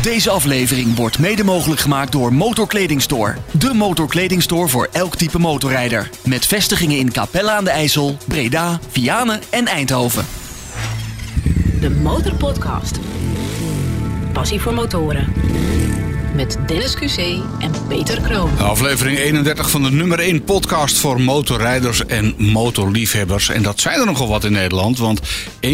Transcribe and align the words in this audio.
Deze 0.00 0.30
aflevering 0.30 0.96
wordt 0.96 1.18
mede 1.18 1.44
mogelijk 1.44 1.80
gemaakt 1.80 2.12
door 2.12 2.34
Motorkledingstore. 2.34 3.34
De 3.50 3.74
motorkledingstore 3.74 4.68
voor 4.68 4.88
elk 4.92 5.16
type 5.16 5.38
motorrijder. 5.38 6.10
Met 6.24 6.46
vestigingen 6.46 6.98
in 6.98 7.12
Capella 7.12 7.56
aan 7.56 7.64
de 7.64 7.70
IJssel, 7.70 8.16
Breda, 8.28 8.80
Vianen 8.88 9.40
en 9.50 9.66
Eindhoven. 9.66 10.24
De 11.80 11.90
Motorpodcast. 11.90 12.98
Passie 14.32 14.60
voor 14.60 14.74
motoren. 14.74 15.32
Met 16.34 16.56
Dennis 16.66 16.96
QC 16.96 17.18
en 17.58 17.72
Peter 17.88 18.20
Kroon. 18.20 18.58
Aflevering 18.58 19.18
31 19.18 19.70
van 19.70 19.82
de 19.82 19.90
nummer 19.90 20.18
1 20.18 20.44
podcast 20.44 20.98
voor 20.98 21.20
motorrijders 21.20 22.06
en 22.06 22.34
motorliefhebbers. 22.36 23.48
En 23.48 23.62
dat 23.62 23.80
zijn 23.80 24.00
er 24.00 24.06
nogal 24.06 24.28
wat 24.28 24.44
in 24.44 24.52
Nederland, 24.52 24.98
want 24.98 25.20
1,4 25.60 25.70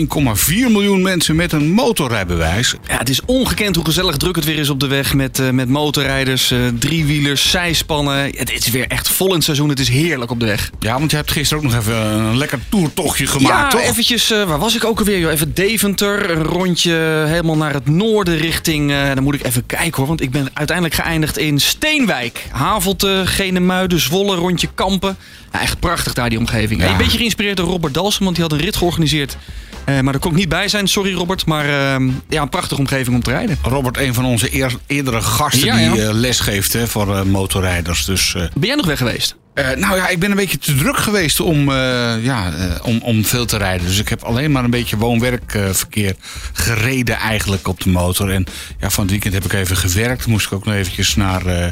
miljoen 0.48 1.02
mensen 1.02 1.36
met 1.36 1.52
een 1.52 1.70
motorrijbewijs. 1.72 2.74
Ja, 2.88 2.98
het 2.98 3.08
is 3.08 3.20
ongekend 3.24 3.76
hoe 3.76 3.84
gezellig 3.84 4.16
druk 4.16 4.36
het 4.36 4.44
weer 4.44 4.58
is 4.58 4.70
op 4.70 4.80
de 4.80 4.86
weg 4.86 5.14
met, 5.14 5.38
eh, 5.38 5.50
met 5.50 5.68
motorrijders, 5.68 6.50
eh, 6.50 6.58
driewielers, 6.78 7.50
zijspannen. 7.50 8.24
Het 8.36 8.52
is 8.52 8.68
weer 8.70 8.86
echt 8.86 9.08
vol 9.08 9.28
in 9.28 9.34
het 9.34 9.44
seizoen. 9.44 9.68
Het 9.68 9.80
is 9.80 9.88
heerlijk 9.88 10.30
op 10.30 10.40
de 10.40 10.46
weg. 10.46 10.70
Ja, 10.80 10.98
want 10.98 11.10
je 11.10 11.16
hebt 11.16 11.30
gisteren 11.30 11.64
ook 11.64 11.70
nog 11.70 11.80
even 11.80 11.96
een 11.96 12.36
lekker 12.36 12.58
toertochtje 12.68 13.26
gemaakt, 13.26 13.72
ja, 13.72 13.78
toch? 13.78 13.88
eventjes, 13.88 14.30
eh, 14.30 14.44
waar 14.44 14.58
was 14.58 14.76
ik 14.76 14.84
ook 14.84 14.98
alweer? 14.98 15.18
joh? 15.18 15.32
Even 15.32 15.54
Deventer, 15.54 16.30
een 16.30 16.42
rondje 16.42 16.92
helemaal 17.26 17.56
naar 17.56 17.74
het 17.74 17.88
noorden 17.88 18.36
richting... 18.36 18.90
eh, 18.90 19.14
dan 19.14 19.22
moet 19.22 19.34
ik 19.34 19.44
even 19.44 19.66
kijken 19.66 19.96
hoor, 19.96 20.06
want 20.06 20.20
ik 20.20 20.30
ben 20.30 20.47
uiteindelijk 20.52 20.96
geëindigd 20.96 21.38
in 21.38 21.58
Steenwijk. 21.60 22.46
Havelte, 22.50 23.22
Genemuiden, 23.24 24.00
Zwolle, 24.00 24.36
rondje 24.36 24.68
Kampen. 24.74 25.16
Ja, 25.52 25.60
echt 25.60 25.80
prachtig 25.80 26.12
daar 26.14 26.28
die 26.28 26.38
omgeving. 26.38 26.82
Ja. 26.82 26.90
Een 26.90 26.96
beetje 26.96 27.18
geïnspireerd 27.18 27.56
door 27.56 27.66
Robert 27.66 27.94
Dalsen, 27.94 28.22
want 28.24 28.34
die 28.36 28.44
had 28.44 28.52
een 28.52 28.60
rit 28.60 28.76
georganiseerd. 28.76 29.36
Eh, 29.84 29.94
maar 30.00 30.12
daar 30.12 30.20
kon 30.22 30.30
ik 30.30 30.36
niet 30.36 30.48
bij 30.48 30.68
zijn, 30.68 30.86
sorry 30.88 31.14
Robert. 31.14 31.46
Maar 31.46 31.64
eh, 31.64 32.06
ja, 32.28 32.42
een 32.42 32.48
prachtige 32.48 32.80
omgeving 32.80 33.16
om 33.16 33.22
te 33.22 33.30
rijden. 33.30 33.58
Robert, 33.62 33.96
een 33.98 34.14
van 34.14 34.24
onze 34.24 34.54
eer- 34.56 34.76
eerdere 34.86 35.20
gasten 35.20 35.66
Ja, 35.66 35.92
die 35.92 36.02
eh, 36.02 36.12
les 36.12 36.40
geeft 36.40 36.72
hè, 36.72 36.86
voor 36.86 37.16
eh, 37.16 37.22
motorrijders. 37.22 38.04
Dus 38.04 38.32
Ben 38.32 38.50
jij 38.66 38.74
nog 38.74 38.86
weg 38.86 38.98
geweest? 38.98 39.36
Eh, 39.58 39.76
nou 39.76 39.96
ja, 39.96 40.08
ik 40.08 40.18
ben 40.18 40.30
een 40.30 40.36
beetje 40.36 40.58
te 40.58 40.74
druk 40.74 40.96
geweest 40.96 41.40
om, 41.40 41.70
eh, 41.70 42.24
ja, 42.24 42.52
eh, 42.52 42.64
om, 42.82 42.98
om 43.02 43.24
veel 43.24 43.46
te 43.46 43.56
rijden. 43.56 43.86
Dus 43.86 43.98
ik 43.98 44.08
heb 44.08 44.22
alleen 44.22 44.52
maar 44.52 44.64
een 44.64 44.70
beetje 44.70 44.96
woon-werkverkeer 44.96 46.14
gereden 46.52 47.16
eigenlijk 47.16 47.68
op 47.68 47.80
de 47.80 47.88
motor. 47.88 48.30
En 48.30 48.46
ja, 48.80 48.90
van 48.90 49.02
het 49.02 49.10
weekend 49.12 49.34
heb 49.34 49.44
ik 49.44 49.52
even 49.52 49.76
gewerkt. 49.76 50.26
Moest 50.26 50.46
ik 50.46 50.52
ook 50.52 50.64
nog 50.64 50.74
eventjes 50.74 51.16
naar 51.16 51.46
eh, 51.46 51.66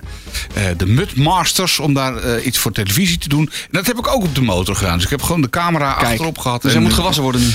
de 0.76 0.86
Mudmasters 0.86 1.78
om 1.78 1.94
daar 1.94 2.40
iets 2.40 2.58
voor 2.58 2.72
televisie 2.72 3.18
te 3.18 3.28
doen. 3.28 3.50
En 3.50 3.68
dat 3.70 3.86
heb 3.86 3.98
ik 3.98 4.06
ook 4.06 4.22
op 4.22 4.34
de 4.34 4.42
motor 4.42 4.76
gedaan. 4.76 4.94
Dus 4.94 5.04
ik 5.04 5.10
heb 5.10 5.22
gewoon 5.22 5.40
de 5.40 5.50
camera 5.50 5.92
achterop 5.92 6.38
gehad. 6.38 6.62
Dus 6.62 6.70
en, 6.70 6.76
hij 6.76 6.86
moet 6.86 6.96
gewassen 6.96 7.22
worden 7.22 7.40
nu. 7.40 7.50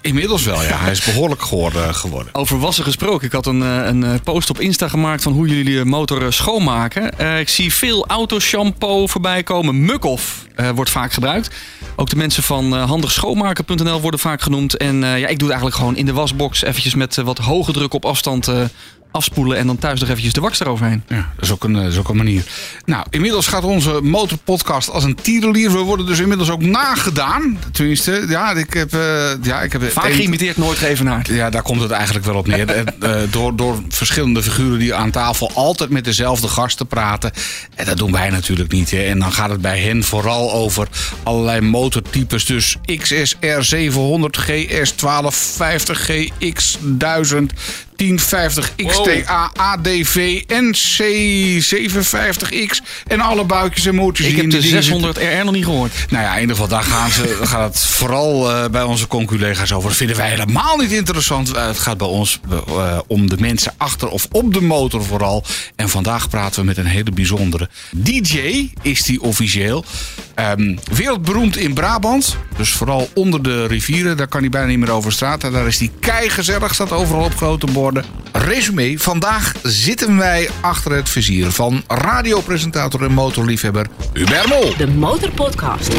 inmiddels 0.00 0.44
wel, 0.44 0.62
ja. 0.62 0.78
Hij 0.78 0.90
is 0.90 1.04
behoorlijk 1.04 1.42
geworden. 1.42 1.94
geworden. 1.94 2.34
Over 2.34 2.58
wassen 2.58 2.84
gesproken. 2.84 3.26
Ik 3.26 3.32
had 3.32 3.46
een, 3.46 3.60
een 3.60 4.20
post 4.20 4.50
op 4.50 4.60
Insta 4.60 4.88
gemaakt 4.88 5.22
van 5.22 5.32
hoe 5.32 5.48
jullie 5.48 5.74
je 5.74 5.84
motor 5.84 6.32
schoonmaken. 6.32 7.38
Ik 7.38 7.48
zie 7.48 7.72
veel 7.72 8.06
autoshampoo 8.06 9.06
voorbij 9.06 9.42
komen. 9.42 9.61
Mukkoff 9.70 10.46
eh, 10.54 10.70
wordt 10.70 10.90
vaak 10.90 11.12
gebruikt. 11.12 11.54
Ook 11.96 12.10
de 12.10 12.16
mensen 12.16 12.42
van 12.42 12.76
eh, 12.76 12.88
handigschoonmaken.nl 12.88 14.00
worden 14.00 14.20
vaak 14.20 14.42
genoemd. 14.42 14.76
En 14.76 15.04
eh, 15.04 15.18
ja, 15.18 15.26
ik 15.26 15.38
doe 15.38 15.48
het 15.48 15.56
eigenlijk 15.58 15.76
gewoon 15.76 15.96
in 15.96 16.06
de 16.06 16.12
wasbox 16.12 16.62
eventjes 16.62 16.94
met 16.94 17.16
wat 17.16 17.38
hoge 17.38 17.72
druk 17.72 17.94
op 17.94 18.04
afstand 18.04 18.50
afspoelen. 19.12 19.56
En 19.58 19.66
dan 19.66 19.78
thuis 19.78 20.00
nog 20.00 20.08
eventjes 20.08 20.32
de 20.32 20.40
wax 20.40 20.60
eroverheen. 20.60 21.02
Ja, 21.08 21.16
dat 21.36 21.44
is, 21.44 21.50
ook 21.50 21.64
een, 21.64 21.72
dat 21.72 21.84
is 21.84 21.96
ook 21.98 22.08
een 22.08 22.16
manier. 22.16 22.42
Nou, 22.84 23.06
inmiddels 23.10 23.46
gaat 23.46 23.64
onze 23.64 24.00
motorpodcast 24.02 24.90
als 24.90 25.04
een 25.04 25.14
tierenlier. 25.14 25.72
We 25.72 25.78
worden 25.78 26.06
dus 26.06 26.18
inmiddels 26.20 26.50
ook 26.50 26.62
nagedaan. 26.62 27.58
Tenminste, 27.72 28.24
ja, 28.28 28.52
ik 28.52 28.72
heb... 28.74 28.94
eh, 28.94 29.30
ja, 29.42 29.60
ik 29.62 29.72
heb 29.72 29.82
Vaak 29.92 30.04
een- 30.04 30.12
geïmiteerd, 30.14 30.56
nooit 30.56 30.78
geëvenaard. 30.78 31.26
Ja, 31.28 31.50
daar 31.50 31.62
komt 31.62 31.80
het 31.80 31.90
eigenlijk 31.90 32.24
wel 32.24 32.36
op 32.36 32.46
neer. 32.46 32.84
Eh, 33.00 33.14
door, 33.30 33.56
door 33.56 33.82
verschillende 33.88 34.42
figuren 34.42 34.78
die 34.78 34.94
aan 34.94 35.10
tafel 35.10 35.50
altijd 35.54 35.90
met 35.90 36.04
dezelfde 36.04 36.48
gasten 36.48 36.86
praten. 36.86 37.30
En 37.74 37.84
dat 37.84 37.96
doen 37.98 38.12
wij 38.12 38.30
natuurlijk 38.30 38.72
niet. 38.72 38.90
Hè. 38.90 39.02
En 39.02 39.18
dan 39.18 39.32
gaat 39.32 39.50
het 39.50 39.60
bij 39.60 39.78
hen 39.80 40.04
vooral 40.04 40.52
over 40.52 40.88
allerlei 41.22 41.60
motortypes. 41.60 42.44
Dus 42.44 42.76
XSR 42.98 43.60
700, 43.60 44.36
GS 44.36 44.96
1250, 44.96 46.04
GX 46.38 46.78
1000. 46.80 47.52
1050 48.02 48.74
XTA, 48.74 49.50
ADV 49.54 50.42
en 50.46 50.76
C750X. 50.76 52.80
En 53.06 53.20
alle 53.20 53.44
buikjes 53.44 53.86
en 53.86 53.94
motortjes 53.94 54.26
Ik 54.26 54.36
heb 54.36 54.50
de 54.50 54.50
dingen 54.50 54.82
zitten. 54.82 54.82
600 54.82 55.18
RR 55.18 55.44
nog 55.44 55.54
niet 55.54 55.64
gehoord. 55.64 55.92
Nou 56.08 56.24
ja, 56.24 56.34
in 56.34 56.40
ieder 56.40 56.56
geval, 56.56 56.70
daar 56.70 56.82
gaan 56.82 57.10
ze, 57.10 57.38
gaat 57.42 57.74
het 57.74 57.84
vooral 57.84 58.50
eh, 58.50 58.70
bij 58.70 58.82
onze 58.82 59.06
conculega's 59.06 59.72
over. 59.72 59.88
Dat 59.88 59.98
vinden 59.98 60.16
wij 60.16 60.28
helemaal 60.28 60.76
niet 60.76 60.92
interessant. 60.92 61.52
Eh, 61.52 61.66
het 61.66 61.78
gaat 61.78 61.98
bij 61.98 62.06
ons 62.06 62.40
eh, 62.68 62.98
om 63.06 63.28
de 63.28 63.36
mensen 63.38 63.74
achter 63.76 64.08
of 64.08 64.28
op 64.30 64.54
de 64.54 64.62
motor 64.62 65.04
vooral. 65.04 65.44
En 65.76 65.88
vandaag 65.88 66.28
praten 66.28 66.60
we 66.60 66.66
met 66.66 66.76
een 66.76 66.86
hele 66.86 67.10
bijzondere 67.10 67.68
DJ, 67.90 68.68
is 68.82 69.02
die 69.02 69.22
officieel. 69.22 69.84
Ehm, 70.34 70.76
wereldberoemd 70.92 71.56
in 71.56 71.74
Brabant. 71.74 72.36
Dus 72.56 72.70
vooral 72.70 73.08
onder 73.14 73.42
de 73.42 73.66
rivieren. 73.66 74.16
Daar 74.16 74.28
kan 74.28 74.40
hij 74.40 74.50
bijna 74.50 74.66
niet 74.66 74.78
meer 74.78 74.90
over 74.90 75.12
straat. 75.12 75.44
En 75.44 75.52
daar 75.52 75.66
is 75.66 75.78
die 75.78 75.90
keigezellig. 76.00 76.74
Staat 76.74 76.92
overal 76.92 77.24
op 77.24 77.36
grote 77.36 77.66
borden. 77.66 77.91
Resume. 78.32 78.98
Vandaag 78.98 79.54
zitten 79.62 80.16
wij 80.16 80.48
achter 80.60 80.92
het 80.92 81.08
vizier 81.08 81.50
van 81.50 81.82
radiopresentator 81.86 83.02
en 83.02 83.12
motorliefhebber 83.12 83.86
Hubert 84.12 84.48
Mol. 84.48 84.76
De 84.76 84.86
Motorpodcast. 84.86 85.92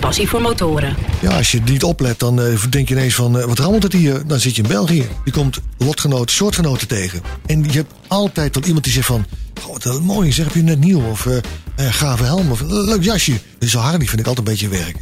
Passie 0.00 0.28
voor 0.28 0.40
motoren. 0.40 0.96
Ja, 1.20 1.36
als 1.36 1.52
je 1.52 1.60
niet 1.64 1.84
oplet, 1.84 2.18
dan 2.18 2.40
eh, 2.40 2.62
denk 2.70 2.88
je 2.88 2.94
ineens 2.94 3.14
van, 3.14 3.38
eh, 3.38 3.44
wat 3.44 3.58
rammelt 3.58 3.82
het 3.82 3.92
hier? 3.92 4.26
Dan 4.26 4.40
zit 4.40 4.56
je 4.56 4.62
in 4.62 4.68
België. 4.68 5.06
Je 5.24 5.30
komt 5.30 5.58
lotgenoten, 5.78 6.34
soortgenoten 6.34 6.88
tegen. 6.88 7.22
En 7.46 7.64
je 7.64 7.72
hebt 7.72 7.92
altijd 8.06 8.54
wel 8.54 8.64
iemand 8.64 8.84
die 8.84 8.92
zegt 8.92 9.06
van, 9.06 9.26
goh, 9.60 9.72
wat 9.72 9.84
een 9.84 10.02
mooi, 10.02 10.32
zeg, 10.32 10.44
heb 10.44 10.54
je 10.54 10.62
net 10.62 10.80
nieuw? 10.80 11.02
Of 11.10 11.26
eh 11.26 11.36
eh, 11.76 11.92
gave 11.92 12.24
helm, 12.24 12.50
of 12.50 12.60
leuk 12.60 13.02
jasje. 13.02 13.40
Dus 13.58 13.70
zo 13.70 13.78
Harley 13.78 14.06
vind 14.06 14.20
ik 14.20 14.26
altijd 14.26 14.46
een 14.46 14.52
beetje 14.52 14.68
werken. 14.68 15.00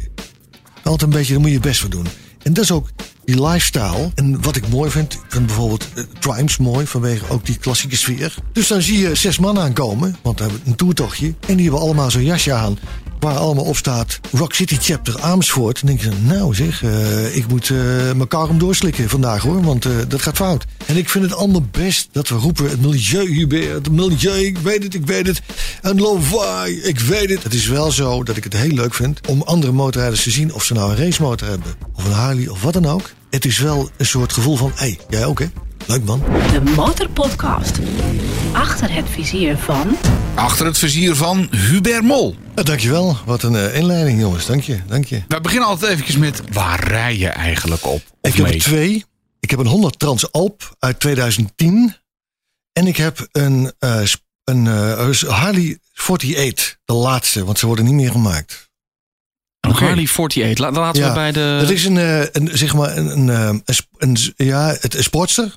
Altijd 0.83 1.01
een 1.01 1.17
beetje, 1.17 1.31
daar 1.31 1.41
moet 1.41 1.49
je 1.49 1.55
je 1.55 1.61
best 1.61 1.79
voor 1.79 1.89
doen. 1.89 2.07
En 2.45 2.53
dat 2.53 2.63
is 2.63 2.71
ook 2.71 2.89
die 3.23 3.47
lifestyle. 3.47 4.11
En 4.15 4.41
wat 4.41 4.55
ik 4.55 4.67
mooi 4.67 4.91
vind, 4.91 5.17
vind 5.27 5.45
bijvoorbeeld 5.45 5.87
Triumphs 6.19 6.57
mooi, 6.57 6.87
vanwege 6.87 7.29
ook 7.29 7.45
die 7.45 7.57
klassieke 7.57 7.97
sfeer. 7.97 8.35
Dus 8.51 8.67
dan 8.67 8.81
zie 8.81 8.97
je 8.97 9.15
zes 9.15 9.39
man 9.39 9.59
aankomen, 9.59 10.15
want 10.21 10.39
we 10.39 10.45
hebben 10.45 10.61
een 10.65 10.75
toertochtje. 10.75 11.33
En 11.47 11.55
die 11.55 11.63
hebben 11.63 11.81
allemaal 11.81 12.11
zo'n 12.11 12.23
jasje 12.23 12.53
aan, 12.53 12.77
waar 13.25 13.37
allemaal 13.37 13.63
op 13.63 13.77
staat 13.77 14.19
Rock 14.31 14.53
City 14.53 14.77
Chapter 14.79 15.21
Amersfoort. 15.21 15.85
Dan 15.85 15.95
denk 15.95 16.01
je, 16.01 16.21
nou 16.21 16.55
zeg, 16.55 16.83
eh, 16.83 17.35
ik 17.35 17.47
moet 17.47 17.69
eh, 17.69 17.77
mijn 18.15 18.27
karm 18.27 18.59
doorslikken 18.59 19.09
vandaag 19.09 19.41
hoor, 19.41 19.63
want 19.63 19.85
eh, 19.85 19.91
dat 20.07 20.21
gaat 20.21 20.35
fout. 20.35 20.65
En 20.85 20.97
ik 20.97 21.09
vind 21.09 21.23
het 21.23 21.33
allemaal 21.33 21.65
best 21.71 22.07
dat 22.11 22.27
we 22.27 22.35
roepen, 22.35 22.69
het 22.69 22.81
milieu, 22.81 23.33
Hubert, 23.33 23.73
het 23.73 23.91
milieu, 23.91 24.45
ik 24.45 24.57
weet 24.57 24.83
het, 24.83 24.93
ik 24.93 25.05
weet 25.05 25.27
het. 25.27 25.41
En 25.81 26.01
lawaai, 26.01 26.81
ik 26.81 26.99
weet 26.99 27.29
het. 27.29 27.43
Het 27.43 27.53
is 27.53 27.67
wel 27.67 27.91
zo 27.91 28.23
dat 28.23 28.37
ik 28.37 28.43
het 28.43 28.53
heel 28.53 28.71
leuk 28.71 28.93
vind 28.93 29.27
om 29.27 29.41
andere 29.41 29.71
motorrijders 29.71 30.23
te 30.23 30.31
zien 30.31 30.53
of 30.53 30.63
ze 30.63 30.73
nou 30.73 30.91
een 30.91 30.97
racemotor 30.97 31.47
hebben, 31.47 31.73
of 31.93 32.05
een 32.05 32.11
Harley 32.11 32.47
of 32.47 32.61
wat 32.61 32.73
dan 32.73 32.85
ook. 32.85 33.09
Het 33.29 33.45
is 33.45 33.59
wel 33.59 33.89
een 33.97 34.05
soort 34.05 34.33
gevoel 34.33 34.55
van, 34.55 34.71
hé, 34.75 34.95
jij 35.09 35.25
ook 35.25 35.39
hè? 35.39 35.47
Leuk 35.87 36.03
man. 36.03 36.19
De 36.51 36.61
Motorpodcast. 36.75 37.79
Achter 38.53 38.93
het 38.93 39.05
vizier 39.09 39.57
van... 39.57 39.97
Achter 40.35 40.65
het 40.65 40.77
vizier 40.77 41.15
van 41.15 41.47
Hubert 41.51 42.01
Mol. 42.03 42.35
Ja, 42.55 42.63
dankjewel. 42.63 43.17
Wat 43.25 43.43
een 43.43 43.55
eh, 43.55 43.75
inleiding 43.75 44.19
jongens, 44.19 44.45
dank 44.45 44.63
je, 44.63 44.79
dank 44.87 45.05
je. 45.05 45.21
We 45.27 45.41
beginnen 45.41 45.67
altijd 45.67 45.91
eventjes 45.91 46.17
met 46.17 46.41
waar 46.51 46.87
rij 46.87 47.17
je 47.17 47.27
eigenlijk 47.29 47.85
op? 47.85 48.01
Of 48.21 48.31
Ik 48.31 48.35
heb 48.35 48.47
er 48.47 48.59
twee. 48.59 49.05
Ik 49.39 49.49
heb 49.49 49.59
een 49.59 49.67
100 49.67 49.99
Transalp 49.99 50.75
uit 50.79 50.99
2010. 50.99 51.95
En 52.73 52.87
ik 52.87 52.97
heb 52.97 53.27
een, 53.31 53.73
eh, 53.79 54.01
een 54.43 54.67
eh, 54.67 55.21
Harley 55.27 55.79
48, 55.93 56.77
de 56.85 56.93
laatste, 56.93 57.45
want 57.45 57.59
ze 57.59 57.65
worden 57.65 57.85
niet 57.85 57.93
meer 57.93 58.11
gemaakt. 58.11 58.69
Een 59.59 59.71
Oké. 59.71 59.85
Harley 59.85 60.07
48. 60.07 60.57
La- 60.57 60.71
laten 60.71 61.07
we 61.07 61.13
bij 61.13 61.31
de... 61.31 61.57
Dat 61.61 61.69
is 61.69 61.85
een, 61.85 61.97
eh, 61.97 62.21
een 62.31 62.49
zeg 62.53 62.73
maar, 62.73 62.97
een, 62.97 63.27
een, 63.27 63.63
een, 63.97 64.17
ja, 64.35 64.75
het 64.79 64.95
een 64.95 65.03
sportster. 65.03 65.55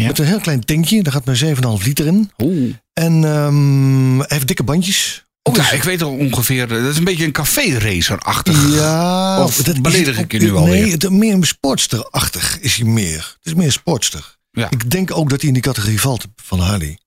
Ja. 0.00 0.06
Met 0.06 0.18
een 0.18 0.26
heel 0.26 0.40
klein 0.40 0.64
tankje, 0.64 1.02
daar 1.02 1.12
gaat 1.12 1.24
maar 1.24 1.36
7,5 1.36 1.84
liter 1.84 2.06
in. 2.06 2.30
Oeh. 2.42 2.74
En 2.92 3.24
ehm, 3.24 4.16
hij 4.18 4.26
heeft 4.28 4.46
dikke 4.46 4.62
bandjes. 4.62 5.26
Oh, 5.42 5.54
ja, 5.56 5.70
ik 5.70 5.82
weet 5.82 6.02
al 6.02 6.10
ongeveer. 6.16 6.62
eh, 6.76 6.82
Dat 6.82 6.90
is 6.92 6.96
een 6.98 7.04
beetje 7.04 7.24
een 7.24 7.32
café-racer-achtig. 7.32 8.74
Ja, 8.74 9.42
Of 9.44 9.56
dat 9.56 9.74
is- 9.74 9.80
beledig 9.80 10.18
ik 10.18 10.32
je 10.32 10.38
nu 10.38 10.44
Nee, 10.44 10.54
alweer? 10.54 10.90
het, 10.92 11.10
meer 11.10 11.32
een 11.34 11.44
sportster-achtig 11.44 12.58
is 12.60 12.74
hij 12.76 12.86
meer. 12.86 13.16
Het 13.36 13.46
is 13.46 13.54
meer 13.54 13.72
sportster. 13.72 14.36
Ja. 14.50 14.70
Ik 14.70 14.90
denk 14.90 15.16
ook 15.16 15.30
dat 15.30 15.38
hij 15.38 15.48
in 15.48 15.54
die 15.54 15.62
categorie 15.62 16.00
valt 16.00 16.24
van 16.36 16.60
Harley. 16.60 16.98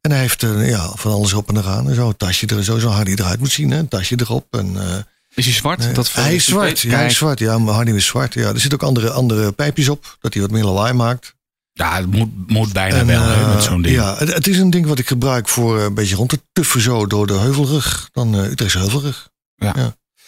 En 0.00 0.10
hij 0.10 0.20
heeft 0.20 0.42
eh, 0.42 0.68
ja, 0.68 0.90
van 0.94 1.12
alles 1.12 1.32
op 1.32 1.48
en 1.48 1.56
eraan. 1.56 1.88
En 1.88 1.94
zo, 1.94 2.08
een 2.08 2.16
tasje 2.16 2.46
er, 2.46 2.64
zo, 2.64 2.78
zo 2.78 2.88
Harley 2.88 3.12
eruit 3.14 3.38
moet 3.38 3.52
zien. 3.52 3.70
Hè? 3.70 3.78
Een 3.78 3.88
tasje 3.88 4.16
erop. 4.20 4.46
En, 4.50 4.76
eh, 4.88 4.96
Is 5.34 5.44
hij 5.44 5.54
zwart? 5.54 5.94
dat 5.94 6.12
hij 6.12 6.34
is 6.34 6.44
zwart. 6.44 6.80
Ja, 6.80 6.90
hij 6.96 7.06
is 7.06 7.16
zwart. 7.16 7.38
Ja, 7.38 7.58
maar 7.58 7.74
Harley 7.74 7.94
is 7.94 8.06
zwart. 8.06 8.34
Ja, 8.34 8.48
er 8.48 8.60
zitten 8.60 8.80
ook 8.80 8.86
andere, 8.86 9.10
andere 9.10 9.52
pijpjes 9.52 9.88
op. 9.88 10.16
Dat 10.20 10.32
hij 10.32 10.42
wat 10.42 10.50
meer 10.50 10.64
lawaai 10.64 10.92
maakt. 10.92 11.34
Ja, 11.80 11.96
het 11.96 12.10
moet, 12.10 12.28
moet 12.46 12.72
bijna 12.72 12.96
En, 12.96 13.06
wel 13.06 13.22
hè, 13.22 13.42
eh, 13.42 13.54
met 13.54 13.62
zo'n 13.62 13.82
ding. 13.82 13.94
Ja, 13.94 14.16
het, 14.16 14.34
het 14.34 14.46
is 14.46 14.58
een 14.58 14.70
ding 14.70 14.86
wat 14.86 14.98
ik 14.98 15.06
gebruik 15.06 15.48
voor 15.48 15.78
eh, 15.78 15.84
een 15.84 15.94
beetje 15.94 16.14
rond 16.14 16.28
te 16.28 16.40
tuffen 16.52 16.80
zo 16.80 17.06
door 17.06 17.26
de 17.26 17.32
heuvelrug. 17.32 18.08
Dan 18.12 18.34
eh 18.34 18.50
Utrechtse 18.50 18.78
heuvelrug. 18.78 19.28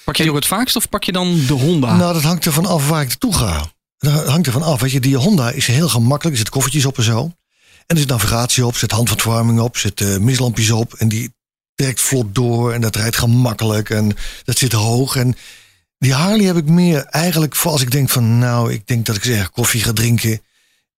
Pak 0.05 0.17
je 0.17 0.23
die 0.23 0.31
ook 0.31 0.39
het 0.39 0.47
vaakst 0.47 0.77
of 0.77 0.89
pak 0.89 1.05
je 1.05 1.13
dan 1.13 1.47
de 1.47 1.53
Honda? 1.53 1.97
Nou, 1.97 2.13
dat 2.13 2.23
hangt 2.23 2.47
ervan 2.47 2.67
af 2.67 2.89
waar 2.89 3.03
ik 3.03 3.09
naartoe 3.09 3.35
ga. 3.35 3.73
Dat 3.99 4.27
hangt 4.27 4.47
ervan 4.47 4.63
af. 4.63 4.81
Weet 4.81 4.91
je, 4.91 5.01
die 5.01 5.17
Honda 5.17 5.51
is 5.51 5.67
heel 5.67 5.89
gemakkelijk. 5.89 6.31
Er 6.31 6.37
zitten 6.37 6.55
koffertjes 6.55 6.87
op 6.87 6.97
en 6.97 7.03
zo. 7.03 7.33
er 7.87 7.99
zit 7.99 8.09
navigatie 8.09 8.67
op, 8.67 8.77
zit 8.77 8.91
handverwarming 8.91 9.61
op, 9.61 9.77
zit 9.77 10.01
eh 10.01 10.17
mislampjes 10.17 10.71
op. 10.71 10.95
En 10.95 11.09
die 11.09 11.35
trekt 11.75 12.01
vlot 12.01 12.35
door 12.35 12.73
en 12.73 12.81
dat 12.81 12.97
rijdt 12.97 13.17
gemakkelijk 13.17 13.91
en 13.91 14.17
dat 14.45 14.59
zit 14.59 14.73
hoog. 14.73 15.17
En 15.17 15.37
die 15.99 16.15
Harley 16.15 16.47
heb 16.47 16.57
ik 16.57 16.69
meer 16.69 17.05
eigenlijk 17.05 17.57
voor 17.57 17.71
als 17.71 17.83
ik 17.83 17.91
denk 17.91 18.09
van 18.09 18.39
nou, 18.39 18.73
ik 18.73 18.87
denk 18.87 19.07
dat 19.07 19.17
ik 19.17 19.25
eens 19.25 19.37
erg 19.37 19.51
koffie 19.51 19.83
ga 19.83 19.93
drinken. 19.93 20.41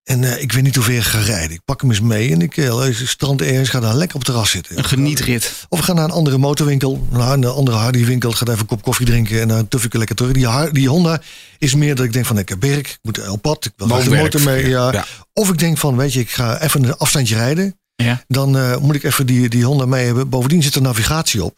En 0.04 0.24
eh, 0.24 0.42
ik 0.42 0.52
weet 0.52 0.62
niet 0.62 0.74
hoe 0.74 0.84
ver 0.84 0.94
ik 0.94 1.02
ga 1.02 1.20
rijden. 1.20 1.50
Ik 1.50 1.64
pak 1.64 1.80
hem 1.80 1.90
eens 1.90 2.00
mee 2.00 2.32
en 2.32 2.42
ik 2.42 2.56
uh, 2.56 2.84
strand 2.92 3.42
ergens, 3.42 3.68
ga 3.68 3.80
daar 3.80 3.94
lekker 3.94 4.16
op 4.16 4.22
het 4.22 4.30
terras 4.30 4.50
zitten. 4.50 4.78
Een 4.78 4.84
genietrit. 4.84 5.66
Of 5.68 5.78
ik 5.78 5.84
ga 5.84 5.92
naar 5.92 6.04
een 6.04 6.10
andere 6.10 6.38
motorwinkel, 6.38 7.08
naar 7.10 7.32
een 7.32 7.44
andere 7.44 7.76
Harley 7.76 8.04
winkel, 8.04 8.30
ga 8.30 8.44
daar 8.44 8.54
even 8.54 8.66
een 8.68 8.76
kop 8.76 8.82
koffie 8.82 9.06
drinken 9.06 9.40
en 9.40 9.48
dan 9.48 9.68
tuf 9.68 9.84
ik 9.84 9.92
er 9.92 9.98
lekker 9.98 10.16
terug. 10.16 10.32
Die, 10.32 10.72
die 10.72 10.88
Honda 10.88 11.20
is 11.58 11.74
meer 11.74 11.94
dat 11.94 12.04
ik 12.04 12.12
denk 12.12 12.26
van 12.26 12.38
ik 12.38 12.48
heb 12.48 12.62
werk, 12.62 12.88
ik 12.88 12.98
moet 13.02 13.28
op 13.28 13.42
pad, 13.42 13.64
ik 13.64 13.72
wil 13.76 13.86
de 13.86 14.10
motor 14.10 14.40
mee. 14.40 14.68
Ja. 14.68 14.92
ja. 14.92 15.04
Of 15.32 15.48
ik 15.48 15.58
denk 15.58 15.78
van 15.78 15.96
weet 15.96 16.12
je, 16.12 16.20
ik 16.20 16.30
ga 16.30 16.60
even 16.60 16.84
een 16.84 16.96
afstandje 16.96 17.34
rijden. 17.34 17.78
Ja. 17.96 18.24
Dan 18.28 18.58
eh, 18.58 18.76
moet 18.76 18.94
ik 18.94 19.02
even 19.02 19.26
die, 19.26 19.48
die 19.48 19.64
Honda 19.64 19.86
mee 19.86 20.04
hebben. 20.04 20.28
Bovendien 20.28 20.62
zit 20.62 20.74
er 20.74 20.82
navigatie 20.82 21.44
op. 21.44 21.56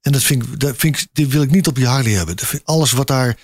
En 0.00 0.12
dat 0.12 0.22
vind 0.22 0.42
ik, 0.42 0.60
dat 0.60 0.74
vind 0.76 1.00
ik, 1.00 1.06
dit 1.12 1.32
wil 1.32 1.42
ik 1.42 1.50
niet 1.50 1.66
op 1.66 1.74
die 1.74 1.86
Harley 1.86 2.12
hebben. 2.12 2.36
Alles 2.64 2.92
wat 2.92 3.06
daar, 3.06 3.36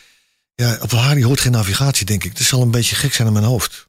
ja, 0.55 0.79
op 0.81 0.93
een 0.93 0.99
Harley 0.99 1.23
hoort 1.23 1.41
geen 1.41 1.53
navigatie, 1.53 2.07
denk 2.07 2.25
ik. 2.25 2.37
Dat 2.37 2.47
zal 2.47 2.63
een 2.63 2.71
beetje 2.71 2.97
gek 2.97 3.15
zijn 3.15 3.27
in 3.27 3.33
mijn 3.33 3.45
hoofd. 3.45 3.88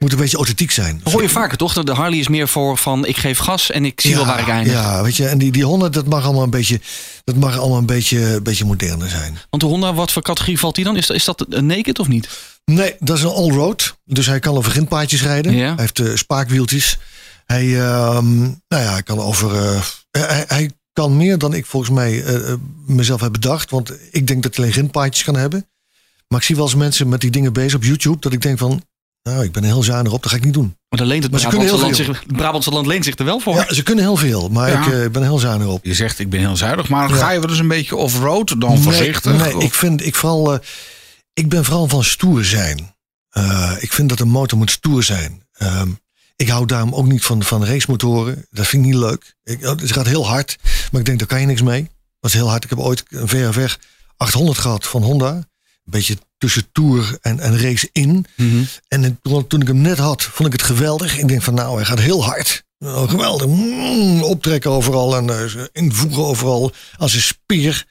Moet 0.00 0.12
een 0.12 0.18
beetje 0.18 0.36
authentiek 0.36 0.70
zijn. 0.70 1.00
Dat 1.02 1.12
hoor 1.12 1.22
je 1.22 1.28
vaker 1.28 1.56
toch? 1.58 1.72
De 1.72 1.92
Harley 1.92 2.18
is 2.18 2.28
meer 2.28 2.48
voor 2.48 2.76
van 2.78 3.06
ik 3.06 3.16
geef 3.16 3.38
gas 3.38 3.70
en 3.70 3.84
ik 3.84 4.00
zie 4.00 4.14
wel 4.14 4.26
waar 4.26 4.40
ik 4.40 4.48
eindig. 4.48 4.72
Ja, 4.72 5.02
weet 5.02 5.16
je, 5.16 5.26
en 5.26 5.38
die, 5.38 5.52
die 5.52 5.64
Honda, 5.64 5.88
dat 5.88 6.06
mag 6.06 6.24
allemaal 6.24 6.42
een 6.42 6.50
beetje, 6.50 6.80
dat 7.24 7.36
mag 7.36 7.58
allemaal 7.58 7.78
een 7.78 7.86
beetje, 7.86 8.34
een 8.34 8.42
beetje 8.42 8.64
moderner 8.64 9.08
zijn. 9.08 9.38
Want 9.50 9.62
de 9.62 9.68
Honda, 9.68 9.94
wat 9.94 10.12
voor 10.12 10.22
categorie 10.22 10.58
valt 10.58 10.74
die 10.74 10.84
dan? 10.84 10.96
Is, 10.96 11.10
is 11.10 11.24
dat 11.24 11.46
een 11.48 11.66
naked 11.66 11.98
of 11.98 12.08
niet? 12.08 12.28
Nee, 12.64 12.94
dat 12.98 13.16
is 13.16 13.22
een 13.22 13.30
all-road. 13.30 13.96
Dus 14.04 14.26
hij 14.26 14.38
kan 14.40 14.56
over 14.56 14.70
grindpaadjes 14.70 15.22
rijden. 15.22 15.54
Ja. 15.54 15.66
Hij 15.66 15.74
heeft 15.76 15.98
eh, 15.98 16.14
spaakwieltjes. 16.14 16.98
Hij, 17.44 17.80
ehm, 17.80 18.38
nou 18.40 18.82
ja, 18.82 18.92
hij 18.92 19.02
kan 19.02 19.18
over. 19.18 19.56
eh, 19.56 19.80
hij, 20.10 20.44
hij 20.48 20.70
kan 20.92 21.16
meer 21.16 21.38
dan 21.38 21.54
ik 21.54 21.66
volgens 21.66 21.92
mij 21.92 22.24
eh, 22.24 22.54
mezelf 22.86 23.20
heb 23.20 23.32
bedacht. 23.32 23.70
Want 23.70 23.92
ik 24.10 24.26
denk 24.26 24.42
dat 24.42 24.54
hij 24.54 24.60
alleen 24.64 24.74
grindpaadjes 24.76 25.24
kan 25.24 25.36
hebben. 25.36 25.68
Maar 26.28 26.38
ik 26.38 26.44
zie 26.44 26.56
wel 26.56 26.64
eens 26.64 26.74
mensen 26.74 27.08
met 27.08 27.20
die 27.20 27.30
dingen 27.30 27.52
bezig 27.52 27.74
op 27.74 27.84
YouTube. 27.84 28.16
Dat 28.20 28.32
ik 28.32 28.42
denk 28.42 28.58
van. 28.58 28.82
Nou, 29.22 29.44
ik 29.44 29.52
ben 29.52 29.62
er 29.62 29.68
heel 29.68 29.82
zuinig 29.82 30.12
op. 30.12 30.22
Dat 30.22 30.30
ga 30.30 30.36
ik 30.38 30.44
niet 30.44 30.54
doen. 30.54 30.76
Maar 30.88 30.98
dan 30.98 31.08
leent 31.08 31.22
het 31.22 31.32
Maar 31.32 31.40
Brabantse 31.40 31.76
land, 31.76 31.96
heel 31.96 32.04
zich, 32.04 32.18
het 32.26 32.36
Brabantse 32.36 32.70
land 32.70 32.86
leent 32.86 33.04
zich 33.04 33.18
er 33.18 33.24
wel 33.24 33.40
voor. 33.40 33.54
Ja, 33.54 33.74
ze 33.74 33.82
kunnen 33.82 34.04
heel 34.04 34.16
veel. 34.16 34.48
Maar 34.48 34.70
Ja. 34.70 34.78
ik 34.86 34.92
eh, 34.92 34.98
ben 35.10 35.14
er 35.22 35.28
heel 35.28 35.38
zuinig 35.38 35.66
op. 35.66 35.84
Je 35.84 35.94
zegt 35.94 36.18
ik 36.18 36.30
ben 36.30 36.40
heel 36.40 36.56
zuinig, 36.56 36.88
maar 36.88 37.08
Ja. 37.08 37.14
ga 37.16 37.30
je 37.30 37.40
wel 37.40 37.48
eens 37.50 37.58
een 37.58 37.68
beetje 37.68 37.96
off-road? 37.96 38.54
Dan 38.60 38.82
voorzichtig? 38.82 39.32
Nee, 39.32 39.40
nee 39.40 39.56
Of- 39.56 39.62
ik, 39.62 39.74
vind, 39.74 40.06
ik, 40.06 40.14
vooral, 40.14 40.52
eh, 40.54 40.58
ik 41.32 41.48
ben 41.48 41.64
vooral 41.64 41.88
van 41.88 42.04
stoer 42.04 42.44
zijn. 42.44 42.94
Eh, 43.30 43.72
ik 43.78 43.92
vind 43.92 44.08
dat 44.08 44.20
een 44.20 44.28
motor 44.28 44.58
moet 44.58 44.70
stoer 44.70 45.02
zijn. 45.02 45.42
Ehm, 45.52 45.88
ik 46.36 46.48
hou 46.48 46.66
daarom 46.66 46.94
ook 46.94 47.06
niet 47.06 47.24
van, 47.24 47.42
van 47.42 47.64
racemotoren. 47.64 48.46
Dat 48.50 48.66
vind 48.66 48.84
ik 48.86 48.90
niet 48.92 49.00
leuk. 49.00 49.34
Ik, 49.44 49.60
het 49.60 49.92
gaat 49.92 50.06
heel 50.06 50.26
hard, 50.26 50.56
maar 50.90 51.00
ik 51.00 51.06
denk, 51.06 51.18
daar 51.18 51.28
kan 51.28 51.40
je 51.40 51.46
niks 51.46 51.62
mee. 51.62 51.90
Dat 52.20 52.30
is 52.30 52.36
heel 52.36 52.48
hard. 52.48 52.64
Ik 52.64 52.70
heb 52.70 52.78
ooit 52.78 53.02
een 53.08 53.28
VRV 53.28 53.74
800 54.16 54.58
gehad 54.58 54.86
van 54.86 55.02
Honda. 55.02 55.48
Een 55.84 55.90
beetje 55.98 56.16
tussen 56.38 56.68
tour 56.72 57.18
en, 57.20 57.40
en 57.40 57.58
race 57.60 57.88
in. 57.92 58.26
Mhm. 58.36 58.62
En 58.88 59.18
toen- 59.46 59.60
ik 59.60 59.66
hem 59.66 59.80
net 59.80 59.98
had, 59.98 60.22
vond 60.22 60.46
ik 60.54 60.60
het 60.60 60.70
geweldig. 60.70 61.18
Ik 61.18 61.28
denk 61.28 61.42
van, 61.42 61.54
nou, 61.54 61.76
hij 61.76 61.84
gaat 61.84 61.98
heel 62.00 62.24
hard. 62.24 62.62
Nou, 62.78 63.08
geweldig. 63.08 63.46
Mm, 63.46 64.22
optrekken 64.22 64.70
overal 64.70 65.16
en 65.16 65.30
eh, 65.30 65.64
invoegen 65.72 66.24
overal 66.24 66.72
als 66.96 67.14
een 67.14 67.20
spier. 67.22 67.86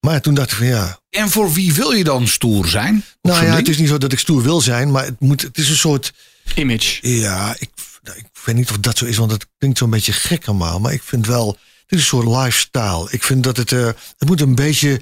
Maar 0.00 0.20
toen 0.20 0.34
dacht 0.34 0.50
ik 0.50 0.56
van, 0.56 0.66
ja, 0.66 1.00
En 1.10 1.30
voor 1.30 1.52
wie 1.52 1.74
wil 1.74 1.90
je 1.92 2.04
dan 2.04 2.26
stoer 2.28 2.66
zijn? 2.68 3.04
Nou 3.22 3.44
ja, 3.44 3.54
het 3.56 3.68
is 3.68 3.78
niet 3.78 3.88
zo 3.88 3.98
dat 3.98 4.12
ik 4.12 4.18
stoer 4.18 4.42
wil 4.42 4.60
zijn, 4.60 4.90
maar 4.90 5.04
het, 5.04 5.20
moet, 5.20 5.42
het 5.42 5.58
is 5.58 5.68
een 5.68 5.76
soort. 5.76 6.12
Image. 6.54 7.08
Ja, 7.18 7.54
ik, 7.58 7.70
ik 8.14 8.24
weet 8.44 8.54
niet 8.54 8.70
of 8.70 8.78
dat 8.78 8.98
zo 8.98 9.04
is, 9.04 9.16
want 9.16 9.30
het 9.30 9.46
klinkt 9.58 9.78
zo'n 9.78 9.90
beetje 9.90 10.12
gek 10.12 10.46
allemaal. 10.46 10.80
Maar 10.80 10.92
ik 10.92 11.02
vind 11.02 11.26
wel, 11.26 11.48
het 11.48 11.58
is 11.88 11.98
een 11.98 12.04
soort 12.06 12.26
lifestyle. 12.26 13.08
Ik 13.10 13.22
vind 13.22 13.42
dat 13.44 13.56
het, 13.56 13.72
eh, 13.72 13.86
het 14.18 14.28
moet 14.28 14.40
een 14.40 14.54
beetje, 14.54 15.00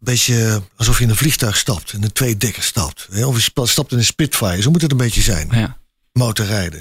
beetje 0.00 0.62
alsof 0.76 0.98
je 0.98 1.04
in 1.04 1.10
een 1.10 1.16
vliegtuig 1.16 1.56
stapt, 1.56 1.92
in 1.92 2.02
een 2.02 2.12
tweedekker 2.12 2.62
stapt. 2.62 3.06
hè, 3.10 3.26
Of 3.26 3.44
je 3.44 3.66
stapt 3.66 3.92
in 3.92 3.98
een 3.98 4.04
Spitfire, 4.04 4.62
zo 4.62 4.70
moet 4.70 4.82
het 4.82 4.90
een 4.90 4.96
beetje 4.96 5.22
zijn. 5.22 5.48
Ja. 5.50 5.78
Motorrijden. 6.12 6.78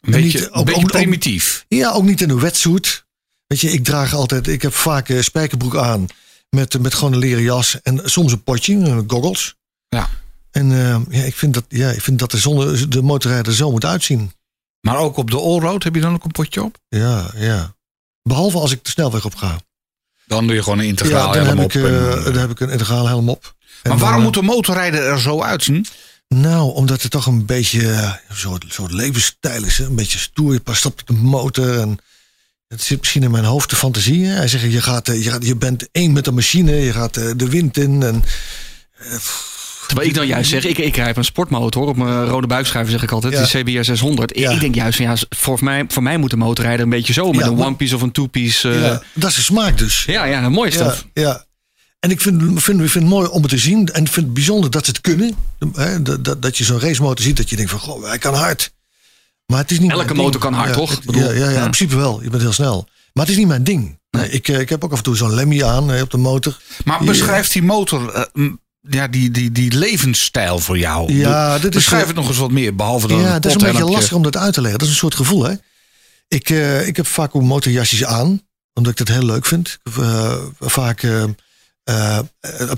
Een 0.00 0.10
beetje, 0.12 0.38
niet- 0.40 0.46
een 0.48 0.52
ook- 0.54 0.64
beetje 0.64 0.80
ook- 0.80 0.86
ook- 0.86 0.92
primitief. 0.92 1.64
Ja, 1.68 1.90
ook 1.92 2.02
niet 2.04 2.20
in 2.20 2.30
een 2.30 2.40
wetsuit. 2.40 3.04
Weet 3.46 3.60
je, 3.60 3.70
ik 3.70 3.84
draag 3.84 4.14
altijd, 4.14 4.46
ik 4.48 4.62
heb 4.62 4.74
vaak 4.74 5.08
een 5.08 5.24
spijkerbroek 5.24 5.76
aan 5.76 6.06
met, 6.50 6.80
met 6.80 6.94
gewoon 6.94 7.12
een 7.12 7.18
leren 7.18 7.42
jas 7.42 7.80
en 7.82 8.00
soms 8.04 8.32
een 8.32 8.42
potje, 8.42 8.78
eh, 8.78 8.98
goggles. 9.06 9.54
Ja. 9.88 10.08
En 10.50 10.72
eh, 10.72 11.00
ja, 11.20 11.22
ik 11.24 11.34
vind 11.34 11.54
dat, 11.54 11.64
ja, 11.68 11.90
ik 11.90 12.00
vind 12.00 12.18
dat 12.18 12.30
de, 12.30 12.38
zonne, 12.38 12.88
de 12.88 13.02
motorrijder 13.02 13.54
zo 13.54 13.70
moet 13.70 13.84
uitzien. 13.84 14.32
Maar 14.80 14.96
ook 14.96 15.16
op 15.16 15.30
de 15.30 15.36
allroad 15.40 15.82
heb 15.82 15.94
je 15.94 16.00
dan 16.00 16.14
ook 16.14 16.24
een 16.24 16.30
potje 16.30 16.62
op? 16.62 16.78
Ja, 16.88 17.30
ja. 17.36 17.74
Behalve 18.22 18.58
als 18.58 18.70
ik 18.72 18.84
de 18.84 18.90
snelweg 18.90 19.24
op 19.24 19.34
ga. 19.34 19.60
Dan 20.26 20.46
doe 20.46 20.56
je 20.56 20.62
gewoon 20.62 20.78
een 20.78 20.84
Ja, 20.84 20.90
integraal 20.90 21.32
dan, 21.32 21.44
helm 21.44 21.58
heb 21.58 21.66
op. 21.66 21.72
ik, 21.72 21.82
eh, 21.84 22.12
en, 22.12 22.18
eh, 22.18 22.24
dan 22.24 22.36
heb 22.36 22.50
ik 22.50 22.60
een 22.60 22.70
integraal 22.70 23.06
helm 23.06 23.28
op. 23.28 23.54
En 23.82 23.90
maar 23.90 23.98
waarom 23.98 24.22
dan, 24.22 24.32
eh, 24.32 24.38
moet 24.38 24.48
de 24.48 24.54
motorrijder 24.54 25.02
er 25.02 25.20
zo 25.20 25.42
uitzien? 25.42 25.86
Nou, 26.28 26.74
omdat 26.74 27.02
het 27.02 27.10
toch 27.10 27.26
een 27.26 27.46
beetje 27.46 27.90
eh, 27.92 28.12
een 28.28 28.36
soort, 28.36 28.64
soort 28.68 28.92
levensstijl 28.92 29.64
is. 29.64 29.78
Hè? 29.78 29.84
Een 29.84 29.94
beetje 29.94 30.18
stoer. 30.18 30.52
Je 30.52 30.60
pas 30.60 30.78
stapt 30.78 31.00
op 31.00 31.06
de 31.06 31.12
motor. 31.22 31.78
En 31.78 31.98
het 32.68 32.82
zit 32.82 32.98
misschien 32.98 33.22
in 33.22 33.30
mijn 33.30 33.44
hoofd 33.44 33.70
de 33.70 33.76
fantasie. 33.76 34.24
Hè? 34.26 34.34
Hij 34.34 34.48
zegt, 34.48 34.72
je, 34.72 34.80
gaat, 34.80 35.08
eh, 35.08 35.24
je, 35.24 35.30
gaat, 35.30 35.46
je 35.46 35.56
bent 35.56 35.88
één 35.92 36.12
met 36.12 36.24
de 36.24 36.32
machine. 36.32 36.72
Je 36.72 36.92
gaat 36.92 37.16
eh, 37.16 37.30
de 37.36 37.48
wind 37.48 37.76
in. 37.76 38.02
En, 38.02 38.24
Terwijl 39.86 40.08
ik 40.08 40.14
dan 40.14 40.26
juist 40.26 40.50
zeg, 40.50 40.64
ik, 40.64 40.78
ik 40.78 40.96
rijd 40.96 41.16
een 41.16 41.24
sportmotor 41.24 41.86
op 41.86 41.96
mijn 41.96 42.24
rode 42.26 42.46
buikschuiver, 42.46 42.92
zeg 42.92 43.02
ik 43.02 43.10
altijd. 43.10 43.32
Ja. 43.32 43.60
Die 43.62 43.74
CBR 43.74 43.84
600. 43.84 44.30
Ik- 44.30 44.36
Ja. 44.38 44.50
Ik 44.50 44.60
denk 44.60 44.74
juist 44.74 44.96
van 44.96 45.06
ja, 45.06 45.16
voor 45.28 45.58
mij, 45.64 45.84
voor 45.88 46.02
mij 46.02 46.16
moet 46.18 46.30
de 46.30 46.36
motorrijder 46.36 46.84
een 46.84 46.90
beetje 46.90 47.12
zo. 47.12 47.30
Met 47.30 47.40
Ja, 47.40 47.46
een 47.46 47.54
maar- 47.56 47.66
one 47.66 47.76
piece 47.76 47.94
of 47.94 48.02
een 48.02 48.12
two 48.12 48.26
piece. 48.26 48.70
eh, 48.70 48.80
ja, 48.80 49.02
dat 49.14 49.30
is 49.30 49.36
de 49.36 49.42
smaak 49.42 49.78
dus. 49.78 50.04
ja, 50.06 50.24
ja, 50.24 50.44
een 50.44 50.52
mooie 50.52 50.70
Ja, 50.70 50.76
stof. 50.76 51.06
ja. 51.14 51.44
En 52.00 52.10
ik 52.10 52.20
vind, 52.20 52.42
vind, 52.42 52.62
vind 52.78 52.92
het 52.94 53.04
mooi 53.04 53.28
om 53.28 53.40
het 53.42 53.50
te 53.50 53.58
zien. 53.58 53.88
En 53.88 54.02
ik 54.04 54.12
vind 54.12 54.24
het 54.26 54.34
bijzonder 54.34 54.70
dat 54.70 54.84
ze 54.84 54.90
het 54.90 55.00
kunnen. 55.00 55.34
Hè? 55.74 56.02
Dat, 56.02 56.24
dat, 56.24 56.42
dat 56.42 56.58
je 56.58 56.64
zo'n 56.64 56.80
racemotor 56.80 57.24
ziet. 57.24 57.36
Dat 57.36 57.50
je 57.50 57.56
denkt 57.56 57.70
van, 57.70 57.80
goh, 57.80 58.04
hij 58.04 58.18
kan 58.18 58.34
hard. 58.34 58.72
Maar 59.46 59.58
het 59.58 59.70
is 59.70 59.78
niet 59.78 59.90
Elke 59.90 60.06
ding. 60.06 60.18
motor 60.18 60.40
kan 60.40 60.52
hard, 60.52 60.68
Ja, 60.68 60.74
toch? 60.74 60.90
het- 60.90 61.14
ja, 61.14 61.20
ja, 61.24 61.30
ja, 61.32 61.48
ja. 61.50 61.54
in 61.56 61.60
principe 61.70 61.96
wel. 61.96 62.22
Je 62.22 62.30
bent 62.30 62.42
heel 62.42 62.52
snel. 62.52 62.88
Maar 63.12 63.22
het 63.24 63.32
is 63.32 63.38
niet 63.38 63.48
mijn 63.48 63.64
ding. 63.64 63.98
Nee, 64.10 64.30
ik, 64.30 64.48
eh, 64.48 64.60
ik 64.60 64.68
heb 64.68 64.84
ook 64.84 64.92
af 64.92 64.98
en 64.98 65.04
toe 65.04 65.16
zo'n 65.16 65.34
Lemmy 65.34 65.62
aan 65.62 65.92
eh, 65.92 66.02
op 66.02 66.10
de 66.10 66.16
motor. 66.16 66.58
Maar 66.84 67.04
beschrijft 67.04 67.52
die 67.52 67.62
motor 67.62 68.28
ja, 68.88 69.08
die, 69.08 69.30
die, 69.30 69.52
die 69.52 69.72
levensstijl 69.72 70.58
voor 70.58 70.78
jou? 70.78 71.12
Ja, 71.12 71.54
is, 71.54 71.68
Beschrijf 71.68 72.02
eh, 72.02 72.08
het 72.08 72.16
nog 72.16 72.28
eens 72.28 72.36
wat 72.36 72.50
meer, 72.50 72.74
behalve 72.74 73.08
dan 73.08 73.18
Ja, 73.20 73.32
het 73.32 73.42
dat 73.42 73.56
is 73.56 73.62
een 73.62 73.72
beetje 73.72 73.90
lastig 73.90 74.12
om 74.12 74.22
dat 74.22 74.36
uit 74.36 74.54
te 74.54 74.60
leggen. 74.60 74.78
Dat 74.78 74.88
is 74.88 74.94
een 74.94 75.00
soort 75.00 75.14
gevoel, 75.14 75.44
hè? 75.44 75.54
Ik, 76.28 76.50
eh, 76.50 76.86
ik 76.86 76.96
heb 76.96 77.06
vaak 77.06 77.34
ook 77.34 77.42
motorjasjes 77.42 78.04
aan, 78.04 78.42
omdat 78.72 78.92
ik 78.92 79.06
dat 79.06 79.16
heel 79.16 79.24
leuk 79.24 79.46
vind. 79.46 79.78
Eh, 79.98 80.42
vaak 80.60 81.02
eh, 81.02 82.20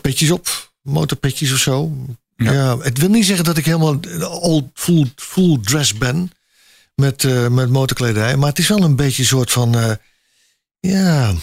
petjes 0.02 0.30
op, 0.30 0.72
motorpetjes 0.82 1.52
of 1.52 1.58
zo. 1.58 1.92
Ja. 2.36 2.52
Ja. 2.52 2.78
het 2.78 2.98
wil 2.98 3.08
niet 3.08 3.26
zeggen 3.26 3.44
dat 3.44 3.56
ik 3.56 3.64
helemaal 3.64 4.00
old 4.40 4.64
full, 4.74 5.12
full 5.16 5.58
dress 5.62 5.94
ben 5.94 6.30
met, 6.94 7.50
met 7.50 7.70
motorkledij, 7.70 8.36
maar 8.36 8.48
het 8.48 8.58
is 8.58 8.68
wel 8.68 8.82
een 8.82 8.96
beetje 8.96 9.22
een 9.22 9.28
soort 9.28 9.52
van, 9.52 9.98
ja, 10.80 11.34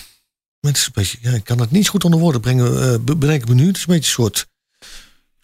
het 0.60 0.78
is 0.78 0.86
een 0.86 0.92
beetje, 0.94 1.18
ja, 1.22 1.32
ik 1.32 1.44
kan 1.44 1.60
het 1.60 1.72
niet 1.72 1.88
goed 1.88 2.04
onder 2.04 2.20
woorden 2.20 2.42
brengen, 2.42 3.06
be- 3.06 3.16
bedenk 3.16 3.42
ik 3.42 3.48
me 3.48 3.54
nu. 3.56 3.68
Het 3.68 3.76
is 3.78 3.82
een 3.82 3.94
beetje 3.94 4.06
een 4.06 4.24
soort 4.24 4.48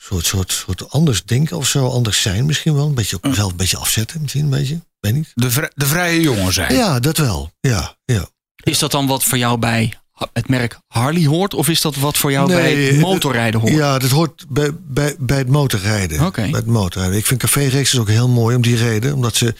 soort, 0.01 0.25
soort, 0.25 0.51
soort 0.51 0.89
anders 0.91 1.23
denken 1.25 1.57
of 1.57 1.67
zo, 1.67 1.87
anders 1.87 2.21
zijn 2.21 2.45
misschien 2.45 2.73
wel. 2.75 2.85
Een 2.87 2.93
beetje 2.93 3.15
ook 3.15 3.23
mezelf 3.27 3.51
een 3.51 3.57
beetje 3.57 3.77
afzetten, 3.77 4.21
misschien 4.21 4.43
een 4.43 4.49
beetje. 4.49 4.79
Weet 4.99 5.13
niet. 5.13 5.31
De, 5.33 5.51
vri- 5.51 5.69
de 5.75 5.85
vrije 5.85 6.21
jongen 6.21 6.53
zijn. 6.53 6.73
Ja, 6.73 6.99
dat 6.99 7.17
wel. 7.17 7.51
Ja, 7.59 7.95
ja. 8.05 8.29
Is 8.63 8.79
dat 8.79 8.91
dan 8.91 9.07
wat 9.07 9.23
voor 9.23 9.37
jou 9.37 9.57
bij 9.57 9.93
het 10.33 10.47
merk 10.49 10.79
Harley 10.87 11.25
hoort? 11.25 11.53
Of 11.53 11.67
is 11.69 11.81
dat 11.81 11.95
wat 11.95 12.17
voor 12.17 12.31
jou 12.31 12.47
Nee, 12.47 12.89
bij 12.91 12.99
motorrijden 12.99 13.59
hoort? 13.59 13.73
Ja, 13.73 13.97
dat 13.99 14.09
hoort 14.09 14.45
bij, 14.49 14.69
bij, 14.79 15.15
bij 15.19 15.37
het 15.37 15.47
motorrijden. 15.49 16.25
Oké. 16.25 16.41
Bij 16.41 16.59
het 16.59 16.65
motorrijden. 16.65 17.17
Ik 17.17 17.25
vind 17.25 17.39
café-races 17.39 17.99
ook 17.99 18.07
heel 18.07 18.27
mooi 18.29 18.55
om 18.55 18.61
die 18.61 18.75
reden. 18.75 19.13
Omdat 19.13 19.35
ze 19.35 19.55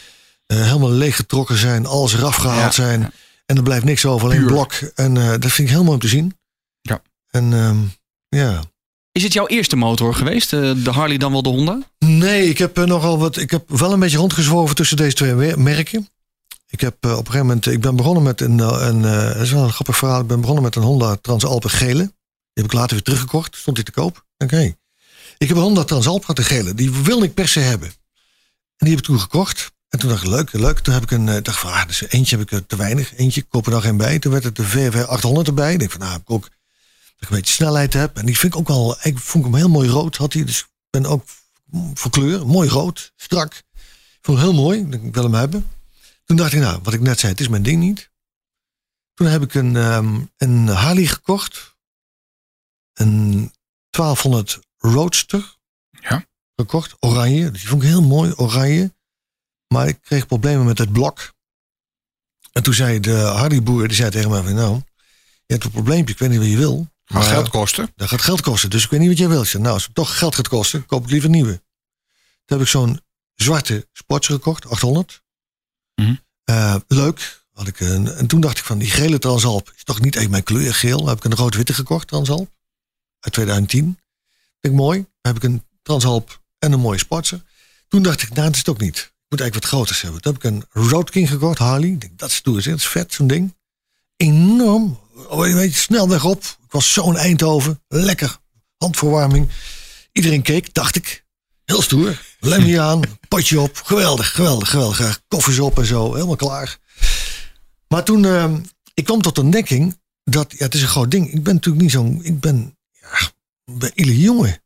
eh, 0.45 0.57
helemaal 0.63 0.91
leeggetrokken 0.91 1.57
zijn, 1.57 1.85
alles 1.85 2.13
eraf 2.13 2.35
gehaald 2.35 2.75
Ja, 2.75 2.83
zijn. 2.83 3.11
En 3.45 3.55
er 3.57 3.63
blijft 3.63 3.85
niks 3.85 4.05
over, 4.05 4.25
alleen 4.27 4.37
Puur. 4.39 4.47
blok. 4.47 4.73
En 4.95 5.17
eh, 5.17 5.29
dat 5.29 5.51
vind 5.51 5.67
ik 5.67 5.69
heel 5.69 5.83
mooi 5.83 5.93
om 5.95 5.99
te 6.01 6.07
zien. 6.07 6.37
Ja. 6.81 7.01
En 7.31 7.53
ehm, 7.53 7.77
ja. 8.29 8.61
Is 9.19 9.25
het 9.25 9.33
jouw 9.33 9.47
eerste 9.47 9.75
motor 9.75 10.15
geweest? 10.15 10.53
eh, 10.53 10.71
De 10.83 10.91
Harley 10.91 11.17
dan 11.17 11.31
wel 11.31 11.41
de 11.41 11.49
Honda? 11.49 11.79
Nee, 11.97 12.49
ik 12.49 12.57
heb 12.57 12.77
eh, 12.77 12.83
nogal 12.83 13.17
wat. 13.19 13.37
Ik 13.37 13.51
heb 13.51 13.69
wel 13.69 13.93
een 13.93 13.99
beetje 13.99 14.17
rondgezworven 14.17 14.75
tussen 14.75 14.97
deze 14.97 15.15
twee 15.15 15.33
mer- 15.33 15.59
merken. 15.59 16.09
Ik 16.69 16.81
heb 16.81 16.95
eh, 16.99 17.11
op 17.11 17.17
een 17.17 17.25
gegeven 17.25 17.45
moment. 17.45 17.65
Ik 17.65 17.81
ben 17.81 17.95
begonnen 17.95 18.23
met 18.23 18.41
een. 18.41 18.59
een 18.59 19.01
dat 19.01 19.35
is 19.35 19.51
wel 19.51 19.63
een 19.63 19.71
grappig 19.73 19.97
verhaal. 19.97 20.21
Ik 20.21 20.27
ben 20.27 20.39
begonnen 20.39 20.63
met 20.63 20.75
een 20.75 20.81
Honda 20.81 21.15
Transalp 21.15 21.65
gele. 21.65 22.03
Die 22.03 22.13
heb 22.53 22.65
ik 22.65 22.73
later 22.73 22.91
weer 22.93 23.03
teruggekocht. 23.03 23.55
Stond 23.55 23.75
die 23.75 23.85
te 23.85 23.91
koop. 23.91 24.25
Oké. 24.37 24.75
Ik 25.37 25.47
heb 25.47 25.57
een 25.57 25.63
Honda 25.63 25.83
Transalp 25.83 26.21
gehad, 26.21 26.35
de 26.35 26.43
gele. 26.43 26.73
Die 26.73 26.91
wilde 26.91 27.25
ik 27.25 27.33
per 27.33 27.47
se 27.47 27.59
hebben. 27.59 27.87
En 27.87 27.93
die 28.77 28.89
heb 28.89 28.97
ik 28.99 29.05
toen 29.05 29.19
gekocht. 29.19 29.71
En 29.89 29.99
toen 29.99 30.09
dacht 30.09 30.23
ik, 30.23 30.29
leuk, 30.29 30.53
leuk. 30.53 30.79
Toen 30.79 30.93
heb 30.93 31.03
ik 31.03 31.11
een. 31.11 31.25
dacht 31.43 31.59
van, 31.59 31.71
ah, 31.71 31.87
dus 31.87 32.03
eentje 32.09 32.37
heb 32.37 32.51
ik 32.51 32.61
te 32.67 32.75
weinig. 32.75 33.15
Eentje, 33.15 33.41
koop 33.41 33.65
er 33.65 33.71
nog 33.71 33.83
geen 33.83 33.97
bij. 33.97 34.19
Toen 34.19 34.31
werd 34.31 34.43
het 34.43 34.55
de 34.55 34.63
VW 34.63 34.97
800 34.97 35.47
erbij. 35.47 35.73
Ik 35.73 35.79
denk 35.79 35.91
van, 35.91 35.99
nou, 35.99 36.15
ik 36.19 36.31
ook. 36.31 36.49
Dat 37.19 37.29
ik 37.29 37.29
een 37.29 37.41
beetje 37.41 37.53
snelheid 37.53 37.93
heb. 37.93 38.17
En 38.17 38.25
die 38.25 38.37
vind 38.37 38.53
ik 38.53 38.59
ook 38.59 38.67
wel. 38.67 38.97
Ik 39.01 39.17
vond 39.17 39.43
hem 39.43 39.55
heel 39.55 39.69
mooi 39.69 39.89
rood. 39.89 40.15
Had 40.15 40.33
hij. 40.33 40.43
Dus 40.43 40.59
ik 40.59 40.67
ben 40.89 41.05
ook 41.05 41.23
voor 41.93 42.11
kleur. 42.11 42.47
Mooi 42.47 42.69
rood. 42.69 43.13
Strak. 43.15 43.53
Ik 43.53 44.19
vond 44.21 44.37
hem 44.37 44.47
heel 44.47 44.61
mooi. 44.61 44.87
Ik 44.89 45.13
wil 45.13 45.23
hem 45.23 45.33
hebben. 45.33 45.67
Toen 46.25 46.37
dacht 46.37 46.53
ik, 46.53 46.59
nou, 46.59 46.79
wat 46.83 46.93
ik 46.93 47.01
net 47.01 47.19
zei, 47.19 47.31
het 47.31 47.41
is 47.41 47.47
mijn 47.47 47.63
ding 47.63 47.79
niet. 47.79 48.09
Toen 49.13 49.27
heb 49.27 49.41
ik 49.41 49.53
een, 49.53 49.75
ehm, 49.75 50.21
een 50.37 50.67
Harley 50.67 51.05
gekocht. 51.05 51.75
Een 52.93 53.51
1200 53.89 54.59
Roadster. 54.77 55.57
Ja. 55.89 56.25
Gekocht, 56.55 56.95
oranje. 56.99 57.51
Die 57.51 57.67
vond 57.67 57.83
ik 57.83 57.87
heel 57.87 58.01
mooi, 58.01 58.33
oranje. 58.35 58.93
Maar 59.67 59.87
ik 59.87 60.01
kreeg 60.01 60.27
problemen 60.27 60.65
met 60.65 60.77
het 60.77 60.91
blok. 60.91 61.33
En 62.51 62.63
toen 62.63 62.73
zei 62.73 62.99
de 62.99 63.15
Harley-boer, 63.15 63.87
die 63.87 63.97
zei 63.97 64.09
tegen 64.11 64.29
mij 64.29 64.43
van, 64.43 64.53
nou, 64.53 64.75
je 65.45 65.53
hebt 65.53 65.63
een 65.63 65.71
probleempje, 65.71 66.13
ik 66.13 66.19
weet 66.19 66.29
niet 66.29 66.39
wat 66.39 66.47
je 66.47 66.57
wil. 66.57 66.87
Gaat 67.09 67.21
maar 67.21 67.31
geld 67.31 67.49
kosten. 67.49 67.91
Dat 67.95 68.09
gaat 68.09 68.21
geld 68.21 68.41
kosten, 68.41 68.69
dus 68.69 68.83
ik 68.83 68.89
weet 68.89 68.99
niet 68.99 69.09
wat 69.09 69.17
jij 69.17 69.27
wil. 69.27 69.41
Ik 69.41 69.47
zei, 69.47 69.63
nou, 69.63 69.73
als 69.75 69.85
het 69.85 69.95
toch 69.95 70.17
geld 70.17 70.35
gaat 70.35 70.47
kosten, 70.47 70.85
koop 70.85 71.03
ik 71.03 71.09
liever 71.09 71.29
nieuwe. 71.29 71.61
Toen 72.45 72.57
heb 72.57 72.61
ik 72.61 72.67
zo'n 72.67 73.01
zwarte 73.35 73.87
Sportster 73.93 74.35
gekocht, 74.35 74.69
800. 74.69 75.21
Mhm. 75.95 76.15
Eh, 76.43 76.75
leuk. 76.87 77.37
Had 77.53 77.67
ik 77.67 77.79
een, 77.79 78.07
en 78.07 78.27
toen 78.27 78.41
dacht 78.41 78.57
ik 78.57 78.63
van, 78.63 78.77
die 78.77 78.89
gele 78.89 79.19
Transalp 79.19 79.73
is 79.75 79.83
toch 79.83 80.01
niet 80.01 80.15
echt 80.15 80.29
mijn 80.29 80.43
kleur 80.43 80.73
geel. 80.73 80.97
Dan 80.97 81.07
heb 81.07 81.17
ik 81.17 81.23
een 81.23 81.35
rood-witte 81.35 81.73
gekocht, 81.73 82.07
Transalp. 82.07 82.49
Uit 83.19 83.33
2010. 83.33 83.83
Vind 84.61 84.73
ik 84.73 84.79
mooi. 84.79 84.97
Dan 84.97 85.33
heb 85.33 85.35
ik 85.35 85.43
een 85.43 85.63
Transalp 85.81 86.41
en 86.59 86.71
een 86.71 86.79
mooie 86.79 86.97
Sportster. 86.97 87.43
Toen 87.87 88.01
dacht 88.01 88.21
ik, 88.21 88.29
nou, 88.29 88.41
dat 88.45 88.51
is 88.51 88.57
het 88.57 88.69
ook 88.69 88.79
niet. 88.79 88.97
Ik 88.97 89.25
moet 89.29 89.39
eigenlijk 89.39 89.71
wat 89.71 89.79
groters 89.79 90.01
hebben. 90.01 90.21
Toen 90.21 90.33
heb 90.33 90.43
ik 90.43 90.51
een 90.51 90.89
Road 90.89 91.09
King 91.09 91.29
gekocht, 91.29 91.57
Harley. 91.57 91.89
Ik 91.89 92.01
denk, 92.01 92.19
dat 92.19 92.29
is 92.29 92.41
zeg. 92.43 92.63
dat 92.63 92.77
is 92.77 92.87
vet, 92.87 93.13
zo'n 93.13 93.27
ding. 93.27 93.55
Enorm. 94.15 94.99
Oh, 95.29 95.53
weet, 95.53 95.75
snel 95.75 96.09
weg 96.09 96.25
op. 96.25 96.43
Ik 96.43 96.71
was 96.71 96.93
zo 96.93 97.09
in 97.09 97.15
Eindhoven. 97.15 97.81
Lekker. 97.87 98.37
Handverwarming. 98.77 99.49
Iedereen 100.11 100.41
keek, 100.41 100.73
dacht 100.73 100.95
ik. 100.95 101.25
Heel 101.65 101.81
stoer. 101.81 102.21
Lemmy 102.39 102.79
aan, 102.79 103.01
potje 103.27 103.59
op. 103.59 103.81
Geweldig, 103.83 104.31
geweldig, 104.31 104.69
geweldig. 104.69 105.21
Koffers 105.27 105.59
op 105.59 105.77
en 105.79 105.85
zo. 105.85 106.13
Helemaal 106.13 106.35
klaar. 106.35 106.77
Maar 107.87 108.03
toen, 108.03 108.25
eh, 108.25 108.53
ik 108.93 109.05
kwam 109.05 109.21
tot 109.21 109.35
de 109.35 109.93
dat, 110.23 110.51
ja, 110.57 110.65
het 110.65 110.73
is 110.73 110.81
een 110.81 110.87
groot 110.87 111.11
ding. 111.11 111.33
Ik 111.33 111.43
ben 111.43 111.53
natuurlijk 111.53 111.83
niet 111.83 111.91
zo'n, 111.91 112.19
ik 112.23 112.39
ben, 112.39 112.77
ja, 112.91 113.31
ben 113.65 113.91
jongen. 113.95 114.61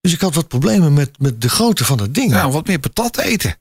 Dus 0.00 0.12
ik 0.12 0.20
had 0.20 0.34
wat 0.34 0.48
problemen 0.48 0.92
met, 0.92 1.18
met 1.18 1.40
de 1.40 1.48
grootte 1.48 1.84
van 1.84 1.96
dat 1.96 2.14
ding. 2.14 2.30
Nou, 2.30 2.52
wat 2.52 2.66
meer 2.66 2.78
patat 2.78 3.18
eten. 3.18 3.56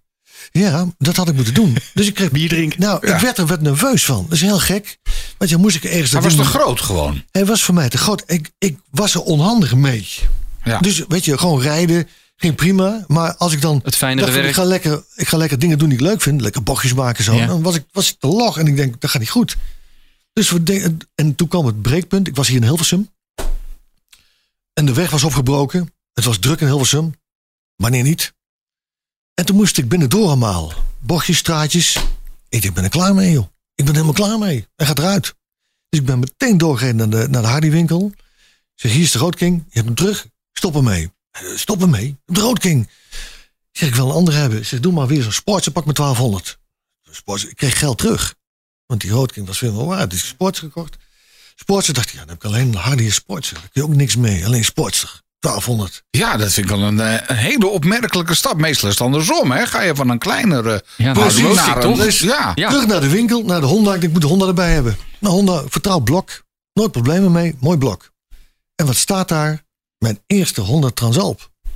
Ja, 0.51 0.87
dat 0.97 1.15
had 1.15 1.27
ik 1.29 1.35
moeten 1.35 1.53
doen. 1.53 1.77
Dus 1.93 2.07
ik 2.07 2.13
kreeg 2.13 2.31
bier 2.31 2.49
drinken. 2.49 2.79
Nou, 2.79 3.07
Ja. 3.07 3.13
ik 3.15 3.21
werd 3.21 3.37
er 3.37 3.45
wat 3.45 3.61
nerveus 3.61 4.05
van. 4.05 4.23
Dat 4.23 4.31
is 4.33 4.41
heel 4.41 4.59
gek. 4.59 4.97
Want 5.37 5.51
ja, 5.51 5.57
moest 5.57 5.75
ik 5.75 5.83
ergens 5.83 6.11
Hij 6.11 6.21
dat 6.21 6.33
was 6.35 6.45
te 6.45 6.51
groot 6.57 6.81
gewoon. 6.81 7.23
Hij 7.31 7.45
was 7.45 7.63
voor 7.63 7.73
mij 7.73 7.89
te 7.89 7.97
groot. 7.97 8.23
Ik, 8.25 8.51
ik 8.57 8.77
was 8.91 9.13
er 9.13 9.21
onhandig 9.21 9.75
mee. 9.75 10.07
Ja. 10.63 10.79
Dus 10.79 11.03
weet 11.07 11.25
je, 11.25 11.37
gewoon 11.37 11.61
rijden 11.61 12.07
ging 12.35 12.55
prima. 12.55 13.03
Maar 13.07 13.35
als 13.35 13.53
ik 13.53 13.61
dan 13.61 13.79
Het 13.83 13.95
fijnere 13.95 14.21
dacht 14.21 14.31
van, 14.33 14.41
werk. 14.41 14.55
ik 14.55 14.61
ga, 14.61 14.67
lekker, 14.69 15.03
ik 15.15 15.27
ga 15.27 15.37
lekker 15.37 15.59
dingen 15.59 15.77
doen 15.77 15.89
die 15.89 15.97
ik 15.97 16.03
leuk 16.03 16.21
vind. 16.21 16.41
Lekker 16.41 16.63
bochtjes 16.63 16.93
maken 16.93 17.23
zo. 17.23 17.33
Ja. 17.35 17.45
Dan 17.45 17.61
was 17.61 17.75
ik, 17.75 17.83
was 17.91 18.09
ik 18.11 18.15
te 18.19 18.27
log 18.27 18.57
en 18.57 18.67
ik 18.67 18.75
denk, 18.75 19.01
dat 19.01 19.09
gaat 19.09 19.21
niet 19.21 19.29
goed. 19.29 19.55
Dus 20.33 20.49
we 20.49 20.63
de- 20.63 20.97
en 21.15 21.35
toen 21.35 21.47
kwam 21.47 21.65
het 21.65 21.81
breekpunt. 21.81 22.27
Ik 22.27 22.35
was 22.35 22.47
hier 22.47 22.57
in 22.57 22.63
Hilversum. 22.63 23.09
En 24.73 24.85
de 24.85 24.93
weg 24.93 25.09
was 25.09 25.23
opgebroken. 25.23 25.93
Het 26.13 26.23
was 26.25 26.37
druk 26.39 26.59
in 26.61 26.67
Hilversum. 26.67 27.13
Wanneer 27.75 28.03
niet? 28.03 28.33
En 29.35 29.45
toen 29.45 29.55
moest 29.55 29.77
ik 29.77 29.89
binnendoor 29.89 30.25
allemaal. 30.27 30.73
Bochtjes, 30.99 31.37
straatjes. 31.37 31.97
Ik 32.49 32.63
ik 32.63 32.73
ben 32.73 32.83
er 32.83 32.89
klaar 32.89 33.15
mee, 33.15 33.31
joh. 33.31 33.47
Ik 33.75 33.85
ben 33.85 33.93
helemaal 33.93 34.13
klaar 34.13 34.39
mee. 34.39 34.67
Hij 34.75 34.85
gaat 34.85 34.99
eruit. 34.99 35.35
Dus 35.89 35.99
ik 35.99 36.05
ben 36.05 36.19
meteen 36.19 36.57
doorgereden 36.57 37.09
naar 37.09 37.21
de, 37.21 37.29
naar 37.29 37.41
de 37.41 37.47
Hardy-winkel. 37.47 38.11
Ik 38.15 38.81
zeg, 38.81 38.91
hier 38.91 39.01
is 39.01 39.11
de 39.11 39.19
Roodking. 39.19 39.57
Je 39.57 39.73
hebt 39.73 39.85
hem 39.85 39.95
terug. 39.95 40.27
Stop 40.53 40.75
ermee. 40.75 41.11
Eh, 41.31 41.41
Stop 41.55 41.81
ermee. 41.81 42.17
De 42.25 42.39
Roodking. 42.39 42.83
Ik 43.71 43.79
zeg, 43.79 43.89
ik 43.89 43.95
wil 43.95 44.05
een 44.05 44.15
ander 44.15 44.33
hebben. 44.33 44.59
Ik 44.59 44.65
zeg, 44.65 44.79
doe 44.79 44.93
maar 44.93 45.07
weer 45.07 45.23
zo'n 45.23 45.31
sportse. 45.31 45.71
Pak 45.71 45.85
met 45.85 45.95
1200. 45.95 46.59
Sportse. 47.11 47.49
Ik 47.49 47.55
kreeg 47.55 47.79
geld 47.79 47.97
terug. 47.97 48.35
Want 48.85 49.01
die 49.01 49.11
Roodking 49.11 49.47
was 49.47 49.57
veel 49.57 49.85
waard. 49.85 50.09
Dus 50.09 50.19
ik 50.19 50.25
sportse 50.25 50.61
gekocht. 50.61 50.95
Sportse 51.55 51.93
dacht 51.93 52.07
ik, 52.07 52.13
ja, 52.13 52.19
dan 52.19 52.27
heb 52.27 52.37
ik 52.37 52.43
alleen 52.43 52.67
een 52.67 52.75
Hardy 52.75 53.03
en 53.03 53.11
Sportse. 53.11 53.53
Daar 53.53 53.69
kun 53.71 53.81
je 53.81 53.87
ook 53.87 53.95
niks 53.95 54.15
mee. 54.15 54.45
Alleen 54.45 54.65
Sportse. 54.65 55.07
1200. 55.45 56.03
Ja, 56.09 56.37
dat 56.37 56.53
vind 56.53 56.69
ik 56.69 56.75
wel 56.75 56.87
een, 56.87 56.99
eh, 56.99 57.13
een 57.27 57.35
hele 57.35 57.67
opmerkelijke 57.67 58.35
stap. 58.35 58.57
Meestal 58.57 58.89
is 58.89 58.95
het 58.95 59.03
andersom. 59.03 59.51
Hè? 59.51 59.65
Ga 59.65 59.81
je 59.81 59.95
van 59.95 60.09
een 60.09 60.17
kleinere 60.17 60.83
Ja, 60.97 61.13
nou, 61.13 61.53
naar 61.53 61.79
toch? 61.79 61.99
een... 61.99 62.27
Ja. 62.27 62.51
Ja. 62.55 62.69
Terug 62.69 62.87
naar 62.87 63.01
de 63.01 63.09
winkel, 63.09 63.43
naar 63.43 63.59
de 63.59 63.65
Honda. 63.65 63.93
Ik 63.93 64.01
denk, 64.01 64.03
ik 64.03 64.11
moet 64.11 64.21
de 64.21 64.27
Honda 64.27 64.47
erbij 64.47 64.73
hebben. 64.73 64.97
Nou, 65.19 65.33
Honda, 65.33 65.63
vertrouw 65.67 65.99
blok. 65.99 66.43
Nooit 66.73 66.91
problemen 66.91 67.31
mee. 67.31 67.55
Mooi 67.59 67.77
blok. 67.77 68.11
En 68.75 68.85
wat 68.85 68.95
staat 68.95 69.27
daar? 69.27 69.63
Mijn 69.97 70.19
eerste 70.27 70.61
Honda 70.61 70.89
Transalp. 70.89 71.51
Ik 71.63 71.69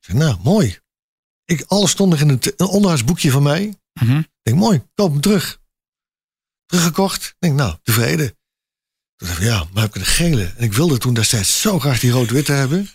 zeg, 0.00 0.16
nou, 0.16 0.36
mooi. 0.42 0.78
Ik, 1.44 1.64
alles 1.66 1.90
stond 1.90 2.10
nog 2.10 2.20
in 2.20 2.28
het 2.28 2.52
een 2.56 2.66
onderhoudsboekje 2.66 3.30
van 3.30 3.42
mij. 3.42 3.74
Mhm. 4.00 4.18
Ik 4.18 4.28
denk, 4.42 4.58
mooi, 4.58 4.82
koop 4.94 5.10
hem 5.10 5.20
terug. 5.20 5.58
Teruggekocht. 6.66 7.24
Ik 7.24 7.34
denk, 7.38 7.54
nou, 7.54 7.74
tevreden. 7.82 8.35
Toen 9.16 9.28
dacht 9.28 9.40
ik, 9.40 9.46
ja, 9.46 9.66
maar 9.72 9.82
heb 9.82 9.94
ik 9.94 10.00
een 10.00 10.06
gele. 10.06 10.52
En 10.56 10.64
ik 10.64 10.72
wilde 10.72 10.98
toen 10.98 11.14
destijds 11.14 11.60
zo 11.60 11.78
graag 11.78 12.00
die 12.00 12.10
rood-witte 12.10 12.52
hebben. 12.52 12.90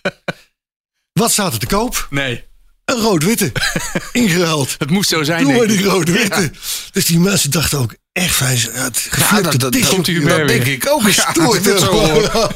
Wat 1.20 1.32
staat 1.32 1.54
er 1.54 1.60
te 1.60 1.66
koop? 1.66 2.08
Nee, 2.10 2.44
Een 2.86 2.96
rood-witte. 3.00 3.51
Ingeruild. 4.12 4.75
het 4.78 4.90
moest 4.90 5.10
zo 5.10 5.24
zijn, 5.24 5.44
Doe 5.44 5.54
maar 5.58 5.68
die 5.68 5.84
rood-witte. 5.84 6.51
Dus 6.92 7.06
die 7.06 7.20
mensen 7.20 7.51
dachten 7.51 7.80
ook 7.80 7.96
echt. 8.12 8.38
Ja, 8.40 8.46
het 8.46 8.66
Ja, 8.66 8.90
geflipte 9.12 9.58
dat, 9.58 9.74
dat, 9.74 9.92
op 9.98 10.06
die- 10.06 10.20
dat 10.25 10.48
denk 10.48 10.66
ik 10.66 10.88
ook. 10.88 11.01
Gestoord 11.12 11.66
helemaal. 11.66 12.51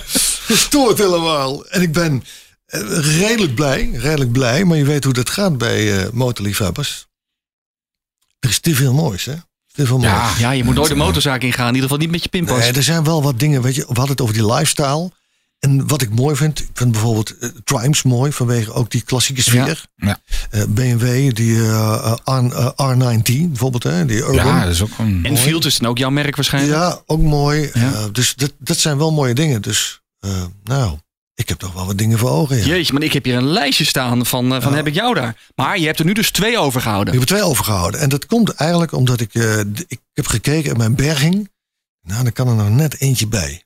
Gestoord 0.45 0.97
helemaal. 0.97 1.65
En 1.65 1.81
ik 1.81 1.91
ben 1.91 2.23
eh, 2.65 2.81
redelijk 3.19 3.55
blij, 3.55 3.89
redelijk 3.91 4.31
blij. 4.31 4.65
Maar 4.65 4.77
je 4.77 4.85
weet 4.85 5.03
hoe 5.03 5.13
dat 5.13 5.29
gaat 5.29 5.57
bij 5.57 6.03
eh 6.03 6.09
motorliefhebbers. 6.11 7.05
Er 8.39 8.49
is 8.49 8.59
te 8.59 8.75
veel 8.75 8.93
moois, 8.93 9.25
hè? 9.25 9.35
Veel. 9.75 10.01
Ja, 10.01 10.29
Ja, 10.37 10.51
je 10.51 10.63
moet 10.63 10.75
nooit 10.75 10.89
de 10.89 10.95
motorzaak 10.95 11.41
ingaan. 11.41 11.67
In 11.67 11.73
ieder 11.73 11.89
geval 11.89 11.97
niet 12.03 12.11
met 12.11 12.23
je 12.23 12.29
pinpas. 12.29 12.59
Nee, 12.59 12.71
er 12.71 12.83
zijn 12.83 13.03
wel 13.03 13.23
wat 13.23 13.39
dingen, 13.39 13.61
weet 13.61 13.75
je, 13.75 13.81
we 13.81 13.87
hadden 13.87 14.09
het 14.09 14.21
over 14.21 14.33
die 14.33 14.45
lifestyle. 14.53 15.11
En 15.59 15.87
wat 15.87 16.01
ik 16.01 16.09
mooi 16.09 16.35
vind, 16.35 16.59
ik 16.59 16.69
vind 16.73 16.91
bijvoorbeeld 16.91 17.37
eh, 17.37 17.49
Triumphs 17.63 18.03
mooi 18.03 18.31
vanwege 18.31 18.73
ook 18.73 18.91
die 18.91 19.01
klassieke 19.01 19.41
sfeer. 19.41 19.85
Ja. 19.95 20.19
Eh, 20.49 20.63
BMW, 20.69 21.33
die 21.35 21.61
eh, 21.61 22.13
R, 22.25 22.31
eh, 22.31 22.69
R9T 22.95 23.31
bijvoorbeeld, 23.47 23.83
hè, 23.83 24.05
die 24.05 24.17
Urban. 24.17 24.35
ja, 24.35 24.63
dat 24.63 24.71
is 24.73 24.81
ook 24.81 24.89
een... 24.97 25.19
Enfield 25.25 25.65
is 25.65 25.77
dan 25.77 25.89
ook 25.89 25.97
jouw 25.97 26.09
merk 26.09 26.35
waarschijnlijk. 26.35 26.73
Ja, 26.73 27.01
ook 27.05 27.21
mooi. 27.21 27.69
Ja. 27.73 28.07
Dus 28.11 28.35
dat, 28.35 28.53
dat 28.59 28.77
zijn 28.77 28.97
wel 28.97 29.11
mooie 29.11 29.33
dingen. 29.33 29.61
Dus 29.61 30.01
eh, 30.19 30.43
nou, 30.63 30.97
ik 31.35 31.49
heb 31.49 31.57
toch 31.57 31.73
wel 31.73 31.85
wat 31.85 31.97
dingen 31.97 32.17
voor 32.17 32.29
ogen. 32.29 32.57
Ja. 32.57 32.65
Jeetje, 32.65 32.93
maar 32.93 33.03
ik 33.03 33.13
heb 33.13 33.23
hier 33.25 33.35
een 33.35 33.47
lijstje 33.47 33.85
staan 33.85 34.25
van, 34.25 34.55
eh, 34.55 34.61
van 34.61 34.73
heb 34.75 34.87
ik 34.87 34.93
jou 34.93 35.13
daar. 35.13 35.35
Maar 35.55 35.79
je 35.79 35.85
hebt 35.85 35.99
er 35.99 36.05
nu 36.05 36.13
dus 36.13 36.31
twee 36.31 36.57
overgehouden. 36.59 37.13
Ik 37.13 37.19
heb 37.19 37.29
er 37.29 37.35
twee 37.35 37.47
overgehouden. 37.49 37.99
En 37.99 38.09
dat 38.09 38.25
komt 38.25 38.49
eigenlijk 38.49 38.91
omdat 38.91 39.19
ik, 39.21 39.33
eh, 39.33 39.59
ik 39.87 39.99
heb 40.13 40.27
gekeken 40.27 40.71
in 40.71 40.77
mijn 40.77 40.95
berging. 40.95 41.49
Nou, 42.01 42.23
dan 42.23 42.31
kan 42.33 42.47
er 42.47 42.55
nog 42.55 42.69
net 42.69 42.99
eentje 43.01 43.27
bij. 43.27 43.59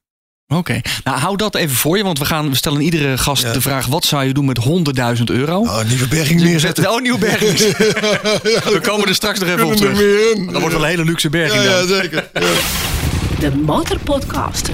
Oké, 0.54 0.82
nou 1.04 1.20
hou 1.20 1.38
dat 1.38 1.56
even 1.56 1.76
voor 1.76 1.98
je, 1.98 2.04
want 2.04 2.20
we, 2.20 2.26
gaan, 2.26 2.50
we 2.50 2.56
stellen 2.56 2.82
iedere 2.82 3.18
gast 3.18 3.44
Ja. 3.44 3.52
de 3.54 3.62
vraag: 3.62 3.86
wat 3.86 4.06
zou 4.06 4.24
je 4.26 4.34
doen 4.34 4.46
met 4.46 4.58
100.000 4.58 5.30
euro? 5.30 5.60
Oh, 5.60 5.80
een 5.80 5.88
nieuwe 5.88 6.08
berging 6.08 6.42
neerzetten. 6.42 6.92
Oh, 6.92 7.02
nieuw 7.02 7.18
berging. 7.18 7.58
We 8.74 8.80
komen 8.82 9.08
er 9.08 9.16
straks 9.16 9.40
nog 9.40 9.50
even 9.50 9.66
op 9.66 9.72
er 9.72 9.78
terug. 9.78 9.98
meer 9.98 10.32
in. 10.36 10.46
Dat 10.46 10.60
wordt 10.62 10.76
wel 10.76 10.84
een 10.84 10.90
hele 10.90 11.04
luxe 11.06 11.30
berging 11.30 11.64
Ja, 11.64 11.70
ja, 11.70 11.78
dan. 11.86 11.88
zeker. 11.88 12.30
Ja. 12.34 12.42
De 13.40 13.56
Motorpodcast. 13.56 14.70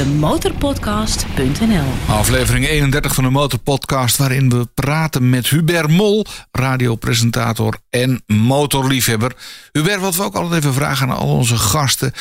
De 0.00 0.06
Motorpodcast.nl 0.06 1.84
Aflevering 2.08 2.66
31 2.68 3.14
van 3.14 3.24
de 3.24 3.30
Motorpodcast, 3.30 4.16
waarin 4.16 4.50
we 4.50 4.68
praten 4.74 5.30
met 5.30 5.48
Hubert 5.48 5.88
Mol, 5.90 6.26
radiopresentator 6.52 7.78
en 7.90 8.22
motorliefhebber. 8.26 9.32
Hubert, 9.72 10.00
wat 10.00 10.14
we 10.16 10.22
ook 10.22 10.34
altijd 10.34 10.60
even 10.62 10.74
vragen 10.74 11.10
aan 11.10 11.16
al 11.16 11.28
onze 11.28 11.56
gasten: 11.56 12.12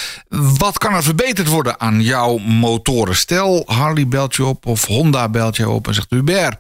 wat 0.57 0.77
kan 0.77 0.93
er 0.93 1.03
verbeterd 1.03 1.47
worden 1.47 1.79
aan 1.79 2.01
jouw 2.01 2.37
motoren? 2.37 3.15
Stel, 3.15 3.63
Harley 3.65 4.07
belt 4.07 4.35
je 4.35 4.45
op 4.45 4.65
of 4.65 4.85
Honda 4.85 5.29
belt 5.29 5.55
je 5.55 5.69
op 5.69 5.87
en 5.87 5.93
zegt: 5.93 6.09
Hubert, 6.09 6.57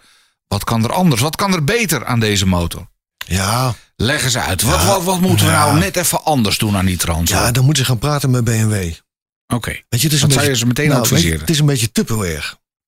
wat 0.47 0.63
kan 0.63 0.83
er 0.83 0.93
anders? 0.93 1.21
Wat 1.21 1.35
kan 1.35 1.53
er 1.53 1.63
beter 1.63 2.05
aan 2.05 2.19
deze 2.19 2.45
motor? 2.47 2.87
Ja, 3.25 3.75
Leg 3.95 4.23
eens 4.23 4.37
uit. 4.37 4.61
Wat, 4.61 4.79
Ja. 4.81 4.85
wat, 4.85 5.03
wat 5.03 5.19
moeten 5.19 5.45
we 5.45 5.51
Ja. 5.51 5.65
nou 5.65 5.79
net 5.79 5.95
even 5.95 6.23
anders 6.23 6.57
doen 6.57 6.77
aan 6.77 6.85
die 6.85 6.97
trans? 6.97 7.29
ja, 7.29 7.51
dan 7.51 7.63
moeten 7.65 7.83
ze 7.83 7.89
gaan 7.89 7.99
praten 7.99 8.29
met 8.29 8.43
BMW. 8.43 8.91
Oké. 9.53 9.69
Weet 9.89 10.01
je, 10.01 10.07
het 10.07 10.15
is 10.15 10.21
Wat 10.21 10.29
een 10.29 10.31
zou 10.35 10.43
je 10.45 10.49
beetje, 10.49 10.55
ze 10.55 10.65
meteen 10.65 10.87
nou, 10.87 10.99
weet 10.99 11.09
je, 11.09 11.15
adviseren? 11.15 11.39
het 11.41 11.49
is 11.49 11.59
een 11.59 11.65
beetje 11.65 11.91
Tupperware. 11.91 12.43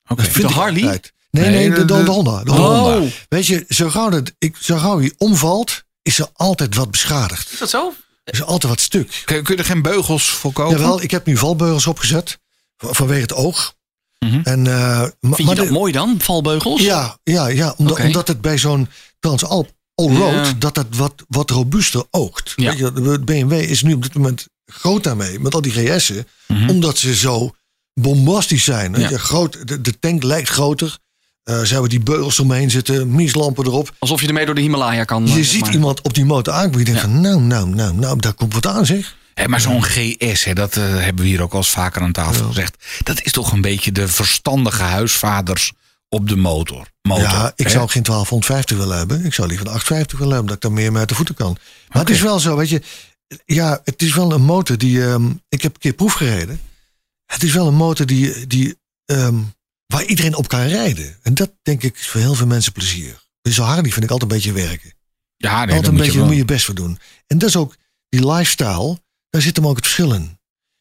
Oké. 0.07 0.23
De 0.33 0.47
Harley? 0.47 0.81
Nee, 0.81 0.99
Nee, 1.31 1.49
nee, 1.49 1.69
de, 1.69 1.75
de- 1.75 1.85
de, 1.85 1.97
de 1.97 2.03
de- 2.03 2.09
Honda. 2.11 2.43
De 2.43 2.51
Oh. 2.51 2.57
Honda. 2.57 3.07
Weet 3.29 3.45
je, 3.47 3.65
zo 3.69 3.89
gauw, 3.89 4.09
dat, 4.09 4.31
ik, 4.37 4.55
zo 4.59 4.77
gauw 4.77 4.99
hij 4.99 5.13
omvalt, 5.17 5.83
is 6.01 6.19
er 6.19 6.27
altijd 6.33 6.75
wat 6.75 6.91
beschadigd. 6.91 7.51
Is 7.51 7.59
dat 7.59 7.69
zo? 7.69 7.93
Er 8.23 8.33
is 8.33 8.43
altijd 8.43 8.71
wat 8.73 8.81
stuk. 8.81 9.21
Kun, 9.25 9.43
kun 9.43 9.55
je 9.55 9.61
er 9.61 9.67
geen 9.67 9.81
beugels 9.81 10.29
voor 10.29 10.51
kopen? 10.53 10.77
Jawel, 10.77 11.01
ik 11.01 11.11
heb 11.11 11.25
nu 11.25 11.37
valbeugels 11.37 11.87
opgezet. 11.87 12.39
van- 12.77 12.95
Vanwege 12.95 13.21
het 13.21 13.33
oog. 13.33 13.73
Mhm. 14.19 14.39
En, 14.43 14.67
eh, 14.67 15.01
Vind 15.19 15.37
je 15.37 15.43
maar 15.43 15.55
dat 15.55 15.65
de- 15.67 15.71
mooi 15.71 15.91
dan, 15.91 16.15
valbeugels? 16.21 16.81
Ja, 16.81 17.17
ja, 17.23 17.47
ja 17.47 17.73
omdat, 17.77 17.99
omdat 17.99 18.27
het 18.27 18.41
bij 18.41 18.57
zo'n 18.57 18.89
Transalp 19.19 19.71
Allroad, 19.95 20.47
Ja. 20.47 20.53
dat 20.57 20.75
dat 20.75 20.85
wat, 20.95 21.13
wat 21.27 21.49
robuuster 21.49 22.03
oogt. 22.11 22.53
Ja. 22.55 22.69
Weet 22.69 22.77
je, 22.79 22.91
de 22.93 23.19
BMW 23.19 23.51
is 23.51 23.81
nu 23.83 23.93
op 23.93 24.03
dit 24.03 24.13
moment 24.13 24.47
groot 24.71 25.03
daarmee, 25.03 25.39
met 25.39 25.53
al 25.53 25.61
die 25.61 25.71
GS'en. 25.71 26.27
Mhm. 26.47 26.69
Omdat 26.69 26.97
ze 26.97 27.15
zo 27.15 27.51
bombastisch 27.93 28.63
zijn. 28.63 28.93
Ja. 28.99 29.09
je. 29.09 29.19
Groot, 29.19 29.67
de, 29.67 29.81
de 29.81 29.99
tank 29.99 30.23
lijkt 30.23 30.49
groter. 30.49 30.97
Eh, 31.43 31.61
ze 31.61 31.71
hebben 31.71 31.89
die 31.89 31.99
beugels 31.99 32.39
omheen 32.39 32.69
zitten, 32.71 33.11
mieslampen 33.15 33.65
erop. 33.65 33.91
Alsof 33.99 34.21
je 34.21 34.27
ermee 34.27 34.45
door 34.45 34.55
de 34.55 34.61
Himalaya 34.61 35.03
kan. 35.03 35.23
eh, 35.27 35.29
Je 35.35 35.43
zeg 35.43 35.45
ziet 35.51 35.61
maar. 35.61 35.71
iemand 35.73 36.01
op 36.01 36.13
die 36.13 36.25
motor 36.25 36.53
aankomen. 36.53 36.79
Je 36.79 36.85
denkt 36.85 37.01
van, 37.01 37.21
nou, 37.21 37.41
nou, 37.41 37.69
nou, 37.69 37.93
nou, 37.93 38.19
daar 38.19 38.33
komt 38.33 38.53
wat 38.53 38.67
aan 38.67 38.85
zeg. 38.85 39.15
Hé, 39.33 39.47
maar 39.47 39.61
zo'n 39.61 39.83
GS, 39.83 40.43
hè, 40.43 40.53
dat 40.53 40.77
eh, 40.77 40.83
hebben 40.83 41.23
we 41.23 41.29
hier 41.29 41.41
ook 41.41 41.51
al 41.51 41.57
eens 41.57 41.69
vaker 41.69 42.01
aan 42.01 42.11
tafel 42.11 42.45
gezegd. 42.47 42.75
Dat 43.03 43.21
is 43.21 43.31
toch 43.31 43.51
een 43.51 43.61
beetje 43.61 43.91
de 43.91 44.07
verstandige 44.07 44.83
huisvaders 44.83 45.71
op 46.09 46.27
de 46.29 46.35
motor. 46.35 46.87
motor 47.01 47.23
ja, 47.23 47.51
ik 47.55 47.65
hè? 47.65 47.71
zou 47.71 47.89
geen 47.89 48.03
1250 48.03 48.77
willen 48.77 48.97
hebben. 48.97 49.25
Ik 49.25 49.33
zou 49.33 49.47
liever 49.47 49.65
een 49.67 49.73
850 49.73 50.17
willen 50.19 50.33
hebben, 50.33 50.47
dat 50.53 50.55
ik 50.55 50.61
dan 50.69 50.73
meer 50.73 50.91
mee 50.91 50.99
uit 50.99 51.09
de 51.09 51.15
voeten 51.15 51.35
kan. 51.35 51.57
Maar 51.89 52.01
het 52.01 52.11
is 52.11 52.21
wel 52.21 52.39
zo, 52.39 52.55
weet 52.55 52.69
je. 52.69 52.81
Ja, 53.45 53.81
het 53.83 54.01
is 54.01 54.13
wel 54.13 54.31
een 54.31 54.41
motor 54.41 54.77
die... 54.77 55.03
ehm, 55.03 55.31
ik 55.50 55.61
heb 55.61 55.73
een 55.73 55.79
keer 55.79 55.93
proef 55.93 56.13
gereden. 56.13 56.59
Het 57.25 57.43
is 57.43 57.53
wel 57.53 57.67
een 57.67 57.75
motor 57.75 58.05
die, 58.05 58.47
die, 58.47 58.75
ehm, 59.05 59.39
waar 59.85 60.03
iedereen 60.03 60.35
op 60.35 60.47
kan 60.47 60.61
rijden. 60.61 61.17
En 61.21 61.33
dat 61.33 61.51
denk 61.61 61.83
ik 61.83 61.97
is 61.97 62.07
voor 62.07 62.21
heel 62.21 62.35
veel 62.35 62.47
mensen 62.47 62.71
plezier. 62.71 63.23
Dus 63.41 63.55
zo'n 63.55 63.65
Harley 63.65 63.91
vind 63.91 64.03
ik 64.03 64.11
altijd 64.11 64.31
een 64.31 64.38
beetje 64.38 64.53
werken. 64.53 64.93
Ja, 65.38 65.65
nee, 65.65 65.75
altijd 65.75 65.85
een 65.85 65.93
moet 65.93 66.03
beetje, 66.03 66.19
je 66.19 66.25
moet 66.25 66.35
je 66.35 66.45
best 66.45 66.65
voor 66.65 66.75
doen. 66.75 67.00
En 67.27 67.38
dat 67.38 67.50
is 67.50 67.55
ook 67.55 67.75
die 68.09 68.27
lifestyle, 68.31 69.00
daar 69.29 69.41
zit 69.41 69.55
hem 69.55 69.67
ook 69.67 69.75
het 69.75 69.85
verschil 69.85 70.13
in. 70.13 70.39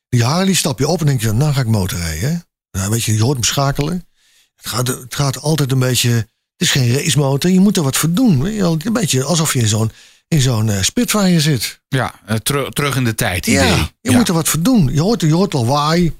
Die 0.08 0.24
Harley 0.24 0.54
stap 0.54 0.78
je 0.78 0.88
op 0.88 1.00
en 1.00 1.06
denk 1.06 1.20
je, 1.20 1.32
nou 1.32 1.52
ga 1.52 1.60
ik 1.60 1.66
motorrijden. 1.66 2.44
Nou, 2.70 2.90
weet 2.90 3.02
je, 3.02 3.14
je 3.14 3.22
hoort 3.22 3.36
hem 3.36 3.44
schakelen. 3.44 4.06
Het 4.54 4.66
gaat, 4.66 4.86
het 4.86 5.14
gaat 5.14 5.40
altijd 5.40 5.72
een 5.72 5.78
beetje, 5.78 6.10
het 6.10 6.28
is 6.56 6.70
geen 6.70 6.92
racemotor, 6.92 7.50
je 7.50 7.60
moet 7.60 7.76
er 7.76 7.82
wat 7.82 7.96
voor 7.96 8.12
doen. 8.12 8.42
Weet 8.42 8.54
je 8.54 8.60
wel. 8.60 8.76
Een 8.78 8.92
beetje 8.92 9.24
alsof 9.24 9.52
je 9.52 9.60
in 9.60 9.68
zo'n 9.68 9.92
in 10.34 10.40
zo'n 10.40 10.68
eh, 10.70 10.82
Spitfire 10.82 11.40
zit. 11.40 11.80
Ja, 11.88 12.14
eh, 12.26 12.36
teru- 12.36 12.70
terug 12.70 12.96
in 12.96 13.04
de 13.04 13.14
tijd 13.14 13.46
idee. 13.46 13.66
Ja, 13.66 13.90
je 14.00 14.10
Ja. 14.10 14.16
moet 14.16 14.28
er 14.28 14.34
wat 14.34 14.48
voor 14.48 14.62
doen. 14.62 14.88
Je 14.92 15.00
hoort, 15.00 15.20
je 15.20 15.32
hoort 15.32 15.52
wel 15.52 15.66
waai. 15.66 16.12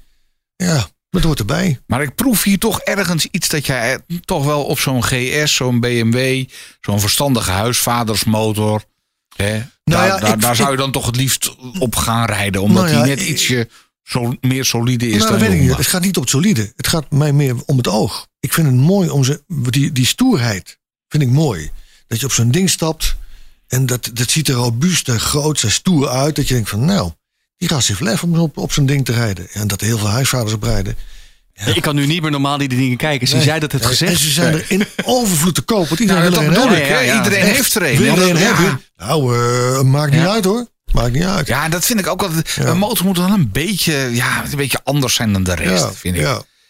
Ja, 0.55 0.87
dat 1.09 1.23
hoort 1.23 1.39
erbij. 1.39 1.79
Maar 1.87 2.01
ik 2.01 2.15
proef 2.15 2.43
hier 2.43 2.57
toch 2.59 2.79
ergens 2.79 3.25
iets 3.31 3.49
dat 3.49 3.65
jij 3.65 3.93
eh, 4.07 4.17
toch 4.25 4.45
wel 4.45 4.63
op 4.63 4.79
zo'n 4.79 5.03
GS, 5.03 5.55
zo'n 5.55 5.79
BMW, 5.79 6.45
zo'n 6.81 6.99
verstandige 6.99 7.51
huisvadersmotor. 7.51 8.83
Hè, 9.35 9.51
Nou 9.51 9.63
daar, 9.83 10.07
ja, 10.07 10.17
daar, 10.19 10.33
ik- 10.33 10.41
daar 10.41 10.55
zou 10.55 10.71
je 10.71 10.77
dan 10.77 10.91
toch 10.91 11.05
het 11.05 11.15
liefst 11.15 11.55
op 11.79 11.95
gaan 11.95 12.25
rijden. 12.25 12.61
Omdat 12.61 12.83
Nou 12.83 12.95
ja, 12.95 13.01
hij 13.01 13.09
net 13.15 13.21
ietsje 13.27 13.69
zo, 14.03 14.33
meer 14.41 14.65
solide 14.65 15.05
is 15.09 15.17
nou, 15.17 15.29
dan 15.29 15.31
dat 15.31 15.39
weet 15.39 15.49
je 15.49 15.53
ik 15.55 15.59
niet. 15.61 15.67
Honda. 15.69 15.81
Het 15.83 15.91
gaat 15.91 16.01
niet 16.01 16.15
het 16.15 16.29
solide. 16.29 16.73
Het 16.75 16.87
gaat 16.87 17.11
mij 17.11 17.33
meer 17.33 17.55
om 17.65 17.77
het 17.77 17.87
oog. 17.87 18.27
Ik 18.39 18.53
vind 18.53 18.67
het 18.67 18.75
mooi 18.75 19.09
om 19.09 19.23
ze, 19.23 19.43
die, 19.47 19.91
die 19.91 20.05
stoerheid. 20.05 20.79
Vind 21.07 21.23
ik 21.23 21.29
mooi. 21.29 21.71
Dat 22.07 22.19
je 22.19 22.25
op 22.25 22.31
zo'n 22.31 22.51
ding 22.51 22.69
stapt. 22.69 23.15
En 23.71 23.85
dat, 23.85 24.09
dat 24.13 24.29
ziet 24.29 24.47
er 24.47 24.53
robuust 24.55 25.07
en 25.09 25.19
groot 25.19 25.63
en 25.63 25.71
stoer 25.71 26.07
uit. 26.09 26.35
Dat 26.35 26.47
je 26.47 26.53
denkt 26.53 26.69
van 26.69 26.85
nou, 26.85 27.11
die 27.57 27.69
gast 27.69 27.87
heeft 27.87 27.99
lef 27.99 28.23
om 28.23 28.39
op, 28.39 28.57
op 28.57 28.71
zo'n 28.71 28.85
ding 28.85 29.05
te 29.05 29.11
rijden. 29.11 29.47
En 29.51 29.67
dat 29.67 29.81
heel 29.81 29.97
veel 29.97 30.07
huisvaders 30.09 30.53
op 30.53 30.63
rijden. 30.63 30.97
Ik 31.75 31.81
kan 31.81 31.95
nu 31.95 32.05
niet 32.05 32.21
meer 32.21 32.31
normaal 32.31 32.57
die 32.57 32.67
dingen 32.67 32.97
kijken. 32.97 33.27
Sinds 33.27 33.45
jij 33.45 33.59
dat 33.59 33.71
hebt 33.71 33.83
Nee, 33.83 33.91
gezegd. 33.93 34.11
En 34.11 34.17
ze 34.19 34.29
zijn 34.29 34.53
er 34.53 34.65
in 34.67 34.85
overvloed 35.03 35.55
te 35.55 35.61
koop. 35.61 35.87
Want 35.87 35.99
iedereen 35.99 36.31
Nou, 36.31 36.49
wil 36.49 36.67
er 36.71 36.87
ja, 36.87 36.99
ja. 36.99 37.17
Iedereen 37.23 37.45
heeft 37.45 37.75
er 37.75 37.81
een. 37.91 37.97
Wil 37.97 38.05
Ja, 38.05 38.21
er 38.21 38.29
een 38.29 38.37
ja. 38.37 38.55
hebben? 38.55 38.81
Nou, 38.97 39.35
eh, 39.75 39.81
maakt 39.81 40.11
niet 40.11 40.21
Ja. 40.21 40.31
uit 40.31 40.45
hoor. 40.45 40.67
Maakt 40.93 41.13
niet 41.13 41.23
uit. 41.23 41.47
Ja, 41.47 41.69
dat 41.69 41.85
vind 41.85 41.99
ik 41.99 42.07
ook 42.07 42.21
altijd. 42.23 42.57
Een 42.59 42.77
motor 42.77 43.05
moet 43.05 43.17
wel 43.17 43.29
een 43.29 43.51
beetje, 43.51 43.93
ja, 44.11 44.43
een 44.51 44.57
beetje 44.57 44.79
anders 44.83 45.13
zijn 45.15 45.33
dan 45.33 45.43
de 45.43 45.55
rest, 45.55 45.83
ja, 45.83 45.93
vind 45.93 46.15
ik. 46.15 46.21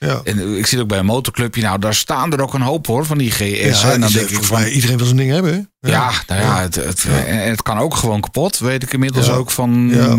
Ja, 0.01 0.07
ja. 0.07 0.21
En 0.23 0.39
eh, 0.39 0.57
ik 0.57 0.65
zit 0.67 0.79
ook 0.79 0.87
bij 0.87 0.97
een 0.99 1.05
motorclubje. 1.05 1.61
Nou, 1.61 1.79
daar 1.79 1.93
staan 1.95 2.33
er 2.33 2.41
ook 2.41 2.53
een 2.53 2.61
hoop 2.61 2.87
hoor 2.87 3.05
van 3.05 3.17
die 3.17 3.31
GS. 3.31 3.81
Ja, 3.81 3.91
en 3.91 4.01
dan 4.01 4.11
denk 4.11 4.21
ik 4.23 4.27
volgens 4.27 4.47
van, 4.47 4.59
mij, 4.59 4.71
iedereen 4.71 4.97
wil 4.97 5.05
zo'n 5.07 5.15
ding 5.17 5.31
hebben. 5.31 5.69
hè? 5.79 5.89
Ja, 5.91 6.11
nou 6.27 6.41
ja, 6.41 6.61
Het, 6.61 6.75
het, 6.75 7.05
En 7.27 7.49
het 7.49 7.61
kan 7.61 7.77
ook 7.77 7.95
gewoon 7.95 8.21
kapot, 8.21 8.59
weet 8.59 8.83
ik 8.83 8.93
inmiddels 8.93 9.25
Ja. 9.25 9.33
ook 9.33 9.51
van 9.51 9.89
Ja. 9.93 10.17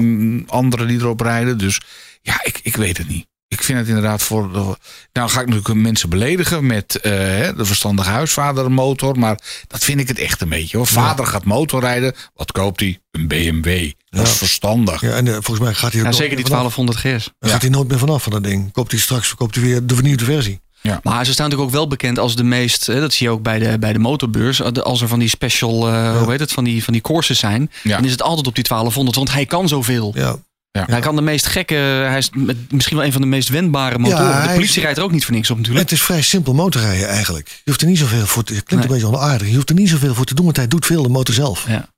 anderen 0.58 0.86
die 0.88 0.98
erop 0.98 1.20
rijden. 1.20 1.58
Dus 1.58 1.80
ja, 2.22 2.40
ik, 2.44 2.60
ik 2.62 2.76
weet 2.76 2.98
het 2.98 3.08
niet. 3.08 3.26
Ik 3.52 3.62
vind 3.62 3.78
het 3.78 3.88
inderdaad 3.88 4.22
voor. 4.22 4.52
de- 4.52 4.76
Nou, 5.12 5.28
ga 5.30 5.40
ik 5.40 5.46
natuurlijk 5.48 5.74
mensen 5.80 6.08
beledigen 6.08 6.66
met 6.66 7.00
eh, 7.00 7.12
hè, 7.12 7.54
de 7.54 7.64
verstandige 7.64 8.10
huisvadermotor. 8.10 9.18
Maar 9.18 9.38
dat 9.66 9.84
vind 9.84 10.00
ik 10.00 10.08
het 10.08 10.18
echt 10.18 10.40
een 10.40 10.48
beetje 10.48 10.76
hoor. 10.76 10.86
Vader 10.86 11.26
gaat 11.26 11.44
motorrijden. 11.44 12.14
Wat 12.34 12.52
koopt 12.52 12.80
hij? 12.80 13.00
Een 13.10 13.28
BMW. 13.28 13.90
Dat 14.10 14.26
is 14.26 14.32
verstandig. 14.32 15.00
Ja, 15.00 15.10
en 15.10 15.26
eh, 15.26 15.32
volgens 15.32 15.58
mij 15.58 15.74
gaat 15.74 15.92
hij 15.92 16.00
er 16.00 16.06
Ja, 16.06 16.12
zeker 16.12 16.36
die 16.36 16.44
meer 16.48 16.56
vanaf. 16.56 16.74
1200 16.74 16.98
GS. 17.24 17.32
Dan 17.38 17.50
gaat 17.50 17.60
hij 17.62 17.70
nooit 17.70 17.88
meer 17.88 17.98
vanaf 17.98 18.22
van 18.22 18.32
dat 18.32 18.44
ding. 18.44 18.72
Koopt 18.72 18.90
hij 18.90 19.00
straks 19.00 19.34
koopt 19.34 19.54
hij 19.54 19.64
weer 19.64 19.86
de 19.86 19.94
vernieuwde 19.94 20.24
versie. 20.24 20.60
Maar 21.02 21.24
ze 21.24 21.32
staan 21.32 21.44
natuurlijk 21.48 21.62
ook 21.62 21.70
wel 21.76 21.88
bekend 21.88 22.18
als 22.18 22.36
de 22.36 22.44
meest, 22.44 22.86
hè, 22.86 23.00
dat 23.00 23.12
zie 23.12 23.26
je 23.26 23.32
ook 23.32 23.42
bij 23.42 23.58
de, 23.58 23.78
bij 23.78 23.92
de 23.92 23.98
motorbeurs, 23.98 24.60
eh, 24.60 24.68
als 24.82 25.00
er 25.02 25.08
van 25.08 25.18
die 25.18 25.28
special, 25.28 25.88
eh, 25.88 26.18
hoe 26.18 26.30
heet 26.30 26.40
het, 26.40 26.52
van 26.52 26.64
die, 26.64 26.84
van 26.84 26.92
die 26.92 27.02
courses 27.02 27.38
zijn, 27.38 27.70
Ja. 27.82 27.96
dan 27.96 28.04
is 28.04 28.10
het 28.10 28.22
altijd 28.22 28.46
op 28.46 28.54
die 28.54 28.64
1200, 28.64 29.16
want 29.16 29.32
hij 29.32 29.46
kan 29.46 29.68
zoveel. 29.68 30.12
Ja. 30.14 30.36
Hij 30.72 31.00
kan 31.00 31.16
de 31.16 31.22
meest 31.22 31.46
gekke, 31.46 31.74
hij 31.74 32.18
is 32.18 32.30
met- 32.34 32.72
misschien 32.72 32.96
wel 32.96 33.06
een 33.06 33.12
van 33.12 33.20
de 33.20 33.26
meest 33.26 33.48
wendbare 33.48 33.98
motoren. 33.98 34.24
Ja, 34.24 34.46
de 34.46 34.52
politie 34.52 34.76
is- 34.76 34.82
rijdt 34.82 34.98
er 34.98 35.04
ook 35.04 35.12
niet 35.12 35.24
voor 35.24 35.34
niks 35.34 35.50
op 35.50 35.56
natuurlijk. 35.56 35.84
Het 35.90 35.98
is 35.98 36.04
vrij 36.04 36.22
simpel 36.22 36.54
motorrijden 36.54 37.08
eigenlijk. 37.08 37.48
Je 37.48 37.60
hoeft 37.64 37.80
er 37.80 37.86
niet 37.86 37.98
zoveel 37.98 38.26
voor 38.26 38.44
te... 38.44 38.54
Het 38.54 38.64
klinkt 38.64 38.88
Nee. 38.88 38.96
een 38.96 39.02
beetje 39.04 39.18
onaardig. 39.18 39.48
Je 39.48 39.54
hoeft 39.54 39.68
er 39.68 39.74
niet 39.74 39.88
zoveel 39.88 40.14
voor 40.14 40.24
te 40.24 40.34
doen, 40.34 40.44
want 40.44 40.56
hij 40.56 40.68
doet 40.68 40.86
veel 40.86 41.02
de 41.02 41.08
motor 41.08 41.34
zelf. 41.34 41.66
Ja. 41.68 41.90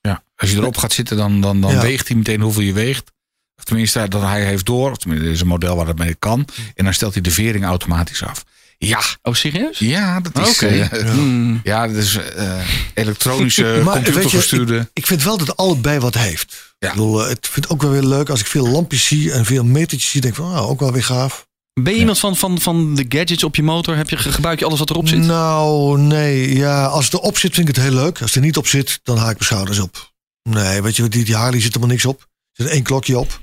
Ja, 0.00 0.22
als 0.36 0.50
je 0.50 0.56
erop 0.56 0.76
gaat 0.76 0.92
zitten, 0.92 1.16
dan, 1.16 1.40
dan, 1.40 1.60
dan 1.60 1.70
Ja. 1.72 1.80
weegt 1.80 2.08
hij 2.08 2.16
meteen 2.16 2.40
hoeveel 2.40 2.62
je 2.62 2.72
weegt. 2.72 3.12
Of 3.56 3.64
tenminste, 3.64 4.08
dat 4.08 4.22
hij 4.22 4.44
heeft 4.44 4.66
door. 4.66 4.90
Of 4.90 4.96
tenminste, 4.96 5.26
er 5.26 5.32
is 5.34 5.40
een 5.40 5.46
model 5.46 5.76
waar 5.76 5.86
dat 5.86 5.98
mee 5.98 6.14
kan. 6.14 6.46
En 6.74 6.84
dan 6.84 6.94
stelt 6.94 7.12
hij 7.12 7.22
de 7.22 7.30
vering 7.30 7.64
automatisch 7.64 8.22
af. 8.22 8.44
Ja, 8.78 9.00
Oh, 9.22 9.34
serieus? 9.34 9.78
ja 9.78 10.20
dat 10.20 10.46
is... 10.48 10.54
Oké. 10.54 10.66
eh, 10.66 11.10
Hmm. 11.10 11.60
ja, 11.64 11.86
dat 11.86 11.96
is 11.96 12.16
eh, 12.16 12.60
elektronische, 12.94 13.62
Maar 13.84 13.94
weet 13.94 14.06
je, 14.06 14.12
computergestuurde... 14.12 14.90
Ik 14.92 15.06
vind 15.06 15.22
wel 15.22 15.38
dat 15.38 15.46
het 15.46 15.56
allebei 15.56 15.98
wat 15.98 16.14
heeft. 16.14 16.74
Ja. 16.78 16.88
Ik 16.88 16.94
bedoel, 16.94 17.22
eh, 17.22 17.28
het 17.28 17.48
vind 17.50 17.68
ook 17.68 17.82
wel 17.82 17.90
weer 17.90 18.02
leuk 18.02 18.28
als 18.30 18.40
ik 18.40 18.46
veel 18.46 18.68
lampjes 18.68 19.06
zie 19.06 19.32
en 19.32 19.44
veel 19.44 19.64
metertjes 19.64 20.10
zie. 20.10 20.20
Denk 20.20 20.36
ik 20.36 20.40
van, 20.44 20.58
oh, 20.58 20.68
ook 20.70 20.80
wel 20.80 20.92
weer 20.92 21.04
gaaf. 21.04 21.46
Ben 21.80 21.92
je 21.92 21.98
iemand 21.98 22.18
van, 22.18 22.36
van, 22.36 22.60
van 22.60 22.94
de 22.94 23.04
gadgets 23.08 23.44
op 23.44 23.56
je 23.56 23.62
motor? 23.62 23.96
Heb 23.96 24.10
je, 24.10 24.16
gebruik 24.16 24.58
je 24.58 24.64
alles 24.64 24.78
wat 24.78 24.90
erop 24.90 25.08
zit? 25.08 25.18
Nou, 25.18 25.98
nee. 25.98 26.54
Ja, 26.56 26.84
als 26.86 27.04
het 27.04 27.14
erop 27.14 27.38
zit, 27.38 27.54
vind 27.54 27.68
ik 27.68 27.74
het 27.76 27.84
heel 27.84 27.94
leuk. 27.94 28.12
Als 28.20 28.20
het 28.20 28.34
er 28.34 28.40
niet 28.40 28.56
op 28.56 28.66
zit, 28.66 29.00
dan 29.02 29.16
haak 29.16 29.30
ik 29.30 29.38
mijn 29.38 29.44
schouders 29.50 29.78
op. 29.78 30.12
Nee, 30.42 30.82
weet 30.82 30.96
je, 30.96 31.08
die, 31.08 31.24
die 31.24 31.34
Harley 31.36 31.60
zit 31.60 31.74
er 31.74 31.80
maar 31.80 31.88
niks 31.88 32.04
op. 32.06 32.20
Er 32.20 32.64
zit 32.64 32.68
één 32.72 32.82
klokje 32.82 33.18
op. 33.18 33.40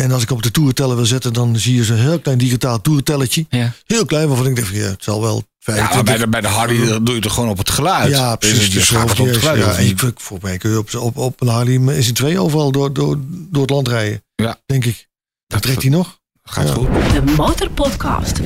En 0.00 0.12
als 0.12 0.22
ik 0.22 0.30
op 0.30 0.42
de 0.42 0.50
toerenteller 0.50 0.96
wil 0.96 1.06
zetten, 1.06 1.32
dan 1.32 1.56
zie 1.58 1.74
je 1.74 1.84
zo'n 1.84 1.96
heel 1.96 2.18
klein 2.20 2.38
digitaal 2.38 2.80
toerentelletje. 2.80 3.46
Ja. 3.50 3.72
Heel 3.86 4.04
klein, 4.04 4.28
waarvan 4.28 4.46
ik 4.46 4.54
denk 4.56 4.68
ja, 4.68 4.82
het 4.88 5.04
zal 5.04 5.20
wel 5.20 5.34
Ja, 5.36 5.44
25... 5.74 5.94
maar 5.94 6.04
bij 6.04 6.16
de, 6.18 6.28
bij 6.28 6.40
de 6.40 6.48
Harley 6.48 7.02
doe 7.02 7.14
je 7.14 7.20
het 7.20 7.30
gewoon 7.32 7.48
op 7.48 7.58
het 7.58 7.70
geluid. 7.70 8.10
Ja, 8.10 8.36
Dus 8.36 8.50
precies. 8.50 8.66
je 8.66 8.72
Dus 8.78 8.86
schakelt 8.86 9.20
op 9.20 9.26
het 9.26 9.36
geluid. 9.36 9.58
ja, 9.58 9.74
en 9.76 9.86
ik, 9.86 10.20
voor 10.20 10.38
mij 10.42 10.56
kun 10.58 10.70
je 10.70 10.78
op, 10.78 10.94
op, 10.94 11.16
op 11.16 11.40
een 11.40 11.48
Harley 11.48 11.96
is 11.96 12.08
in 12.08 12.14
twee 12.14 12.38
overal 12.40 12.72
door, 12.72 12.92
door, 12.92 13.18
door 13.28 13.62
het 13.62 13.70
land 13.70 13.88
rijden. 13.88 14.22
Ja. 14.34 14.60
Denk 14.66 14.84
ik. 14.84 15.08
Dat 15.46 15.62
trekt 15.62 15.82
hij 15.82 15.90
nog. 15.90 16.17
Gaat 16.50 16.68
Ja. 16.68 16.74
goed. 16.74 16.88
De 17.12 17.32
Motorpodcast. 17.36 18.40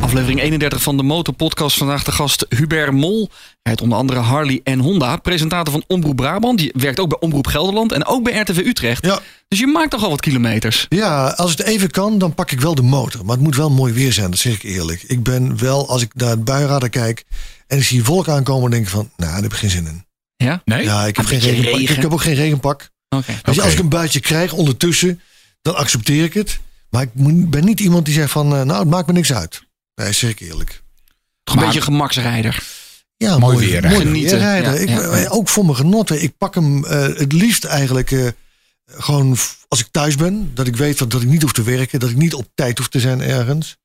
Aflevering 0.00 0.40
31 0.40 0.82
van 0.82 0.96
de 0.96 1.02
Motorpodcast. 1.02 1.76
Vandaag 1.76 2.04
de 2.04 2.12
gast 2.12 2.46
Hubert 2.48 2.92
Mol. 2.92 3.28
Hij 3.30 3.48
rijdt 3.62 3.80
onder 3.80 3.98
andere 3.98 4.20
Harley 4.20 4.60
en 4.64 4.78
Honda. 4.78 5.16
Presentator 5.16 5.72
van 5.72 5.84
Omroep 5.86 6.16
Brabant. 6.16 6.58
Die 6.58 6.72
werkt 6.76 7.00
ook 7.00 7.08
bij 7.08 7.18
Omroep 7.20 7.46
Gelderland 7.46 7.92
en 7.92 8.06
ook 8.06 8.22
bij 8.24 8.38
RTV 8.40 8.56
Utrecht. 8.58 9.04
Ja. 9.06 9.18
Dus 9.48 9.58
je 9.58 9.66
maakt 9.66 9.90
toch 9.90 10.02
al 10.04 10.10
wat 10.10 10.20
kilometers. 10.20 10.86
Ja, 10.88 11.26
als 11.28 11.50
het 11.50 11.62
even 11.62 11.90
kan, 11.90 12.18
dan 12.18 12.34
pak 12.34 12.50
ik 12.50 12.60
wel 12.60 12.74
de 12.74 12.82
motor. 12.82 13.24
Maar 13.24 13.34
het 13.34 13.44
moet 13.44 13.56
wel 13.56 13.70
mooi 13.70 13.92
weer 13.92 14.12
zijn, 14.12 14.30
dat 14.30 14.38
zeg 14.40 14.52
ik 14.54 14.62
eerlijk. 14.62 15.02
Ik 15.06 15.22
ben 15.22 15.58
wel, 15.58 15.88
als 15.88 16.02
ik 16.02 16.10
naar 16.14 16.30
het 16.30 16.44
buienradar 16.44 16.88
kijk 16.88 17.24
en 17.66 17.78
ik 17.78 17.84
zie 17.84 18.04
wolken 18.04 18.32
aankomen, 18.32 18.62
dan 18.62 18.70
denk 18.70 18.82
ik 18.84 18.90
van, 18.90 19.10
nou, 19.16 19.32
daar 19.32 19.42
heb 19.42 19.52
ik 19.52 19.58
geen 19.58 19.70
zin 19.70 19.86
in. 19.86 20.04
Ja? 20.36 20.62
Nee? 20.64 20.84
Ja, 20.84 21.04
ik 21.06 21.16
heb, 21.16 21.24
Een 21.24 21.30
geen 21.30 21.40
regenpak. 21.40 21.74
regen. 21.78 21.96
ik 21.96 22.02
heb 22.02 22.12
ook 22.12 22.20
geen 22.22 22.34
regenpak. 22.34 22.90
Oké. 23.08 23.32
als 23.44 23.72
ik 23.72 23.78
een 23.78 23.88
buitje 23.88 24.20
krijg 24.20 24.52
ondertussen, 24.52 25.20
dan 25.62 25.76
accepteer 25.76 26.24
ik 26.24 26.34
het. 26.34 26.58
Maar 26.96 27.04
ik 27.04 27.50
ben 27.50 27.64
niet 27.64 27.80
iemand 27.80 28.04
die 28.04 28.14
zegt 28.14 28.30
van, 28.30 28.54
eh, 28.56 28.62
nou, 28.62 28.78
het 28.80 28.88
maakt 28.88 29.06
me 29.06 29.12
niks 29.12 29.32
uit. 29.32 29.62
Nee, 29.94 30.12
zeg 30.12 30.30
ik 30.30 30.40
eerlijk. 30.40 30.68
Toch 30.70 31.54
een 31.54 31.54
Maar- 31.54 31.64
beetje 31.64 31.78
een 31.78 31.84
gemaksrijder. 31.86 32.62
Ja, 33.16 33.38
Mooi 33.38 33.56
weer 33.58 33.68
rijden. 33.70 33.90
Mooi 33.90 34.02
Genieten. 34.04 34.30
weer 34.30 34.40
rijden. 34.46 34.72
Ja, 34.72 34.78
ik, 34.78 34.88
ja, 34.88 35.16
ja. 35.16 35.28
Ook 35.28 35.48
voor 35.48 35.64
mijn 35.64 35.76
genot. 35.76 36.10
Ik 36.22 36.36
pak 36.38 36.54
hem 36.54 36.84
eh, 36.84 37.02
het 37.02 37.32
liefst 37.32 37.64
eigenlijk 37.64 38.10
eh, 38.10 38.26
gewoon 38.86 39.36
als 39.68 39.80
ik 39.80 39.86
thuis 39.90 40.16
ben. 40.16 40.50
Dat 40.54 40.66
ik 40.66 40.76
weet 40.76 40.98
dat, 40.98 41.10
dat 41.10 41.22
ik 41.22 41.28
niet 41.28 41.42
hoef 41.42 41.52
te 41.52 41.62
werken. 41.62 42.00
Dat 42.00 42.10
ik 42.10 42.16
niet 42.16 42.34
op 42.34 42.46
tijd 42.54 42.78
hoef 42.78 42.88
te 42.88 43.00
zijn 43.00 43.20
ergens. 43.20 43.76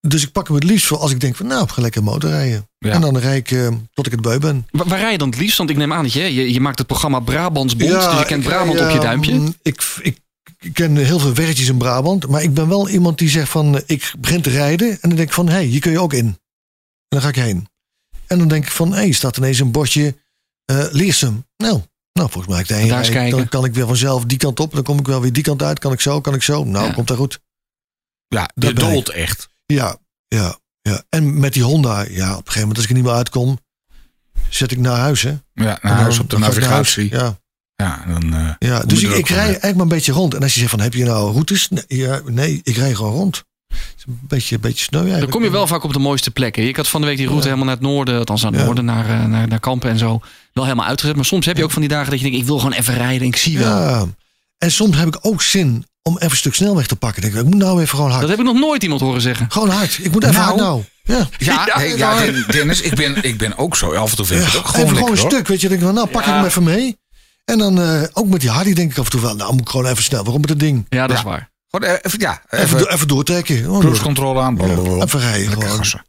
Dus 0.00 0.22
ik 0.22 0.32
pak 0.32 0.46
hem 0.46 0.56
het 0.56 0.64
liefst 0.64 0.86
voor 0.86 0.98
als 0.98 1.10
ik 1.10 1.20
denk 1.20 1.36
van 1.36 1.46
nou, 1.46 1.62
ik 1.64 1.70
ga 1.70 1.82
lekker 1.82 2.02
motorrijden. 2.02 2.68
Ja. 2.78 2.92
En 2.92 3.00
dan 3.00 3.18
rij 3.18 3.36
ik 3.36 3.50
eh, 3.50 3.68
tot 3.94 4.06
ik 4.06 4.12
het 4.12 4.20
bui 4.22 4.38
ben. 4.38 4.66
Waar, 4.70 4.86
waar 4.86 4.98
rij 4.98 5.12
je 5.12 5.18
dan 5.18 5.28
het 5.28 5.38
liefst? 5.38 5.58
Want 5.58 5.70
ik 5.70 5.76
neem 5.76 5.92
aan 5.92 6.02
dat 6.02 6.12
je, 6.12 6.34
je, 6.34 6.52
je 6.52 6.60
maakt 6.60 6.78
het 6.78 6.86
programma 6.86 7.20
Brabantsbond. 7.20 7.90
dus 7.90 8.04
je 8.18 8.24
kent 8.26 8.42
ik- 8.42 8.48
Brabant 8.48 8.78
ja, 8.78 8.86
op 8.88 8.92
je 8.92 9.00
duimpje. 9.00 9.34
mm, 9.34 9.54
Ik, 9.62 9.82
ik, 10.02 10.18
ik 10.58 10.72
ken 10.74 10.96
heel 10.96 11.18
veel 11.18 11.34
weggetjes 11.34 11.68
in 11.68 11.78
Brabant. 11.78 12.26
Maar 12.28 12.42
ik 12.42 12.54
ben 12.54 12.68
wel 12.68 12.88
iemand 12.88 13.18
die 13.18 13.28
zegt 13.28 13.48
van 13.48 13.76
eh, 13.76 13.82
ik 13.86 14.12
begin 14.18 14.42
te 14.42 14.50
rijden. 14.50 14.90
En 14.90 14.98
dan 15.08 15.16
denk 15.16 15.28
ik 15.28 15.34
van 15.34 15.46
hé, 15.46 15.52
hey, 15.52 15.64
hier 15.64 15.80
kun 15.80 15.90
je 15.92 16.00
ook 16.00 16.12
in. 16.12 16.26
En 16.26 16.38
dan 17.08 17.20
ga 17.20 17.28
ik 17.28 17.34
heen. 17.34 17.68
En 18.26 18.38
dan 18.38 18.48
denk 18.48 18.64
ik 18.64 18.70
van 18.70 18.90
hé, 18.92 18.96
hey, 18.98 19.12
staat 19.12 19.36
ineens 19.36 19.58
een 19.58 19.70
bordje 19.72 20.16
eh 20.64 20.84
Leersum. 20.90 21.46
Nou, 21.56 21.82
nou, 22.12 22.30
volgens 22.30 22.46
mij 22.52 22.60
ik 22.62 22.68
Daar 22.88 22.98
eens 22.98 23.08
kijken. 23.10 23.36
dan 23.38 23.48
kan 23.48 23.64
ik 23.64 23.74
weer 23.74 23.86
vanzelf 23.86 24.24
die 24.24 24.38
kant 24.38 24.60
op. 24.60 24.74
Dan 24.74 24.82
kom 24.82 24.98
ik 24.98 25.06
wel 25.06 25.20
weer 25.20 25.32
die 25.32 25.42
kant 25.42 25.62
uit. 25.62 25.78
Kan 25.78 25.92
ik 25.92 26.00
zo, 26.00 26.20
kan 26.20 26.34
ik 26.34 26.42
zo. 26.42 26.64
Nou, 26.64 26.86
Ja. 26.86 26.92
komt 26.92 27.08
dat 27.08 27.16
goed. 27.16 27.40
Ja, 28.28 28.50
ik. 28.54 28.76
dolt 28.78 29.08
echt. 29.08 29.48
Ja, 29.66 29.96
ja, 30.28 30.58
ja. 30.82 31.02
En 31.08 31.40
met 31.40 31.52
die 31.52 31.62
Honda, 31.62 32.00
ja, 32.00 32.30
op 32.30 32.36
een 32.38 32.52
gegeven 32.52 32.60
moment 32.60 32.76
als 32.76 32.84
ik 32.84 32.90
er 32.90 32.96
niet 32.96 33.04
meer 33.04 33.14
uitkom, 33.14 33.58
zet 34.48 34.70
ik 34.70 34.78
naar 34.78 34.96
huis. 34.96 35.22
Hè. 35.22 35.30
Ja, 35.30 35.40
naar 35.54 35.78
En 35.82 35.88
huis 35.90 36.14
dan- 36.14 36.24
op 36.24 36.30
de 36.30 36.38
naar 36.38 36.44
huis. 36.52 36.64
navigatie. 36.64 37.10
Ja. 37.10 37.39
Ja, 37.80 38.04
dan, 38.20 38.34
eh, 38.34 38.68
Ja, 38.68 38.80
dus 38.80 39.02
ik, 39.02 39.10
ik 39.10 39.28
rij 39.28 39.38
eigenlijk 39.44 39.72
maar 39.74 39.82
een 39.82 39.88
beetje 39.88 40.12
rond. 40.12 40.34
En 40.34 40.42
als 40.42 40.52
je 40.54 40.58
zegt 40.58 40.70
van, 40.70 40.80
heb 40.80 40.94
je 40.94 41.04
nou 41.04 41.32
routes? 41.32 41.68
Nee, 41.68 41.84
ja, 41.88 42.20
nee 42.26 42.60
ik 42.62 42.76
rij 42.76 42.94
gewoon 42.94 43.12
rond. 43.12 43.44
Het 43.68 43.78
is 43.98 44.04
een 44.06 44.18
beetje, 44.28 44.54
een 44.54 44.60
beetje 44.60 44.84
sneu. 44.84 45.18
Dan 45.20 45.28
kom 45.28 45.42
je 45.42 45.50
wel 45.50 45.66
vaak 45.66 45.84
op 45.84 45.92
de 45.92 45.98
mooiste 45.98 46.30
plekken. 46.30 46.68
Ik 46.68 46.76
had 46.76 46.88
van 46.88 47.00
de 47.00 47.06
week 47.06 47.16
die 47.16 47.26
route 47.26 47.44
helemaal 47.44 47.66
naar 47.66 47.74
het 47.74 47.84
noorden, 47.84 48.18
althans 48.18 48.42
naar 48.42 48.50
het 48.50 48.60
Ja. 48.60 48.66
noorden, 48.66 48.84
naar, 48.84 49.04
eh, 49.10 49.24
naar, 49.26 49.48
naar 49.48 49.60
Kampen 49.60 49.90
en 49.90 49.98
zo. 49.98 50.20
Wel 50.52 50.64
helemaal 50.64 50.86
uitgezet. 50.86 51.16
Maar 51.16 51.24
soms 51.24 51.46
heb 51.46 51.56
je 51.56 51.64
ook 51.64 51.70
van 51.70 51.80
die 51.80 51.90
dagen 51.90 52.10
dat 52.10 52.18
je 52.20 52.24
denkt, 52.24 52.40
ik 52.40 52.46
wil 52.46 52.58
gewoon 52.58 52.72
even 52.72 52.94
rijden. 52.94 53.26
Ik 53.26 53.36
zie 53.36 53.58
wel. 53.58 54.08
En 54.58 54.70
soms 54.70 54.96
heb 54.96 55.06
ik 55.06 55.18
ook 55.20 55.42
zin 55.42 55.84
om 56.02 56.16
even 56.16 56.30
een 56.30 56.36
stuk 56.36 56.54
snelweg 56.54 56.86
te 56.86 56.96
pakken. 56.96 57.22
Ik 57.22 57.32
denk, 57.32 57.44
ik 57.44 57.50
moet 57.50 57.60
nou 57.62 57.76
even 57.82 57.88
gewoon 57.88 58.08
hard. 58.10 58.20
Dat 58.20 58.30
heb 58.30 58.38
ik 58.38 58.44
nog 58.44 58.58
nooit 58.58 58.82
iemand 58.82 59.00
horen 59.00 59.20
zeggen. 59.20 59.46
Gewoon 59.50 59.68
hard. 59.68 59.98
Ik 60.02 60.12
moet 60.12 60.22
even 60.22 60.34
Nou. 60.34 60.46
hard 60.46 60.60
nou. 60.60 60.82
Ja. 61.02 61.28
Ja, 61.38 61.64
Ja, 61.66 61.78
hey, 61.78 61.96
ja, 61.96 62.18
Den- 62.20 62.44
Dennis, 62.50 62.80
ik 62.80 62.94
ben, 62.94 63.22
ik 63.24 63.38
ben 63.38 63.58
ook 63.58 63.76
zo. 63.76 63.92
Af 63.94 64.10
en 64.10 64.16
toe 64.16 64.26
vind 64.26 64.40
ik 64.40 64.46
het 64.46 64.56
ook 64.56 64.66
gewoon 64.66 64.84
even 64.84 64.94
lekker, 64.96 65.12
een 65.14 65.20
hoor. 65.20 65.30
stuk. 65.30 65.48
Weet 65.48 65.60
je, 65.60 65.68
denk 65.68 65.80
ik 65.80 65.86
van, 65.86 65.94
nou 65.94 66.08
pak 66.08 66.20
ik 66.22 66.28
hem 66.32 66.44
even 66.44 66.62
mee. 66.62 66.96
En 67.50 67.58
dan 67.58 67.80
eh, 67.80 68.02
ook 68.12 68.26
met 68.26 68.40
die 68.40 68.50
Hardy 68.50 68.72
denk 68.72 68.90
ik 68.90 68.98
af 68.98 69.04
en 69.04 69.10
toe 69.10 69.20
wel, 69.20 69.34
nou 69.36 69.52
moet 69.52 69.60
ik 69.60 69.68
gewoon 69.68 69.86
even 69.86 70.02
snel. 70.02 70.22
Waarom 70.22 70.40
met 70.40 70.50
het 70.50 70.58
ding? 70.58 70.86
Ja, 70.88 71.06
dat 71.06 71.16
is 71.16 71.22
waar. 71.22 71.50
Gewoon 71.70 71.88
eh, 71.88 71.98
even, 72.02 72.20
ja, 72.20 72.42
Even, 72.50 72.64
even, 72.64 72.78
do- 72.78 72.86
even 72.86 73.08
doortrekken. 73.08 73.70
Oh, 73.70 73.78
cruisecontrole 73.78 74.40
aan. 74.40 74.54
blablabla. 74.56 75.04
Even 75.04 75.20
rijden 75.20 75.52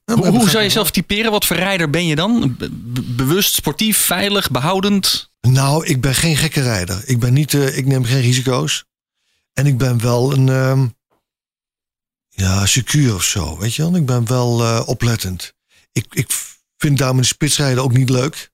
Hoe, 0.06 0.28
hoe 0.28 0.50
zou 0.50 0.64
je 0.64 0.70
zelf 0.70 0.92
typeren? 0.92 1.32
Wat 1.32 1.46
voor 1.46 1.56
rijder 1.56 1.90
ben 1.90 2.06
je 2.08 2.16
dan? 2.16 2.56
Be- 2.58 2.70
be- 2.72 3.02
bewust, 3.02 3.54
sportief, 3.54 3.98
veilig, 3.98 4.52
behoudend? 4.52 5.32
Nou, 5.42 5.86
ik 5.86 6.02
ben 6.02 6.16
geen 6.16 6.38
gekke 6.38 6.62
rijder. 6.62 7.02
Ik, 7.06 7.20
ben 7.20 7.34
niet, 7.34 7.54
eh, 7.54 7.78
ik 7.78 7.86
neem 7.86 8.04
geen 8.04 8.22
risico's. 8.22 8.86
En 9.54 9.66
ik 9.66 9.78
ben 9.78 10.02
wel 10.02 10.34
een... 10.34 10.50
ehm, 10.50 10.88
ja, 12.30 12.66
secuur 12.66 13.14
of 13.16 13.24
zo. 13.24 13.58
Weet 13.58 13.76
je 13.76 13.82
wel? 13.82 13.96
Ik 13.96 14.06
ben 14.06 14.28
wel 14.28 14.64
eh, 14.64 14.82
oplettend. 14.86 15.54
Ik, 15.92 16.06
ik 16.10 16.28
vind 16.78 16.98
daarom 16.98 17.16
in 17.16 17.22
de 17.22 17.28
spitsrijden 17.28 17.84
ook 17.84 17.94
niet 17.94 18.10
leuk. 18.10 18.50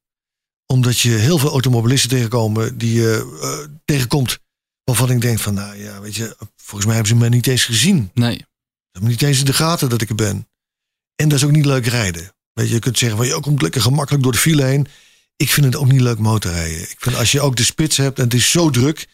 Omdat 0.68 1.00
je 1.00 1.10
heel 1.10 1.38
veel 1.38 1.50
automobilisten 1.52 2.10
tegenkomen 2.10 2.78
die 2.78 2.94
je 2.94 3.38
eh, 3.42 3.76
tegenkomt. 3.86 4.40
Waarvan 4.84 5.12
ik 5.12 5.22
denk 5.22 5.40
van, 5.40 5.54
nou 5.54 5.78
ja, 5.78 6.02
weet 6.02 6.16
je, 6.16 6.36
volgens 6.56 6.86
mij 6.86 6.96
hebben 6.96 7.14
ze 7.14 7.20
mij 7.20 7.30
niet 7.30 7.48
eens 7.48 7.66
gezien. 7.66 8.12
Nee. 8.14 8.38
Ze 8.38 8.46
hebben 8.92 9.12
niet 9.12 9.22
eens 9.22 9.40
in 9.40 9.46
de 9.46 9.54
gaten 9.54 9.90
dat 9.90 10.02
ik 10.02 10.10
er 10.10 10.16
ben. 10.16 10.48
En 11.16 11.30
dat 11.30 11.38
is 11.38 11.44
ook 11.46 11.52
niet 11.52 11.66
leuk 11.66 11.86
rijden. 11.86 12.36
Weet 12.54 12.68
je, 12.68 12.74
je 12.74 12.80
kunt 12.80 12.98
zeggen 12.98 13.18
van 13.18 13.28
je 13.28 13.40
komt 13.40 13.62
lekker 13.62 13.82
gemakkelijk 13.82 14.24
door 14.24 14.32
de 14.32 14.38
file 14.38 14.64
heen. 14.64 14.88
Ik 15.36 15.50
vind 15.50 15.66
het 15.66 15.76
ook 15.76 15.92
niet 15.92 16.02
leuk 16.02 16.18
motorrijden. 16.18 16.82
Ik 16.82 16.96
vind 16.98 17.16
als 17.16 17.32
je 17.32 17.42
ook 17.42 17.56
de 17.56 17.64
spits 17.64 17.98
hebt 17.98 18.18
en 18.18 18.24
het 18.24 18.34
is 18.34 18.52
zo 18.52 18.70
druk, 18.70 19.08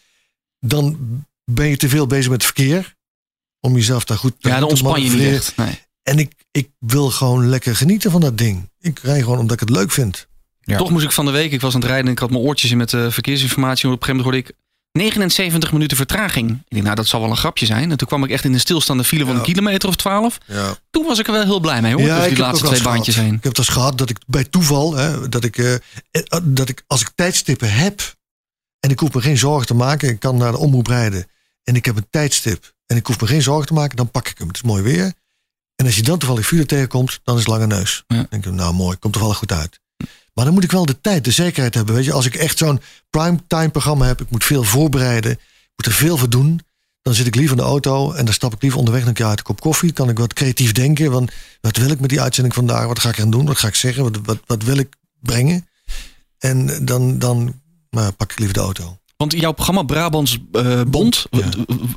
dan 0.60 0.98
ben 1.44 1.68
je 1.68 1.76
te 1.76 1.88
veel 1.88 2.06
bezig 2.06 2.30
met 2.30 2.42
het 2.42 2.52
verkeer. 2.54 2.94
Om 3.60 3.74
jezelf 3.74 4.04
daar 4.04 4.18
goed 4.18 4.34
Ja, 4.38 4.50
dan 4.50 4.60
te 4.60 4.66
ontspan 4.66 4.92
je 4.92 5.00
niet 5.00 5.10
manoeuvreren. 5.10 5.38
echt. 5.38 5.56
Nee. 5.56 5.82
En 6.02 6.18
ik, 6.18 6.32
ik 6.50 6.70
wil 6.78 7.10
gewoon 7.10 7.48
lekker 7.48 7.76
genieten 7.76 8.10
van 8.10 8.20
dat 8.20 8.38
ding. 8.38 8.70
Ik 8.80 8.98
rij 8.98 9.20
gewoon 9.20 9.38
omdat 9.38 9.60
ik 9.60 9.68
het 9.68 9.76
leuk 9.76 9.90
vind. 9.90 10.26
Ja. 10.64 10.76
Toch 10.78 10.90
moest 10.90 11.04
ik 11.04 11.12
van 11.12 11.24
de 11.24 11.30
week, 11.30 11.52
ik 11.52 11.60
was 11.60 11.74
aan 11.74 11.80
het 11.80 11.88
rijden 11.88 12.06
en 12.06 12.12
ik 12.12 12.18
had 12.18 12.30
mijn 12.30 12.42
oortjes 12.42 12.70
in 12.70 12.76
met 12.76 12.90
de 12.90 13.10
verkeersinformatie. 13.10 13.88
En 13.88 13.94
op 13.94 14.00
een 14.00 14.06
gegeven 14.06 14.24
moment 14.30 14.46
hoorde 14.46 14.62
ik 14.62 14.62
79 14.92 15.72
minuten 15.72 15.96
vertraging. 15.96 16.50
Ik 16.50 16.64
denk, 16.68 16.82
nou 16.82 16.96
dat 16.96 17.06
zal 17.06 17.20
wel 17.20 17.30
een 17.30 17.36
grapje 17.36 17.66
zijn. 17.66 17.90
En 17.90 17.96
toen 17.96 18.08
kwam 18.08 18.24
ik 18.24 18.30
echt 18.30 18.44
in 18.44 18.52
een 18.52 18.60
stilstaande 18.60 19.04
file 19.04 19.24
van 19.24 19.32
een 19.32 19.38
Ja. 19.38 19.44
kilometer 19.46 19.88
of 19.88 19.96
12. 19.96 20.38
Ja. 20.46 20.76
Toen 20.90 21.04
was 21.06 21.18
ik 21.18 21.26
er 21.26 21.32
wel 21.32 21.42
heel 21.42 21.60
blij 21.60 21.80
mee 21.82 21.92
hoor. 21.94 22.02
dus 22.02 22.22
ik 22.22 22.28
die 22.28 22.38
laatste 22.38 22.66
twee 22.66 22.82
baantjes 22.82 23.16
heen. 23.16 23.34
Ik 23.34 23.44
heb 23.44 23.56
het 23.56 23.68
gehad 23.68 23.98
dat 23.98 24.10
ik 24.10 24.18
bij 24.26 24.44
toeval, 24.44 24.94
hè, 24.94 25.28
dat, 25.28 25.44
ik, 25.44 25.58
eh, 25.58 25.74
eh, 25.74 25.80
dat 26.42 26.68
ik 26.68 26.82
als 26.86 27.00
ik 27.00 27.10
tijdstippen 27.14 27.72
heb 27.72 28.14
en 28.80 28.90
ik 28.90 28.98
hoef 28.98 29.14
me 29.14 29.20
geen 29.20 29.38
zorgen 29.38 29.66
te 29.66 29.74
maken, 29.74 30.08
ik 30.08 30.20
kan 30.20 30.36
naar 30.36 30.52
de 30.52 30.58
omroep 30.58 30.86
rijden 30.86 31.26
en 31.64 31.74
ik 31.76 31.84
heb 31.84 31.96
een 31.96 32.06
tijdstip 32.10 32.72
en 32.86 32.96
ik 32.96 33.06
hoef 33.06 33.20
me 33.20 33.26
geen 33.26 33.42
zorgen 33.42 33.66
te 33.66 33.72
maken, 33.72 33.96
dan 33.96 34.10
pak 34.10 34.28
ik 34.28 34.38
hem. 34.38 34.46
Het 34.46 34.56
is 34.56 34.62
mooi 34.62 34.82
weer. 34.82 35.12
En 35.76 35.86
als 35.86 35.96
je 35.96 36.02
dan 36.02 36.18
toevallig 36.18 36.46
file 36.46 36.66
tegenkomt, 36.66 37.20
dan 37.24 37.34
is 37.34 37.40
het 37.40 37.50
lange 37.50 37.66
neus. 37.66 38.04
Ja. 38.06 38.16
Dan 38.16 38.26
denk 38.30 38.46
ik, 38.46 38.52
nou 38.52 38.74
mooi, 38.74 38.96
komt 38.96 39.12
toevallig 39.12 39.36
goed 39.38 39.52
uit. 39.52 39.80
Maar 40.34 40.44
dan 40.44 40.54
moet 40.54 40.64
ik 40.64 40.72
wel 40.72 40.86
de 40.86 41.00
tijd, 41.00 41.24
de 41.24 41.30
zekerheid 41.30 41.74
hebben. 41.74 41.94
Weet 41.94 42.04
je, 42.04 42.12
als 42.12 42.26
ik 42.26 42.34
echt 42.34 42.58
zo'n 42.58 42.80
primetime 43.10 43.68
programma 43.68 44.06
heb, 44.06 44.20
ik 44.20 44.30
moet 44.30 44.44
veel 44.44 44.62
voorbereiden, 44.62 45.30
ik 45.32 45.72
moet 45.76 45.86
er 45.86 45.92
veel 45.92 46.16
voor 46.16 46.30
doen. 46.30 46.60
Dan 47.02 47.14
zit 47.14 47.26
ik 47.26 47.34
liever 47.34 47.56
in 47.56 47.62
de 47.62 47.68
auto 47.68 48.12
en 48.12 48.24
dan 48.24 48.34
stap 48.34 48.54
ik 48.54 48.62
liever 48.62 48.78
onderweg 48.78 49.06
een 49.06 49.12
keer 49.12 49.26
uit 49.26 49.38
een 49.38 49.44
kop 49.44 49.60
koffie. 49.60 49.92
Kan 49.92 50.08
ik 50.08 50.18
wat 50.18 50.32
creatief 50.32 50.72
denken. 50.72 51.12
Van, 51.12 51.28
wat 51.60 51.76
wil 51.76 51.90
ik 51.90 52.00
met 52.00 52.10
die 52.10 52.20
uitzending 52.20 52.54
vandaag? 52.54 52.86
Wat 52.86 52.98
ga 52.98 53.08
ik 53.08 53.20
aan 53.20 53.30
doen? 53.30 53.46
Wat 53.46 53.58
ga 53.58 53.66
ik 53.68 53.74
zeggen? 53.74 54.02
Wat, 54.02 54.18
wat, 54.24 54.38
wat 54.46 54.62
wil 54.62 54.76
ik 54.76 54.94
brengen? 55.20 55.68
En 56.38 56.84
dan, 56.84 57.18
dan 57.18 57.60
nou, 57.90 58.10
pak 58.10 58.32
ik 58.32 58.38
liever 58.38 58.54
de 58.56 58.62
auto. 58.62 58.98
Want 59.16 59.32
jouw 59.32 59.52
programma 59.52 59.82
Brabants 59.82 60.38
eh, 60.52 60.80
Bond, 60.86 61.26
Ja. 61.30 61.48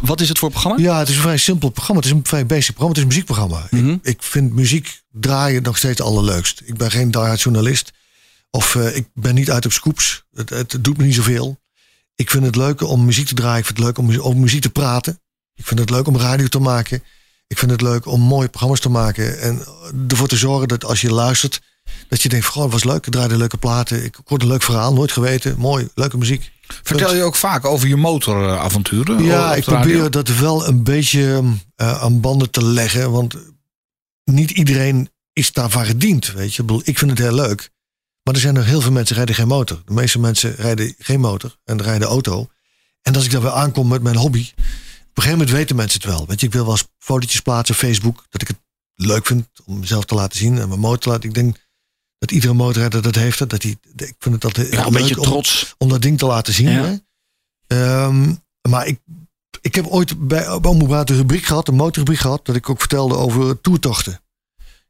wat 0.01 0.21
is 0.21 0.29
het 0.29 0.39
voor 0.39 0.49
programma? 0.49 0.77
Ja, 0.81 0.99
het 0.99 1.09
is 1.09 1.15
een 1.15 1.21
vrij 1.21 1.37
simpel 1.37 1.69
programma. 1.69 2.01
Het 2.01 2.11
is 2.11 2.17
een 2.17 2.25
vrij 2.25 2.45
basic 2.45 2.75
programma. 2.75 2.87
Het 2.87 2.97
is 2.97 3.03
een 3.03 3.09
muziekprogramma. 3.09 3.67
Mhm. 3.71 3.89
ik, 3.89 3.99
ik 4.01 4.23
vind 4.23 4.53
muziek 4.53 5.01
draaien 5.11 5.63
nog 5.63 5.77
steeds 5.77 6.01
allerleukst. 6.01 6.61
Ik 6.65 6.77
ben 6.77 6.91
geen 6.91 7.11
diehard 7.11 7.41
journalist. 7.41 7.91
Of 8.51 8.75
eh, 8.75 8.95
ik 8.95 9.07
ben 9.13 9.35
niet 9.35 9.51
uit 9.51 9.65
op 9.65 9.71
scoops. 9.71 10.23
Het, 10.33 10.49
het 10.49 10.77
doet 10.81 10.97
me 10.97 11.03
niet 11.03 11.15
zoveel. 11.15 11.59
Ik 12.15 12.29
vind 12.29 12.45
het 12.45 12.55
leuk 12.55 12.81
om 12.81 13.05
muziek 13.05 13.27
te 13.27 13.33
draaien. 13.33 13.59
Ik 13.59 13.65
vind 13.65 13.77
het 13.77 13.87
leuk 13.87 13.97
om 13.97 14.19
over 14.19 14.39
muziek 14.39 14.61
te 14.61 14.69
praten. 14.69 15.19
Ik 15.55 15.65
vind 15.67 15.79
het 15.79 15.89
leuk 15.89 16.07
om 16.07 16.17
radio 16.17 16.47
te 16.47 16.59
maken. 16.59 17.03
Ik 17.47 17.57
vind 17.57 17.71
het 17.71 17.81
leuk 17.81 18.05
om 18.05 18.21
mooie 18.21 18.47
programma's 18.47 18.79
te 18.79 18.89
maken. 18.89 19.39
En 19.39 19.65
ervoor 20.07 20.27
te 20.27 20.37
zorgen 20.37 20.67
dat 20.67 20.85
als 20.85 21.01
je 21.01 21.11
luistert... 21.11 21.61
dat 22.07 22.21
je 22.21 22.29
denkt, 22.29 22.45
van, 22.45 22.53
goh, 22.53 22.63
het 22.63 22.71
was 22.71 22.83
leuk. 22.83 23.05
Ik 23.05 23.11
draaide 23.11 23.37
leuke 23.37 23.57
platen. 23.57 24.03
Ik 24.03 24.19
hoorde 24.25 24.45
een 24.45 24.51
leuk 24.51 24.63
verhaal. 24.63 24.93
Nooit 24.93 25.11
geweten. 25.11 25.57
Mooi, 25.57 25.89
leuke 25.95 26.17
muziek. 26.17 26.51
Vertel 26.83 27.15
je 27.15 27.23
ook 27.23 27.35
vaak 27.35 27.65
over 27.65 27.87
je 27.87 27.95
motoravonturen? 27.95 29.23
Ja, 29.23 29.51
op 29.51 29.57
ik 29.57 29.65
radio? 29.65 29.81
probeer 29.81 30.11
dat 30.11 30.27
wel 30.27 30.67
een 30.67 30.83
beetje 30.83 31.43
eh, 31.75 32.01
aan 32.01 32.21
banden 32.21 32.51
te 32.51 32.65
leggen. 32.65 33.11
Want 33.11 33.35
niet 34.23 34.51
iedereen 34.51 35.09
is 35.33 35.51
daarvan 35.51 35.85
gediend. 35.85 36.33
Weet 36.33 36.55
je. 36.55 36.81
Ik 36.83 36.97
vind 36.97 37.11
het 37.11 37.19
heel 37.19 37.33
leuk. 37.33 37.69
Maar 38.27 38.35
er 38.35 38.41
zijn 38.41 38.55
er 38.55 38.65
heel 38.65 38.81
veel 38.81 38.91
mensen 38.91 39.15
die 39.15 39.23
rijden 39.25 39.35
geen 39.35 39.47
motor. 39.57 39.81
De 39.85 39.93
meeste 39.93 40.19
mensen 40.19 40.55
rijden 40.55 40.95
geen 40.99 41.19
motor 41.19 41.57
en 41.63 41.81
rijden 41.81 42.07
auto. 42.07 42.49
En 43.01 43.15
als 43.15 43.25
ik 43.25 43.31
dan 43.31 43.41
weer 43.41 43.51
aankom 43.51 43.87
met 43.87 44.01
mijn 44.01 44.15
hobby. 44.15 44.39
Op 44.39 44.57
een 44.57 45.23
gegeven 45.23 45.37
moment 45.37 45.49
weten 45.49 45.75
mensen 45.75 46.01
het 46.01 46.09
wel. 46.09 46.25
Weet 46.27 46.39
je, 46.39 46.45
ik 46.45 46.53
wil 46.53 46.63
wel 46.63 46.71
eens 46.71 46.87
fotootjes 46.97 47.41
plaatsen 47.41 47.75
op 47.75 47.81
Facebook. 47.81 48.25
Dat 48.29 48.41
ik 48.41 48.47
het 48.47 48.57
leuk 48.95 49.25
vind 49.25 49.47
om 49.65 49.79
mezelf 49.79 50.05
te 50.05 50.15
laten 50.15 50.37
zien. 50.37 50.57
En 50.59 50.67
mijn 50.67 50.79
motor 50.79 50.97
te 50.99 51.09
laten. 51.09 51.29
Ik 51.29 51.35
denk 51.35 51.57
dat 52.17 52.31
iedere 52.31 52.53
motorrijder 52.53 53.01
dat 53.01 53.15
heeft. 53.15 53.49
Dat 53.49 53.61
hij, 53.63 53.77
ik 53.95 54.15
vind 54.19 54.35
het 54.35 54.43
altijd 54.43 54.73
Ja, 54.73 54.85
een 54.85 54.93
beetje 54.93 55.17
om- 55.17 55.23
trots. 55.23 55.75
om 55.77 55.89
dat 55.89 56.01
ding 56.01 56.17
te 56.17 56.25
laten 56.25 56.53
zien. 56.53 56.69
Ja. 56.69 56.83
Hè? 56.83 56.95
Ehm, 57.67 58.33
maar 58.69 58.87
ik, 58.87 58.99
ik 59.61 59.75
heb 59.75 59.85
ooit 59.85 60.27
bij 60.27 60.49
Omroep 60.51 61.09
een 61.09 61.15
rubriek 61.15 61.45
gehad, 61.45 61.67
een 61.67 61.75
motorrubriek 61.75 62.19
gehad, 62.19 62.45
dat 62.45 62.55
ik 62.55 62.69
ook 62.69 62.79
vertelde 62.79 63.15
over 63.15 63.61
toertochten. 63.61 64.21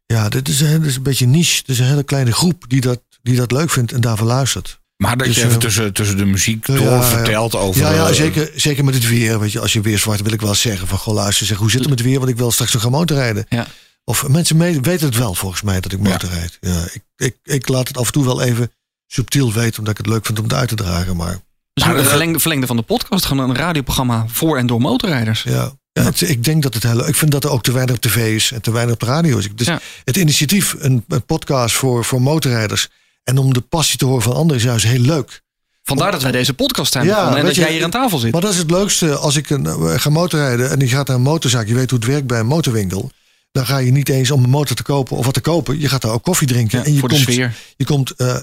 Ja, 0.06 0.30
dit 0.30 0.48
is, 0.48 0.60
een- 0.62 0.80
dit 0.80 0.90
is 0.90 0.96
een 0.96 1.04
beetje 1.04 1.26
niche. 1.28 1.58
Het 1.58 1.70
is 1.70 1.80
een 1.80 1.86
hele 1.86 2.04
kleine 2.04 2.32
groep 2.32 2.64
die 2.68 2.82
dat, 2.82 3.02
die 3.22 3.36
dat 3.36 3.52
leuk 3.52 3.70
vindt 3.70 3.92
en 3.92 4.02
daarvoor 4.02 4.28
luistert. 4.28 4.80
Maar 4.98 5.18
dat 5.18 5.28
Dus, 5.28 5.36
je 5.36 5.42
even 5.42 5.54
eh, 5.54 5.60
tussen, 5.60 5.94
tussen 5.94 6.18
de 6.18 6.26
muziek 6.26 6.66
door 6.66 6.80
ja. 6.80 7.04
vertelt 7.04 7.56
over... 7.56 7.82
Ja, 7.82 7.92
ja 7.94 8.08
eh, 8.08 8.14
zeker, 8.14 8.52
zeker 8.56 8.84
met 8.86 8.94
het 8.94 9.08
weer. 9.08 9.40
Weet 9.40 9.52
je, 9.52 9.60
als 9.60 9.74
je 9.74 9.82
weer 9.82 9.98
zwart 10.00 10.22
wil 10.22 10.34
ik 10.34 10.42
wel 10.42 10.56
zeggen 10.56 10.88
van 10.88 10.98
goh 10.98 11.14
luister, 11.14 11.46
zeg, 11.46 11.58
hoe 11.58 11.70
zit 11.72 11.80
het 11.80 11.90
met 11.90 12.00
het 12.00 12.08
weer? 12.08 12.18
Want 12.20 12.30
ik 12.32 12.38
wil 12.38 12.52
straks 12.52 12.74
nog 12.74 12.82
gaan 12.82 12.92
motorrijden. 12.92 13.46
Ja. 13.50 13.68
Of 14.04 14.28
mensen 14.28 14.58
mee- 14.58 14.82
weten 14.82 15.06
het 15.08 15.18
wel 15.18 15.34
volgens 15.34 15.62
mij 15.62 15.80
dat 15.80 15.92
ik 15.92 16.00
motorrijd. 16.00 16.58
Ja. 16.62 16.84
ik, 16.94 17.02
ik, 17.16 17.36
ik 17.44 17.68
laat 17.68 17.88
het 17.88 17.98
af 17.98 18.06
en 18.06 18.12
toe 18.12 18.26
wel 18.26 18.42
even 18.42 18.72
subtiel 19.08 19.54
weten, 19.54 19.78
omdat 19.80 19.92
ik 20.00 20.06
het 20.06 20.14
leuk 20.14 20.26
vind 20.26 20.38
om 20.38 20.44
het 20.44 20.54
uit 20.54 20.70
te 20.70 20.76
dragen. 20.76 21.16
Maar 21.16 21.40
Dus 21.74 21.84
Maar, 21.86 21.96
een 21.96 22.02
eh, 22.04 22.08
verlengde, 22.10 22.40
verlengde 22.40 22.68
van 22.68 22.76
de 22.76 22.82
podcast, 22.82 23.26
gewoon 23.26 23.50
een 23.50 23.56
radioprogramma 23.56 24.26
voor 24.28 24.58
en 24.58 24.68
door 24.68 24.82
motorrijders. 24.82 25.44
Ja, 25.44 25.72
ja 25.92 26.04
het- 26.04 26.22
ik 26.22 26.44
denk 26.44 26.64
dat 26.64 26.74
het 26.74 26.84
heel 26.84 26.96
leuk 26.96 27.08
Ik 27.08 27.16
vind 27.16 27.32
dat 27.32 27.44
er 27.44 27.50
ook 27.50 27.64
te 27.64 27.72
weinig 27.72 27.96
op 27.96 28.02
tv 28.02 28.36
is 28.36 28.52
en 28.52 28.62
te 28.62 28.72
weinig 28.72 28.94
op 28.94 29.00
de 29.00 29.06
radio 29.06 29.38
is. 29.38 29.50
Dus 29.56 29.68
Ja. 29.68 29.80
het 30.04 30.16
initiatief, 30.18 30.76
een, 30.80 31.06
een 31.08 31.26
podcast 31.26 31.76
voor, 31.76 32.06
voor 32.06 32.22
motorrijders. 32.22 32.90
En 33.28 33.38
om 33.38 33.54
de 33.54 33.62
passie 33.62 33.98
te 33.98 34.06
horen 34.06 34.22
van 34.22 34.34
anderen 34.34 34.58
is 34.58 34.64
juist 34.64 34.86
heel 34.86 35.00
leuk. 35.00 35.42
Vandaar 35.84 36.12
dat 36.12 36.22
wij 36.22 36.32
deze 36.32 36.54
podcast 36.54 36.94
Ja, 36.94 37.02
begonnen 37.02 37.38
en 37.38 37.46
dat 37.46 37.56
je, 37.56 37.62
jij 37.62 37.72
hier 37.72 37.84
aan 37.84 37.90
tafel 37.90 38.18
zit. 38.18 38.32
Maar 38.32 38.42
dat 38.42 38.52
is 38.52 38.58
het 38.58 38.72
leukste 38.72 39.16
als 39.16 39.36
ik 39.36 39.50
een, 39.50 39.66
eh, 39.66 39.94
ga 40.00 40.10
motorrijden 40.10 40.70
en 40.70 40.80
die 40.80 40.88
gaat 40.88 41.08
naar 41.08 41.16
een 41.16 41.22
motorzaak. 41.22 41.68
Je 41.68 41.74
weet 41.74 41.90
hoe 41.90 42.00
het 42.00 42.08
werkt 42.08 42.28
bij 42.28 42.40
een 42.40 42.46
motorwinkel. 42.46 43.12
Dan 43.52 43.66
ga 43.66 43.78
je 43.78 43.92
niet 43.92 44.10
eens 44.10 44.32
om 44.32 44.44
een 44.44 44.50
motor 44.50 44.76
te 44.76 44.84
kopen 44.84 45.18
of 45.18 45.26
wat 45.26 45.34
te 45.34 45.42
kopen. 45.42 45.80
Je 45.80 45.90
gaat 45.90 46.02
daar 46.02 46.12
ook 46.12 46.24
koffie 46.24 46.48
drinken. 46.48 46.80
Ja, 46.80 46.86
en 46.86 46.94
je 46.94 47.00
komt, 47.00 47.34
je 47.78 47.86
komt 47.86 48.12
eh, 48.12 48.38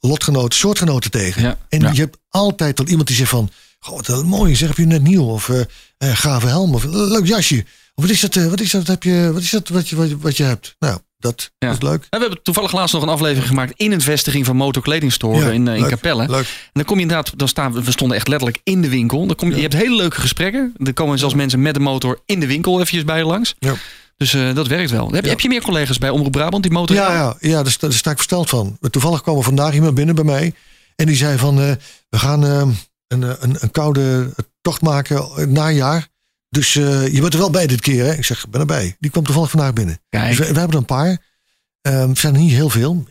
lotgenoten, 0.00 0.58
soortgenoten 0.58 1.10
tegen. 1.10 1.42
Ja. 1.42 1.58
En 1.68 1.80
je 1.80 2.00
hebt 2.00 2.16
altijd 2.28 2.78
wel 2.78 2.88
iemand 2.88 3.06
die 3.06 3.16
zegt 3.16 3.30
van... 3.30 3.50
Goh, 3.78 3.96
wat 3.96 4.08
een 4.08 4.26
mooi, 4.26 4.56
zeg, 4.56 4.68
heb 4.68 4.76
je 4.76 4.86
net 4.86 5.02
nieuw? 5.02 5.24
Of 5.24 5.48
eh 5.48 5.64
gave 5.98 6.46
helm, 6.46 6.74
of 6.74 6.84
leuk 6.84 7.26
jasje. 7.26 7.64
Of 7.94 8.04
wat 8.04 8.10
is 8.10 8.20
dat, 8.20 8.34
wat 8.34 8.60
is 8.60 8.70
dat, 8.70 8.86
heb 8.86 9.02
je, 9.02 9.30
wat 9.32 9.42
is 9.42 9.50
dat 9.50 9.68
wat 9.68 9.88
je, 9.88 9.96
wat 9.96 10.08
je, 10.08 10.18
wat 10.18 10.36
je 10.36 10.42
hebt? 10.42 10.76
Nou, 10.78 10.98
dat, 11.18 11.50
Ja. 11.58 11.70
is 11.70 11.80
leuk. 11.80 12.06
En 12.10 12.18
we 12.18 12.24
hebben 12.24 12.42
toevallig 12.42 12.72
laatst 12.72 12.94
nog 12.94 13.02
een 13.02 13.08
aflevering 13.08 13.46
gemaakt 13.46 13.72
in 13.76 13.92
een 13.92 14.00
vestiging 14.00 14.46
van 14.46 14.56
Motor 14.56 14.82
Kledingstore 14.82 15.38
Ja, 15.38 15.50
in, 15.50 15.68
eh, 15.68 15.74
in 15.74 15.80
leuk, 15.80 15.90
Capelle. 15.90 16.28
Leuk. 16.28 16.44
En 16.46 16.70
dan 16.72 16.84
kom 16.84 16.96
je 16.96 17.02
inderdaad, 17.02 17.38
dan 17.38 17.48
staan 17.48 17.72
we, 17.72 17.82
we 17.82 17.90
stonden 17.90 18.16
echt 18.16 18.28
letterlijk 18.28 18.60
in 18.64 18.82
de 18.82 18.88
winkel. 18.88 19.26
Dan 19.26 19.36
kom 19.36 19.48
je, 19.48 19.54
je 19.56 19.60
hebt 19.62 19.74
hele 19.74 19.96
leuke 19.96 20.20
gesprekken. 20.20 20.74
Er 20.78 20.94
komen 20.94 21.18
zelfs 21.18 21.34
mensen 21.34 21.62
met 21.62 21.74
de 21.74 21.80
motor 21.80 22.20
in 22.26 22.40
de 22.40 22.46
winkel 22.46 22.74
eventjes 22.74 23.04
bij 23.04 23.18
je 23.18 23.24
langs. 23.24 23.54
Ja. 23.58 23.74
Dus 24.16 24.34
eh, 24.34 24.54
dat 24.54 24.66
werkt 24.66 24.90
wel. 24.90 25.10
Heb, 25.10 25.24
heb 25.24 25.40
je 25.40 25.48
meer 25.48 25.62
collega's 25.62 25.98
bij 25.98 26.10
Omroep 26.10 26.32
Brabant 26.32 26.62
die 26.62 26.72
motor 26.72 26.96
Ja, 26.96 27.12
ja, 27.12 27.36
ja 27.40 27.62
daar, 27.62 27.72
sta, 27.72 27.86
daar 27.86 27.96
sta 27.96 28.10
ik 28.10 28.16
versteld 28.16 28.48
van. 28.48 28.78
Toevallig 28.90 29.22
kwam 29.22 29.36
er 29.36 29.42
vandaag 29.42 29.74
iemand 29.74 29.94
binnen 29.94 30.14
bij 30.14 30.24
mij. 30.24 30.52
En 30.96 31.06
die 31.06 31.16
zei 31.16 31.38
van, 31.38 31.60
eh, 31.60 31.70
we 32.08 32.18
gaan 32.18 32.42
een, 32.42 32.76
een, 33.08 33.56
een 33.60 33.70
koude 33.70 34.34
tocht 34.60 34.82
maken 34.82 35.28
het 35.34 35.50
najaar. 35.50 36.08
Dus 36.56 36.76
eh, 36.76 37.14
je 37.14 37.20
bent 37.20 37.32
er 37.32 37.38
wel 37.38 37.50
bij 37.50 37.66
dit 37.66 37.80
keer, 37.80 38.04
hè? 38.04 38.12
Ik 38.12 38.24
zeg, 38.24 38.44
ik 38.44 38.50
ben 38.50 38.60
erbij. 38.60 38.96
Die 38.98 39.10
kwam 39.10 39.24
toevallig 39.24 39.50
vandaag 39.50 39.72
binnen. 39.72 39.98
Kijk. 40.08 40.28
Dus 40.28 40.38
we, 40.38 40.52
we 40.52 40.58
hebben 40.58 40.70
er 40.70 40.76
een 40.76 40.84
paar. 40.84 41.18
Ehm, 41.82 42.08
het 42.08 42.18
zijn 42.18 42.34
er 42.34 42.40
niet 42.40 42.52
heel 42.52 42.70
veel. 42.70 43.06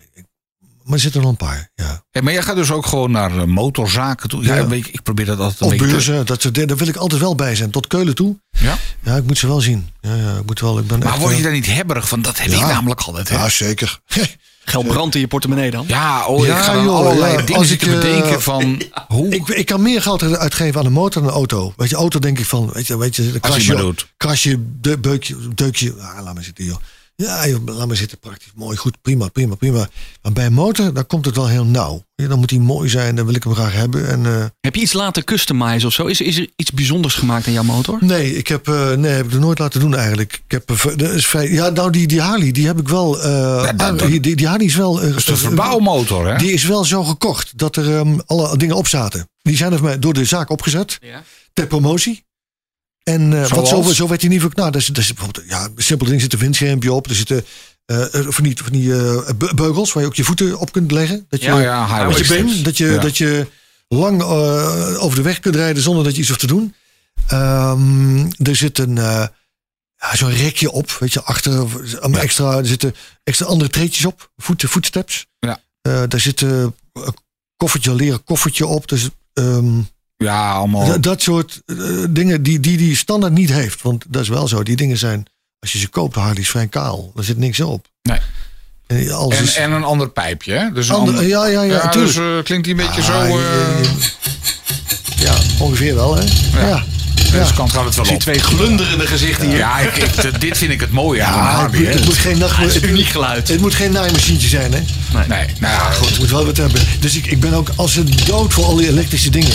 maar 0.84 0.94
er 0.94 1.00
zitten 1.00 1.20
er 1.22 1.28
nog 1.28 1.40
een 1.40 1.48
paar. 1.48 1.70
Ja. 1.76 2.22
Maar 2.22 2.34
jij 2.34 2.42
gaat 2.42 2.56
dus 2.56 2.72
ook 2.72 2.86
gewoon 2.86 3.12
naar 3.12 3.38
eh, 3.38 3.44
motorzaken 3.44 4.30
toe. 4.30 4.44
Ja, 4.44 4.56
Ja. 4.56 4.62
een 4.62 4.68
beetje- 4.68 4.92
ik 4.92 5.02
probeer 5.04 5.26
dat 5.26 5.40
altijd 5.40 5.60
een 5.60 5.66
Of 5.66 5.72
beetje... 5.72 5.88
beurzen, 5.88 6.26
dat, 6.26 6.50
daar 6.68 6.78
wil 6.78 6.88
ik 6.88 6.96
altijd 6.96 7.22
wel 7.22 7.36
bij 7.36 7.56
zijn. 7.56 7.70
Tot 7.72 7.88
Keulen 7.88 8.16
toe. 8.16 8.40
Ja? 8.50 8.78
Ja, 9.04 9.16
ik 9.16 9.24
moet 9.24 9.38
ze 9.38 9.48
wel 9.48 9.62
zien. 9.62 9.90
Ja, 10.02 10.16
ja, 10.16 10.38
ik 10.38 10.46
moet 10.46 10.60
wel, 10.60 10.80
ik 10.80 10.88
ben 10.88 11.00
Maar 11.00 11.08
echt, 11.08 11.18
word 11.18 11.32
je 11.32 11.38
eh, 11.38 11.44
daar 11.44 11.52
niet 11.54 11.66
hebberig 11.66 12.08
van? 12.08 12.22
Dat 12.22 12.38
heb 12.40 12.52
ik 12.52 12.60
namelijk 12.60 13.02
altijd. 13.02 13.30
Hè? 13.30 13.36
Ja, 13.36 13.50
zeker. 13.50 14.00
Geld 14.66 14.88
brandt 14.88 15.16
in 15.16 15.22
je 15.22 15.28
portemonnee 15.28 15.72
dan. 15.72 15.86
Ja, 15.88 16.26
oh, 16.26 16.46
Ja, 16.46 16.58
ik 16.58 16.64
ga 16.64 16.74
dan 16.74 16.84
joh, 16.84 16.96
allerlei 16.96 17.32
ja, 17.32 17.42
dingen 17.42 17.56
als 17.56 17.72
ik, 17.72 17.82
eh, 17.82 17.94
bedenken 17.94 18.42
van 18.42 18.82
hoe... 19.08 19.30
Ik, 19.30 19.48
ik 19.48 19.66
kan 19.66 19.82
meer 19.82 20.02
geld 20.02 20.24
uitgeven 20.38 20.80
aan 20.80 20.86
een 20.86 20.92
motor 20.92 21.22
dan 21.22 21.32
een 21.32 21.38
auto. 21.38 21.74
Weet 21.78 21.90
je, 21.90 21.96
auto 21.96 22.20
denk 22.20 22.40
ik 22.40 22.46
van, 22.46 22.70
weet 22.74 22.88
je, 22.88 22.98
weet 22.98 23.16
je, 23.16 23.34
Als 23.42 23.66
je 23.66 23.76
doet. 23.76 24.08
krasje 24.18 24.58
de, 24.82 24.98
beukje, 24.98 25.36
deukje. 25.56 25.94
Ah, 26.00 26.24
laat 26.24 26.34
maar 26.34 26.44
zitten, 26.44 26.66
joh. 26.66 26.78
Ja, 27.18 27.48
joh, 27.48 27.66
laat 27.66 27.88
maar 27.88 27.96
zitten, 27.96 28.20
praktisch, 28.20 28.52
mooi, 28.56 28.78
goed, 28.78 29.02
prima, 29.02 29.28
prima, 29.28 29.56
prima. 29.56 29.90
Maar 30.22 30.32
bij 30.32 30.46
een 30.46 30.54
motor, 30.54 30.94
dan 30.94 31.08
komt 31.08 31.26
het 31.26 31.36
wel 31.36 31.48
heel 31.48 31.66
nauw. 31.66 32.04
Ja, 32.16 32.28
dan 32.28 32.40
moet 32.40 32.50
hij 32.50 32.60
mooi 32.60 32.90
zijn, 32.90 33.16
dan 33.16 33.26
wil 33.26 33.36
ik 33.36 33.44
hem 33.44 33.54
graag 33.54 33.74
hebben. 33.74 34.08
En, 34.10 34.26
eh, 34.26 34.46
Heb 34.60 34.76
je 34.76 34.82
iets 34.82 34.94
laten 34.94 35.24
customizen 35.24 35.88
of 35.88 35.94
zo? 35.94 36.06
Is, 36.06 36.22
is 36.22 36.38
er 36.38 36.50
iets 36.56 36.72
bijzonders 36.72 37.14
gemaakt 37.16 37.48
aan 37.48 37.54
jouw 37.54 37.64
motor? 37.64 37.98
nee, 38.02 38.36
ik 38.38 38.48
heb, 38.48 38.68
eh, 38.68 38.92
nee, 38.92 39.12
heb 39.12 39.26
ik 39.26 39.32
nog 39.32 39.42
nooit 39.42 39.60
laten 39.60 39.80
doen 39.80 39.96
eigenlijk. 39.96 40.34
Ik 40.34 40.52
heb, 40.52 40.70
eh, 40.72 40.86
dat 40.98 41.12
is 41.12 41.26
vrij, 41.28 41.52
ja, 41.52 41.70
nou, 41.70 41.92
die, 41.92 42.08
die 42.08 42.22
Harley, 42.22 42.52
die 42.52 42.66
heb 42.66 42.80
ik 42.80 42.88
wel. 42.88 43.22
eh, 43.22 43.32
dat- 43.64 43.82
aan- 43.82 43.98
dat- 43.98 44.08
die, 44.08 44.36
die, 44.36 44.48
Harley 44.48 44.66
is 44.66 44.76
wel. 44.76 44.94
Dat 44.96 45.16
is 45.16 45.26
de 45.26 45.32
eh, 45.32 45.38
verbouwmotor, 45.38 46.28
hè? 46.32 46.38
Die 46.38 46.52
is 46.52 46.64
wel 46.64 46.84
zo 46.86 47.04
gekocht 47.04 47.58
dat 47.58 47.76
er 47.76 47.96
ehm, 47.98 48.20
alle 48.26 48.58
dingen 48.58 48.76
op 48.76 48.88
zaten. 48.88 49.30
Die 49.42 49.56
zijn 49.58 49.72
er 49.72 49.78
voor 49.78 49.88
mij 49.88 50.00
door 50.00 50.14
de 50.14 50.26
zaak 50.26 50.50
opgezet. 50.50 50.98
Ja. 51.02 51.24
ter 51.54 51.68
promotie. 51.68 52.24
En 53.14 53.44
eh, 53.44 53.50
wat 53.50 53.68
zo, 53.68 53.82
zo 53.82 54.08
werd 54.08 54.22
hij 54.22 54.30
niet 54.30 54.42
verknaald. 54.42 54.72
Nou, 54.72 54.80
er 54.80 54.86
zit, 54.86 54.98
er 54.98 55.04
zit 55.04 55.16
bijvoorbeeld, 55.16 55.50
ja, 55.50 55.64
een 55.76 55.84
simpel 55.84 56.08
ding, 56.08 56.22
zit 56.22 56.34
een 56.34 56.40
windschermpje 56.40 56.94
op. 56.94 57.08
Er 57.10 57.16
zitten 57.16 57.46
eh, 57.86 58.06
van 58.12 58.44
die, 58.44 58.58
van 58.64 58.72
die 58.72 58.88
be- 59.36 59.52
beugels 59.56 59.94
waar 59.94 60.04
je 60.04 60.10
ook 60.10 60.16
je 60.16 60.24
voeten 60.24 60.60
op 60.60 60.72
kunt 60.72 60.92
leggen. 60.92 61.26
Dat 61.30 61.42
je, 61.42 61.48
Ja, 61.48 61.60
ja, 61.60 62.08
met 62.08 62.18
je 62.18 62.28
been, 62.28 62.64
dat 62.64 62.78
je, 62.78 62.86
Ja. 62.86 63.00
dat 63.02 63.18
je 63.18 63.48
lang 63.88 64.22
eh, 64.22 65.04
over 65.04 65.16
de 65.18 65.22
weg 65.24 65.40
kunt 65.40 65.56
rijden 65.56 65.84
zonder 65.84 66.04
dat 66.04 66.14
je 66.14 66.20
iets 66.20 66.28
hoeft 66.28 66.40
te 66.42 66.48
doen. 66.48 66.76
Ehm, 67.28 68.20
er 68.44 68.56
zit 68.56 68.78
een, 68.80 68.98
eh, 68.98 69.28
ja, 69.98 70.16
zo'n 70.16 70.32
rekje 70.34 70.72
op, 70.72 70.92
weet 70.92 71.14
je, 71.14 71.24
achter. 71.24 71.66
Extra, 72.14 72.58
er 72.58 72.66
zitten 72.68 72.96
extra 73.24 73.46
andere 73.46 73.70
treetjes 73.70 74.06
op, 74.06 74.32
voet, 74.38 74.64
voetsteps. 74.68 75.26
Ja. 75.40 75.60
Daar 75.82 76.20
zit 76.20 76.42
een 76.42 76.74
koffertje, 77.58 77.90
een 77.92 77.96
leren 77.96 78.24
koffertje 78.24 78.66
op. 78.68 78.88
Dus 78.88 79.10
ehm, 79.34 79.80
Ja, 80.18 80.52
allemaal... 80.52 81.02
Dat 81.02 81.22
soort 81.22 81.62
eh, 81.66 81.76
dingen 82.10 82.44
die, 82.44 82.60
die 82.60 82.78
die 82.78 82.96
standaard 82.96 83.34
niet 83.34 83.52
heeft. 83.52 83.82
Want 83.82 84.04
dat 84.08 84.22
is 84.22 84.30
wel 84.30 84.48
zo. 84.48 84.64
Die 84.64 84.76
dingen 84.76 84.98
zijn, 84.98 85.26
als 85.60 85.72
je 85.72 85.78
ze 85.80 85.88
koopt, 85.88 86.16
Harley 86.16 86.42
is 86.42 86.50
vrij 86.50 86.68
kaal. 86.68 87.12
Er 87.16 87.24
zit 87.24 87.38
niks 87.38 87.60
op. 87.60 87.88
Nee. 88.02 88.20
En 88.88 89.12
alles 89.12 89.38
En, 89.38 89.44
is 89.44 89.56
en 89.56 89.72
een 89.72 89.84
ander 89.84 90.10
pijpje, 90.10 90.54
hè? 90.54 90.72
Dus 90.72 90.90
een 90.90 90.96
ander- 90.96 91.14
ander- 91.14 91.28
ja, 91.30 91.46
ja, 91.48 91.62
ja, 91.62 91.88
dus 91.92 92.16
eh, 92.16 92.24
klinkt 92.44 92.66
die 92.66 92.76
een 92.80 92.86
beetje 92.88 93.02
Ah, 93.02 93.08
zo... 93.08 93.38
je- 93.38 93.76
eh 93.78 93.84
je- 93.84 95.24
ja, 95.24 95.34
ongeveer 95.60 95.96
wel, 95.96 96.16
hè? 96.16 96.22
Ja. 96.60 96.68
ja. 96.68 96.84
Deze 97.32 97.54
kant 97.54 97.72
gaat 97.72 97.86
het 97.86 97.96
wel 97.96 98.04
Ik 98.04 98.10
zie 98.10 98.16
op. 98.16 98.22
twee 98.22 98.40
glunderende 98.40 99.08
gezichten 99.08 99.48
hier. 99.48 99.58
Ja, 99.58 99.80
ik, 99.80 99.96
ik- 99.96 100.40
dit 100.42 100.58
vind 100.58 100.72
ik 100.72 100.80
het 100.80 100.92
mooie 100.92 101.20
Ja, 101.20 101.26
het, 101.28 101.36
Harley, 101.56 101.80
moet, 101.80 101.88
hè. 101.88 101.94
het 101.94 102.06
moet 102.06 102.14
geen 102.18 102.38
nacht, 102.38 102.58
het 102.58 102.68
is 102.68 102.74
het, 102.76 102.84
uniek 102.86 103.08
geluid. 103.08 103.48
Het 103.48 103.62
moet 103.62 103.74
geen 103.76 103.92
naaimachientje 103.92 104.48
zijn, 104.48 104.74
hè? 104.74 104.80
Nee, 105.28 105.46
nou 105.60 105.74
ja, 105.74 105.80
goed. 105.92 106.10
Het 106.10 106.20
moet 106.20 106.30
wel 106.30 106.46
wat 106.46 106.58
hebben. 106.58 106.82
Dus 107.00 107.16
ik, 107.16 107.26
ik 107.26 107.40
ben 107.40 107.54
ook 107.54 107.70
als 107.76 107.96
een 107.96 108.10
dood 108.26 108.54
voor 108.54 108.64
al 108.64 108.76
die 108.76 108.88
elektrische 108.88 109.30
dingen. 109.30 109.52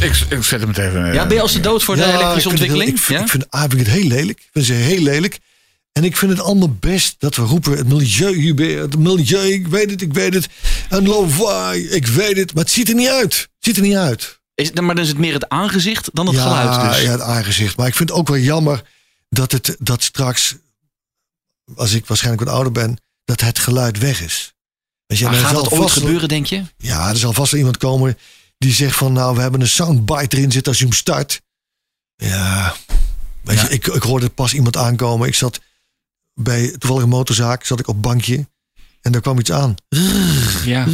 Ik, 0.00 0.16
ik 0.28 0.42
zet 0.42 0.60
hem 0.60 0.68
het 0.68 0.78
even... 0.78 1.06
eh, 1.08 1.14
Ja, 1.14 1.26
ben 1.26 1.36
je 1.36 1.42
als 1.42 1.52
de 1.52 1.60
dood 1.60 1.82
voor 1.82 1.96
de 1.96 2.00
Ja, 2.02 2.14
elektrische 2.14 2.48
ontwikkeling? 2.48 2.90
ik 2.90 2.98
vind, 2.98 3.18
ja? 3.18 3.24
ik 3.24 3.30
vind, 3.30 3.54
A, 3.54 3.60
vind 3.60 3.72
ik 3.72 3.78
het 3.78 3.88
heel 3.88 4.06
lelijk. 4.06 4.38
Ik 4.40 4.48
vind 4.52 4.66
ze 4.66 4.72
heel 4.72 5.00
lelijk. 5.02 5.38
En 5.92 6.04
ik 6.04 6.16
vind 6.16 6.30
het 6.30 6.40
allemaal 6.40 6.76
best 6.80 7.14
dat 7.18 7.36
we 7.36 7.42
roepen: 7.42 7.76
het 7.76 7.88
milieu, 7.88 8.40
Hubert, 8.40 8.78
het 8.80 8.98
milieu, 8.98 9.52
ik 9.52 9.66
weet 9.66 9.90
het, 9.90 10.02
ik 10.02 10.12
weet 10.12 10.34
het. 10.34 10.48
En 10.88 11.08
lawaai, 11.08 11.88
ik 11.88 12.06
weet 12.06 12.36
het. 12.36 12.54
Maar 12.54 12.62
het 12.64 12.72
ziet 12.72 12.88
er 12.88 12.94
niet 12.94 13.08
uit. 13.08 13.34
Het 13.34 13.48
ziet 13.58 13.76
er 13.76 13.82
niet 13.82 13.94
uit. 13.96 14.40
Is, 14.54 14.70
maar 14.72 14.94
dan 14.94 15.04
is 15.04 15.08
het 15.08 15.18
meer 15.18 15.32
het 15.32 15.48
aangezicht 15.48 16.10
dan 16.12 16.26
het 16.26 16.34
ja, 16.36 16.42
geluid 16.42 16.94
dus. 16.94 17.02
ja, 17.04 17.10
het 17.10 17.20
aangezicht. 17.20 17.76
Maar 17.76 17.86
ik 17.86 17.94
vind 17.94 18.08
het 18.08 18.18
ook 18.18 18.28
wel 18.28 18.38
jammer 18.38 18.82
dat, 19.28 19.52
het, 19.52 19.76
dat 19.78 20.02
straks, 20.02 20.54
als 21.76 21.92
ik 21.92 22.06
waarschijnlijk 22.06 22.44
wat 22.44 22.54
ouder 22.54 22.72
ben, 22.72 22.96
dat 23.24 23.40
het 23.40 23.58
geluid 23.58 23.98
weg 23.98 24.20
is. 24.20 24.52
Je, 25.06 25.24
Maar 25.24 25.34
gaat 25.34 25.54
dat 25.54 25.70
ooit 25.70 25.90
gebeuren, 25.90 26.28
denk 26.28 26.46
je? 26.46 26.62
Ja, 26.76 27.08
er 27.08 27.16
zal 27.16 27.32
vast 27.32 27.50
wel 27.50 27.58
iemand 27.60 27.76
komen 27.76 28.18
die 28.62 28.72
zegt 28.72 28.96
van 28.96 29.12
nou, 29.12 29.34
we 29.34 29.40
hebben 29.40 29.60
een 29.60 29.68
soundbite 29.68 30.36
erin 30.36 30.52
zitten 30.52 30.72
als 30.72 30.78
je 30.80 30.84
hem 30.86 30.94
start. 30.94 31.40
Ja, 32.16 32.74
weet 33.42 33.56
Ja. 33.60 33.62
je, 33.62 33.68
ik, 33.68 33.86
ik 33.86 34.02
hoorde 34.02 34.28
pas 34.28 34.54
iemand 34.54 34.76
aankomen. 34.76 35.28
Ik 35.28 35.34
zat 35.34 35.60
bij 36.34 36.70
toevallig 36.78 37.02
een 37.02 37.08
motorzaak, 37.08 37.64
zat 37.64 37.80
ik 37.80 37.88
op 37.88 38.02
bankje 38.02 38.48
en 39.00 39.12
daar 39.12 39.20
kwam 39.20 39.38
iets 39.38 39.52
aan. 39.52 39.74
Ja. 40.64 40.86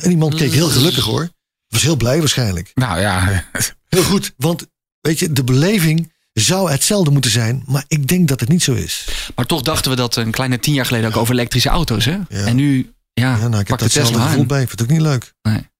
En 0.00 0.08
die 0.08 0.16
man 0.16 0.30
keek 0.36 0.52
heel 0.52 0.68
gelukkig 0.68 1.04
hoor. 1.04 1.28
Was 1.68 1.82
heel 1.82 1.96
blij 1.96 2.18
waarschijnlijk. 2.18 2.70
Nou 2.74 3.00
ja, 3.00 3.44
Heel 3.88 4.02
goed, 4.04 4.32
want 4.36 4.66
weet 5.00 5.18
je, 5.18 5.32
de 5.32 5.44
beleving 5.44 6.12
zou 6.32 6.70
hetzelfde 6.70 7.10
moeten 7.10 7.30
zijn, 7.30 7.62
maar 7.66 7.84
ik 7.88 8.08
denk 8.08 8.28
dat 8.28 8.40
het 8.40 8.48
niet 8.48 8.62
zo 8.62 8.72
is. 8.72 9.08
Maar 9.34 9.46
toch 9.46 9.62
dachten 9.62 9.90
we 9.90 9.96
dat 9.96 10.16
een 10.16 10.30
kleine 10.30 10.58
tien 10.58 10.74
jaar 10.74 10.86
geleden 10.86 11.08
ook 11.08 11.16
over 11.16 11.34
elektrische 11.34 11.68
auto's. 11.68 12.04
Hè? 12.04 12.18
En 12.28 12.56
nu 12.56 12.94
ja, 13.12 13.36
Ja, 13.36 13.48
nou, 13.48 13.60
ik 13.62 13.68
heb 13.68 13.78
Tesla 13.78 14.26
gevoel 14.26 14.46
bij. 14.46 14.62
Ik 14.62 14.68
vind 14.68 14.80
het 14.80 14.88
ook 14.90 14.96
niet 14.96 15.06
leuk. 15.06 15.32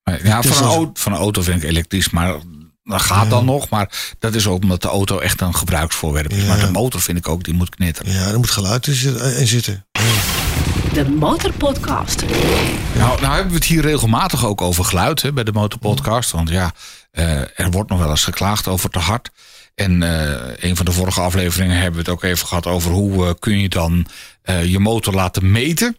Ja 0.04 0.42
van, 0.42 0.56
een 0.56 0.72
auto, 0.72 0.90
van 0.94 1.12
een 1.12 1.18
auto 1.18 1.42
vind 1.42 1.62
ik 1.62 1.68
elektrisch, 1.68 2.10
maar 2.10 2.34
dat 2.84 3.02
gaat 3.02 3.30
dan 3.30 3.44
nog. 3.44 3.68
Maar 3.68 4.14
dat 4.18 4.34
is 4.34 4.46
ook 4.46 4.62
omdat 4.62 4.82
de 4.82 4.88
auto 4.88 5.18
echt 5.18 5.40
een 5.40 5.54
gebruiksvoorwerp 5.54 6.32
is. 6.32 6.42
Ja. 6.42 6.48
Maar 6.48 6.60
de 6.60 6.70
motor 6.70 7.00
vind 7.00 7.18
ik 7.18 7.28
ook, 7.28 7.44
die 7.44 7.54
moet 7.54 7.74
knitteren. 7.74 8.12
Ja, 8.12 8.26
er 8.26 8.36
moet 8.36 8.50
geluid 8.50 8.86
in 8.86 9.20
in 9.36 9.46
zitten. 9.46 9.86
De 10.92 11.10
Motorpodcast. 11.10 12.24
Nou, 12.94 13.20
nou 13.20 13.34
hebben 13.34 13.52
we 13.52 13.58
het 13.58 13.64
hier 13.64 13.82
regelmatig 13.82 14.46
ook 14.46 14.60
over 14.60 14.84
geluid 14.84 15.22
hè, 15.22 15.32
bij 15.32 15.44
de 15.44 15.52
Motorpodcast. 15.52 16.30
Want 16.30 16.48
ja, 16.48 16.72
eh, 17.10 17.40
er 17.40 17.70
wordt 17.70 17.90
nog 17.90 17.98
wel 17.98 18.10
eens 18.10 18.24
geklaagd 18.24 18.68
over 18.68 18.90
te 18.90 18.98
hard. 18.98 19.30
En 19.74 20.02
eh, 20.02 20.70
een 20.70 20.76
van 20.76 20.84
de 20.84 20.92
vorige 20.92 21.20
afleveringen 21.20 21.76
hebben 21.76 21.92
we 21.92 21.98
het 21.98 22.08
ook 22.08 22.22
even 22.22 22.46
gehad 22.46 22.66
over 22.66 22.90
hoe 22.90 23.26
eh, 23.26 23.32
kun 23.38 23.58
je 23.58 23.68
dan 23.68 24.06
eh, 24.42 24.64
je 24.64 24.78
motor 24.78 25.14
laten 25.14 25.50
meten. 25.50 25.96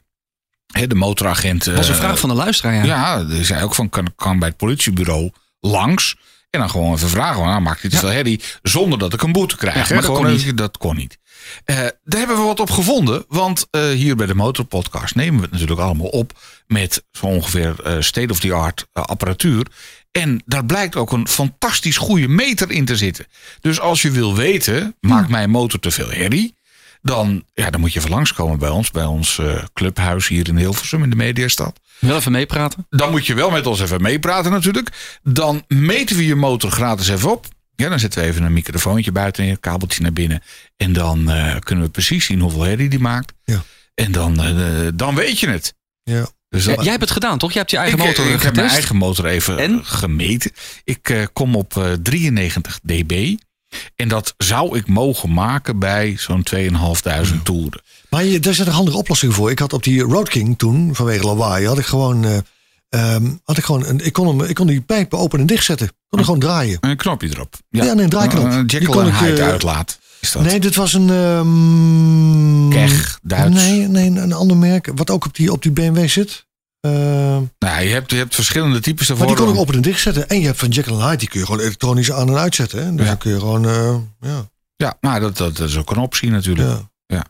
De 0.66 0.96
motoragent. 0.96 1.66
Dat 1.66 1.76
was 1.76 1.88
een 1.88 1.94
eh, 1.94 2.00
vraag 2.00 2.20
van 2.20 2.30
de 2.30 2.36
luisteraar. 2.36 2.74
Ja. 2.74 2.84
Ja, 2.84 3.26
er 3.30 3.46
zei 3.46 3.64
ook 3.64 3.76
van 3.76 3.90
kan, 3.90 4.14
kan 4.16 4.40
bij 4.40 4.48
het 4.48 4.58
politiebureau 4.58 5.32
langs. 5.60 6.16
En 6.50 6.60
dan 6.60 6.70
gewoon 6.70 6.94
even 6.94 7.10
vragen. 7.10 7.44
Nou, 7.44 7.62
maakt 7.62 7.82
hij 7.82 7.90
te 7.90 7.98
veel 7.98 8.10
herrie 8.10 8.42
zonder 8.62 9.00
dat 9.00 9.14
ik 9.14 9.22
een 9.22 9.32
boete 9.32 9.58
krijg. 9.58 9.76
Ja, 9.76 9.80
maar 9.82 9.90
dat 9.90 10.06
Gewoon 10.06 10.22
kon 10.22 10.32
even- 10.32 10.56
Dat 10.56 10.78
kon 10.78 10.96
niet. 10.96 11.18
Eh, 11.66 11.76
daar 11.76 12.20
hebben 12.20 12.36
we 12.38 12.42
wat 12.42 12.60
op 12.60 12.70
gevonden. 12.70 13.26
Want 13.28 13.68
eh, 13.72 13.90
hier 13.90 14.16
bij 14.16 14.26
de 14.28 14.36
Motorpodcast 14.36 15.16
nemen 15.16 15.36
we 15.36 15.42
het 15.42 15.52
natuurlijk 15.52 15.80
allemaal 15.80 16.08
op. 16.08 16.40
Met 16.68 17.04
zo 17.12 17.26
ongeveer 17.26 17.76
state-of-the-art 18.00 18.86
apparatuur. 18.92 19.66
En 20.12 20.44
daar 20.46 20.66
blijkt 20.66 20.96
ook 20.96 21.12
een 21.12 21.28
fantastisch 21.28 21.98
goede 21.98 22.28
meter 22.28 22.72
in 22.72 22.86
te 22.86 22.96
zitten. 22.96 23.26
Dus 23.62 23.80
als 23.80 24.02
je 24.02 24.12
wil 24.12 24.36
weten, 24.36 24.96
maakt 25.00 25.30
mijn 25.30 25.50
motor 25.50 25.80
te 25.80 25.92
veel 25.92 26.10
herrie? 26.10 26.56
Dan, 27.06 27.44
ja, 27.54 27.70
dan 27.70 27.80
moet 27.80 27.94
je 27.94 28.00
even 28.00 28.12
langskomen 28.12 28.60
bij 28.60 28.70
ons. 28.70 28.92
Bij 28.92 29.06
ons 29.06 29.38
eh, 29.40 29.64
clubhuis 29.74 30.28
hier 30.28 30.48
in 30.48 30.58
Hilversum 30.58 31.04
in 31.04 31.10
de 31.10 31.16
Mediastad. 31.16 31.80
Wel 32.00 32.16
even 32.16 32.32
meepraten. 32.32 32.86
Dan 32.90 33.12
moet 33.12 33.26
je 33.26 33.34
wel 33.34 33.50
met 33.50 33.68
ons 33.68 33.80
even 33.82 34.02
meepraten 34.02 34.52
natuurlijk. 34.52 35.18
Dan 35.24 35.64
meten 35.68 36.16
we 36.16 36.26
je 36.26 36.36
motor 36.36 36.72
gratis 36.72 37.08
even 37.08 37.32
op. 37.32 37.46
Ja, 37.76 37.90
dan 37.90 38.00
zetten 38.00 38.22
we 38.22 38.28
even 38.28 38.44
een 38.44 38.54
microfoontje 38.54 39.12
buiten 39.12 39.44
en 39.44 39.50
een 39.50 39.60
kabeltje 39.60 40.02
naar 40.02 40.14
binnen. 40.14 40.42
En 40.78 40.94
dan 40.94 41.30
eh, 41.30 41.56
kunnen 41.60 41.84
we 41.86 41.90
precies 41.92 42.26
zien 42.26 42.40
hoeveel 42.40 42.62
herrie 42.62 42.90
die 42.90 43.00
maakt. 43.00 43.34
Ja. 43.44 43.64
En 43.94 44.12
dan, 44.12 44.44
eh, 44.44 44.88
dan 44.94 45.16
weet 45.16 45.40
je 45.40 45.48
het. 45.50 45.74
Ja. 46.04 46.28
Dus 46.50 46.66
Ja, 46.66 46.74
jij 46.82 46.90
hebt 46.92 47.02
het 47.02 47.12
gedaan, 47.12 47.38
toch? 47.38 47.52
Je 47.52 47.58
hebt 47.58 47.72
je 47.72 47.78
eigen 47.78 48.00
ik, 48.00 48.06
motor 48.06 48.24
ik 48.26 48.30
getest. 48.32 48.44
heb 48.46 48.56
mijn 48.56 48.70
eigen 48.70 48.96
motor 48.96 49.26
even 49.26 49.58
En? 49.60 49.86
gemeten. 49.86 50.52
Ik 50.84 51.10
eh, 51.10 51.26
kom 51.34 51.56
op 51.56 51.78
eh, 51.78 51.92
93 52.04 52.80
dB. 52.84 53.36
En 53.96 54.08
dat 54.08 54.34
zou 54.38 54.78
ik 54.78 54.88
mogen 54.88 55.34
maken 55.34 55.80
bij 55.80 56.16
zo'n 56.18 56.46
2.500 56.56 57.42
toeren. 57.44 57.82
Maar 58.10 58.24
je, 58.24 58.40
daar 58.40 58.54
zit 58.54 58.68
een 58.68 58.74
handige 58.74 58.98
oplossing 58.98 59.34
voor. 59.34 59.52
Ik 59.52 59.60
had 59.60 59.74
op 59.74 59.84
die 59.84 60.02
Road 60.02 60.30
King 60.30 60.58
toen, 60.58 60.96
vanwege 60.96 61.26
lawaai, 61.26 61.68
had 61.68 61.78
ik 61.78 61.86
gewoon, 61.86 62.26
eh, 62.26 62.38
ehm, 62.90 63.26
had 63.44 63.58
ik 63.58 63.64
gewoon 63.64 63.86
een, 63.86 64.06
ik, 64.06 64.14
kon 64.14 64.28
hem, 64.28 64.42
ik 64.42 64.56
kon 64.56 64.68
die 64.68 64.82
pijpen 64.82 65.18
open 65.20 65.40
en 65.40 65.46
dicht 65.46 65.66
zetten. 65.66 65.88
Ik 65.88 65.94
kon 66.10 66.20
er 66.20 66.26
gewoon 66.26 66.40
draaien. 66.40 66.78
Een 66.82 66.98
knopje 66.98 67.28
erop. 67.30 67.56
Ja, 67.70 67.94
nee, 67.94 68.04
een 68.04 68.10
draaiknop. 68.10 68.44
Een 68.44 68.68
Die 68.68 68.80
Jekyll 68.80 68.94
kon 68.94 69.02
en 69.02 69.08
ik, 69.08 69.14
Hyde 69.16 69.42
eh, 69.42 69.48
uitlaat. 69.48 70.00
Is 70.20 70.32
dat 70.32 70.44
Nee, 70.44 70.60
dit 70.60 70.76
was 70.76 70.94
een... 70.94 71.10
ehm, 71.10 72.70
Keg, 72.70 73.20
Duits? 73.22 73.56
Nee, 73.56 73.88
nee, 73.88 74.10
een 74.10 74.34
ander 74.34 74.58
merk. 74.58 74.92
Wat 74.96 75.10
ook 75.10 75.26
op 75.26 75.36
die, 75.36 75.52
op 75.52 75.62
die 75.62 75.72
BMW 75.72 76.08
zit. 76.08 76.46
Ehm, 76.86 77.44
Nou, 77.60 77.82
je 77.84 77.94
hebt, 77.94 78.12
je 78.12 78.18
hebt 78.18 78.36
verschillende 78.36 78.80
types 78.80 79.08
maar 79.10 79.18
ervoor. 79.18 79.36
die 79.36 79.46
kon 79.46 79.54
ik 79.54 79.60
open 79.60 79.76
en 79.76 79.82
dicht 79.82 80.02
zetten. 80.02 80.30
En 80.30 80.40
je 80.40 80.46
hebt 80.46 80.60
van 80.60 80.70
Jekyll 80.70 80.94
and 80.94 81.02
Hyde, 81.04 81.16
die 81.18 81.28
kun 81.30 81.40
je 81.40 81.46
gewoon 81.46 81.62
elektronisch 81.62 82.12
aan 82.12 82.28
en 82.30 82.38
uitzetten. 82.38 82.86
Hè? 82.86 82.92
Dus 82.92 83.02
Ja. 83.02 83.06
dan 83.08 83.18
kun 83.18 83.32
je 83.32 83.40
gewoon, 83.40 83.66
eh, 83.68 83.96
ja, 84.22 84.48
Ja, 84.78 84.98
maar 85.02 85.20
dat, 85.20 85.38
dat, 85.38 85.58
dat 85.58 85.70
is 85.70 85.78
ook 85.78 85.92
een 85.92 85.98
optie 85.98 86.30
natuurlijk. 86.30 86.68
ja. 86.70 87.24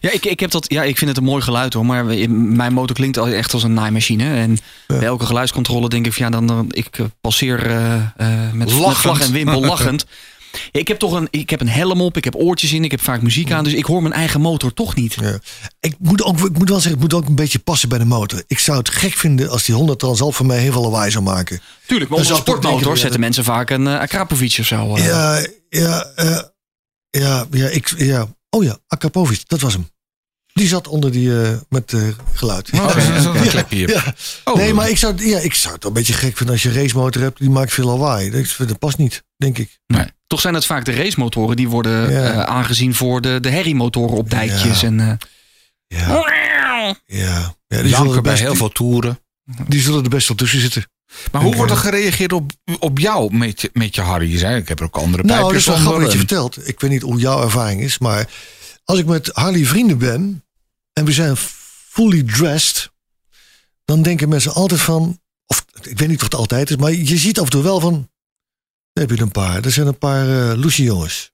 Ja, 0.00 0.10
ik, 0.12 0.24
ik, 0.24 0.40
heb 0.40 0.50
dat, 0.50 0.64
ja, 0.72 0.82
ik 0.82 0.98
vind 0.98 1.10
het 1.10 1.18
een 1.18 1.24
mooi 1.24 1.42
geluid 1.42 1.72
hoor. 1.72 1.86
Maar 1.86 2.04
mijn 2.30 2.72
motor 2.72 2.96
klinkt 2.96 3.18
al 3.18 3.28
echt 3.28 3.52
als 3.52 3.62
een 3.62 3.74
naaimachine. 3.74 4.34
En 4.34 4.50
Ja. 4.50 4.96
bij 4.98 5.06
elke 5.06 5.26
geluidscontrole 5.26 5.88
denk 5.88 6.06
ik 6.06 6.12
van 6.12 6.24
ja, 6.24 6.30
dan, 6.30 6.46
dan 6.46 6.66
ik 6.70 6.98
eh, 6.98 7.06
passeer 7.20 7.66
eh, 7.66 7.94
eh, 7.94 8.02
met, 8.16 8.54
met 8.54 8.72
Lachend. 8.72 8.96
vlag 8.96 9.20
en 9.20 9.32
wimpel 9.32 9.60
lachend. 9.60 10.04
Ik 10.70 10.88
heb 10.88 10.98
toch 10.98 11.12
een, 11.12 11.28
ik 11.30 11.50
heb 11.50 11.60
een 11.60 11.68
helm 11.68 12.00
op, 12.00 12.16
ik 12.16 12.24
heb 12.24 12.34
oortjes 12.36 12.72
in, 12.72 12.84
ik 12.84 12.90
heb 12.90 13.00
vaak 13.00 13.22
muziek 13.22 13.52
aan. 13.52 13.64
Dus 13.64 13.72
ik 13.72 13.84
hoor 13.84 14.02
mijn 14.02 14.14
eigen 14.14 14.40
motor 14.40 14.72
toch 14.74 14.94
niet. 14.94 15.14
Ja. 15.20 15.38
Ik, 15.80 15.94
moet 15.98 16.22
ook, 16.22 16.38
ik 16.38 16.58
moet 16.58 16.68
wel 16.68 16.80
zeggen, 16.80 17.00
het 17.00 17.12
moet 17.12 17.22
ook 17.22 17.28
een 17.28 17.34
beetje 17.34 17.58
passen 17.58 17.88
bij 17.88 17.98
de 17.98 18.04
motor. 18.04 18.42
Ik 18.46 18.58
zou 18.58 18.78
het 18.78 18.88
gek 18.88 19.12
vinden 19.12 19.50
als 19.50 19.64
die 19.64 19.74
100 19.74 19.98
Transalp 19.98 20.34
van 20.34 20.46
mij 20.46 20.58
heel 20.58 20.72
veel 20.72 20.82
lawaai 20.82 21.10
zou 21.10 21.24
maken. 21.24 21.60
Tuurlijk, 21.86 22.10
maar 22.10 22.18
op 22.18 22.24
een 22.24 22.30
ik 22.30 22.40
sportmotor 22.40 22.96
zetten 22.96 23.20
mensen 23.20 23.44
vaak 23.44 23.70
een 23.70 23.86
uh, 23.86 23.98
Akrapovic 23.98 24.56
of 24.60 24.66
zo. 24.66 24.94
eh. 24.96 25.06
Ja, 25.06 25.46
ja, 25.68 26.12
eh, 26.14 26.38
ja, 27.10 27.46
ja, 27.50 27.68
ik, 27.68 27.94
ja. 27.96 28.26
Oh 28.50 28.64
ja, 28.64 28.78
Akapovic, 28.86 29.42
dat 29.46 29.60
was 29.60 29.72
hem. 29.72 29.88
Die 30.54 30.68
zat 30.68 30.88
onder 30.88 31.12
die, 31.12 31.42
eh, 31.42 31.52
met 31.68 31.92
eh, 31.92 32.02
geluid. 32.32 32.70
Oh, 32.72 32.86
dat 32.86 32.96
is 32.96 33.24
een 33.24 33.48
klepje 33.48 33.76
hier. 33.76 33.90
Ja. 33.90 34.14
Oh, 34.44 34.54
nee, 34.56 34.74
maar 34.74 34.88
ik 34.88 34.98
zou, 34.98 35.26
ja, 35.28 35.38
ik 35.38 35.54
zou 35.54 35.74
het 35.74 35.82
wel 35.82 35.92
een 35.92 35.98
beetje 35.98 36.12
gek 36.12 36.36
vinden 36.36 36.54
als 36.54 36.62
je 36.62 36.68
een 36.68 36.74
racemotor 36.74 37.22
hebt. 37.22 37.38
Die 37.38 37.50
maakt 37.50 37.72
veel 37.72 37.86
lawaai. 37.86 38.30
Dat, 38.30 38.68
dat 38.68 38.78
past 38.78 38.98
niet, 38.98 39.24
denk 39.36 39.58
ik. 39.58 39.78
Nee. 39.86 40.06
Toch 40.26 40.40
zijn 40.40 40.54
het 40.54 40.66
vaak 40.66 40.84
de 40.84 40.92
racemotoren 40.94 41.56
die 41.56 41.68
worden 41.68 42.10
Ja. 42.12 42.30
eh, 42.32 42.40
aangezien 42.42 42.94
voor 42.94 43.20
de, 43.20 43.40
de 43.40 43.50
herriemotoren 43.50 44.16
op 44.16 44.30
dijkjes. 44.30 44.80
Ja. 44.80 44.86
En, 44.86 45.00
eh, 45.00 45.12
Ja, 45.86 46.06
ja. 46.06 46.94
ja 47.06 47.54
die, 47.68 47.76
zullen 47.76 47.88
Janken 47.90 48.14
er 48.16 48.22
bij 48.22 48.36
heel 48.36 48.54
veel 48.54 48.68
toeren. 48.72 49.18
die 49.68 49.80
zullen 49.80 50.02
er 50.04 50.10
best 50.10 50.28
wel 50.28 50.36
tussen 50.36 50.60
zitten. 50.60 50.86
Maar 51.32 51.42
hoe 51.42 51.54
wordt 51.56 51.70
er 51.70 51.76
gereageerd 51.78 52.32
op, 52.32 52.50
op 52.78 52.98
jou 52.98 53.34
met 53.36 53.60
je, 53.60 53.70
met 53.72 53.94
je 53.94 54.00
Harry? 54.00 54.34
Ik 54.56 54.68
heb 54.68 54.78
er 54.78 54.84
ook 54.84 54.96
andere 54.96 55.22
Nou, 55.22 55.38
dat 55.40 55.48
pijpjes 55.50 55.60
is 55.62 55.66
wel 55.66 55.76
grappig 55.76 56.02
dat 56.02 56.12
je 56.12 56.18
vertelt. 56.18 56.68
Ik 56.68 56.80
weet 56.80 56.90
niet 56.90 57.02
hoe 57.02 57.18
jouw 57.18 57.42
ervaring 57.42 57.80
is, 57.80 57.98
maar 57.98 58.28
als 58.84 58.98
ik 58.98 59.06
met 59.06 59.30
Harley 59.32 59.64
vrienden 59.64 59.98
ben 59.98 60.43
en 60.94 61.04
we 61.04 61.12
zijn 61.12 61.36
fully 61.36 62.22
dressed, 62.22 62.90
dan 63.84 64.02
denken 64.02 64.28
mensen 64.28 64.52
altijd 64.52 64.80
van, 64.80 65.20
of 65.46 65.64
ik 65.82 65.98
weet 65.98 66.08
niet 66.08 66.18
of 66.18 66.24
het 66.24 66.34
altijd 66.34 66.70
is, 66.70 66.76
maar 66.76 66.92
je 66.92 67.16
ziet 67.16 67.38
af 67.38 67.44
en 67.44 67.50
toe 67.50 67.62
wel 67.62 67.80
van, 67.80 68.10
daar 68.92 69.04
heb 69.04 69.10
je 69.10 69.16
er 69.16 69.22
een 69.22 69.30
paar. 69.30 69.64
Er 69.64 69.70
zijn 69.70 69.86
een 69.86 69.98
paar 69.98 70.56
loesje 70.56 70.82
jongens. 70.82 71.32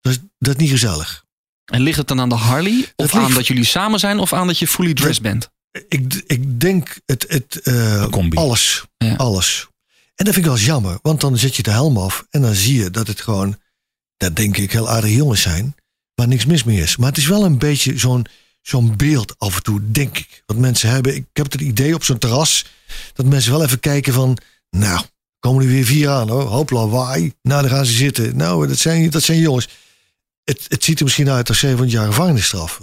Dat 0.00 0.12
is, 0.12 0.18
dat 0.38 0.54
is 0.54 0.60
niet 0.60 0.70
gezellig. 0.70 1.24
en 1.64 1.80
ligt 1.80 1.98
het 1.98 2.08
dan 2.08 2.20
aan 2.20 2.28
de 2.28 2.34
Harley? 2.34 2.92
Of 2.96 3.14
aan 3.14 3.34
dat 3.34 3.46
jullie 3.46 3.64
samen 3.64 3.98
zijn? 3.98 4.18
Of 4.18 4.32
aan 4.32 4.46
dat 4.46 4.58
je 4.58 4.66
fully 4.66 4.94
dressed 4.94 5.22
bent? 5.22 5.50
Ik, 5.88 6.22
ik 6.26 6.60
denk 6.60 7.00
het, 7.06 7.24
het 7.28 7.60
eh, 7.60 8.08
alles. 8.34 8.84
Ja. 8.96 9.14
Alles. 9.14 9.68
En 10.14 10.24
dat 10.24 10.34
vind 10.34 10.36
ik 10.36 10.44
wel 10.44 10.54
eens 10.54 10.64
jammer, 10.64 10.98
want 11.02 11.20
dan 11.20 11.38
zet 11.38 11.56
je 11.56 11.62
de 11.62 11.70
helm 11.70 11.98
af 11.98 12.26
en 12.30 12.42
dan 12.42 12.54
zie 12.54 12.82
je 12.82 12.90
dat 12.90 13.06
het 13.06 13.20
gewoon, 13.20 13.58
dat 14.16 14.36
denk 14.36 14.56
ik, 14.56 14.72
heel 14.72 14.88
aardige 14.88 15.14
jongens 15.14 15.42
zijn, 15.42 15.74
waar 16.14 16.28
niks 16.28 16.46
mis 16.46 16.64
mee 16.64 16.80
is. 16.80 16.96
Maar 16.96 17.08
het 17.08 17.18
is 17.18 17.26
wel 17.26 17.44
een 17.44 17.58
beetje 17.58 17.98
zo'n 17.98 18.26
zo'n 18.68 18.96
beeld 18.96 19.34
af 19.38 19.56
en 19.56 19.62
toe, 19.62 19.80
denk 19.90 20.18
ik. 20.18 20.42
Wat 20.46 20.56
mensen 20.56 20.88
hebben, 20.90 21.14
ik 21.14 21.24
heb 21.32 21.52
het 21.52 21.60
idee 21.60 21.94
op 21.94 22.04
zo'n 22.04 22.18
terras, 22.18 22.64
dat 23.12 23.26
mensen 23.26 23.52
wel 23.52 23.62
even 23.62 23.80
kijken 23.80 24.12
van, 24.12 24.38
nou, 24.70 25.04
komen 25.38 25.62
er 25.62 25.68
weer 25.68 25.84
vier 25.84 26.08
aan 26.08 26.28
hoor, 26.28 26.42
hoop 26.42 26.70
lawaai. 26.70 27.32
Nou, 27.42 27.62
dan 27.62 27.70
gaan 27.70 27.86
ze 27.86 27.92
zitten. 27.92 28.36
Nou, 28.36 28.68
dat 28.68 28.78
zijn, 28.78 29.10
dat 29.10 29.22
zijn 29.22 29.38
jongens. 29.38 29.68
Het, 30.44 30.64
het 30.68 30.84
ziet 30.84 30.98
er 30.98 31.04
misschien 31.04 31.30
uit 31.30 31.48
als 31.48 31.58
700 31.58 31.96
jaar 31.98 32.06
gevangenisstraf. 32.06 32.80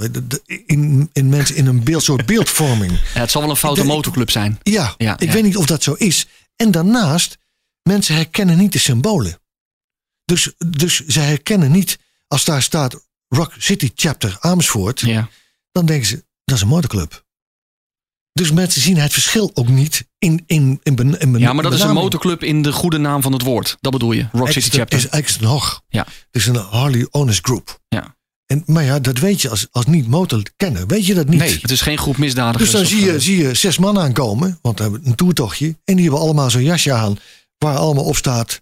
In, 0.65 1.09
in 1.13 1.29
mensen 1.29 1.55
in 1.55 1.65
een 1.67 1.83
beeld, 1.83 2.03
soort 2.03 2.25
beeldvorming. 2.25 2.91
Ja, 3.13 3.19
het 3.19 3.31
zal 3.31 3.41
wel 3.41 3.49
een 3.49 3.55
foute 3.55 3.81
Ik 3.81 3.87
motorclub 3.87 4.29
zijn. 4.31 4.59
Ja, 4.63 4.93
Ja, 4.97 5.13
ik 5.19 5.27
ja. 5.27 5.33
weet 5.33 5.43
niet 5.43 5.57
of 5.57 5.65
dat 5.65 5.83
zo 5.83 5.93
is. 5.93 6.27
En 6.55 6.71
daarnaast, 6.71 7.37
mensen 7.83 8.15
herkennen 8.15 8.57
niet 8.57 8.71
de 8.71 8.79
symbolen. 8.79 9.39
Dus, 10.25 10.53
dus 10.67 11.05
ze 11.07 11.19
herkennen 11.19 11.71
niet, 11.71 11.99
als 12.27 12.45
daar 12.45 12.61
staat 12.61 13.05
Rock 13.27 13.53
City 13.57 13.91
Chapter 13.95 14.37
Amersfoort, 14.39 14.99
Ja. 14.99 15.29
Dan 15.75 15.85
denken 15.85 16.07
ze, 16.07 16.25
dat 16.43 16.55
is 16.55 16.61
een 16.61 16.67
motorclub. 16.67 17.23
Dus 18.33 18.51
mensen 18.51 18.81
zien 18.81 18.97
het 18.97 19.13
verschil 19.13 19.51
ook 19.53 19.67
niet 19.67 20.07
in, 20.17 20.43
in, 20.45 20.79
in, 20.83 20.95
ben- 20.95 21.19
in 21.19 21.31
ben- 21.31 21.41
ja, 21.41 21.53
maar 21.53 21.63
dat 21.63 21.73
is 21.73 21.81
een 21.81 21.93
motorclub 21.93 22.43
in 22.43 22.61
de 22.61 22.71
goede 22.71 22.97
naam 22.97 23.21
van 23.21 23.33
het 23.33 23.41
woord. 23.41 23.77
Dat 23.81 23.91
bedoel 23.91 24.11
je, 24.11 24.27
Rock 24.31 24.51
City 24.51 24.69
Chapter. 24.69 24.97
is 24.99 25.07
Exton 25.09 25.47
Hog. 25.47 25.81
Ja. 25.87 26.05
Het 26.07 26.41
is 26.41 26.47
een 26.47 26.55
Harley 26.55 27.07
Owners 27.11 27.39
Group. 27.41 27.79
Ja. 27.87 28.15
En, 28.45 28.63
maar 28.65 28.83
ja, 28.83 28.99
dat 28.99 29.17
weet 29.17 29.41
je 29.41 29.49
als, 29.49 29.67
als 29.71 29.85
niet 29.85 30.07
motorkenner. 30.07 30.87
Weet 30.87 31.05
je 31.05 31.13
dat 31.13 31.27
niet. 31.27 31.39
Nee. 31.39 31.59
Het 31.61 31.71
is 31.71 31.81
geen 31.81 31.97
groep 31.97 32.17
misdadigers. 32.17 32.71
Dus 32.71 32.79
dan 32.79 32.89
zie 32.89 33.05
je, 33.05 33.11
eh, 33.11 33.19
zie 33.19 33.37
je 33.37 33.53
zes 33.53 33.77
man 33.77 33.99
aankomen, 33.99 34.59
want 34.61 34.77
we 34.77 34.83
hebben 34.83 35.01
een 35.05 35.15
toertochtje. 35.15 35.67
En 35.83 35.95
die 35.95 36.03
hebben 36.03 36.21
allemaal 36.21 36.49
zo'n 36.49 36.63
jasje 36.63 36.93
aan, 36.93 37.17
waar 37.57 37.77
allemaal 37.77 38.03
op 38.05 38.15
staat 38.15 38.61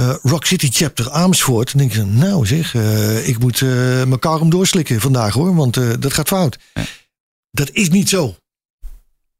eh, 0.00 0.14
Rock 0.22 0.44
City 0.46 0.68
Chapter 0.72 1.10
Amersfoort. 1.10 1.68
Dan 1.72 1.80
denk 1.80 1.92
je, 1.92 2.04
nou 2.04 2.46
zeg, 2.46 2.74
eh, 2.74 3.28
ik 3.28 3.38
moet 3.38 3.60
eh 3.62 3.68
mijn 4.04 4.18
karm 4.18 4.50
doorslikken 4.50 5.00
vandaag 5.00 5.34
hoor, 5.34 5.54
want 5.54 5.74
dat 6.02 6.12
gaat 6.12 6.28
fout. 6.28 6.58
Ja. 6.74 6.82
Dat 7.50 7.70
is 7.72 7.88
niet 7.90 8.08
zo. 8.08 8.36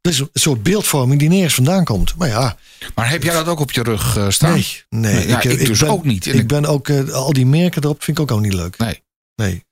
Dat 0.00 0.12
is 0.12 0.18
een 0.18 0.28
soort 0.32 0.62
beeldvorming 0.62 1.20
die 1.20 1.28
nergens 1.28 1.54
vandaan 1.54 1.84
komt. 1.84 2.16
Maar 2.16 2.28
ja, 2.28 2.56
Maar 2.94 3.10
heb 3.10 3.22
jij 3.22 3.32
dat 3.34 3.46
ook 3.46 3.60
op 3.60 3.70
je 3.72 3.82
rug 3.82 4.18
staan? 4.28 4.52
nee. 4.52 4.84
nee 4.88 5.28
Ja, 5.28 5.34
heb- 5.40 5.52
ik 5.52 5.66
dus 5.66 5.78
ben, 5.80 5.88
ook 5.88 6.04
niet. 6.04 6.26
En 6.26 6.34
Ik 6.38 6.46
ben 6.46 6.64
ook, 6.66 6.90
al 7.12 7.32
die 7.32 7.46
merken 7.46 7.82
erop 7.82 8.02
vind 8.02 8.18
ik 8.18 8.22
ook, 8.22 8.30
ook 8.30 8.40
niet 8.42 8.52
leuk. 8.54 8.78
Nee. 8.78 9.02
Nee. 9.36 9.64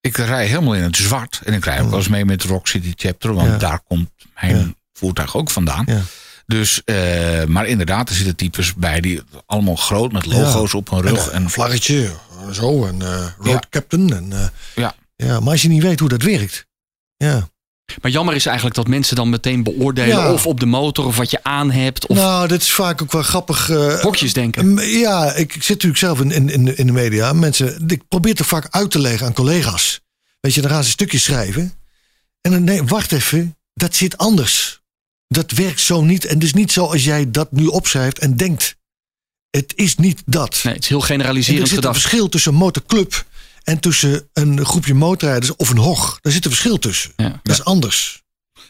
Ik 0.00 0.16
rij 0.16 0.46
helemaal 0.46 0.74
in 0.74 0.82
het 0.82 0.96
zwart. 0.96 1.40
En 1.44 1.52
ik 1.54 1.64
rij 1.64 1.80
ook 1.80 1.88
wel 1.88 1.98
eens 1.98 2.08
mee 2.08 2.24
met 2.24 2.42
Rock 2.42 2.68
City 2.68 2.92
Chapter. 2.96 3.34
Want 3.34 3.48
Ja. 3.48 3.56
daar 3.58 3.80
komt 3.88 4.10
mijn 4.40 4.76
voertuig 4.92 5.36
ook 5.36 5.50
vandaan. 5.50 5.84
Ja. 5.86 6.02
Dus, 6.52 6.82
eh, 6.84 7.44
maar 7.44 7.66
inderdaad, 7.66 8.08
er 8.08 8.14
zitten 8.14 8.36
types 8.36 8.74
bij 8.74 9.00
die 9.00 9.20
allemaal 9.46 9.76
groot 9.76 10.12
met 10.12 10.26
logo's 10.26 10.74
op 10.74 10.90
hun 10.90 11.00
rug. 11.00 11.26
En 11.28 11.32
En, 11.34 11.42
een 11.42 11.50
vlaggetje, 11.50 12.04
eh, 12.04 12.50
zo, 12.50 12.86
en 12.86 13.02
eh 13.02 13.26
road 13.38 13.52
Ja. 13.52 13.60
captain. 13.70 14.12
En, 14.14 14.32
eh, 14.32 14.46
Ja. 14.74 14.94
ja. 15.16 15.40
Maar 15.40 15.52
als 15.52 15.62
je 15.62 15.68
niet 15.68 15.82
weet 15.82 16.00
hoe 16.00 16.08
dat 16.08 16.22
werkt. 16.22 16.66
Ja. 17.16 17.48
Maar 18.02 18.10
jammer 18.10 18.34
is 18.34 18.46
eigenlijk 18.46 18.76
dat 18.76 18.88
mensen 18.88 19.16
dan 19.16 19.28
meteen 19.30 19.62
beoordelen 19.62 20.16
Ja. 20.16 20.32
of 20.32 20.46
op 20.46 20.60
de 20.60 20.66
motor 20.66 21.06
of 21.06 21.16
wat 21.16 21.30
je 21.30 21.38
aan 21.44 21.70
hebt. 21.70 22.06
Of 22.06 22.16
Nou, 22.16 22.48
dat 22.48 22.60
is 22.60 22.72
vaak 22.72 23.02
ook 23.02 23.12
wel 23.12 23.22
grappig. 23.22 23.70
eh, 23.70 24.00
hokjes 24.00 24.32
denken. 24.32 24.76
ja, 24.98 25.32
ik, 25.34 25.54
ik 25.54 25.62
zit 25.62 25.68
natuurlijk 25.68 25.98
zelf 26.00 26.20
in, 26.20 26.30
in, 26.30 26.48
in, 26.50 26.64
de- 26.64 26.74
in 26.74 26.86
de 26.86 26.92
media. 26.92 27.32
Mensen, 27.32 27.84
ik 27.86 28.08
probeer 28.08 28.34
het 28.34 28.46
vaak 28.46 28.66
uit 28.70 28.90
te 28.90 28.98
leggen 29.00 29.26
aan 29.26 29.32
collega's. 29.32 30.00
Weet 30.40 30.54
je, 30.54 30.60
dan 30.60 30.70
gaan 30.70 30.84
ze 30.84 30.90
stukjes 30.90 31.22
schrijven. 31.22 31.72
En 32.40 32.50
dan, 32.50 32.64
nee, 32.64 32.82
wacht 32.84 33.12
even, 33.12 33.56
dat 33.74 33.94
zit 33.96 34.18
anders. 34.18 34.80
Dat 35.28 35.50
werkt 35.50 35.80
zo 35.80 36.02
niet. 36.02 36.24
En 36.24 36.38
dus 36.38 36.52
niet 36.54 36.72
zo 36.72 36.84
als 36.86 37.04
jij 37.04 37.30
dat 37.30 37.52
nu 37.52 37.66
opschrijft 37.66 38.18
en 38.18 38.36
denkt. 38.36 38.76
Het 39.50 39.72
is 39.76 39.96
niet 39.96 40.22
dat. 40.26 40.60
Nee, 40.62 40.74
het 40.74 40.82
is 40.82 40.88
heel 40.88 40.98
En 40.98 41.04
er 41.04 41.10
generaliserend 41.10 41.68
zit 41.68 41.84
een 41.84 41.92
verschil 41.92 42.28
tussen 42.28 42.52
een 42.52 42.58
motorclub 42.58 43.24
en 43.62 43.80
tussen 43.80 44.28
een 44.32 44.64
groepje 44.66 44.94
motorrijders 44.94 45.56
of 45.56 45.70
een 45.70 45.78
hog. 45.78 46.18
Daar 46.20 46.32
zit 46.32 46.44
een 46.44 46.50
verschil 46.50 46.78
tussen. 46.78 47.12
Ja. 47.16 47.40
Dat 47.42 47.56
is 47.58 47.64
anders. 47.64 48.22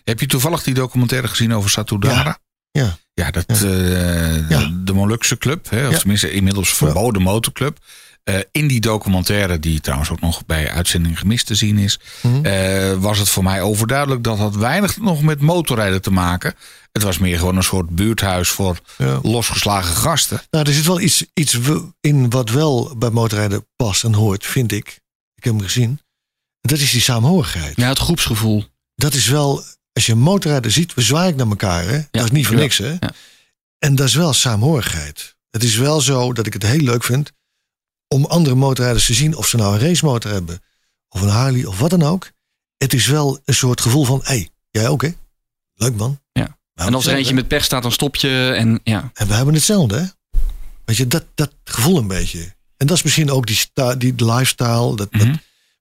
heb 0.05 0.21
je 0.21 0.27
toevallig 0.27 0.63
die 0.63 0.75
documentaire 0.75 1.29
gezien 1.29 1.55
over 1.55 1.71
Satudara? 1.71 2.39
Ja. 2.71 2.99
Ja, 3.15 3.31
dat, 3.31 3.45
Ja. 3.47 3.55
eh, 3.69 4.49
Ja. 4.51 4.71
de 4.85 4.93
Molukse 4.93 5.39
club, 5.39 5.71
hè, 5.71 5.87
of 5.87 5.93
Ja. 5.93 5.99
tenminste 5.99 6.31
inmiddels 6.31 6.69
verboden 6.75 7.23
motorclub. 7.23 7.79
Eh, 8.29 8.39
in 8.53 8.69
die 8.69 8.81
documentaire, 8.81 9.59
die 9.59 9.81
trouwens 9.81 10.11
ook 10.11 10.21
nog 10.21 10.47
bij 10.47 10.71
uitzending 10.71 11.19
gemist 11.19 11.47
te 11.47 11.55
zien 11.55 11.79
is, 11.79 11.99
Mhm. 12.23 12.45
eh, 12.45 12.93
was 12.95 13.19
het 13.19 13.29
voor 13.29 13.43
mij 13.43 13.63
overduidelijk 13.63 14.25
dat 14.25 14.39
had 14.39 14.57
weinig 14.57 14.97
nog 15.01 15.23
met 15.23 15.41
motorrijden 15.41 16.03
te 16.03 16.11
maken. 16.11 16.55
Het 16.93 17.03
was 17.03 17.19
meer 17.19 17.39
gewoon 17.39 17.57
een 17.57 17.63
soort 17.63 17.91
buurthuis 17.91 18.49
voor 18.49 18.79
Ja. 18.99 19.19
losgeslagen 19.23 19.97
gasten. 19.97 20.41
Nou, 20.51 20.67
er 20.69 20.73
zit 20.75 20.87
wel 20.87 21.01
iets, 21.01 21.25
iets 21.35 21.59
in 22.01 22.31
wat 22.31 22.51
wel 22.51 22.95
bij 22.97 23.11
motorrijden 23.11 23.67
past 23.77 24.05
en 24.05 24.15
hoort, 24.15 24.47
vind 24.47 24.73
ik. 24.73 24.87
Ik 25.35 25.45
heb 25.45 25.53
hem 25.53 25.63
gezien. 25.63 26.01
Dat 26.61 26.79
is 26.79 26.91
die 26.91 27.01
saamhorigheid. 27.01 27.77
Ja, 27.77 27.89
het 27.89 27.99
groepsgevoel. 27.99 28.65
Dat 28.95 29.15
is 29.15 29.27
wel, 29.27 29.63
als 29.93 30.07
je 30.07 30.13
een 30.13 30.19
motorrijder 30.19 30.71
ziet, 30.71 30.95
we 30.95 31.03
zwaaien 31.03 31.37
naar 31.37 31.47
elkaar. 31.49 31.85
Hè? 31.89 32.01
dat 32.11 32.25
is 32.25 32.31
niet 32.31 32.47
voor 32.47 32.57
Ja. 32.57 32.61
niks. 32.63 32.79
Hè? 32.79 32.89
Ja. 33.01 33.13
En 33.79 33.95
dat 33.95 34.07
is 34.07 34.15
wel 34.15 34.33
saamhorigheid. 34.33 35.37
Het 35.51 35.65
is 35.65 35.77
wel 35.77 36.01
zo 36.01 36.33
dat 36.33 36.47
ik 36.47 36.53
het 36.53 36.63
heel 36.63 36.81
leuk 36.81 37.05
vind 37.05 37.33
om 38.09 38.25
andere 38.25 38.55
motorrijders 38.55 39.07
te 39.07 39.15
zien 39.15 39.37
of 39.37 39.47
ze 39.49 39.57
nou 39.57 39.75
een 39.75 39.81
racemotor 39.81 40.31
hebben 40.31 40.63
of 41.09 41.21
een 41.21 41.29
Harley 41.29 41.65
of 41.65 41.79
wat 41.79 41.91
dan 41.91 42.03
ook. 42.03 42.31
Het 42.77 42.93
is 42.95 43.07
wel 43.07 43.41
een 43.45 43.55
soort 43.55 43.81
gevoel 43.81 44.05
van, 44.05 44.21
hé, 44.23 44.35
hey, 44.35 44.49
jij 44.71 44.89
ook 44.89 45.03
hè? 45.03 45.11
Leuk 45.75 45.97
man. 45.97 46.21
Ja. 46.33 46.59
We 46.75 46.83
En 46.85 46.95
als 46.95 47.07
er 47.07 47.15
eentje 47.15 47.35
met 47.35 47.49
pech 47.49 47.65
staat, 47.65 47.83
dan 47.83 47.93
stop 47.93 48.17
je. 48.17 48.53
En 48.57 48.81
ja, 48.85 49.11
En 49.15 49.27
we 49.27 49.35
hebben 49.35 49.55
hetzelfde 49.55 49.97
hè? 49.99 50.05
Weet 50.85 50.97
je, 50.97 51.07
dat, 51.07 51.25
dat 51.35 51.53
gevoel 51.65 51.99
een 51.99 52.07
beetje. 52.07 52.57
En 52.77 52.87
dat 52.87 52.97
is 52.97 53.03
misschien 53.03 53.31
ook 53.31 53.47
die, 53.47 53.67
die 53.99 54.25
lifestyle, 54.25 54.97
dat, 54.97 55.13
dat 55.13 55.23
Mhm. 55.27 55.37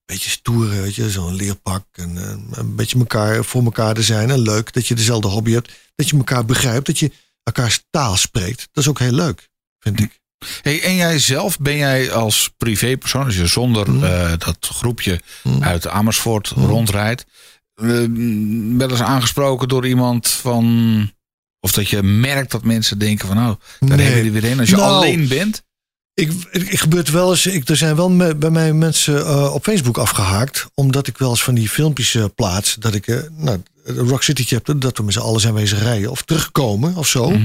beetje 0.05 0.29
stoer, 0.29 0.69
weet 0.69 0.95
je, 0.95 1.11
zo'n 1.11 1.35
leerpak. 1.35 1.85
En 1.91 2.17
eh, 2.17 2.57
een 2.59 2.75
beetje 2.75 2.97
elkaar 2.99 3.45
voor 3.45 3.63
elkaar 3.63 3.93
te 3.93 4.03
zijn. 4.03 4.29
En 4.29 4.39
leuk 4.39 4.73
dat 4.73 4.87
je 4.87 4.95
dezelfde 4.95 5.27
hobby 5.27 5.51
hebt. 5.51 5.71
Dat 5.95 6.09
je 6.09 6.17
elkaar 6.17 6.45
begrijpt, 6.45 6.85
dat 6.85 6.99
je 6.99 7.11
elkaars 7.43 7.83
taal 7.89 8.17
spreekt. 8.17 8.69
Dat 8.71 8.83
is 8.83 8.89
ook 8.89 8.99
heel 8.99 9.11
leuk, 9.11 9.49
vind 9.79 9.99
ik. 9.99 10.19
Hey, 10.61 10.81
en 10.83 10.95
jij 10.95 11.19
zelf, 11.19 11.59
ben 11.59 11.77
jij 11.77 12.11
als 12.11 12.49
privépersoon, 12.57 13.25
als 13.25 13.35
je 13.35 13.47
zonder 13.47 13.91
Mhm. 13.91 14.03
eh, 14.03 14.29
dat 14.37 14.57
groepje 14.59 15.21
Mhm. 15.43 15.63
uit 15.63 15.87
Amersfoort 15.87 16.55
Mhm. 16.55 16.65
rondrijdt, 16.65 17.25
eh, 17.73 17.85
wel 18.77 18.89
eens 18.89 19.01
aangesproken 19.01 19.67
door 19.67 19.87
iemand 19.87 20.27
van. 20.27 21.11
Of 21.59 21.71
dat 21.71 21.89
je 21.89 22.03
merkt 22.03 22.51
dat 22.51 22.63
mensen 22.63 22.97
denken 22.99 23.27
van 23.27 23.35
nou, 23.35 23.55
daar 23.79 23.97
Nee. 23.97 24.05
hebben 24.05 24.31
we 24.31 24.37
er 24.37 24.41
weer 24.41 24.51
een. 24.51 24.59
Als 24.59 24.69
je 24.69 24.75
Nou, 24.75 24.91
alleen 24.91 25.27
bent. 25.27 25.65
Ik, 26.13 26.31
ik, 26.51 26.61
ik 26.71 26.79
gebeurt 26.79 27.09
wel 27.09 27.29
eens, 27.31 27.45
ik, 27.45 27.69
er 27.69 27.77
zijn 27.77 27.95
wel 27.95 28.09
me- 28.09 28.35
bij 28.35 28.49
mij 28.49 28.73
mensen 28.73 29.25
eh, 29.25 29.53
op 29.53 29.63
Facebook 29.63 29.97
afgehaakt. 29.97 30.65
Omdat 30.73 31.07
ik 31.07 31.17
wel 31.17 31.29
eens 31.29 31.43
van 31.43 31.53
die 31.55 31.69
filmpjes 31.69 32.15
eh, 32.15 32.25
plaats. 32.35 32.75
Dat 32.75 32.93
ik, 32.93 33.29
nou, 33.31 33.63
Rock 33.83 34.23
City 34.23 34.43
Chapter, 34.45 34.79
dat 34.79 34.97
we 34.97 35.03
met 35.03 35.13
z'n 35.13 35.19
allen 35.19 35.41
zijn 35.41 35.53
wezen 35.53 35.77
rijden. 35.79 36.11
Of 36.11 36.21
terugkomen 36.21 36.95
of 36.95 37.07
zo. 37.07 37.37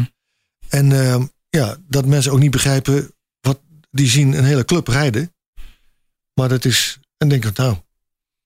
En 0.69 0.93
eh, 1.09 1.23
ja, 1.57 1.77
dat 1.89 2.07
mensen 2.07 2.33
ook 2.33 2.39
niet 2.39 2.51
begrijpen 2.51 3.13
wat 3.41 3.61
die 3.91 4.09
zien 4.09 4.33
een 4.33 4.45
hele 4.45 4.65
club 4.65 4.89
rijden. 4.89 5.35
Maar 6.35 6.49
dat 6.49 6.65
is, 6.65 6.99
en 7.17 7.29
denk 7.29 7.45
ik, 7.45 7.57
nou, 7.57 7.77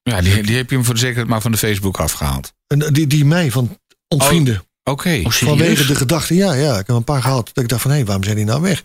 Ja, 0.02 0.20
die, 0.20 0.42
die 0.42 0.56
heb 0.56 0.70
je 0.70 0.76
hem 0.76 0.84
voor 0.84 0.94
de 0.94 1.00
zekerheid 1.00 1.28
maar 1.28 1.40
van 1.40 1.52
de 1.52 1.58
Facebook 1.58 2.00
afgehaald. 2.00 2.52
en 2.66 2.78
die, 2.92 3.06
die 3.06 3.24
mij 3.24 3.50
van 3.50 3.78
ontvrienden. 4.08 4.64
Oké. 4.82 5.08
Oh, 5.08 5.14
serieus? 5.14 5.38
vanwege 5.38 5.86
de 5.86 5.94
gedachte, 5.94 6.34
ja, 6.34 6.52
ja, 6.52 6.78
ik 6.78 6.86
heb 6.86 6.96
een 6.96 7.04
paar 7.04 7.22
gehad. 7.22 7.50
Dat 7.52 7.64
ik 7.64 7.70
dacht 7.70 7.82
van, 7.82 7.90
hé, 7.90 8.04
waarom 8.04 8.24
zijn 8.24 8.36
die 8.36 8.44
nou 8.44 8.60
weg? 8.62 8.84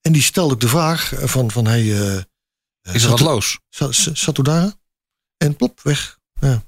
En 0.00 0.12
die 0.12 0.22
stelde 0.22 0.54
ik 0.54 0.60
de 0.60 0.68
vraag 0.68 1.12
van, 1.16 1.50
van 1.50 1.66
hey, 1.66 1.80
eh, 1.80 2.22
Is 2.94 3.02
er 3.04 3.10
wat 3.10 3.20
los? 3.20 3.58
Zat, 3.68 4.44
daar? 4.44 4.72
En 5.36 5.56
plop, 5.56 5.80
weg. 5.82 6.18
Ja. 6.40 6.62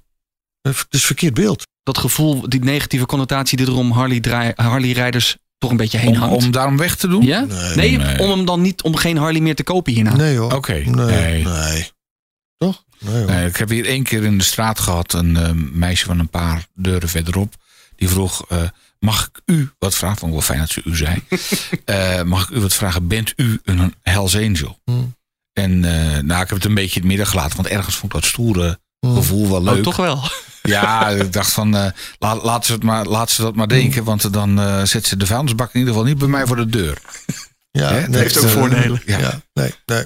Het 0.63 0.87
is 0.91 1.05
verkeerd 1.05 1.35
beeld. 1.35 1.67
Dat 1.83 1.99
gevoel, 1.99 2.49
die 2.49 2.61
negatieve 2.61 3.07
connotatie 3.07 3.57
die 3.57 3.67
er 3.67 3.73
om 3.75 3.91
Harley, 3.91 4.21
draai- 4.21 4.53
Harley-rijders 4.57 5.37
toch 5.59 5.71
een 5.71 5.77
beetje 5.77 5.99
heen 5.99 6.09
Om, 6.09 6.15
hangt. 6.17 6.45
om 6.45 6.51
daarom 6.51 6.77
weg 6.77 6.97
te 6.97 7.09
doen? 7.09 7.23
ja? 7.25 7.41
Nee, 7.45 7.75
Nee, 7.77 7.97
nee. 7.97 8.19
om 8.19 8.31
hem 8.31 8.45
dan 8.45 8.61
niet, 8.61 8.83
om 8.83 8.97
geen 8.97 9.17
Harley 9.17 9.41
meer 9.41 9.55
te 9.55 9.63
kopen 9.63 9.93
hierna. 9.93 10.17
Nee 10.17 10.37
hoor. 10.37 10.53
Oké, 10.53 10.73
Nee. 10.73 10.85
nee. 10.95 11.45
nee. 11.45 11.91
Toch? 12.57 12.85
Nee 12.99 13.47
ik 13.47 13.57
heb 13.57 13.69
hier 13.69 13.85
één 13.87 14.03
keer 14.03 14.25
in 14.25 14.39
de 14.39 14.45
straat 14.45 14.79
gehad 14.79 15.13
een 15.13 15.37
eh, 15.37 15.51
meisje 15.73 16.05
van 16.05 16.19
een 16.19 16.29
paar 16.29 16.67
deuren 16.75 17.09
verderop. 17.09 17.55
Die 17.97 18.09
vroeg, 18.09 18.45
eh, 18.49 18.63
mag 18.99 19.27
ik 19.33 19.41
u 19.45 19.71
wat 19.79 19.95
vragen? 19.95 20.17
Vond 20.19 20.33
ik 20.33 20.39
wel 20.39 20.47
fijn 20.47 20.59
dat 20.61 20.71
ze 20.71 20.83
u 20.85 20.97
zei. 20.97 21.23
Eh, 21.85 22.23
mag 22.23 22.43
ik 22.51 22.57
u 22.57 22.61
wat 22.61 22.75
vragen? 22.75 23.07
Bent 23.09 23.33
u 23.37 23.61
een 23.65 23.95
Hells 24.03 24.37
Angel? 24.37 24.79
Hmm. 24.85 25.15
En 25.53 25.85
eh, 25.85 26.23
nou, 26.23 26.43
ik 26.43 26.49
heb 26.49 26.57
het 26.59 26.65
een 26.65 26.75
beetje 26.75 26.95
in 26.95 27.01
het 27.01 27.09
midden 27.09 27.27
gelaten. 27.27 27.57
Want 27.57 27.69
ergens 27.69 27.97
vond 27.97 28.15
ik 28.15 28.21
dat 28.21 28.31
stoere 28.31 28.79
Hmm. 29.01 29.15
gevoel 29.15 29.49
wel 29.51 29.63
leuk. 29.63 29.77
Oh, 29.77 29.83
toch 29.83 29.97
wel. 29.97 30.23
Ja, 30.69 31.09
ik 31.09 31.33
dacht 31.33 31.53
van, 31.53 31.77
eh, 31.77 31.87
laat, 32.19 32.43
laat, 32.43 32.67
ze 32.67 32.73
het 32.73 32.83
maar, 32.83 33.05
laat 33.05 33.31
ze 33.31 33.43
dat 33.43 33.55
maar 33.55 33.69
denken. 33.69 34.05
Want 34.05 34.33
dan 34.33 34.61
eh, 34.61 34.83
zet 34.85 35.07
ze 35.07 35.17
de 35.17 35.27
vuilnisbak 35.27 35.73
in 35.73 35.79
ieder 35.79 35.95
geval 35.95 36.09
niet 36.09 36.19
bij 36.19 36.29
mij 36.29 36.47
voor 36.47 36.57
de 36.57 36.67
deur. 36.67 36.99
Ja, 37.71 38.01
Dat 38.01 38.15
heeft 38.15 38.39
ook 38.39 38.45
eh, 38.45 38.51
voordelen. 38.51 39.03
Ja, 39.07 39.19
Ja. 39.19 39.41
nee, 39.53 39.75
nee. 39.87 40.05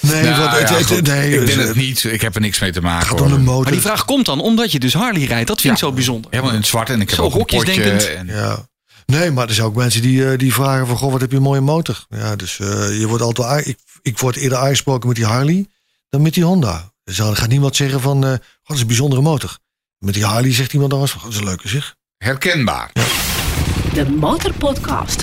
Nee, 0.00 0.22
Nou, 0.22 0.34
ja, 0.40 0.74
het- 0.74 0.86
goed. 0.86 1.06
nee, 1.06 1.32
ik 1.34 1.40
dus, 1.40 1.54
ben 1.54 1.62
eh, 1.62 1.68
het 1.68 1.76
niet. 1.76 2.04
Ik 2.04 2.20
heb 2.20 2.34
er 2.34 2.40
niks 2.40 2.58
mee 2.60 2.72
te 2.72 2.80
maken. 2.80 3.06
gaat 3.08 3.18
hoor. 3.18 3.28
om 3.28 3.34
een 3.34 3.44
motor. 3.44 3.62
Maar 3.62 3.72
die 3.72 3.80
vraag 3.80 4.04
komt 4.04 4.24
dan 4.26 4.40
omdat 4.40 4.72
je 4.72 4.78
dus 4.80 4.94
Harley 4.94 5.24
rijdt. 5.24 5.46
Dat 5.48 5.60
vind 5.60 5.74
ik 5.74 5.80
Ja. 5.80 5.86
zo 5.86 5.92
bijzonder. 5.92 6.30
Helemaal 6.30 6.52
in 6.52 6.58
het 6.58 6.66
zwart 6.66 6.90
en 6.90 7.00
ik 7.00 7.08
heb 7.08 7.18
Zo 7.18 7.24
ook 7.24 7.34
een 7.34 7.44
potje. 7.44 7.82
En, 8.16 8.26
Ja. 8.26 8.68
Nee, 9.06 9.30
maar 9.30 9.48
er 9.48 9.54
zijn 9.54 9.66
ook 9.66 9.74
mensen 9.74 10.02
die, 10.02 10.30
eh, 10.30 10.38
die 10.38 10.52
vragen 10.54 10.86
van... 10.86 10.96
Goh, 10.96 11.12
wat 11.12 11.20
heb 11.20 11.30
je 11.30 11.36
een 11.36 11.42
mooie 11.42 11.60
motor. 11.60 12.04
Ja, 12.08 12.36
dus 12.36 12.58
eh, 12.58 12.98
je 12.98 13.06
wordt 13.06 13.22
altijd... 13.22 13.66
Ik, 13.66 13.78
ik 14.02 14.18
word 14.18 14.36
eerder 14.36 14.58
aangesproken 14.58 15.06
met 15.08 15.16
die 15.16 15.26
Harley 15.26 15.66
dan 16.08 16.22
met 16.22 16.34
die 16.34 16.44
Honda. 16.44 16.92
Dus 17.04 17.16
dan 17.16 17.36
gaat 17.36 17.48
niemand 17.48 17.76
zeggen 17.76 18.00
van... 18.00 18.24
eh, 18.24 18.30
God, 18.30 18.40
dat 18.62 18.76
is 18.76 18.80
een 18.82 18.86
bijzondere 18.86 19.22
motor. 19.22 19.58
Met 19.98 20.14
die 20.14 20.24
Harley 20.24 20.52
zegt 20.52 20.72
iemand. 20.72 20.92
God, 20.92 21.22
dat 21.22 21.32
is 21.32 21.38
een 21.38 21.44
leuke 21.44 21.68
zeg. 21.68 21.94
herkenbaar. 22.16 22.90
De 23.94 24.10
Motorpodcast. 24.10 25.20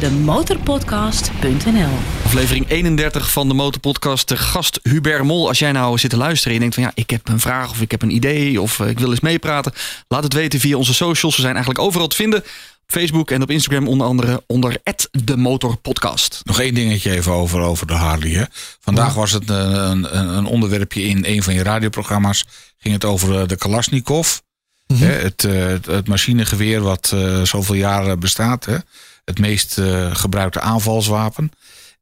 De 0.00 0.10
Motorpodcast.nl 0.24 1.98
Aflevering 2.24 2.70
31 2.70 3.30
van 3.30 3.48
de 3.48 3.54
Motorpodcast. 3.54 4.28
De 4.28 4.36
gast 4.36 4.80
Hubert 4.82 5.22
Mol. 5.22 5.48
Als 5.48 5.58
jij 5.58 5.72
nou 5.72 5.98
zit 5.98 6.10
te 6.10 6.16
luisteren 6.16 6.48
en 6.48 6.54
je 6.54 6.60
denkt 6.60 6.74
van 6.74 6.84
ja, 6.84 6.92
ik 6.94 7.10
heb 7.10 7.28
een 7.28 7.40
vraag 7.40 7.70
of 7.70 7.80
ik 7.80 7.90
heb 7.90 8.02
een 8.02 8.14
idee 8.14 8.60
of 8.60 8.80
eh, 8.80 8.88
ik 8.88 8.98
wil 8.98 9.10
eens 9.10 9.20
meepraten. 9.20 9.72
Laat 10.08 10.22
het 10.22 10.32
weten 10.32 10.60
via 10.60 10.76
onze 10.76 10.94
socials. 10.94 11.34
We 11.36 11.42
zijn 11.42 11.54
eigenlijk 11.54 11.84
overal 11.84 12.08
te 12.08 12.16
vinden. 12.16 12.44
Facebook 12.92 13.30
en 13.30 13.42
op 13.42 13.50
Instagram 13.50 13.88
onder 13.88 14.06
andere 14.06 14.42
onder 14.46 14.76
de 15.10 15.36
Motorpodcast. 15.36 16.40
Nog 16.44 16.60
één 16.60 16.74
dingetje 16.74 17.10
even 17.10 17.32
over, 17.32 17.60
over 17.60 17.86
de 17.86 17.92
Harley. 17.92 18.30
Hè. 18.30 18.44
Vandaag 18.80 19.14
was 19.14 19.32
het 19.32 19.50
een, 19.50 20.16
een, 20.18 20.36
een 20.36 20.46
onderwerpje 20.46 21.02
in 21.02 21.24
een 21.24 21.42
van 21.42 21.54
je 21.54 21.62
radioprogramma's. 21.62 22.44
Ging 22.78 22.94
het 22.94 23.04
over 23.04 23.40
eh, 23.40 23.48
de 23.48 23.56
Kalashnikov. 23.56 24.36
Hè, 24.94 25.06
het, 25.06 25.44
eh, 25.44 25.66
het, 25.66 25.86
het 25.86 26.08
machinegeweer 26.08 26.80
wat 26.80 27.10
eh, 27.14 27.42
zoveel 27.42 27.74
jaren 27.74 28.20
bestaat. 28.20 28.64
Hè. 28.64 28.76
Het 29.28 29.38
meest 29.38 29.78
eh, 29.78 30.14
gebruikte 30.14 30.60
aanvalswapen. 30.60 31.50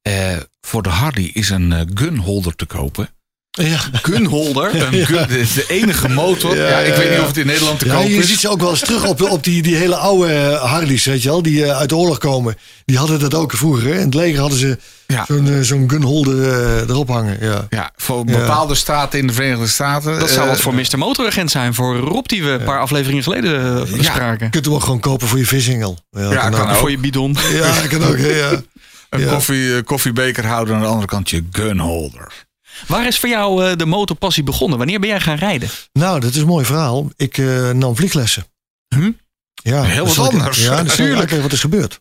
Eh, 0.02 0.36
voor 0.60 0.82
de 0.82 0.88
Harley 0.88 1.30
is 1.32 1.50
een 1.50 1.72
eh, 1.72 1.80
gunholder 1.94 2.56
te 2.56 2.66
kopen. 2.66 3.08
Ja, 3.64 3.78
Gunholder. 4.02 4.74
Een 4.92 5.06
gun, 5.06 5.28
is 5.30 5.52
de 5.54 5.64
enige 5.68 6.08
motor. 6.08 6.56
Ja, 6.56 6.68
Ja, 6.68 6.78
ik 6.78 6.94
weet 6.94 7.04
niet 7.08 7.14
ja. 7.16 7.20
of 7.22 7.26
het 7.26 7.36
in 7.36 7.46
Nederland 7.46 7.78
te 7.78 7.86
ja 7.86 7.94
koop 7.94 8.06
je 8.06 8.14
is. 8.16 8.26
ziet 8.28 8.38
ze 8.40 8.48
ook 8.48 8.60
wel 8.60 8.70
eens 8.70 8.78
terug 8.80 9.04
op, 9.06 9.22
op 9.30 9.44
die, 9.44 9.62
die 9.62 9.76
hele 9.76 9.96
oude 9.96 10.32
eh, 10.32 10.62
Harleys, 10.70 11.04
weet 11.04 11.22
je 11.22 11.28
wel. 11.28 11.42
Die 11.42 11.64
eh, 11.64 11.78
uit 11.78 11.88
de 11.88 11.96
oorlog 11.96 12.18
komen. 12.18 12.54
Die 12.84 12.98
hadden 12.98 13.18
dat 13.20 13.34
ook 13.34 13.52
vroeger. 13.52 13.86
Hè. 13.86 13.98
In 13.98 14.04
het 14.04 14.14
leger 14.14 14.40
hadden 14.40 14.58
ze 14.58 14.78
Ja. 15.06 15.24
zo'n 15.28 15.48
eh, 15.48 15.60
zo'n 15.60 15.90
gunholder 15.90 16.44
erop 16.90 17.08
hangen. 17.08 17.36
Ja. 17.40 17.66
Ja, 17.70 17.90
voor 17.96 18.22
Ja. 18.26 18.38
bepaalde 18.38 18.74
staten 18.74 19.18
in 19.18 19.26
de 19.26 19.32
Verenigde 19.32 19.66
Staten. 19.66 20.18
Dat 20.18 20.30
zou 20.30 20.48
wat 20.48 20.60
voor 20.60 20.74
Mr. 20.74 20.98
Motoragent 20.98 21.50
zijn. 21.50 21.74
Voor 21.74 21.96
Rob 21.96 22.26
die 22.26 22.44
we 22.44 22.50
een 22.50 22.64
paar 22.64 22.80
afleveringen 22.80 23.22
geleden 23.22 23.80
bespraken. 23.96 24.44
Je 24.44 24.50
kunt 24.50 24.64
hem 24.64 24.74
ook 24.74 24.82
gewoon 24.82 25.00
kopen 25.00 25.28
voor 25.28 25.38
je 25.38 25.46
vishengel. 25.46 25.98
Ja, 26.10 26.32
Ja, 26.32 26.48
kan 26.48 26.60
ook. 26.60 26.68
ook. 26.68 26.74
Voor 26.76 26.90
je 26.90 26.98
bidon. 26.98 27.36
Ja, 27.52 27.72
kan 27.88 28.04
ook. 28.04 28.18
Ja, 28.18 28.26
ja. 28.26 28.62
Een 29.10 29.20
Ja. 29.20 29.32
koffie, 29.32 29.76
eh, 29.76 29.82
koffiebekerhouder 29.84 30.70
en 30.74 30.80
aan 30.80 30.84
de 30.86 30.90
andere 30.90 31.06
kant 31.08 31.30
je 31.30 31.44
gunholder. 31.50 32.32
Waar 32.86 33.06
is 33.06 33.18
voor 33.18 33.28
jou 33.28 33.64
eh, 33.70 33.76
de 33.76 33.86
motorpassie 33.86 34.42
begonnen? 34.42 34.78
Wanneer 34.78 35.00
ben 35.00 35.08
jij 35.08 35.20
gaan 35.20 35.36
rijden? 35.36 35.68
Nou, 35.92 36.20
dat 36.20 36.30
is 36.30 36.36
een 36.36 36.46
mooi 36.46 36.64
verhaal. 36.64 37.10
Ik 37.16 37.38
eh, 37.38 37.70
nam 37.70 37.96
vlieglessen. 37.96 38.46
Hm? 38.94 39.10
Ja, 39.54 39.82
Heel 39.82 40.04
wat 40.06 40.16
ik- 40.16 40.32
anders. 40.32 40.64
Ja, 40.64 40.76
dat 40.76 40.86
is 40.90 40.94
Tuurlijk. 40.94 41.18
uitleggen 41.18 41.42
wat 41.42 41.52
is 41.52 41.60
gebeurd. 41.60 42.00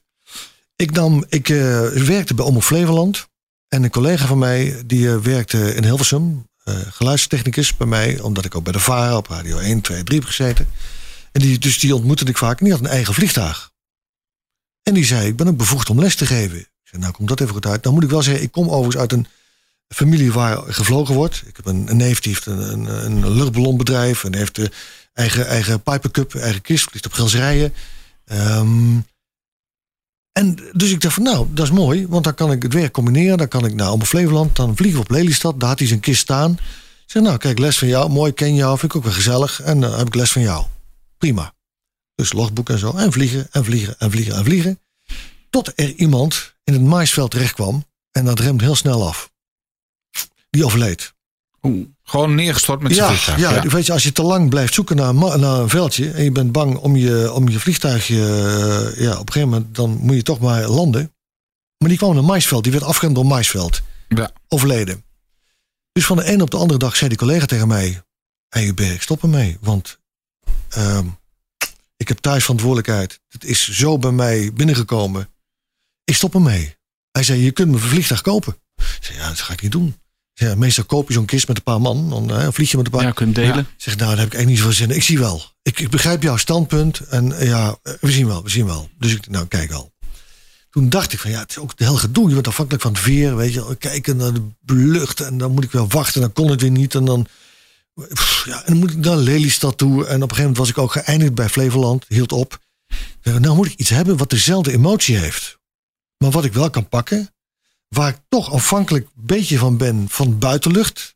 Ik, 0.75 0.91
nam, 0.91 1.25
ik 1.29 1.49
eh, 1.49 1.57
werkte 1.89 2.33
bij 2.33 2.45
Omroep 2.45 2.63
Flevoland. 2.63 3.27
En 3.67 3.83
een 3.83 3.89
collega 3.89 4.25
van 4.25 4.37
mij, 4.37 4.81
die 4.85 5.09
werkte 5.09 5.75
in 5.75 5.83
Hilversum. 5.83 6.47
geluidstechnicus 6.89 7.77
bij 7.77 7.87
mij. 7.87 8.19
Omdat 8.19 8.45
ik 8.45 8.55
ook 8.55 8.63
bij 8.63 8.73
de 8.73 8.79
VARA 8.79 9.17
op 9.17 9.27
Radio 9.27 9.57
1, 9.57 9.81
2, 9.81 10.03
3 10.03 10.19
heb 10.19 10.27
gezeten. 10.27 10.67
En 11.31 11.41
die, 11.41 11.59
dus 11.59 11.79
die 11.79 11.95
ontmoette 11.95 12.25
ik 12.25 12.37
vaak. 12.37 12.57
En 12.59 12.65
die 12.65 12.73
had 12.73 12.83
een 12.83 12.89
eigen 12.89 13.13
vliegtuig. 13.13 13.71
En 14.83 14.93
die 14.93 15.05
zei, 15.05 15.27
ik 15.27 15.35
ben 15.35 15.47
ook 15.47 15.57
bevoegd 15.57 15.89
om 15.89 15.99
les 15.99 16.15
te 16.15 16.25
geven. 16.25 16.57
Ik 16.59 16.67
zei, 16.83 17.01
nou 17.01 17.13
komt 17.13 17.27
dat 17.27 17.39
even 17.41 17.53
goed 17.53 17.65
uit. 17.65 17.83
Nou 17.83 17.95
moet 17.95 18.03
ik 18.03 18.09
wel 18.09 18.21
zeggen, 18.21 18.43
ik 18.43 18.51
kom 18.51 18.67
overigens 18.69 18.97
uit 18.97 19.11
een 19.11 19.27
familie 19.87 20.31
waar 20.31 20.57
gevlogen 20.73 21.15
wordt. 21.15 21.43
Ik 21.45 21.55
heb 21.55 21.65
een, 21.65 21.89
een 21.89 21.97
neef 21.97 22.19
die 22.19 22.33
heeft 22.33 22.45
een, 22.45 22.71
een, 22.71 23.05
een 23.05 23.31
luchtballonbedrijf. 23.31 24.23
En 24.23 24.35
heeft 24.35 24.55
de 24.55 24.71
eigen, 25.13 25.47
eigen 25.47 25.81
Piper 25.81 26.11
Cup, 26.11 26.35
eigen 26.35 26.61
kist. 26.61 26.89
Vliegt 26.89 27.05
op 27.05 27.13
Gelsrijen. 27.13 27.73
Ehm 28.25 28.97
en 30.39 30.55
dus 30.71 30.91
ik 30.91 31.01
dacht 31.01 31.13
van 31.13 31.23
nou, 31.23 31.47
dat 31.49 31.65
is 31.65 31.71
mooi. 31.71 32.07
Want 32.07 32.23
dan 32.23 32.35
kan 32.35 32.51
ik 32.51 32.63
het 32.63 32.73
werk 32.73 32.91
combineren. 32.91 33.37
Dan 33.37 33.47
kan 33.47 33.65
ik 33.65 33.73
naar 33.73 33.91
Omroep 33.91 34.07
Flevoland. 34.07 34.55
Dan 34.55 34.75
vliegen 34.75 34.99
we 34.99 35.05
op 35.05 35.11
Lelystad. 35.11 35.59
Daar 35.59 35.69
had 35.69 35.79
hij 35.79 35.87
zijn 35.87 35.99
kist 35.99 36.21
staan. 36.21 36.57
Zeg 37.05 37.23
nou 37.23 37.37
kijk, 37.37 37.59
les 37.59 37.77
van 37.77 37.87
jou. 37.87 38.09
Mooi, 38.09 38.33
ken 38.33 38.55
jou. 38.55 38.77
Vind 38.77 38.91
ik 38.91 38.97
ook 38.97 39.03
wel 39.03 39.13
gezellig. 39.13 39.61
En 39.61 39.81
dan 39.81 39.97
heb 39.97 40.07
ik 40.07 40.15
les 40.15 40.31
van 40.31 40.41
jou. 40.41 40.65
Prima. 41.17 41.53
Dus 42.15 42.33
logboek 42.33 42.69
en 42.69 42.79
zo. 42.79 42.91
En 42.91 43.11
vliegen 43.11 43.47
en 43.51 43.65
vliegen 43.65 43.95
en 43.99 44.11
vliegen 44.11 44.35
en 44.35 44.43
vliegen. 44.43 44.79
Tot 45.49 45.71
er 45.75 45.93
iemand 45.93 46.55
in 46.63 46.73
het 46.73 46.81
maisveld 46.81 47.31
terecht 47.31 47.53
kwam. 47.53 47.85
En 48.11 48.25
dat 48.25 48.39
remt 48.39 48.61
heel 48.61 48.75
snel 48.75 49.07
af. 49.07 49.31
Die 50.55 50.65
overleed. 50.65 51.13
Oeh. 51.61 51.87
Gewoon 52.03 52.35
neergestort 52.35 52.81
met 52.81 52.95
zijn 52.95 53.11
Ja, 53.11 53.17
vliegtuig. 53.17 53.63
ja, 53.63 53.69
weet 53.69 53.85
je, 53.85 53.91
als 53.91 54.03
je 54.03 54.11
te 54.11 54.21
lang 54.23 54.49
blijft 54.49 54.73
zoeken 54.73 54.95
naar, 54.95 55.09
een 55.09 55.39
naar 55.39 55.59
een 55.59 55.69
veldje 55.69 56.11
en 56.11 56.23
je 56.23 56.31
bent 56.31 56.51
bang 56.51 56.77
om 56.77 56.95
je, 56.95 57.33
om 57.33 57.49
je 57.49 57.59
vliegtuigje, 57.59 58.15
eh, 58.15 59.01
ja, 59.01 59.11
op 59.11 59.27
een 59.27 59.33
gegeven 59.33 59.49
moment 59.49 59.75
dan 59.75 59.97
moet 60.01 60.15
je 60.15 60.23
toch 60.23 60.39
maar 60.39 60.67
landen. 60.67 61.13
Maar 61.77 61.89
die 61.89 61.97
kwam 61.97 62.11
in 62.11 62.17
een 62.17 62.25
maisveld, 62.25 62.63
die 62.63 62.71
werd 62.71 62.83
afgerend 62.83 63.15
door 63.15 63.23
een 63.23 63.29
maisveld. 63.29 63.81
Ja. 64.07 64.31
Overleden. 64.47 65.03
Dus 65.91 66.05
van 66.05 66.17
de 66.17 66.23
ene 66.23 66.43
op 66.43 66.51
de 66.51 66.57
andere 66.57 66.79
dag 66.79 66.95
zei 66.95 67.09
die 67.09 67.17
collega 67.17 67.45
tegen 67.45 67.67
mij: 67.67 68.01
Hé, 68.49 68.71
hey, 68.75 68.93
ik 68.93 69.01
stop 69.01 69.23
ermee, 69.23 69.57
want 69.61 69.99
ehm, 70.69 71.07
ik 71.97 72.07
heb 72.07 72.17
thuis 72.17 72.41
verantwoordelijkheid. 72.41 73.19
Het 73.27 73.43
is 73.43 73.69
zo 73.69 73.97
bij 73.97 74.11
mij 74.11 74.53
binnengekomen. 74.53 75.29
Ik 76.03 76.15
stop 76.15 76.33
ermee. 76.33 76.75
Hij 77.11 77.23
zei: 77.23 77.39
Je 77.39 77.51
kunt 77.51 77.67
me 77.67 77.73
een 77.73 77.79
vliegtuig 77.81 78.21
kopen. 78.21 78.57
Ik 78.75 78.97
zei: 78.99 79.17
Ja, 79.17 79.27
dat 79.27 79.41
ga 79.41 79.53
ik 79.53 79.61
niet 79.61 79.71
doen. 79.71 79.95
Ja, 80.37 80.55
meestal 80.55 80.83
koop 80.83 81.07
je 81.07 81.13
zo'n 81.13 81.25
kist 81.25 81.47
met 81.47 81.57
een 81.57 81.63
paar 81.63 81.81
man, 81.81 82.09
dan 82.09 82.31
eh, 82.31 82.47
vlieg 82.51 82.71
je 82.71 82.77
met 82.77 82.85
een 82.85 82.91
paar. 82.91 83.03
Ja, 83.03 83.11
kunt 83.11 83.35
delen. 83.35 83.67
Zeg, 83.77 83.97
nou, 83.97 84.09
daar 84.09 84.19
heb 84.19 84.27
ik 84.27 84.33
echt 84.33 84.47
niet 84.47 84.57
zoveel 84.57 84.73
zin 84.73 84.89
in. 84.89 84.95
Ik 84.95 85.03
zie 85.03 85.19
wel. 85.19 85.43
Ik, 85.61 85.79
ik 85.79 85.89
begrijp 85.89 86.23
jouw 86.23 86.37
standpunt. 86.37 86.99
En 86.99 87.37
eh, 87.37 87.47
ja, 87.47 87.77
eh, 87.83 87.93
we 88.01 88.11
zien 88.11 88.27
wel, 88.27 88.43
we 88.43 88.49
zien 88.49 88.65
wel. 88.65 88.89
Dus 88.97 89.13
ik, 89.13 89.29
nou, 89.29 89.47
kijk 89.47 89.71
al. 89.71 89.93
Toen 90.69 90.89
dacht 90.89 91.13
ik 91.13 91.19
van, 91.19 91.31
ja, 91.31 91.39
het 91.39 91.49
is 91.49 91.57
ook 91.57 91.77
de 91.77 91.83
heel 91.83 91.95
gedoe. 91.95 92.27
Je 92.27 92.33
bent 92.33 92.47
afhankelijk 92.47 92.83
van 92.83 92.93
het 92.93 93.03
weer, 93.03 93.35
weet 93.35 93.53
je. 93.53 93.75
Kijken 93.79 94.17
naar 94.17 94.31
de 94.59 94.73
lucht 94.73 95.21
en 95.21 95.37
dan 95.37 95.51
moet 95.51 95.63
ik 95.63 95.71
weer 95.71 95.87
wachten. 95.87 96.21
Dan 96.21 96.33
kon 96.33 96.49
het 96.49 96.61
weer 96.61 96.71
niet. 96.71 96.95
En 96.95 97.05
dan, 97.05 97.27
pff, 98.13 98.45
ja, 98.45 98.57
en 98.57 98.63
dan 98.65 98.77
moet 98.77 98.91
ik 98.91 98.97
naar 98.97 99.17
Lelystad 99.17 99.77
toe. 99.77 99.93
En 99.93 99.99
op 99.99 100.09
een 100.09 100.35
gegeven 100.35 100.41
moment 100.41 100.57
was 100.57 100.69
ik 100.69 100.77
ook 100.77 100.91
geëindigd 100.91 101.35
bij 101.35 101.49
Flevoland. 101.49 102.05
Hield 102.07 102.31
op. 102.31 102.59
Nou 103.21 103.55
moet 103.55 103.65
ik 103.65 103.79
iets 103.79 103.89
hebben 103.89 104.17
wat 104.17 104.29
dezelfde 104.29 104.71
emotie 104.71 105.17
heeft. 105.17 105.57
Maar 106.17 106.31
wat 106.31 106.45
ik 106.45 106.53
wel 106.53 106.69
kan 106.69 106.89
pakken. 106.89 107.34
Waar 107.95 108.09
ik 108.09 108.17
toch 108.29 108.51
afhankelijk 108.51 109.05
een 109.05 109.25
beetje 109.25 109.57
van 109.57 109.77
ben 109.77 110.05
van 110.09 110.39
buitenlucht. 110.39 111.15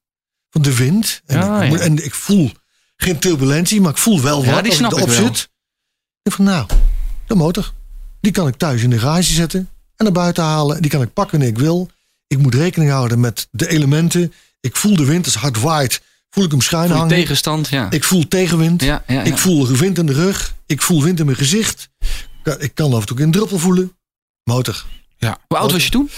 Van 0.50 0.62
de 0.62 0.76
wind. 0.76 1.22
En, 1.26 1.38
Ja, 1.38 1.62
ik, 1.64 1.72
ja. 1.72 1.78
en 1.78 2.04
ik 2.06 2.14
voel 2.14 2.52
geen 2.98 3.20
turbulentie, 3.20 3.82
maar 3.82 3.92
ik 3.92 3.98
voel 3.98 4.22
wel 4.22 4.44
Ja, 4.44 4.52
wat 4.52 4.60
die 4.64 4.68
als 4.70 4.78
snap 4.80 4.92
ik 4.92 4.98
ik 4.98 5.04
erop 5.04 5.16
zit. 5.26 5.38
Ik 5.44 5.50
denk 6.22 6.36
van 6.36 6.46
nou, 6.46 6.68
de 7.28 7.36
motor. 7.36 7.74
Die 8.22 8.32
kan 8.32 8.48
ik 8.48 8.56
thuis 8.56 8.82
in 8.84 8.90
de 8.90 9.00
garage 9.00 9.34
zetten 9.34 9.60
en 9.96 10.04
naar 10.06 10.12
buiten 10.14 10.44
halen. 10.44 10.82
Die 10.82 10.92
kan 10.92 11.02
ik 11.02 11.14
pakken 11.14 11.38
wanneer 11.40 11.56
ik 11.58 11.62
wil. 11.64 11.90
Ik 12.28 12.38
moet 12.38 12.56
rekening 12.56 12.92
houden 12.92 13.20
met 13.20 13.48
de 13.52 13.68
elementen. 13.70 14.34
Ik 14.60 14.76
voel 14.76 14.96
de 14.96 15.06
wind, 15.06 15.26
als 15.26 15.36
hard 15.36 15.60
waait, 15.62 16.02
voel 16.30 16.44
ik 16.44 16.52
hem 16.52 16.62
schuin 16.62 16.92
hangen. 16.92 17.08
tegenstand, 17.08 17.68
ja. 17.70 17.92
Ik 17.92 18.04
voel 18.04 18.28
tegenwind. 18.28 18.82
ja, 18.84 19.04
ja, 19.08 19.14
ja. 19.14 19.24
Ik 19.24 19.38
voel 19.38 19.68
wind 19.68 19.98
in 19.98 20.06
de 20.06 20.14
rug. 20.14 20.56
Ik 20.66 20.82
voel 20.82 21.04
wind 21.04 21.20
in 21.20 21.26
mijn 21.26 21.38
gezicht. 21.38 21.90
Ik 22.00 22.08
kan- 22.44 22.60
Ik 22.62 22.76
kan 22.76 22.94
af 22.94 23.00
en 23.00 23.06
toe 23.06 23.22
een 23.22 23.32
druppel 23.32 23.58
voelen. 23.60 23.98
Motor. 24.44 24.86
Hoe 25.48 25.58
oud 25.58 25.72
was 25.72 25.84
je 25.84 25.90
toen? 25.90 26.10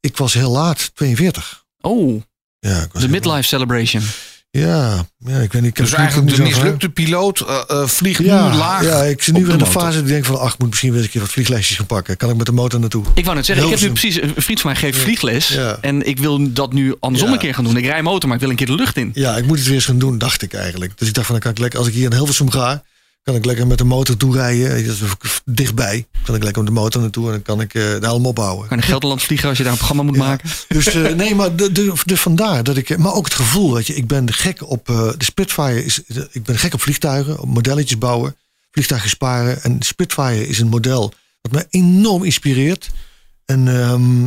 Ik 0.00 0.16
was 0.16 0.34
heel 0.34 0.50
laat, 0.50 0.90
42. 0.94 1.64
Oh, 1.80 2.22
Ja, 2.58 2.82
ik 2.82 2.92
was 2.92 3.02
de 3.02 3.08
midlife 3.08 3.42
celebration. 3.48 4.02
Ja, 4.50 5.06
ja, 5.18 5.38
ik 5.38 5.52
weet 5.52 5.62
niet. 5.62 5.70
Ik 5.70 5.76
Dus 5.76 5.92
eigenlijk 5.92 6.26
niet 6.28 6.36
de 6.36 6.42
mislukte 6.42 6.88
piloot 6.88 7.40
eh, 7.40 7.60
eh, 7.68 7.86
vliegt 7.86 8.22
Ja, 8.24 8.50
nu 8.50 8.56
laag. 8.56 8.84
ja, 8.84 9.02
ik 9.02 9.22
zit 9.22 9.34
nu 9.34 9.44
weer 9.44 9.52
in 9.52 9.58
de 9.58 9.66
fase 9.66 9.92
dat 9.96 10.02
ik 10.02 10.08
denk 10.08 10.24
van, 10.24 10.38
ach, 10.40 10.52
ik 10.52 10.58
moet 10.58 10.68
misschien 10.68 10.88
weer 10.90 10.98
eens 10.98 11.06
een 11.06 11.12
keer 11.12 11.22
wat 11.22 11.30
vlieglesjes 11.30 11.76
gaan 11.76 11.86
pakken. 11.86 12.16
Kan 12.16 12.30
ik 12.30 12.36
met 12.36 12.46
de 12.46 12.52
motor 12.52 12.80
naartoe? 12.80 13.04
Ik 13.14 13.24
wou 13.24 13.36
net 13.36 13.46
zeggen, 13.46 13.64
ik 13.64 13.70
heb 13.70 13.80
nu 13.80 13.88
precies... 13.90 14.22
Een 14.22 14.32
vriend 14.36 14.60
van 14.60 14.70
mij 14.70 14.80
geeft 14.80 14.98
vliegles. 14.98 15.48
Ja. 15.48 15.78
En 15.80 16.06
ik 16.06 16.18
wil 16.18 16.52
dat 16.52 16.72
nu 16.72 16.94
andersom 17.00 17.28
Ja. 17.28 17.34
een 17.34 17.40
keer 17.40 17.54
gaan 17.54 17.64
doen. 17.64 17.76
Ik 17.76 17.84
rij 17.84 18.02
motor, 18.02 18.26
maar 18.28 18.34
ik 18.36 18.40
wil 18.42 18.50
een 18.50 18.56
keer 18.56 18.66
de 18.66 18.74
lucht 18.74 18.96
in. 18.96 19.10
Ja, 19.14 19.36
ik 19.36 19.46
moet 19.46 19.56
het 19.58 19.66
weer 19.66 19.74
eens 19.74 19.84
gaan 19.84 19.98
doen, 19.98 20.18
dacht 20.18 20.42
ik 20.42 20.54
eigenlijk. 20.54 20.98
Dus 20.98 21.08
ik 21.08 21.14
dacht 21.14 21.26
van, 21.26 21.34
dan 21.34 21.44
kan 21.44 21.52
ik 21.52 21.58
lekker, 21.58 21.78
als 21.78 21.88
ik 21.88 21.94
hier 21.94 22.04
in 22.04 22.12
Hilversum 22.16 22.50
ga, 22.50 22.82
kan 23.28 23.36
ik 23.36 23.44
lekker 23.44 23.66
met 23.66 23.78
de 23.78 23.84
motor 23.84 24.16
toerijden. 24.16 24.86
Dat 24.86 24.94
is 24.96 25.02
dichtbij. 25.44 26.06
Kan 26.24 26.34
ik 26.34 26.42
lekker 26.42 26.62
met 26.62 26.72
de 26.74 26.80
motor 26.80 27.00
naartoe 27.02 27.24
en 27.26 27.30
dan 27.32 27.42
kan 27.42 27.60
ik 27.60 27.74
eh 27.74 27.82
de 27.82 27.98
helm 28.06 28.26
opbouwen. 28.26 28.68
Kan 28.68 28.76
naar 28.78 28.86
Gelderland 28.86 29.22
vliegen 29.22 29.48
als 29.48 29.56
je 29.58 29.62
daar 29.62 29.72
een 29.72 29.78
programma 29.78 30.02
moet 30.04 30.16
Ja. 30.16 30.22
maken. 30.26 30.50
Dus 30.68 30.86
eh, 30.86 31.14
nee, 31.22 31.34
maar 31.34 31.56
de, 31.56 31.72
de, 31.72 31.92
de 32.04 32.16
vandaar 32.16 32.62
dat 32.64 32.76
ik. 32.76 32.98
Maar 32.98 33.12
ook 33.12 33.24
het 33.24 33.34
gevoel, 33.34 33.74
weet 33.74 33.86
je, 33.86 33.94
ik 33.94 34.06
ben 34.06 34.32
gek 34.32 34.70
op. 34.70 34.88
eh, 34.88 35.08
de 35.16 35.24
Spitfire 35.24 35.84
is. 35.84 36.00
Ik 36.30 36.42
ben 36.42 36.58
gek 36.58 36.74
op 36.74 36.80
vliegtuigen, 36.80 37.38
op 37.40 37.48
modelletjes 37.48 37.98
bouwen, 37.98 38.36
vliegtuigen 38.70 39.10
sparen. 39.10 39.62
En 39.62 39.76
Spitfire 39.82 40.46
is 40.48 40.58
een 40.58 40.68
model 40.68 41.12
dat 41.40 41.52
mij 41.52 41.66
enorm 41.70 42.24
inspireert. 42.24 42.90
En, 43.44 43.68
ehm, 43.68 44.24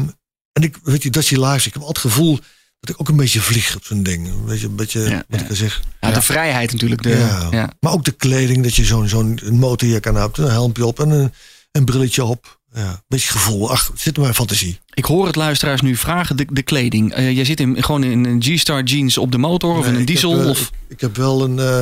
en 0.53 0.63
ik, 0.63 0.77
weet 0.83 1.03
je, 1.03 1.09
dat 1.09 1.27
je 1.27 1.39
live. 1.45 1.67
Ik 1.67 1.73
heb 1.73 1.83
altijd 1.83 2.03
het 2.03 2.13
gevoel 2.13 2.39
dat 2.81 2.89
ik 2.89 3.01
ook 3.01 3.09
een 3.09 3.15
beetje 3.15 3.41
vlieg 3.41 3.75
op 3.75 3.85
zo'n 3.85 4.03
ding. 4.03 4.27
Een 4.27 4.45
beetje, 4.45 4.67
een 4.67 4.75
beetje 4.75 4.99
Ja, 4.99 5.23
wat 5.27 5.39
ja. 5.39 5.45
ik 5.49 5.55
zeg. 5.55 5.81
Ja, 5.99 6.11
de 6.11 6.21
vrijheid 6.21 6.71
natuurlijk. 6.71 7.03
De, 7.03 7.09
Ja. 7.51 7.69
Maar 7.79 7.93
ook 7.93 8.05
de 8.05 8.11
kleding, 8.11 8.63
dat 8.63 8.75
je 8.75 8.85
zo'n 8.85 9.07
zo'n 9.07 9.39
motor 9.51 9.99
kan 9.99 10.15
hebben, 10.15 10.45
een 10.45 10.51
helmpje 10.51 10.85
op 10.85 10.99
en 10.99 11.09
een, 11.09 11.33
een 11.71 11.85
brilletje 11.85 12.23
op. 12.23 12.59
Ja, 12.73 12.89
een 12.89 13.03
beetje 13.07 13.31
gevoel. 13.31 13.71
Ach, 13.71 13.87
het 13.87 13.99
zit 13.99 14.15
in 14.15 14.21
mijn 14.21 14.33
fantasie. 14.33 14.79
Ik 14.93 15.05
hoor 15.05 15.25
het 15.25 15.35
luisteraars 15.35 15.81
nu 15.81 15.95
vragen, 15.95 16.37
de, 16.37 16.45
de 16.49 16.61
kleding. 16.61 17.13
Eh, 17.13 17.31
jij 17.31 17.45
zit 17.45 17.59
in, 17.59 17.83
gewoon 17.83 18.03
in 18.03 18.25
een 18.25 18.41
G-Star 18.41 18.83
jeans 18.83 19.17
op 19.17 19.31
de 19.31 19.37
motor 19.37 19.77
of 19.77 19.85
in 19.85 19.91
een 19.91 19.97
heb, 19.97 20.07
diesel? 20.07 20.49
of... 20.49 20.59
ik, 20.61 20.69
ik 20.87 21.01
heb 21.01 21.15
wel 21.15 21.43
een 21.43 21.59
eh, 21.59 21.81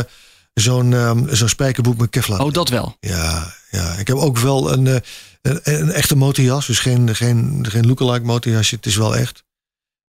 zo'n 0.54 0.94
ehm, 0.94 1.36
zo'n 1.36 1.50
spijkerboek 1.50 1.98
met 1.98 2.10
Kevlar. 2.10 2.40
Oh, 2.40 2.54
dat 2.54 2.70
wel. 2.70 2.96
Ja, 3.00 3.54
ja, 3.72 3.94
ik 3.94 4.08
heb 4.08 4.18
ook 4.18 4.38
wel 4.38 4.74
een, 4.74 4.88
eh, 4.88 4.96
een, 5.42 5.60
een 5.64 5.92
echte 5.92 6.16
motorjas. 6.16 6.66
Dus 6.66 6.80
geen, 6.80 7.16
geen, 7.16 7.66
geen 7.70 7.88
lookalike 7.88 8.26
motorjasje. 8.26 8.76
Het 8.76 8.86
is 8.86 8.96
wel 8.96 9.16
echt. 9.16 9.44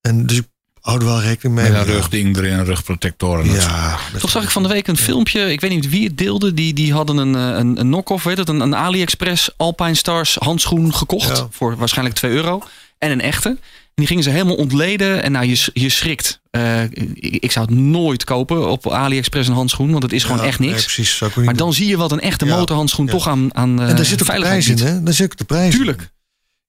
En 0.01 0.26
dus 0.26 0.36
ik 0.36 0.47
hou 0.89 1.01
er 1.01 1.07
wel 1.07 1.20
rekening 1.20 1.55
mee. 1.61 1.70
Met 1.70 1.80
een 1.80 1.86
Ja. 1.86 1.93
rugding 1.93 2.36
erin, 2.36 2.53
een 2.53 2.64
rugprotector. 2.64 3.41
En 3.41 3.47
dat 3.49 3.61
soort- 3.62 3.72
Ja. 3.72 3.99
Toch 4.18 4.30
zag 4.30 4.43
ik 4.43 4.51
van 4.51 4.62
de 4.62 4.68
week 4.68 4.86
een 4.86 4.97
filmpje, 4.97 5.53
ik 5.53 5.61
weet 5.61 5.70
niet 5.70 5.89
wie 5.89 6.05
het 6.07 6.18
deelde. 6.18 6.55
Die, 6.55 6.72
die 6.74 6.93
hadden 6.93 7.16
een, 7.16 7.34
eh, 7.34 7.59
een, 7.59 7.80
een 7.80 7.86
knock-off, 7.86 8.24
weet 8.24 8.39
het, 8.39 8.49
een, 8.49 8.61
een 8.61 8.74
AliExpress 8.76 9.51
Alpine 9.57 9.95
Stars 9.95 10.34
handschoen 10.39 10.95
gekocht. 10.95 11.36
Ja. 11.36 11.49
Voor 11.51 11.76
waarschijnlijk 11.76 12.16
2 12.16 12.30
euro. 12.32 12.62
En 12.99 13.11
een 13.11 13.20
echte. 13.20 13.49
En 13.49 14.05
die 14.05 14.07
gingen 14.07 14.22
ze 14.22 14.30
helemaal 14.30 14.55
ontleden. 14.57 15.22
En 15.22 15.32
nou, 15.32 15.47
je, 15.47 15.70
je 15.72 15.89
schrikt. 15.89 16.41
Eh, 16.51 16.82
ik, 16.82 17.14
ik 17.14 17.53
zou 17.53 17.66
het 17.66 17.74
nooit 17.74 18.24
kopen 18.24 18.68
op 18.70 18.91
AliExpress 18.93 19.49
een 19.49 19.55
handschoen. 19.55 19.91
Want 19.91 20.03
het 20.03 20.12
is 20.12 20.22
gewoon 20.24 20.39
Ja, 20.41 20.45
echt 20.47 20.59
nee, 20.59 20.68
niks. 20.68 20.82
precies. 20.84 21.16
Zou 21.16 21.30
ik 21.30 21.36
ook 21.36 21.36
niet 21.36 21.45
maar 21.45 21.55
doen. 21.55 21.66
dan 21.66 21.74
zie 21.74 21.86
je 21.89 21.97
wat 21.97 22.12
een 22.12 22.20
echte 22.20 22.45
Ja. 22.45 22.57
motorhandschoen 22.57 23.07
Ja. 23.07 23.11
toch 23.12 23.28
aan, 23.28 23.55
aan 23.55 23.80
eh 23.82 23.89
En 23.89 23.97
daar 23.97 24.05
zit 24.05 24.12
ook 24.12 24.18
de 24.18 24.24
veiligheid 24.24 24.64
prijs 24.64 24.80
in, 24.80 24.86
hè? 24.86 25.03
Daar 25.03 25.14
zit 25.14 25.24
ook 25.32 25.36
de 25.39 25.45
prijs 25.45 25.70
in. 25.72 25.76
Tuurlijk. 25.76 26.11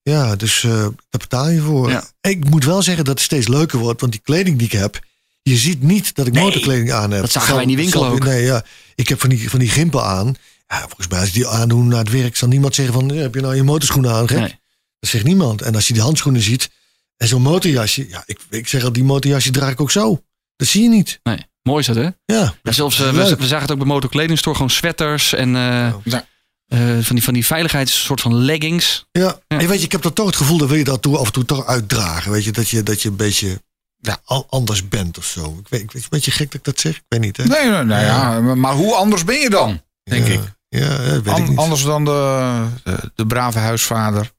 Ja, 0.10 0.36
dus 0.36 0.64
eh, 0.64 0.72
daar 0.72 0.92
betaal 1.10 1.50
je 1.50 1.62
voor. 1.62 1.90
Ja. 1.90 2.04
Ik 2.22 2.50
moet 2.50 2.66
wel 2.66 2.82
zeggen 2.82 3.06
dat 3.06 3.14
het 3.14 3.24
steeds 3.24 3.48
leuker 3.48 3.80
wordt. 3.80 4.02
Want 4.02 4.12
die 4.12 4.22
kleding 4.24 4.58
die 4.58 4.68
ik 4.68 4.74
heb... 4.74 5.00
Je 5.42 5.56
ziet 5.58 5.82
niet 5.84 6.16
dat 6.16 6.28
ik 6.28 6.34
Nee, 6.34 6.44
motorkleding 6.44 6.92
aan 6.92 7.12
heb. 7.12 7.22
dat 7.22 7.32
zagen 7.32 7.54
wij 7.54 7.62
in 7.62 7.68
die 7.68 7.78
winkel 7.78 8.06
ook. 8.08 8.24
Nee, 8.24 8.44
ja. 8.44 8.64
Ik 8.96 9.08
heb 9.08 9.20
van 9.20 9.30
die, 9.30 9.50
van 9.50 9.60
die 9.60 9.70
gimpen 9.70 10.04
aan. 10.04 10.36
Ja, 10.68 10.80
volgens 10.80 11.08
mij 11.08 11.20
als 11.20 11.28
ik 11.28 11.34
die 11.34 11.48
aandoen 11.48 11.88
naar 11.88 12.00
het 12.00 12.12
werk... 12.12 12.36
zal 12.38 12.48
niemand 12.48 12.76
zeggen 12.76 12.94
van... 12.94 13.10
"Ja, 13.10 13.22
heb 13.22 13.34
je 13.36 13.42
nou 13.42 13.56
je 13.56 13.64
motorschoenen 13.64 14.12
aan, 14.12 14.28
gek? 14.28 14.40
Nee. 14.40 14.60
Dat 15.00 15.10
zegt 15.10 15.24
niemand. 15.24 15.62
En 15.62 15.76
als 15.76 15.88
je 15.88 15.94
die 15.94 16.02
handschoenen 16.02 16.42
ziet... 16.42 16.70
en 17.18 17.28
zo'n 17.28 17.42
motorjasje... 17.42 18.10
Ja, 18.10 18.24
ik, 18.26 18.40
ik 18.50 18.68
zeg 18.68 18.84
al, 18.84 18.92
die 18.94 19.04
motorjasje 19.04 19.52
draag 19.52 19.72
ik 19.72 19.82
ook 19.82 19.92
zo. 19.92 20.24
Dat 20.56 20.68
zie 20.68 20.84
je 20.84 20.90
niet. 20.90 21.20
nee. 21.24 21.48
Mooi 21.64 21.80
is 21.80 21.86
dat, 21.86 21.96
hè? 21.96 22.10
Ja, 22.26 22.54
Ja, 22.64 22.72
zelfs, 22.72 23.00
eh, 23.00 23.12
we, 23.12 23.36
we 23.36 23.48
zagen 23.48 23.62
het 23.62 23.72
ook 23.72 23.78
bij 23.78 23.88
motorkledingstore. 23.88 24.56
Gewoon 24.56 24.72
sweaters 24.72 25.34
en 25.34 25.56
eh, 25.56 25.94
Ja. 26.04 26.28
Eh, 26.70 26.80
van, 27.02 27.16
die, 27.16 27.24
van 27.24 27.34
die 27.34 27.46
veiligheids 27.46 28.04
soort 28.04 28.22
van 28.22 28.36
leggings. 28.36 29.06
Ja, 29.12 29.22
Ja. 29.22 29.58
En 29.58 29.68
weet 29.68 29.80
je, 29.80 29.86
ik 29.86 29.92
heb 29.92 30.02
dan 30.02 30.14
toch 30.14 30.26
het 30.26 30.36
gevoel 30.36 30.58
dat 30.58 30.68
wil 30.70 30.78
je 30.78 30.84
dat 30.84 31.02
toe, 31.02 31.18
af 31.18 31.26
en 31.26 31.34
toe 31.34 31.46
toch 31.46 31.66
uitdragen. 31.66 32.32
Weet 32.32 32.44
je, 32.44 32.52
dat 32.52 32.70
je, 32.70 32.84
dat 32.84 33.02
je 33.02 33.10
een 33.10 33.16
beetje 33.16 33.62
ja, 33.98 34.22
anders 34.50 34.88
bent 34.88 35.18
of 35.18 35.26
zo. 35.26 35.58
Ik 35.60 35.68
weet, 35.70 35.82
ik 35.82 35.92
weet, 35.92 36.04
een 36.04 36.10
beetje 36.10 36.32
gek 36.32 36.46
dat 36.46 36.56
ik 36.56 36.64
dat 36.64 36.80
zeg. 36.80 36.96
Ik 36.96 37.04
weet 37.08 37.20
niet, 37.20 37.38
hè? 37.38 37.44
Nee, 37.44 37.70
nee, 37.70 37.84
nou 37.84 38.04
ja, 38.04 38.40
maar 38.56 38.74
hoe 38.74 38.96
anders 38.96 39.24
ben 39.24 39.40
je 39.40 39.50
dan? 39.50 39.82
Denk 40.04 40.28
ja, 40.28 40.34
ik. 40.34 40.42
Ja, 40.70 41.22
weet 41.22 41.38
ik 41.38 41.48
niet. 41.48 41.58
anders 41.58 41.84
dan 41.84 42.06
de, 42.06 42.66
de, 42.84 43.12
de 43.16 43.28
brave 43.28 43.60
huisvader. 43.60 44.32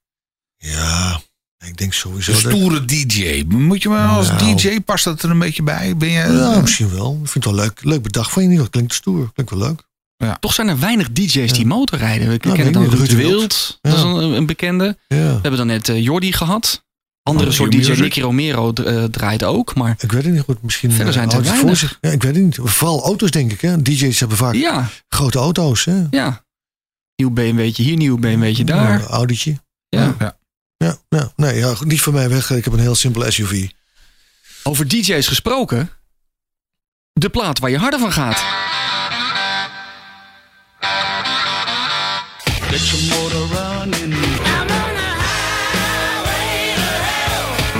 Ja, 0.56 1.20
ik 1.58 1.76
denk 1.76 1.92
sowieso 1.92 2.32
De 2.32 2.42
dat... 2.42 2.52
stoere 2.52 2.84
DJ. 2.84 3.44
Moet 3.48 3.82
je 3.82 3.88
me 3.88 3.98
als 3.98 4.28
Nou. 4.28 4.56
DJ, 4.56 4.80
past 4.80 5.04
dat 5.04 5.22
er 5.22 5.30
een 5.30 5.38
beetje 5.38 5.62
bij? 5.62 5.96
Ben 5.96 6.10
je, 6.10 6.32
Ja, 6.32 6.60
misschien 6.60 6.90
wel. 6.90 7.18
Ik 7.22 7.28
vind 7.28 7.44
het 7.44 7.54
wel 7.54 7.64
leuk. 7.64 7.84
Leuk 7.84 8.02
bedacht 8.02 8.32
van 8.32 8.42
je 8.42 8.48
niet. 8.48 8.58
Dat 8.58 8.70
klinkt 8.70 8.94
stoer. 8.94 9.32
Klinkt 9.32 9.52
wel 9.52 9.60
leuk. 9.60 9.88
Toch 10.40 10.54
zijn 10.54 10.68
er 10.68 10.78
weinig 10.78 11.12
DJ's 11.12 11.52
die 11.52 11.66
motorrijden. 11.66 12.28
We 12.28 12.32
Ja, 12.40 12.54
kennen 12.54 12.72
dan. 12.72 12.88
Ruud 12.88 13.12
Wild. 13.12 13.78
Dat 13.80 13.96
is 13.96 14.02
een, 14.02 14.16
een 14.16 14.46
bekende. 14.46 14.96
We 15.08 15.16
hebben 15.16 15.56
dan 15.56 15.66
net 15.66 15.88
eh, 15.88 16.02
Jordi 16.02 16.32
gehad. 16.32 16.84
Andere 17.22 17.48
Oh, 17.48 17.54
soort 17.54 17.72
DJ. 17.72 17.92
Nicky 18.00 18.20
Romero 18.20 18.72
eh, 18.72 19.04
draait 19.04 19.44
ook. 19.44 19.74
Maar 19.74 19.96
Ik 19.98 20.12
weet 20.12 20.24
het 20.24 20.32
niet 20.32 20.42
goed. 20.42 20.62
Misschien 20.62 20.90
Verder 20.90 21.06
eh, 21.06 21.12
zijn 21.12 21.24
het 21.28 21.36
er 21.38 21.44
voor 21.44 21.64
weinig. 21.64 21.98
Ja, 22.00 22.10
ik 22.10 22.22
weet 22.22 22.34
het 22.34 22.44
niet. 22.44 22.58
Vooral 22.62 23.02
auto's, 23.04 23.30
denk 23.30 23.52
ik. 23.52 23.60
Hè? 23.60 23.82
DJ's 23.82 24.20
hebben 24.20 24.36
vaak 24.36 24.54
ja, 24.54 24.88
grote 25.08 25.38
auto's. 25.38 25.84
Hè? 25.84 26.02
ja. 26.10 26.44
Nieuw 27.16 27.30
BMW'tje 27.30 27.82
hier, 27.82 27.96
nieuw 27.96 28.18
BMW'tje 28.18 28.64
daar. 28.64 28.94
Een 29.00 29.06
Audi'tje. 29.06 29.60
Ja. 29.88 30.14
Ja. 30.18 30.38
Ja, 30.76 30.96
ja. 31.08 31.32
Nee, 31.36 31.56
ja, 31.58 31.74
niet 31.84 32.02
van 32.02 32.12
mij 32.12 32.28
weg. 32.28 32.50
Ik 32.50 32.64
heb 32.64 32.72
een 32.72 32.80
heel 32.80 32.94
simpele 32.94 33.30
SUV. 33.30 33.68
Over 34.62 34.88
DJ's 34.88 35.26
gesproken. 35.26 35.90
De 37.12 37.28
plaat 37.28 37.58
waar 37.58 37.70
je 37.70 37.78
harder 37.78 38.00
van 38.00 38.12
gaat. 38.12 38.42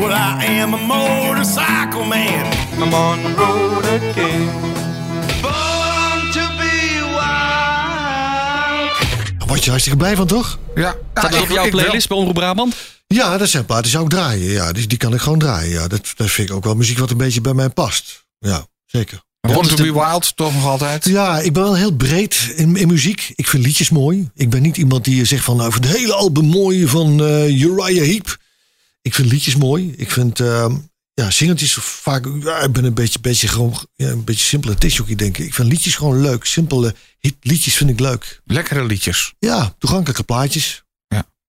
Well, 0.01 0.12
I 0.12 0.44
am 0.44 0.74
a 0.74 0.76
motorcycle 0.76 2.05
man. 2.05 2.46
I'm 2.82 2.94
on 2.94 3.22
the 3.22 3.34
road 3.36 3.84
again. 3.84 4.48
Born 5.42 6.30
to 6.32 6.40
be 6.59 7.01
wild. 7.16 8.90
Word 9.48 9.64
je 9.64 9.70
hartstikke 9.70 9.98
blij 9.98 10.16
van, 10.16 10.26
toch? 10.26 10.59
Ja, 10.74 10.94
Staat 11.14 11.32
dat 11.32 11.40
op 11.42 11.48
jouw 11.51 11.68
playlist 11.68 12.09
bij 12.09 12.16
Omroep 12.16 12.34
Brabant? 12.34 12.74
Ja, 13.07 13.38
dat 13.38 13.48
zijn 13.48 13.64
platen 13.64 13.82
die 13.82 13.92
zou 13.92 14.05
ik 14.05 14.11
draaien. 14.11 14.51
Ja, 14.51 14.72
die, 14.72 14.86
die 14.86 14.98
kan 14.98 15.14
ik 15.14 15.20
gewoon 15.20 15.38
draaien. 15.38 15.70
Ja, 15.70 15.88
dat, 15.88 16.12
dat 16.16 16.30
vind 16.30 16.48
ik 16.48 16.55
ook 16.55 16.64
wel 16.64 16.74
muziek 16.74 16.98
wat 16.98 17.11
een 17.11 17.16
beetje 17.16 17.40
bij 17.40 17.55
mij 17.55 17.68
past. 17.68 18.24
Ja, 18.38 18.66
zeker. 18.86 19.22
Born 19.41 19.68
Ja, 19.68 19.74
to 19.74 19.84
be 19.84 19.93
wild, 19.93 20.36
toch 20.36 20.55
nog 20.55 20.64
altijd? 20.64 21.05
Ja, 21.05 21.41
ik 21.41 21.53
ben 21.53 21.62
wel 21.62 21.76
heel 21.76 21.93
breed 21.97 22.53
in, 22.57 22.76
in 22.76 22.88
muziek. 22.88 23.32
Ik 23.34 23.47
vind 23.47 23.64
liedjes 23.64 23.91
mooi. 23.91 24.30
Ik 24.34 24.51
ben 24.51 24.62
niet 24.62 24.76
iemand 24.76 25.05
die 25.05 25.24
zegt 25.24 25.45
van 25.45 25.57
nou, 25.57 25.68
ik 25.68 25.74
vind 25.74 25.86
het 25.86 25.97
hele 25.97 26.14
album 26.14 26.45
mooi 26.45 26.86
van 26.86 27.24
eh, 27.24 27.61
Uriah 27.61 28.05
Heep. 28.05 28.38
Ik 29.03 29.14
vind 29.14 29.32
liedjes 29.32 29.57
mooi. 29.57 29.95
Ik 29.97 30.11
vind 30.11 30.41
ehm, 30.41 30.74
ja, 31.14 31.30
singeltjes 31.30 31.74
vaak. 31.80 32.26
Ja, 32.43 32.59
ik 32.59 32.72
ben 32.72 32.84
een 32.84 32.95
beetje, 32.95 33.20
beetje 33.20 33.49
gewoon 33.49 33.86
ja, 33.95 34.09
een 34.09 34.24
beetje 34.24 34.45
simpele 34.45 34.74
disjockey 34.74 35.14
denk 35.14 35.38
ik. 35.38 35.47
Ik 35.47 35.55
vind 35.55 35.68
liedjes 35.68 35.95
gewoon 35.95 36.20
leuk. 36.20 36.45
Simpele 36.45 36.95
hit, 37.18 37.36
liedjes 37.41 37.74
vind 37.74 37.91
ik 37.91 38.01
leuk. 38.01 38.41
Lekkere 38.45 38.84
liedjes. 38.84 39.34
Ja, 39.38 39.74
toegankelijke 39.78 40.22
plaatjes. 40.22 40.84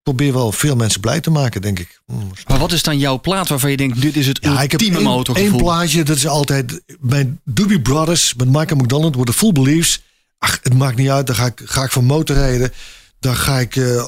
Probeer 0.04 0.34
wel 0.34 0.52
veel 0.52 0.76
mensen 0.76 1.02
blij 1.02 1.20
te 1.22 1.30
maken, 1.30 1.62
denk 1.62 1.80
ik. 1.80 2.02
Mm, 2.06 2.32
Maar 2.48 2.60
wat 2.60 2.72
is 2.72 2.84
dan 2.84 2.98
jouw 2.98 3.20
plaat 3.20 3.48
waarvan 3.50 3.72
je 3.72 3.78
denkt, 3.78 4.02
dit 4.02 4.16
is 4.16 4.28
het 4.28 4.40
Ja, 4.42 4.62
ik 4.62 4.72
heb 4.72 4.80
ultieme 4.82 4.98
één, 4.98 5.08
motorgevoel? 5.08 5.52
één 5.52 5.62
plaatje, 5.62 6.04
dat 6.04 6.16
is 6.16 6.28
altijd 6.28 6.82
bij 7.00 7.34
Doobie 7.46 7.82
Brothers 7.82 8.34
met 8.34 8.48
Michael 8.48 8.76
McDonald 8.82 9.16
worden 9.16 9.34
Full 9.34 9.52
Beliefs. 9.52 10.02
Ach, 10.40 10.60
het 10.64 10.74
maakt 10.74 10.98
niet 10.98 11.10
uit, 11.10 11.28
dan 11.28 11.36
ga 11.36 11.46
ik, 11.46 11.62
ga 11.66 11.84
ik 11.84 11.92
van 11.92 12.06
motorrijden. 12.06 12.72
Dan 13.20 13.36
ga 13.36 13.60
ik, 13.60 13.76
eh, 13.76 14.04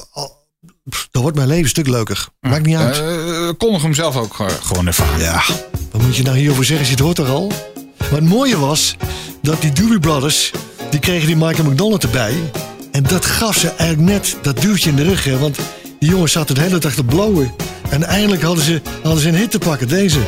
pff, 0.88 1.08
dan 1.10 1.22
wordt 1.22 1.36
mijn 1.36 1.48
leven 1.48 1.62
een 1.62 1.68
stuk 1.68 1.88
leuker. 1.88 2.28
Maakt 2.40 2.66
niet 2.66 2.76
uit. 2.76 2.98
Eh 2.98 3.48
kondig 3.58 3.82
hem 3.82 3.94
zelf 3.94 4.16
ook 4.16 4.34
gewoon 4.62 4.86
ervaren. 4.86 5.20
ja, 5.20 5.42
wat 5.90 6.02
moet 6.02 6.16
je 6.16 6.22
nou 6.22 6.36
hierover 6.36 6.64
zeggen? 6.64 6.86
Je 6.86 6.92
het 6.92 7.00
hoort 7.00 7.18
er 7.18 7.28
al. 7.28 7.52
Maar 7.98 8.10
het 8.20 8.24
mooie 8.28 8.58
was 8.58 8.96
dat 9.42 9.60
die 9.60 9.72
Doobie 9.72 10.00
Brothers, 10.00 10.50
die 10.90 11.00
kregen 11.00 11.26
die 11.26 11.36
Michael 11.36 11.70
McDonald 11.70 12.02
erbij. 12.02 12.34
En 12.92 13.02
dat 13.02 13.24
gaf 13.24 13.56
ze 13.58 13.68
eigenlijk 13.68 14.10
net 14.10 14.36
dat 14.42 14.60
duwtje 14.60 14.90
in 14.90 14.96
de 14.96 15.02
rug. 15.02 15.24
Hè? 15.24 15.38
Want 15.38 15.58
die 16.04 16.12
jongens 16.12 16.32
zaten 16.32 16.54
de 16.54 16.60
hele 16.60 16.78
dag 16.78 16.94
te 16.94 17.04
blowen. 17.04 17.52
En 17.90 18.02
eindelijk 18.02 18.42
hadden 18.42 18.64
ze, 18.64 18.80
hadden 19.02 19.22
ze 19.22 19.28
een 19.28 19.34
hit 19.34 19.50
te 19.50 19.58
pakken, 19.58 19.88
deze. 19.88 20.18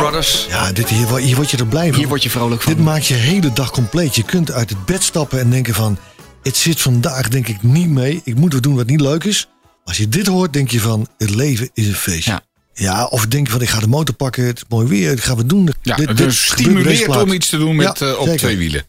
Bas. 0.00 0.46
Ja, 0.48 0.72
dit, 0.72 0.88
hier, 0.88 1.16
hier 1.16 1.36
word 1.36 1.50
je 1.50 1.56
er 1.56 1.66
blij 1.66 1.88
van. 1.88 1.98
Hier 1.98 2.08
word 2.08 2.22
je 2.22 2.30
vrolijk 2.30 2.62
van. 2.62 2.74
Dit 2.74 2.84
maakt 2.84 3.06
je 3.06 3.14
hele 3.14 3.52
dag 3.52 3.70
compleet. 3.70 4.14
Je 4.16 4.22
kunt 4.22 4.52
uit 4.52 4.70
het 4.70 4.84
bed 4.84 5.02
stappen 5.02 5.40
en 5.40 5.50
denken 5.50 5.74
van... 5.74 5.98
het 6.42 6.56
zit 6.56 6.80
vandaag 6.80 7.28
denk 7.28 7.48
ik 7.48 7.62
niet 7.62 7.88
mee. 7.88 8.20
Ik 8.24 8.34
moet 8.34 8.52
wat 8.52 8.62
doen 8.62 8.74
wat 8.76 8.86
niet 8.86 9.00
leuk 9.00 9.24
is. 9.24 9.48
Als 9.84 9.96
je 9.96 10.08
dit 10.08 10.26
hoort, 10.26 10.52
denk 10.52 10.70
je 10.70 10.80
van... 10.80 11.06
het 11.18 11.34
leven 11.34 11.70
is 11.74 11.86
een 11.86 11.94
feestje. 11.94 12.30
Ja. 12.30 12.40
Ja, 12.74 13.04
of 13.04 13.26
denk 13.26 13.46
je 13.46 13.52
van 13.52 13.62
ik 13.62 13.68
ga 13.68 13.80
de 13.80 13.86
motor 13.88 14.14
pakken. 14.14 14.44
Het 14.46 14.56
is 14.56 14.64
mooi 14.68 14.86
weer, 14.86 15.16
dat 15.16 15.24
gaan 15.24 15.36
we 15.36 15.46
doen. 15.46 15.68
Ja, 15.82 15.96
Dit- 15.96 16.16
dus 16.16 16.46
stimuleert 16.46 17.16
om 17.22 17.32
iets 17.32 17.48
te 17.48 17.58
doen 17.58 17.76
met, 17.76 17.98
Ja, 17.98 18.06
eh, 18.06 18.12
op 18.18 18.22
zeker. 18.24 18.38
twee 18.38 18.56
wielen. 18.56 18.86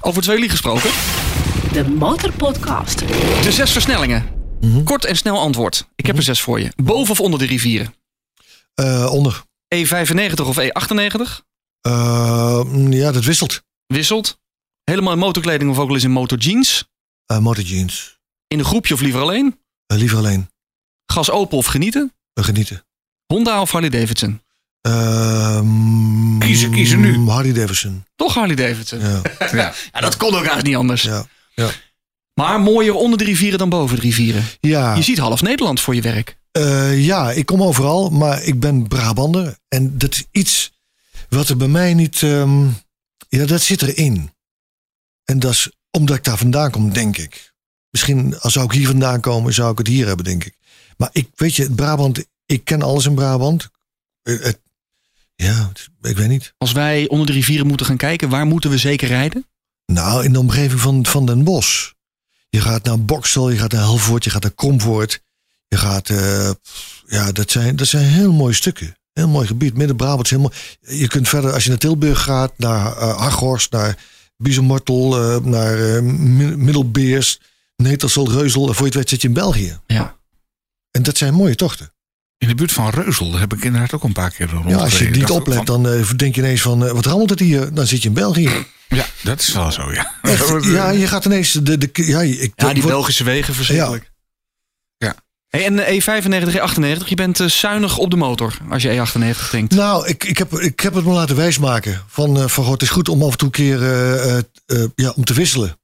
Over 0.00 0.22
twee 0.22 0.34
wielen 0.34 0.50
gesproken. 0.50 0.90
De 1.72 1.88
Motorpodcast. 1.88 2.98
De 3.42 3.52
zes 3.52 3.70
versnellingen. 3.72 4.24
Kort 4.84 5.04
en 5.04 5.16
snel 5.16 5.38
antwoord. 5.40 5.88
Ik 5.96 6.06
heb 6.06 6.16
er 6.16 6.22
zes 6.22 6.40
voor 6.40 6.60
je. 6.60 6.72
Boven 6.76 7.10
of 7.10 7.20
onder 7.20 7.38
de 7.38 7.46
rivieren? 7.46 7.94
Eh, 8.74 9.08
onder. 9.12 9.42
E95 9.74 10.40
of 10.44 10.58
E98? 10.60 11.44
Eh, 11.80 12.62
ja, 12.90 13.12
dat 13.12 13.24
wisselt. 13.24 13.62
Wisselt. 13.86 14.38
Helemaal 14.84 15.12
in 15.12 15.18
motorkleding 15.18 15.70
of 15.70 15.78
ook 15.78 15.86
wel 15.86 15.94
eens 15.94 16.04
in 16.04 16.10
motorjeans? 16.10 16.88
Eh 17.26 17.38
motorjeans. 17.38 18.18
In 18.46 18.58
een 18.58 18.64
groepje 18.64 18.94
of 18.94 19.00
liever 19.00 19.20
alleen? 19.20 19.60
Eh, 19.86 19.98
liever 19.98 20.18
alleen. 20.18 20.50
Gas 21.06 21.30
open 21.30 21.58
of 21.58 21.66
genieten? 21.66 22.14
We 22.32 22.42
genieten. 22.42 22.84
Honda 23.26 23.60
of 23.60 23.70
Harley 23.70 23.90
Davidson? 23.90 24.40
Ehm, 24.80 26.38
Kiezen, 26.38 26.70
kiezen 26.70 27.00
nu. 27.00 27.28
Harley 27.28 27.52
Davidson. 27.52 28.04
Toch 28.16 28.34
Harley 28.34 28.56
Davidson. 28.56 29.00
Ja, 29.00 29.20
Ja. 29.52 29.72
Ja, 29.92 30.00
dat 30.00 30.16
kon 30.16 30.28
ook 30.28 30.34
eigenlijk 30.34 30.66
niet 30.66 30.76
anders. 30.76 31.02
ja. 31.02 31.24
Maar 32.34 32.60
mooier 32.60 32.94
onder 32.94 33.18
de 33.18 33.24
rivieren 33.24 33.58
dan 33.58 33.68
boven 33.68 33.96
de 33.96 34.02
rivieren. 34.02 34.44
ja. 34.60 34.94
Je 34.94 35.02
ziet 35.02 35.18
half 35.18 35.42
Nederland 35.42 35.80
voor 35.80 35.94
je 35.94 36.00
werk. 36.00 36.38
Eh, 36.50 37.04
ja, 37.04 37.30
ik 37.32 37.46
kom 37.46 37.62
overal, 37.62 38.10
maar 38.10 38.42
ik 38.42 38.60
ben 38.60 38.88
Brabander. 38.88 39.58
En 39.68 39.98
dat 39.98 40.12
is 40.12 40.24
iets 40.30 40.72
wat 41.28 41.48
er 41.48 41.56
bij 41.56 41.68
mij 41.68 41.94
niet... 41.94 42.22
ehm, 42.22 42.66
ja, 43.28 43.46
dat 43.46 43.62
zit 43.62 43.82
erin. 43.82 44.30
En 45.24 45.38
dat 45.38 45.52
is 45.52 45.70
omdat 45.90 46.16
ik 46.16 46.24
daar 46.24 46.38
vandaan 46.38 46.70
kom, 46.70 46.92
denk 46.92 47.16
ik. 47.18 47.52
Misschien 47.90 48.40
als 48.40 48.52
zou 48.52 48.64
ik 48.64 48.72
hier 48.72 48.86
vandaan 48.86 49.20
komen, 49.20 49.54
zou 49.54 49.72
ik 49.72 49.78
het 49.78 49.86
hier 49.86 50.06
hebben, 50.06 50.24
denk 50.24 50.44
ik. 50.44 50.56
Maar 50.96 51.08
ik 51.12 51.28
weet 51.36 51.54
je, 51.56 51.70
Brabant, 51.74 52.24
ik 52.46 52.64
ken 52.64 52.82
alles 52.82 53.06
in 53.06 53.14
Brabant. 53.14 53.68
Eh, 54.22 54.40
het- 54.40 54.60
ja, 55.34 55.72
ik 56.02 56.16
weet 56.16 56.28
niet. 56.28 56.54
Als 56.58 56.72
wij 56.72 57.08
onder 57.08 57.26
de 57.26 57.32
rivieren 57.32 57.66
moeten 57.66 57.86
gaan 57.86 57.96
kijken, 57.96 58.28
waar 58.28 58.46
moeten 58.46 58.70
we 58.70 58.78
zeker 58.78 59.08
rijden? 59.08 59.46
Nou, 59.86 60.24
in 60.24 60.32
de 60.32 60.38
omgeving 60.38 60.80
van, 60.80 61.06
van 61.06 61.26
Den 61.26 61.44
Bosch. 61.44 61.90
Je 62.48 62.60
gaat 62.60 62.84
naar 62.84 63.04
Boksel, 63.04 63.50
je 63.50 63.58
gaat 63.58 63.72
naar 63.72 63.80
Helvoort, 63.82 64.24
je 64.24 64.30
gaat 64.30 64.42
naar 64.42 64.50
Komvoort. 64.50 65.22
Je 65.70 65.76
gaat, 65.76 66.08
eh, 66.10 66.50
ja, 67.06 67.32
dat 67.32 67.50
zijn, 67.50 67.76
dat 67.76 67.86
zijn 67.86 68.04
heel 68.04 68.32
mooie 68.32 68.54
stukken. 68.54 68.94
Heel 69.12 69.28
mooi 69.28 69.46
gebied. 69.46 69.76
Midden-Brabant 69.76 70.30
is 70.30 70.36
mooi. 70.38 70.52
Je 70.80 71.08
kunt 71.08 71.28
verder, 71.28 71.52
als 71.52 71.62
je 71.62 71.68
naar 71.68 71.78
Tilburg 71.78 72.22
gaat, 72.22 72.52
naar 72.56 72.94
Arghorst, 73.14 73.72
naar 73.72 73.96
Biezenmortel, 74.36 75.20
eh, 75.22 75.36
naar 75.44 76.04
Mi- 76.04 76.56
Middelbeers, 76.56 77.40
Netelsel, 77.76 78.30
Reuzel. 78.30 78.68
En 78.68 78.74
voor 78.74 78.82
je 78.86 78.88
het 78.88 78.94
weet 78.94 79.08
zit 79.08 79.22
je 79.22 79.28
in 79.28 79.34
België. 79.34 79.78
Ja. 79.86 80.16
En 80.90 81.02
dat 81.02 81.16
zijn 81.16 81.34
mooie 81.34 81.54
tochten. 81.54 81.92
In 82.38 82.48
de 82.48 82.54
buurt 82.54 82.72
van 82.72 82.90
Reuzel 82.90 83.36
heb 83.38 83.52
ik 83.52 83.64
inderdaad 83.64 83.92
ook 83.92 84.04
een 84.04 84.12
paar 84.12 84.30
keer 84.30 84.50
rond. 84.50 84.68
Ja, 84.70 84.76
als 84.76 84.98
je 84.98 85.04
niet 85.10 85.30
oplet, 85.30 85.66
dan 85.66 85.82
denk 86.16 86.34
je 86.34 86.40
ineens 86.40 86.60
van, 86.60 86.92
wat 86.92 87.06
rammelt 87.06 87.30
het 87.30 87.38
hier? 87.40 87.74
Dan 87.74 87.86
zit 87.86 88.02
je 88.02 88.08
in 88.08 88.14
België. 88.14 88.50
Ja, 88.88 89.06
dat 89.22 89.40
is 89.40 89.52
wel 89.52 89.72
zo, 89.72 89.92
ja. 89.92 90.12
Echt, 90.22 90.64
ja, 90.64 90.90
je 90.90 91.06
gaat 91.06 91.24
ineens... 91.24 91.52
De, 91.52 91.78
de, 91.78 91.90
ja, 91.92 92.20
ik, 92.20 92.52
Ja, 92.56 92.72
die 92.72 92.86
Belgische 92.86 93.24
wegen, 93.24 93.54
verschrikkelijk. 93.54 94.02
Ja. 94.04 94.09
Hey, 95.50 95.64
en 95.64 95.78
E 95.78 96.00
E95, 96.00 96.54
E98, 96.54 97.06
je 97.08 97.14
bent 97.14 97.40
eh, 97.40 97.46
zuinig 97.46 97.98
op 97.98 98.10
de 98.10 98.16
motor 98.16 98.58
als 98.68 98.82
je 98.82 99.04
E98 99.06 99.50
denkt. 99.50 99.74
Nou, 99.74 100.06
ik, 100.08 100.24
ik, 100.24 100.38
heb, 100.38 100.52
ik 100.52 100.80
heb 100.80 100.94
het 100.94 101.04
me 101.04 101.12
laten 101.12 101.36
wijsmaken. 101.36 102.02
Van, 102.06 102.36
eh, 102.36 102.46
van 102.46 102.64
God, 102.64 102.72
het 102.72 102.82
is 102.82 102.88
goed 102.88 103.08
om 103.08 103.22
af 103.22 103.30
en 103.32 103.38
toe 103.38 103.46
een 103.48 103.52
keer 103.54 103.82
eh, 103.82 104.84
ja, 104.94 105.10
om 105.16 105.24
te 105.24 105.34
wisselen. 105.34 105.78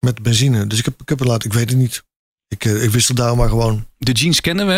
Met 0.00 0.22
benzine. 0.22 0.66
Dus 0.66 0.78
ik 0.78 0.84
heb, 0.84 1.00
ik 1.00 1.08
heb 1.08 1.18
het 1.18 1.28
laten, 1.28 1.48
ik 1.48 1.54
weet 1.56 1.68
het 1.68 1.78
niet. 1.78 2.02
Ik, 2.48 2.64
ik 2.64 2.90
wissel 2.90 3.14
daar 3.14 3.36
maar 3.36 3.48
gewoon. 3.48 3.86
De 3.98 4.12
jeans 4.12 4.40
kennen 4.40 4.66
we, 4.66 4.72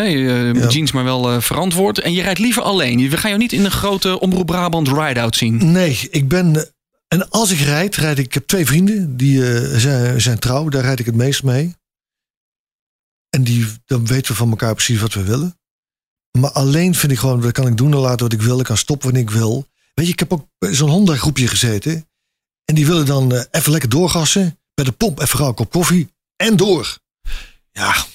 Ja. 0.61 0.69
jeans 0.69 0.93
maar 0.93 1.05
wel 1.05 1.31
eh, 1.31 1.41
verantwoord. 1.41 1.99
En 2.01 2.13
je 2.13 2.23
rijdt 2.23 2.39
liever 2.39 2.63
alleen. 2.63 3.09
We 3.11 3.17
gaan 3.17 3.31
jou 3.31 3.43
niet 3.43 3.53
in 3.53 3.65
een 3.65 3.71
grote 3.71 4.21
Omroep 4.21 4.47
Brabant 4.47 4.89
ride-out 4.89 5.37
zien. 5.37 5.73
Nee, 5.73 6.09
ik 6.11 6.29
ben. 6.29 6.73
En 7.09 7.31
als 7.31 7.51
ik 7.51 7.59
rijd, 7.59 7.97
rijd 7.97 8.19
ik. 8.19 8.25
Ik 8.25 8.35
heb 8.35 8.47
twee 8.47 8.67
vrienden 8.67 9.17
die 9.17 9.43
zijn, 9.79 10.21
zijn 10.21 10.39
trouw. 10.39 10.69
Daar 10.69 10.83
rijd 10.83 10.99
ik 10.99 11.07
het 11.07 11.15
meest 11.15 11.43
mee. 11.43 11.75
En 13.31 13.45
die, 13.45 13.67
dan 13.87 14.07
weten 14.07 14.33
we 14.33 14.39
van 14.39 14.51
elkaar 14.51 14.75
precies 14.75 15.01
wat 15.01 15.15
we 15.15 15.23
willen. 15.23 15.59
Maar 16.39 16.51
alleen 16.51 16.95
vind 16.95 17.13
ik 17.13 17.19
gewoon, 17.19 17.41
dat 17.41 17.53
kan 17.53 17.67
ik 17.67 17.77
doen 17.77 17.93
en 17.93 17.99
laten 17.99 18.23
wat 18.23 18.33
ik 18.33 18.43
wil. 18.43 18.59
Ik 18.61 18.65
kan 18.65 18.77
stoppen 18.77 19.07
wanneer 19.07 19.29
ik 19.29 19.37
wil. 19.37 19.67
Weet 19.95 20.07
je, 20.07 20.13
ik 20.13 20.19
heb 20.19 20.33
ook 20.33 20.47
zo'n 20.59 20.91
Honda 20.91 21.17
groepje 21.17 21.49
gezeten. 21.49 22.09
En 22.65 22.75
die 22.75 22.87
willen 22.87 23.07
dan 23.07 23.35
eh, 23.35 23.45
even 23.51 23.73
lekker 23.73 23.91
doorgassen. 23.91 24.59
Bij 24.75 24.85
de 24.85 24.93
pomp 24.93 25.21
even 25.21 25.39
gauw 25.39 25.49
een 25.49 25.55
kop 25.55 25.71
koffie. 25.71 26.15
En 26.37 26.57
door. 26.57 26.99
Ja, 27.73 28.07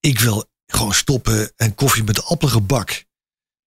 ik 0.00 0.20
wil 0.20 0.44
gewoon 0.66 0.94
stoppen 0.94 1.52
en 1.56 1.74
koffie 1.74 2.04
met 2.04 2.24
appelgebak. 2.24 3.04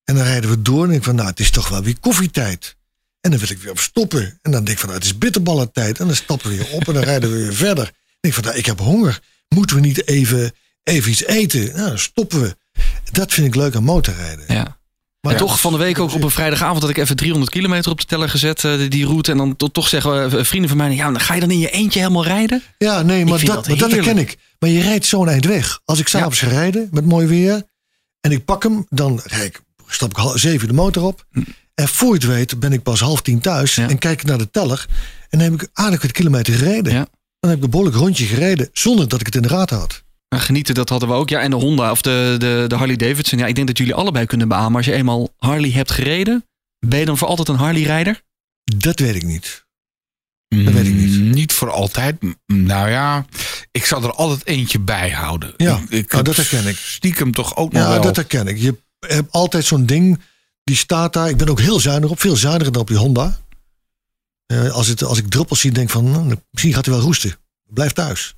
En 0.04 0.16
dan 0.16 0.24
rijden 0.24 0.50
we 0.50 0.62
door 0.62 0.88
en 0.88 0.92
ik 0.92 1.04
van, 1.04 1.16
nou, 1.16 1.28
het 1.28 1.40
is 1.40 1.52
toch 1.52 1.70
wel 1.70 1.84
weer 1.84 2.00
koffietijd. 2.00 2.76
En 3.22 3.32
dan 3.32 3.40
wil 3.40 3.50
ik 3.50 3.58
weer 3.58 3.72
op 3.72 3.80
stoppen. 3.80 4.40
En 4.42 4.52
dan 4.52 4.64
denk 4.64 4.70
ik 4.70 4.78
van, 4.78 4.90
nou, 4.90 5.00
het 5.00 5.10
is 5.10 5.18
bitterballentijd. 5.18 6.00
En 6.00 6.06
dan 6.06 6.16
stappen 6.16 6.50
we 6.50 6.56
weer 6.56 6.72
op 6.72 6.88
en 6.88 6.94
dan 6.94 7.04
rijden 7.12 7.32
we 7.32 7.38
weer 7.38 7.54
verder. 7.54 7.84
Denk 7.84 7.94
ik 8.22 8.34
van, 8.34 8.44
nou, 8.44 8.58
ik 8.58 8.66
heb 8.66 8.80
honger. 8.80 9.22
Moeten 9.48 9.76
we 9.76 9.82
niet 9.82 10.08
even, 10.08 10.54
even 10.88 11.12
iets 11.12 11.26
eten? 11.26 11.66
Nou, 11.76 11.88
dan 11.90 12.00
stoppen 12.00 12.42
we. 12.42 12.56
Dat 13.12 13.34
vind 13.34 13.48
ik 13.48 13.56
leuk 13.56 13.76
aan 13.76 13.84
motorrijden. 13.84 14.46
Ja. 14.48 14.76
Maar 15.22 15.36
toch 15.38 15.60
van 15.60 15.72
de 15.72 15.78
week 15.78 16.00
ook 16.00 16.14
op 16.14 16.24
een 16.24 16.30
vrijdagavond 16.32 16.82
had 16.82 16.90
ik 16.90 16.98
even 16.98 17.16
300 17.16 17.52
kilometer 17.52 17.92
op 17.92 18.00
de 18.00 18.06
teller 18.06 18.30
gezet, 18.30 18.64
eh, 18.64 18.90
die 18.90 19.06
route. 19.06 19.32
En 19.32 19.38
dan 19.38 19.56
to- 19.56 19.68
toch 19.68 19.88
zeggen 19.88 20.32
eh, 20.38 20.44
vrienden 20.44 20.70
van 20.70 20.78
mij, 20.78 20.96
ja, 20.96 21.12
dan 21.12 21.20
ga 21.20 21.34
je 21.34 21.40
dan 21.40 21.52
in 21.52 21.60
je 21.60 21.70
eentje 21.70 22.00
helemaal 22.00 22.24
rijden? 22.24 22.64
Ja, 22.78 23.02
nee, 23.02 23.26
maar 23.26 23.38
dat, 23.40 23.46
dat 23.56 23.68
maar 23.68 23.78
dat 23.78 23.92
herken 23.92 24.18
ik. 24.18 24.38
Maar 24.60 24.70
je 24.70 24.82
rijdt 24.82 25.06
zo'n 25.06 25.30
eind 25.30 25.46
weg. 25.46 25.80
Als 25.86 26.00
ik 26.00 26.08
s'avonds 26.08 26.40
ga 26.40 26.48
rijden 26.48 26.88
met 26.92 27.06
mooi 27.06 27.28
weer 27.28 27.64
en 28.22 28.32
ik 28.32 28.46
pak 28.46 28.64
hem, 28.64 28.86
dan 28.90 29.22
rijd 29.24 29.62
stap 29.88 30.10
ik 30.10 30.16
half 30.16 30.38
zeven 30.40 30.68
de 30.68 30.74
motor 30.74 31.04
op. 31.04 31.26
En 31.74 31.88
voor 31.88 32.08
je 32.08 32.14
het 32.14 32.24
weet 32.24 32.60
ben 32.60 32.74
ik 32.74 32.84
pas 32.84 33.00
half 33.00 33.22
tien 33.22 33.40
thuis 33.40 33.76
Hm. 33.76 33.82
Ja. 33.82 33.88
en 33.90 33.98
kijk 33.98 34.22
ik 34.22 34.28
naar 34.28 34.38
de 34.38 34.52
teller. 34.52 34.86
En 35.30 35.40
dan 35.40 35.52
heb 35.52 35.62
ik 35.62 35.70
aardig 35.74 36.02
wat 36.02 36.12
kilometer 36.12 36.54
gereden. 36.54 36.94
Ja. 36.94 37.08
Dan 37.40 37.50
heb 37.50 37.58
ik 37.60 37.64
een 37.64 37.70
behoorlijk 37.70 37.98
rondje 37.98 38.26
gereden 38.26 38.70
zonder 38.74 39.08
dat 39.08 39.20
ik 39.20 39.26
het 39.26 39.36
in 39.36 39.42
de 39.42 39.50
gaten 39.50 39.78
had. 39.78 40.04
Genieten, 40.30 40.76
dat 40.76 40.90
hadden 40.90 41.10
we 41.10 41.16
ook. 41.16 41.30
Ja, 41.30 41.40
en 41.40 41.50
de 41.50 41.56
Honda 41.56 41.92
of 41.92 42.02
de, 42.02 42.36
de, 42.38 42.66
de 42.68 42.76
Harley 42.76 42.96
Davidson. 42.96 43.40
Ja, 43.40 43.46
ik 43.46 43.56
denk 43.56 43.68
dat 43.68 43.78
jullie 43.78 43.94
allebei 43.94 44.26
kunnen 44.26 44.48
beamen. 44.48 44.76
Als 44.76 44.86
je 44.86 44.94
eenmaal 44.94 45.34
Harley 45.38 45.72
hebt 45.72 45.92
gereden, 45.92 46.46
ben 46.80 47.00
je 47.00 47.06
dan 47.06 47.18
voor 47.18 47.28
altijd 47.28 47.48
een 47.48 47.56
Harley-rijder? 47.56 48.22
Dat 48.64 49.00
weet 49.00 49.16
ik 49.16 49.24
niet. 49.24 49.66
Dat 50.48 50.74
weet 50.74 50.86
ik 50.88 50.94
niet. 50.94 51.16
Mm, 51.18 51.30
Niet 51.30 51.54
voor 51.54 51.72
altijd. 51.72 52.16
Nou 52.46 52.90
ja, 52.90 53.26
ik 53.72 53.86
zal 53.86 54.04
er 54.04 54.12
altijd 54.14 54.46
eentje 54.46 54.80
bij 54.80 55.10
houden. 55.12 55.54
Ja, 55.58 55.78
ik, 55.78 55.90
ik 55.90 56.12
nou, 56.12 56.24
dat 56.24 56.36
herken 56.36 56.68
ik. 56.68 56.76
Stiekem 56.78 57.32
toch 57.32 57.56
ook 57.56 57.72
nog 57.72 57.82
Ja, 57.84 57.90
wel. 57.90 58.02
dat 58.02 58.16
herken 58.16 58.48
ik. 58.48 58.58
Je 58.58 58.78
hebt 59.00 59.32
altijd 59.32 59.66
zo'n 59.66 59.86
ding, 59.86 60.20
die 60.64 60.76
staat 60.76 61.14
daar. 61.14 61.30
Ik 61.30 61.38
ben 61.38 61.50
ook 61.50 61.60
heel 61.60 61.80
zuinig 61.80 62.10
op, 62.10 62.20
veel 62.20 62.36
zuiniger 62.36 62.72
dan 62.74 62.82
op 62.82 62.88
die 62.88 62.98
Honda. 62.98 63.40
Eh, 64.46 64.72
als, 64.72 64.88
het, 64.88 65.04
als 65.04 65.18
ik 65.18 65.30
druppels 65.30 65.60
zie, 65.60 65.72
denk 65.72 65.86
ik 65.88 65.94
van, 65.94 66.12
nou, 66.12 66.36
misschien 66.52 66.74
gaat 66.74 66.86
hij 66.86 66.94
wel 66.96 67.04
roesten. 67.04 67.36
Blijf 67.66 67.92
thuis. 67.92 68.36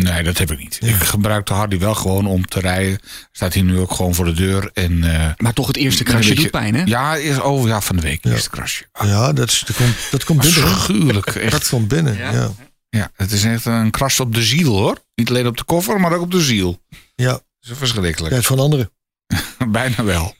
Nee, 0.00 0.22
dat 0.22 0.38
heb 0.38 0.50
ik 0.50 0.58
niet. 0.58 0.78
Ja. 0.80 0.88
Ik 0.88 1.02
gebruik 1.02 1.46
de 1.46 1.54
Hardy 1.54 1.78
wel 1.78 1.94
gewoon 1.94 2.26
om 2.26 2.46
te 2.46 2.60
rijden. 2.60 2.98
Staat 3.32 3.54
hier 3.54 3.64
nu 3.64 3.78
ook 3.78 3.92
gewoon 3.92 4.14
voor 4.14 4.24
de 4.24 4.32
deur. 4.32 4.70
En, 4.72 5.04
eh, 5.14 5.30
Maar 5.36 5.52
toch 5.52 5.66
het 5.66 5.76
eerste 5.76 6.02
krasje 6.04 6.28
beetje- 6.28 6.42
doet 6.42 6.50
pijn, 6.50 6.74
hè? 6.74 6.82
Ja, 6.84 7.14
is, 7.16 7.38
oh 7.40 7.66
ja, 7.66 7.80
van 7.80 7.96
de 7.96 8.02
week. 8.02 8.24
Ja. 8.24 8.30
Eerste 8.30 8.50
krasje. 8.50 8.84
Ah, 8.92 9.08
Ja, 9.08 9.32
dat, 9.32 9.48
is, 9.50 9.62
dat, 9.66 9.76
komt, 9.76 9.94
dat 10.10 10.24
komt 10.24 10.40
binnen. 10.40 10.62
hè? 10.62 10.68
Afschuwelijk. 10.68 11.24
Dat 11.26 11.36
Echt. 11.36 11.68
komt 11.68 11.88
binnen, 11.88 12.16
Ja? 12.16 12.32
ja. 12.32 12.50
Ja, 12.88 13.10
het 13.14 13.32
is 13.32 13.44
echt 13.44 13.64
een 13.64 13.90
kras 13.90 14.20
op 14.20 14.34
de 14.34 14.42
ziel 14.42 14.76
hoor. 14.76 14.98
Niet 15.14 15.28
alleen 15.28 15.46
op 15.46 15.56
de 15.56 15.64
koffer, 15.64 16.00
maar 16.00 16.12
ook 16.12 16.20
op 16.22 16.30
de 16.30 16.40
ziel. 16.42 16.82
Ja, 17.14 17.30
Dat 17.32 17.42
is 17.60 17.70
verschrikkelijk. 17.78 18.32
kijk 18.32 18.44
van 18.46 18.58
anderen. 18.58 18.90
Bijna 19.68 20.04
wel. 20.04 20.34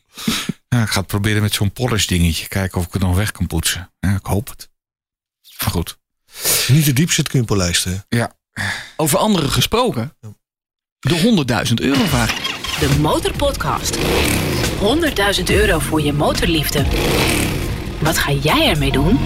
Ja, 0.68 0.82
ik 0.82 0.88
ga 0.88 0.98
het 0.98 1.06
proberen 1.06 1.42
met 1.42 1.54
zo'n 1.54 1.72
polish 1.72 2.06
dingetje. 2.06 2.48
Kijken 2.48 2.78
of 2.78 2.86
ik 2.86 2.92
het 2.92 3.02
nog 3.02 3.16
weg 3.16 3.32
kan 3.32 3.46
poetsen. 3.46 3.92
Ja, 4.00 4.14
ik 4.14 4.24
hoop 4.26 4.48
het. 4.48 4.68
Maar 5.60 5.70
goed. 5.70 5.98
Niet 6.68 6.84
te 6.84 6.92
diep 6.92 7.10
zit 7.12 7.28
kun 7.28 7.40
je 7.40 7.46
polijsten. 7.46 8.04
Ja. 8.08 8.32
Over 8.96 9.18
anderen 9.18 9.50
gesproken. 9.50 10.12
De 10.98 11.44
100.000 11.68 11.74
euro 11.74 12.04
vraag. 12.04 12.34
De 12.78 12.98
Motorpodcast. 13.00 13.98
100.000 15.38 15.44
euro 15.46 15.78
voor 15.78 16.00
je 16.00 16.12
motorliefde. 16.12 16.84
Wat 18.00 18.18
ga 18.18 18.32
jij 18.32 18.68
ermee 18.68 18.92
doen? 18.92 19.18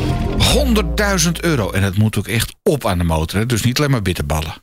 100.000 1.24 1.30
euro. 1.40 1.70
En 1.70 1.82
het 1.82 1.98
moet 1.98 2.18
ook 2.18 2.26
echt 2.26 2.54
op 2.62 2.86
aan 2.86 2.98
de 2.98 3.04
motor. 3.04 3.38
Hè? 3.38 3.46
Dus 3.46 3.62
niet 3.62 3.78
alleen 3.78 3.90
maar 3.90 4.02
bitterballen. 4.02 4.54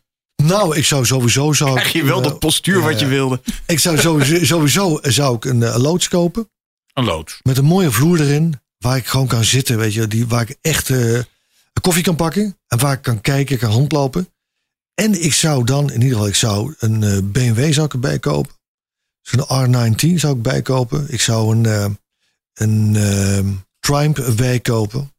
Nou, 0.43 0.77
ik 0.77 0.85
zou 0.85 1.05
sowieso... 1.05 1.53
Zou, 1.53 1.75
Krijg 1.75 1.91
je 1.91 2.03
wel 2.03 2.17
eh, 2.17 2.23
dat 2.23 2.39
postuur 2.39 2.81
wat 2.81 2.99
je 2.99 3.05
ja. 3.05 3.11
wilde. 3.11 3.41
Ik 3.65 3.79
zou 3.79 3.97
sowieso, 3.97 4.45
sowieso 4.55 4.99
zou 5.01 5.35
ik 5.35 5.45
een, 5.45 5.63
eh, 5.63 5.75
loods 5.77 6.07
kopen. 6.07 6.49
Een 6.93 7.03
loods. 7.03 7.39
Met 7.43 7.57
een 7.57 7.65
mooie 7.65 7.91
vloer 7.91 8.21
erin. 8.21 8.59
Waar 8.77 8.97
ik 8.97 9.07
gewoon 9.07 9.27
kan 9.27 9.43
zitten, 9.43 9.77
weet 9.77 9.93
je. 9.93 10.07
Die, 10.07 10.27
waar 10.27 10.41
ik 10.41 10.57
echt 10.61 10.89
eh, 10.89 11.13
een 11.13 11.81
koffie 11.81 12.03
kan 12.03 12.15
pakken. 12.15 12.57
En 12.67 12.79
waar 12.79 12.93
ik 12.93 13.01
kan 13.01 13.21
kijken, 13.21 13.57
kan 13.57 13.71
rondlopen. 13.71 14.27
En 15.01 15.23
ik 15.23 15.33
zou 15.33 15.63
dan, 15.63 15.91
in 15.91 15.93
ieder 16.01 16.09
geval, 16.11 16.27
ik 16.27 16.35
zou 16.35 16.73
een 16.79 17.03
eh, 17.03 17.17
BMW 17.23 17.73
zou 17.73 17.85
ik 17.85 17.93
erbij 17.93 18.19
kopen. 18.19 18.51
Zo'n 19.21 19.45
R19 19.93 20.13
zou 20.15 20.35
ik 20.35 20.41
bijkopen. 20.41 21.05
Ik 21.09 21.21
zou 21.21 21.55
een, 21.55 21.65
eh, 21.65 21.85
een 22.53 22.95
eh, 22.95 23.45
Triumph 23.79 24.35
bijkopen. 24.35 25.11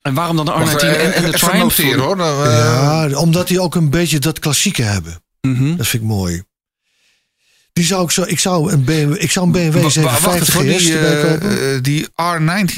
En 0.00 0.14
waarom 0.14 0.36
dan 0.36 0.44
de 0.44 0.50
Wacht, 0.52 0.74
R19 0.74 0.78
eh, 0.86 1.04
en, 1.04 1.12
en 1.12 1.30
de 1.30 1.38
Triumph? 1.38 1.58
noteren 1.78 2.00
hoor. 2.04 2.16
Dan, 2.16 2.44
eh, 2.44 2.52
ja, 2.52 3.18
omdat 3.18 3.48
die 3.48 3.60
ook 3.60 3.74
een 3.74 3.90
beetje 3.90 4.18
dat 4.18 4.38
klassieke 4.38 4.82
hebben. 4.82 5.22
Mhm. 5.40 5.76
Dat 5.76 5.86
vind 5.86 6.02
ik 6.02 6.08
mooi. 6.08 6.42
Die 7.72 7.84
zou 7.86 8.04
ik 8.04 8.10
zo, 8.10 8.22
ik 8.26 8.38
zou 8.38 8.72
een 8.72 8.84
BMW, 8.84 9.14
ik 9.22 9.30
zou 9.30 9.46
een 9.46 9.52
BMW 9.52 9.74
wa- 9.74 9.80
wa- 9.82 9.88
750 9.88 10.54
wacht 10.54 10.66
even, 10.66 10.78
GS 10.78 10.84
die, 10.84 10.98
erbij 10.98 11.22
eh, 11.22 11.30
kopen. 11.40 11.82
die 11.82 12.06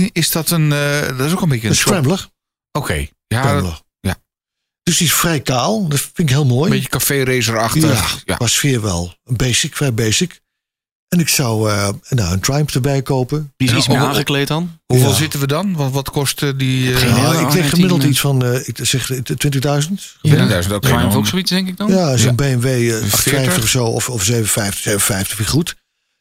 R19, 0.09 0.13
is 0.13 0.31
dat 0.31 0.51
een... 0.51 0.73
eh, 0.73 1.17
dat 1.19 1.27
is 1.27 1.33
ook 1.33 1.41
een 1.43 1.49
beetje 1.49 1.69
Een 1.69 1.75
scrambler. 1.77 2.29
Oké. 2.73 2.95
Ja, 3.27 3.43
Scrambler. 3.43 3.71
ja. 3.73 3.89
Dus 4.83 4.97
die 4.99 5.07
is 5.07 5.13
vrij 5.15 5.41
kaal. 5.41 5.89
Dat 5.89 6.01
vind 6.01 6.19
ik 6.19 6.29
heel 6.29 6.45
mooi. 6.47 6.65
een 6.65 6.71
beetje 6.77 6.89
café 6.89 7.23
racer-achtig. 7.25 7.83
ja, 8.15 8.21
Ja. 8.25 8.35
qua 8.37 8.47
sfeer 8.47 8.81
wel. 8.83 9.15
Een 9.25 9.37
basic, 9.37 9.77
vrij 9.77 9.95
basic. 9.95 10.41
En 11.09 11.21
ik 11.21 11.29
zou 11.29 11.71
eh, 11.71 11.89
nou, 12.09 12.33
een 12.33 12.41
Triumph 12.41 12.75
erbij 12.75 13.03
kopen. 13.03 13.53
Die 13.57 13.69
is 13.71 13.75
iets 13.77 13.89
meer 13.89 13.99
aangekleed 13.99 14.49
dan. 14.49 14.79
Hoeveel 14.87 15.09
Ja. 15.09 15.15
zitten 15.15 15.41
we 15.41 15.47
dan? 15.47 15.75
Wat, 15.75 15.91
wat 15.93 16.11
kost 16.11 16.43
eh, 16.43 16.51
die... 16.57 16.93
eh, 16.93 16.99
Geen 16.99 17.11
Nou, 17.11 17.35
ik 17.41 17.49
R19, 17.49 17.53
denk 17.53 17.69
gemiddeld 17.69 18.03
iets 18.03 18.21
van 18.21 18.45
eh, 18.45 18.69
ik 18.69 18.79
zeg, 18.83 19.11
20.000. 19.13 19.19
20.000, 20.29 20.73
oké. 20.73 20.79
Triumph 20.89 21.15
ook 21.17 21.27
zoiets, 21.27 21.51
denk 21.51 21.69
ik 21.69 21.77
dan? 21.77 21.91
Ja, 21.91 22.17
zo'n 22.17 22.27
Ja. 22.27 22.33
BMW 22.35 22.65
eh, 22.67 22.97
40. 22.97 23.13
850 23.13 23.63
of 23.63 23.69
zo. 23.69 23.85
Of, 23.85 24.09
of 24.09 24.23
750, 24.25 24.83
750 24.83 25.37
vind 25.37 25.49
ik 25.49 25.55
goed. 25.55 25.77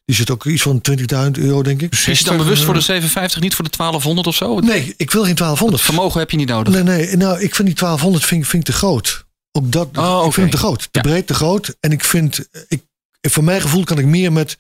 Die 0.10 0.18
zit 0.18 0.30
ook 0.30 0.45
iets 0.45 0.62
van 0.62 0.82
20.000 0.91 1.32
euro, 1.32 1.64
denk 1.64 1.82
ik. 1.82 1.91
Is 1.95 2.20
je 2.20 2.26
dan 2.26 2.38
bewust 2.38 2.64
voor 2.64 2.74
de 2.74 2.82
750, 2.82 3.41
niet 3.41 3.55
voor 3.55 3.64
de 3.70 3.78
1200 3.78 4.28
of 4.28 4.36
zo? 4.36 4.60
Nee, 4.60 4.93
ik 4.97 5.12
wil 5.12 5.24
geen 5.24 5.36
1200. 5.36 5.82
vermogen 5.84 6.20
heb 6.20 6.32
je 6.32 6.38
niet 6.38 6.47
nodig. 6.47 6.74
Nee, 6.74 6.84
nee. 6.84 7.18
Nou, 7.18 7.34
ik 7.41 7.55
vind 7.55 7.68
die 7.68 7.78
1200 7.78 8.26
vind, 8.26 8.47
vind 8.47 8.68
ik 8.68 8.74
te 8.74 8.78
groot. 8.80 9.26
Ook 9.51 9.72
dat, 9.72 9.97
Oh, 9.97 10.18
ik 10.26 10.34
vind 10.34 10.36
hem 10.36 10.49
te 10.49 10.57
groot. 10.57 10.80
Te 10.80 10.88
Ja. 10.91 11.01
breed, 11.01 11.28
te 11.28 11.34
groot. 11.34 11.76
En 11.80 11.91
ik 11.91 12.03
vind, 12.03 12.47
ik, 12.68 12.84
voor 13.22 13.43
mijn 13.43 13.62
gevoel 13.62 13.84
kan 13.84 13.97
ik 13.99 14.05
meer 14.05 14.32
met, 14.32 14.57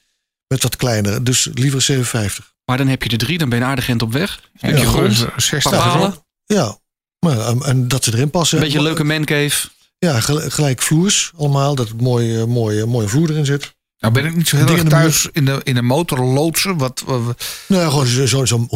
met 0.47 0.63
wat 0.63 0.75
kleiner. 0.75 1.23
Dus 1.23 1.47
liever 1.53 1.81
750. 1.81 2.53
Maar 2.65 2.77
dan 2.77 2.87
heb 2.87 3.03
je 3.03 3.09
de 3.09 3.15
drie, 3.17 3.37
dan 3.37 3.49
ben 3.49 3.59
je 3.59 3.65
aardig 3.65 3.89
end 3.89 4.01
op 4.01 4.11
weg. 4.13 4.39
Een 4.53 4.59
stukje 4.69 4.85
Ja, 4.85 4.91
grond, 4.91 5.11
eh, 5.13 5.21
een 5.35 5.41
60 5.41 5.71
paar 5.71 5.89
palen, 5.91 6.23
Ja. 6.45 6.77
Maar, 7.19 7.39
en- 7.39 7.61
en 7.61 7.87
dat 7.87 8.03
ze 8.03 8.13
erin 8.13 8.29
passen. 8.29 8.57
een 8.57 8.63
beetje 8.63 8.77
een 8.77 8.83
leuke 8.83 9.03
mancave. 9.03 9.67
Ja, 9.99 10.19
gel- 10.19 10.49
gelijk 10.49 10.81
vloers 10.81 11.31
allemaal. 11.37 11.75
Dat 11.75 11.87
het 11.87 12.01
mooie, 12.01 12.45
mooie, 12.45 12.85
mooie 12.85 13.07
vloer 13.07 13.29
erin 13.29 13.45
zit. 13.45 13.77
Nou 13.99 14.13
ben 14.13 14.25
ik 14.25 14.35
niet 14.35 14.47
zo 14.47 14.55
heel 14.57 14.67
erg 14.67 14.77
in 14.77 14.83
de 14.83 14.89
thuis 14.89 15.27
in 15.31 15.45
de, 15.45 15.59
in 15.63 15.75
de 15.75 15.81
motor 15.81 16.19
loodsen. 16.19 16.77
Wat, 16.77 17.03
Nou, 17.05 17.35
ja, 17.67 17.89
gewoon 17.89 18.05
zo'n 18.07 18.27
zo, 18.27 18.45
zo, 18.45 18.67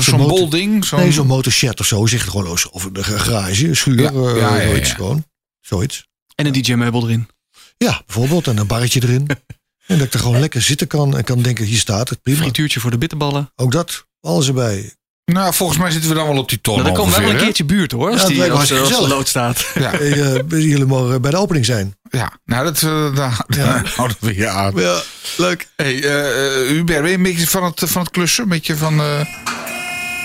zo- 0.00 0.16
bol 0.16 0.48
ding. 0.48 0.84
Zo'n, 0.84 0.98
Nee, 0.98 1.12
zo'n 1.12 1.26
motorshed 1.26 1.80
of 1.80 1.86
zo. 1.86 2.06
Zeg 2.06 2.20
het 2.20 2.30
gewoon 2.30 2.58
of 2.70 2.88
de 2.92 3.04
garage, 3.04 3.74
schuur, 3.74 4.00
Ja, 4.00 4.10
eh, 4.10 4.36
ja, 4.36 4.56
ja, 4.56 4.60
ja. 4.60 4.68
zoiets 4.68 4.92
gewoon. 4.92 5.24
Zoiets. 5.60 6.06
En 6.34 6.46
een 6.46 6.52
DJ-meubel 6.52 7.02
erin. 7.02 7.28
Ja, 7.76 8.02
bijvoorbeeld. 8.06 8.46
En 8.46 8.56
een 8.58 8.66
barretje 8.66 9.02
erin. 9.02 9.26
en 9.86 9.98
dat 9.98 10.06
ik 10.06 10.12
er 10.12 10.20
gewoon 10.20 10.40
lekker 10.40 10.62
zitten 10.62 10.86
kan 10.86 11.16
en 11.16 11.24
kan 11.24 11.42
denken, 11.42 11.64
hier 11.64 11.78
staat 11.78 12.08
het, 12.08 12.22
prima. 12.22 12.38
Frituurtje 12.38 12.80
voor 12.80 12.90
de 12.90 12.98
bitterballen. 12.98 13.52
Ook 13.56 13.72
dat, 13.72 14.06
alles 14.20 14.46
erbij. 14.48 14.92
Nou, 15.32 15.54
volgens 15.54 15.78
mij 15.78 15.90
zitten 15.90 16.10
we 16.10 16.16
dan 16.16 16.26
wel 16.28 16.36
op 16.38 16.48
die 16.48 16.60
ton 16.60 16.74
Nou, 16.74 16.86
dan 16.86 16.96
komen 16.96 17.14
we 17.14 17.20
wel 17.20 17.30
een 17.30 17.36
keertje 17.36 17.64
buurt 17.64 17.92
hoor. 17.92 18.10
Als 18.10 18.20
Ja, 18.22 18.26
die 18.28 18.52
als, 18.52 18.72
als 18.72 18.88
de 18.88 19.08
lood 19.08 19.28
staat. 19.28 19.66
Ja, 19.74 19.92
Eh, 19.92 20.34
jullie 20.48 20.84
mogen 20.86 21.20
bij 21.22 21.30
de 21.30 21.36
opening 21.36 21.64
zijn. 21.64 21.96
ja. 22.10 22.32
nou 22.44 22.64
dat 22.64 22.82
uh, 22.82 23.14
daar, 23.16 23.44
daar 23.46 23.92
houden 23.96 24.16
we 24.20 24.34
je 24.36 24.48
aan. 24.48 24.72
Ja, 24.76 25.00
leuk. 25.36 25.68
Hey, 25.76 26.02
eh, 26.04 26.60
eh, 26.62 26.68
Hubert, 26.68 27.00
ben 27.00 27.10
je 27.10 27.16
een 27.16 27.22
beetje 27.22 27.46
van 27.46 27.64
het, 27.64 27.82
van 27.86 28.02
het 28.02 28.10
klussen? 28.10 28.42
Een 28.42 28.48
beetje 28.48 28.76
van... 28.76 29.00
eh, 29.00 29.06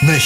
Nee. 0.02 0.22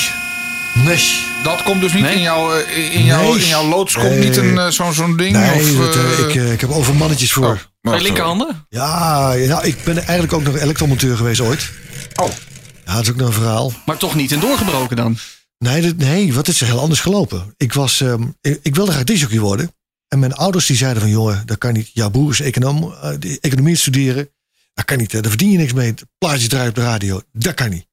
Nee. 0.86 1.04
dat 1.44 1.64
komt 1.64 1.82
dus 1.82 1.94
niet 1.94 2.04
Nee? 2.04 2.16
in, 2.16 2.22
jouw, 2.22 2.54
eh, 2.54 2.96
in, 2.96 3.04
jouw, 3.06 3.22
Nee. 3.22 3.42
in 3.42 3.48
jouw 3.48 3.68
loods? 3.68 3.94
Komt 3.94 4.10
Nee. 4.10 4.20
niet 4.20 4.38
een, 4.38 4.58
eh, 4.58 4.68
zo'n 4.68 4.94
zo'n 4.94 5.18
ding? 5.18 5.36
Nee, 5.36 5.54
of, 5.62 5.72
dat, 5.86 5.96
eh, 5.96 6.02
eh, 6.12 6.20
ik, 6.30 6.36
eh, 6.36 6.52
ik 6.52 6.62
heb 6.62 6.70
over 6.72 6.96
mannetjes 6.96 7.34
voor. 7.34 7.46
oh, 7.46 7.92
Bij 7.92 8.02
linkerhanden? 8.02 8.66
Ja, 8.70 9.32
ja, 9.34 9.62
ik 9.62 9.84
ben 9.84 9.96
eigenlijk 9.98 10.34
ook 10.34 10.44
nog 10.44 10.58
elektromonteur 10.58 11.18
geweest 11.18 11.40
ooit. 11.42 11.70
Oh, 12.16 12.30
Ja, 12.88 12.94
dat 12.94 13.02
is 13.04 13.10
ook 13.10 13.16
nog 13.16 13.28
een 13.28 13.34
verhaal. 13.34 13.72
Maar 13.86 13.98
toch 13.98 14.16
niet 14.16 14.32
in 14.32 14.40
doorgebroken 14.40 14.96
dan. 14.96 15.18
Nee, 15.58 15.82
dat- 15.82 15.96
nee 15.98 16.34
wat 16.34 16.48
is 16.48 16.62
er 16.62 16.68
heel 16.68 16.80
anders 16.80 17.00
gelopen. 17.00 17.54
Ik, 17.58 17.74
was, 17.74 18.02
ehm, 18.02 18.24
ik, 18.42 18.60
ik 18.62 18.76
wilde 18.76 18.92
graag 18.92 19.04
disjockey 19.04 19.40
worden. 19.40 19.72
En 20.08 20.20
mijn 20.20 20.34
ouders 20.34 20.66
die 20.66 20.76
zeiden 20.78 21.02
van... 21.02 21.12
jongen, 21.12 21.46
dat 21.46 21.58
kan 21.58 21.74
niet. 21.74 21.90
Jouw 21.94 22.10
broer 22.10 22.32
is 22.32 22.40
econoom, 22.42 22.94
eh, 22.94 23.12
die 23.20 23.40
economie 23.40 23.76
studeren. 23.76 24.30
Dat 24.74 24.86
kan 24.86 24.98
niet. 24.98 25.12
Hè. 25.12 25.22
Daar 25.22 25.30
verdien 25.30 25.52
je 25.52 25.58
niks 25.58 25.74
mee. 25.74 25.94
Plaatjes 26.18 26.48
draaien 26.50 26.70
op 26.70 26.76
de 26.76 26.82
radio. 26.82 27.22
Dat 27.32 27.54
kan 27.54 27.70
niet. 27.70 27.88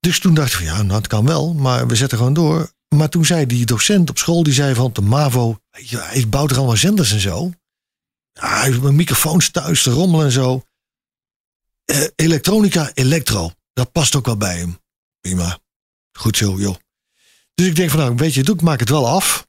Dus 0.00 0.18
toen 0.20 0.34
dacht 0.34 0.48
ik 0.52 0.56
van... 0.56 0.64
ja, 0.64 0.82
nou, 0.82 0.98
het 0.98 1.06
kan 1.06 1.24
wel. 1.26 1.54
Maar 1.54 1.86
we 1.86 1.96
zetten 1.96 2.18
gewoon 2.18 2.34
door. 2.34 2.72
Maar 2.88 3.08
toen 3.08 3.24
zei 3.24 3.46
die 3.46 3.66
docent 3.66 4.10
op 4.10 4.18
school... 4.18 4.42
die 4.42 4.52
zei 4.54 4.74
van 4.74 4.90
de 4.92 5.00
MAVO... 5.00 5.58
je, 5.70 5.98
hij 5.98 6.28
bouwt 6.28 6.50
er 6.50 6.56
allemaal 6.56 6.76
zenders 6.76 7.12
en 7.12 7.20
zo. 7.20 7.52
Ja, 8.32 8.48
hij 8.56 8.64
heeft 8.68 8.82
mijn 8.82 8.96
microfoons 8.96 9.50
thuis 9.50 9.82
te 9.82 9.90
rommelen 9.90 10.26
en 10.26 10.32
zo. 10.32 10.62
Eh, 11.84 12.02
elektronica, 12.16 12.90
elektro. 12.94 13.52
Dat 13.72 13.92
past 13.92 14.16
ook 14.16 14.26
wel 14.26 14.36
bij 14.36 14.58
hem. 14.58 14.78
Prima. 15.20 15.58
Goed 16.12 16.36
zo, 16.36 16.58
joh. 16.58 16.76
Dus 17.54 17.66
ik 17.66 17.76
denk 17.76 17.90
van 17.90 17.98
nou, 17.98 18.14
weet 18.14 18.34
je, 18.34 18.42
ik 18.42 18.62
maak 18.62 18.80
het 18.80 18.88
wel 18.88 19.08
af. 19.08 19.46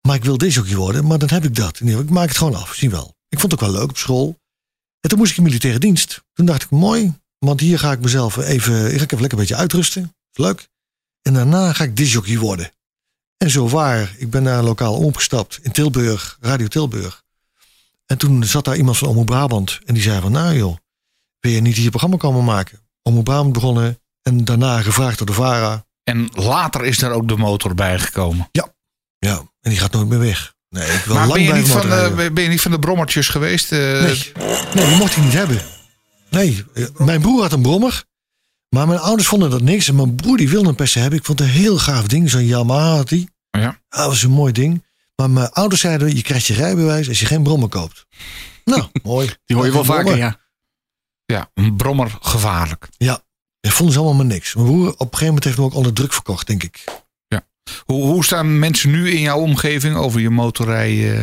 Maar 0.00 0.16
ik 0.16 0.24
wil 0.24 0.38
disjockey 0.38 0.76
worden, 0.76 1.06
maar 1.06 1.18
dan 1.18 1.28
heb 1.28 1.44
ik 1.44 1.54
dat. 1.54 1.80
Nee, 1.80 1.98
ik 1.98 2.10
maak 2.10 2.28
het 2.28 2.36
gewoon 2.36 2.54
af, 2.54 2.74
zie 2.74 2.90
wel. 2.90 3.16
Ik 3.28 3.40
vond 3.40 3.52
het 3.52 3.60
ook 3.60 3.68
wel 3.70 3.78
leuk 3.78 3.90
op 3.90 3.96
school. 3.96 4.40
En 5.00 5.08
toen 5.08 5.18
moest 5.18 5.30
ik 5.30 5.36
in 5.36 5.42
militaire 5.42 5.78
dienst. 5.78 6.24
Toen 6.32 6.46
dacht 6.46 6.62
ik, 6.62 6.70
mooi, 6.70 7.14
want 7.38 7.60
hier 7.60 7.78
ga 7.78 7.92
ik 7.92 8.00
mezelf 8.00 8.36
even, 8.36 8.74
ga 8.74 8.86
even 8.86 9.00
lekker 9.00 9.32
een 9.32 9.38
beetje 9.38 9.56
uitrusten. 9.56 10.16
Leuk. 10.32 10.68
En 11.22 11.34
daarna 11.34 11.72
ga 11.72 11.84
ik 11.84 11.96
disjockey 11.96 12.38
worden. 12.38 12.72
En 13.36 13.50
zo 13.50 13.68
waar, 13.68 14.14
ik 14.18 14.30
ben 14.30 14.42
naar 14.42 14.58
een 14.58 14.64
lokaal 14.64 14.94
omgestapt 14.96 15.58
in 15.62 15.72
Tilburg, 15.72 16.38
Radio 16.40 16.66
Tilburg. 16.66 17.24
En 18.06 18.18
toen 18.18 18.44
zat 18.44 18.64
daar 18.64 18.76
iemand 18.76 18.98
van 18.98 19.08
Omroep 19.08 19.26
Brabant. 19.26 19.80
En 19.84 19.94
die 19.94 20.02
zei 20.02 20.20
van, 20.20 20.32
nou 20.32 20.56
joh, 20.56 20.76
wil 21.40 21.52
je 21.52 21.60
niet 21.60 21.76
hier 21.76 21.90
programma 21.90 22.16
komen 22.16 22.44
maken? 22.44 22.83
Omroep 23.08 23.24
Brabant 23.24 23.52
begonnen 23.52 23.98
en 24.22 24.44
daarna 24.44 24.80
gevraagd 24.82 25.18
door 25.18 25.26
de 25.26 25.32
VARA. 25.32 25.84
en 26.04 26.28
later 26.32 26.84
is 26.84 26.98
daar 26.98 27.10
ook 27.10 27.28
de 27.28 27.36
motor 27.36 27.74
bijgekomen. 27.74 28.48
Ja, 29.18 29.36
en 29.60 29.70
die 29.70 29.78
gaat 29.78 29.92
nooit 29.92 30.08
meer 30.08 30.18
weg. 30.18 30.54
Nee, 30.68 30.88
ik 30.92 31.04
wil 31.04 31.14
Maar 31.14 31.26
lang 31.26 31.46
ben 31.46 31.54
je, 31.56 31.60
niet 31.62 31.70
van, 31.70 31.88
de, 31.88 32.30
ben 32.32 32.42
je 32.42 32.48
niet 32.48 32.60
van 32.60 32.70
de 32.70 32.78
brommertjes 32.78 33.28
geweest? 33.28 33.72
eh, 33.72 33.78
Nee, 33.78 34.32
nee, 34.74 34.86
die 34.88 34.96
mocht 34.96 35.16
ik 35.16 35.22
niet 35.22 35.32
hebben. 35.32 35.60
Nee, 36.30 36.64
eh, 36.74 36.84
mijn 36.96 37.20
broer 37.20 37.42
had 37.42 37.52
een 37.52 37.62
brommer. 37.62 38.04
Maar 38.68 38.86
mijn 38.86 39.00
ouders 39.00 39.28
vonden 39.28 39.50
dat 39.50 39.62
niks. 39.62 39.88
En 39.88 39.94
mijn 39.96 40.14
broer 40.14 40.36
die 40.36 40.48
wilde 40.48 40.68
een 40.68 40.74
per 40.74 40.88
se 40.88 40.98
hebben. 40.98 41.18
Ik 41.18 41.24
vond 41.24 41.38
het 41.38 41.48
een 41.48 41.54
heel 41.54 41.78
gaaf 41.78 42.06
ding. 42.06 42.30
Zo'n 42.30 42.44
Yamaha 42.46 42.94
had 42.94 43.10
hij. 43.10 43.28
Ja. 43.50 43.80
Dat 43.88 44.06
was 44.06 44.22
een 44.22 44.30
mooi 44.30 44.52
ding. 44.52 44.84
Maar 45.16 45.30
mijn 45.30 45.50
ouders 45.50 45.80
zeiden, 45.80 46.14
je 46.16 46.22
krijgt 46.22 46.46
je 46.46 46.54
rijbewijs 46.54 47.08
als 47.08 47.20
je 47.20 47.26
geen 47.26 47.42
brommer 47.42 47.68
koopt. 47.68 48.06
Nou, 48.64 48.82
mooi. 49.02 49.30
Die 49.44 49.56
hoor 49.56 49.66
je 49.66 49.72
wel 49.72 49.84
vaker, 49.84 50.16
ja. 50.16 50.36
Ja, 51.26 51.50
een 51.54 51.76
brommer 51.76 52.18
gevaarlijk. 52.20 52.88
Ja, 52.96 53.22
dat 53.60 53.72
vonden 53.72 53.94
ze 53.94 54.00
allemaal 54.00 54.16
maar 54.16 54.26
niks. 54.34 54.54
Mijn 54.54 54.66
broer 54.66 54.88
op 54.88 54.98
een 55.00 55.04
gegeven 55.06 55.26
moment 55.26 55.44
heeft 55.44 55.56
hem 55.56 55.64
ook 55.64 55.74
onder 55.74 55.92
druk 55.92 56.12
verkocht, 56.12 56.46
denk 56.46 56.62
ik. 56.62 56.84
Hoe, 57.84 58.02
hoe 58.04 58.24
staan 58.24 58.58
mensen 58.58 58.90
nu 58.90 59.10
in 59.10 59.20
jouw 59.20 59.38
omgeving 59.40 59.96
over 59.96 60.20
je 60.20 60.30
motorrij? 60.30 61.16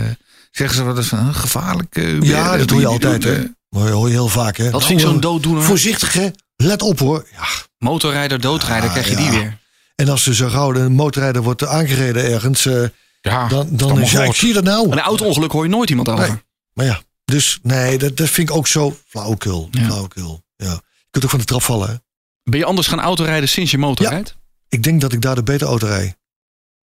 zeggen 0.51 0.75
ze 0.77 0.83
wat 0.83 0.97
is 0.97 1.07
van 1.07 1.19
eh, 1.19 1.35
gevaarlijk? 1.35 1.95
eh, 1.95 2.21
Ja, 2.21 2.57
dat 2.57 2.69
hoor 2.69 2.79
je 2.79 2.87
altijd, 2.87 3.23
hè. 3.23 3.35
eh, 3.35 3.45
Maar 3.69 3.83
dat 3.83 3.93
hoor 3.93 4.07
je 4.07 4.13
heel 4.13 4.27
vaak, 4.27 4.57
hè. 4.57 4.69
Dat 4.69 4.85
vind 4.85 4.99
ik 4.99 5.05
Nou, 5.05 5.11
zo'n 5.11 5.21
dooddoener. 5.21 5.63
Voorzichtig, 5.63 6.13
hè. 6.13 6.29
Let 6.55 6.81
op, 6.81 6.99
hoor. 6.99 7.27
Ja, 7.31 7.43
Motorrijder, 7.77 8.41
doodrijder, 8.41 8.89
krijg 8.89 9.05
je 9.09 9.11
ja. 9.15 9.29
die 9.29 9.39
weer. 9.39 9.57
En 9.95 10.09
als 10.09 10.25
er 10.27 10.35
zo 10.35 10.49
gauw 10.49 10.73
een 10.73 10.91
motorrijder 10.91 11.41
wordt 11.41 11.65
aangereden 11.65 12.23
ergens, 12.31 12.65
eh, 12.65 12.83
Ja, 13.21 13.47
dan, 13.47 13.67
dan 13.71 14.01
ja, 14.05 14.23
ik 14.23 14.33
zie 14.33 14.53
dat 14.53 14.63
nou. 14.63 14.87
Maar 14.87 14.97
een 14.97 15.03
auto-ongeluk 15.03 15.51
hoor 15.51 15.63
je 15.63 15.69
nooit 15.69 15.89
iemand 15.89 16.09
over. 16.09 16.27
Nee. 16.27 16.37
Maar 16.73 16.85
ja, 16.85 17.01
dus 17.31 17.59
nee, 17.61 17.97
dat, 17.97 18.17
dat 18.17 18.29
vind 18.29 18.49
ik 18.49 18.55
ook 18.55 18.67
zo 18.67 18.97
flauwekul. 19.07 19.67
Ja. 19.71 19.85
Flauwekul. 19.85 20.43
Ja. 20.55 20.71
Je 20.71 21.07
kunt 21.09 21.23
ook 21.23 21.29
van 21.29 21.39
de 21.39 21.45
trap 21.45 21.61
vallen. 21.61 21.89
Hè? 21.89 21.95
Ben 22.43 22.59
je 22.59 22.65
anders 22.65 22.87
gaan 22.87 22.99
autorijden 22.99 23.49
sinds 23.49 23.71
je 23.71 23.77
motor 23.77 24.05
Ja. 24.05 24.11
rijdt? 24.11 24.35
Ik 24.69 24.83
denk 24.83 25.01
dat 25.01 25.13
ik 25.13 25.21
daar 25.21 25.35
de 25.35 25.43
beter 25.43 25.67
auto 25.67 25.87
rij. 25.87 26.15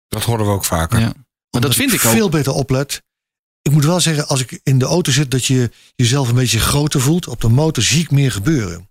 Dat 0.09 0.23
horen 0.23 0.47
we 0.47 0.53
ook 0.53 0.65
vaker. 0.65 1.01
Ja. 1.01 1.13
Maar 1.51 1.61
dat 1.61 1.75
vind 1.75 1.93
ik 1.93 2.05
ook. 2.05 2.13
veel 2.13 2.29
beter 2.29 2.53
oplet. 2.53 3.03
Ik 3.63 3.73
moet 3.73 3.85
wel 3.85 4.01
zeggen, 4.01 4.29
als 4.29 4.41
ik 4.41 4.61
in 4.63 4.79
de 4.79 4.85
auto 4.85 5.13
zit, 5.13 5.31
dat 5.31 5.45
je 5.45 5.71
jezelf 5.95 6.29
een 6.29 6.35
beetje 6.35 6.61
groter 6.61 7.01
voelt. 7.01 7.29
Op 7.29 7.41
de 7.41 7.49
motor 7.49 7.83
zie 7.83 8.01
ik 8.01 8.11
meer 8.11 8.33
gebeuren. 8.33 8.91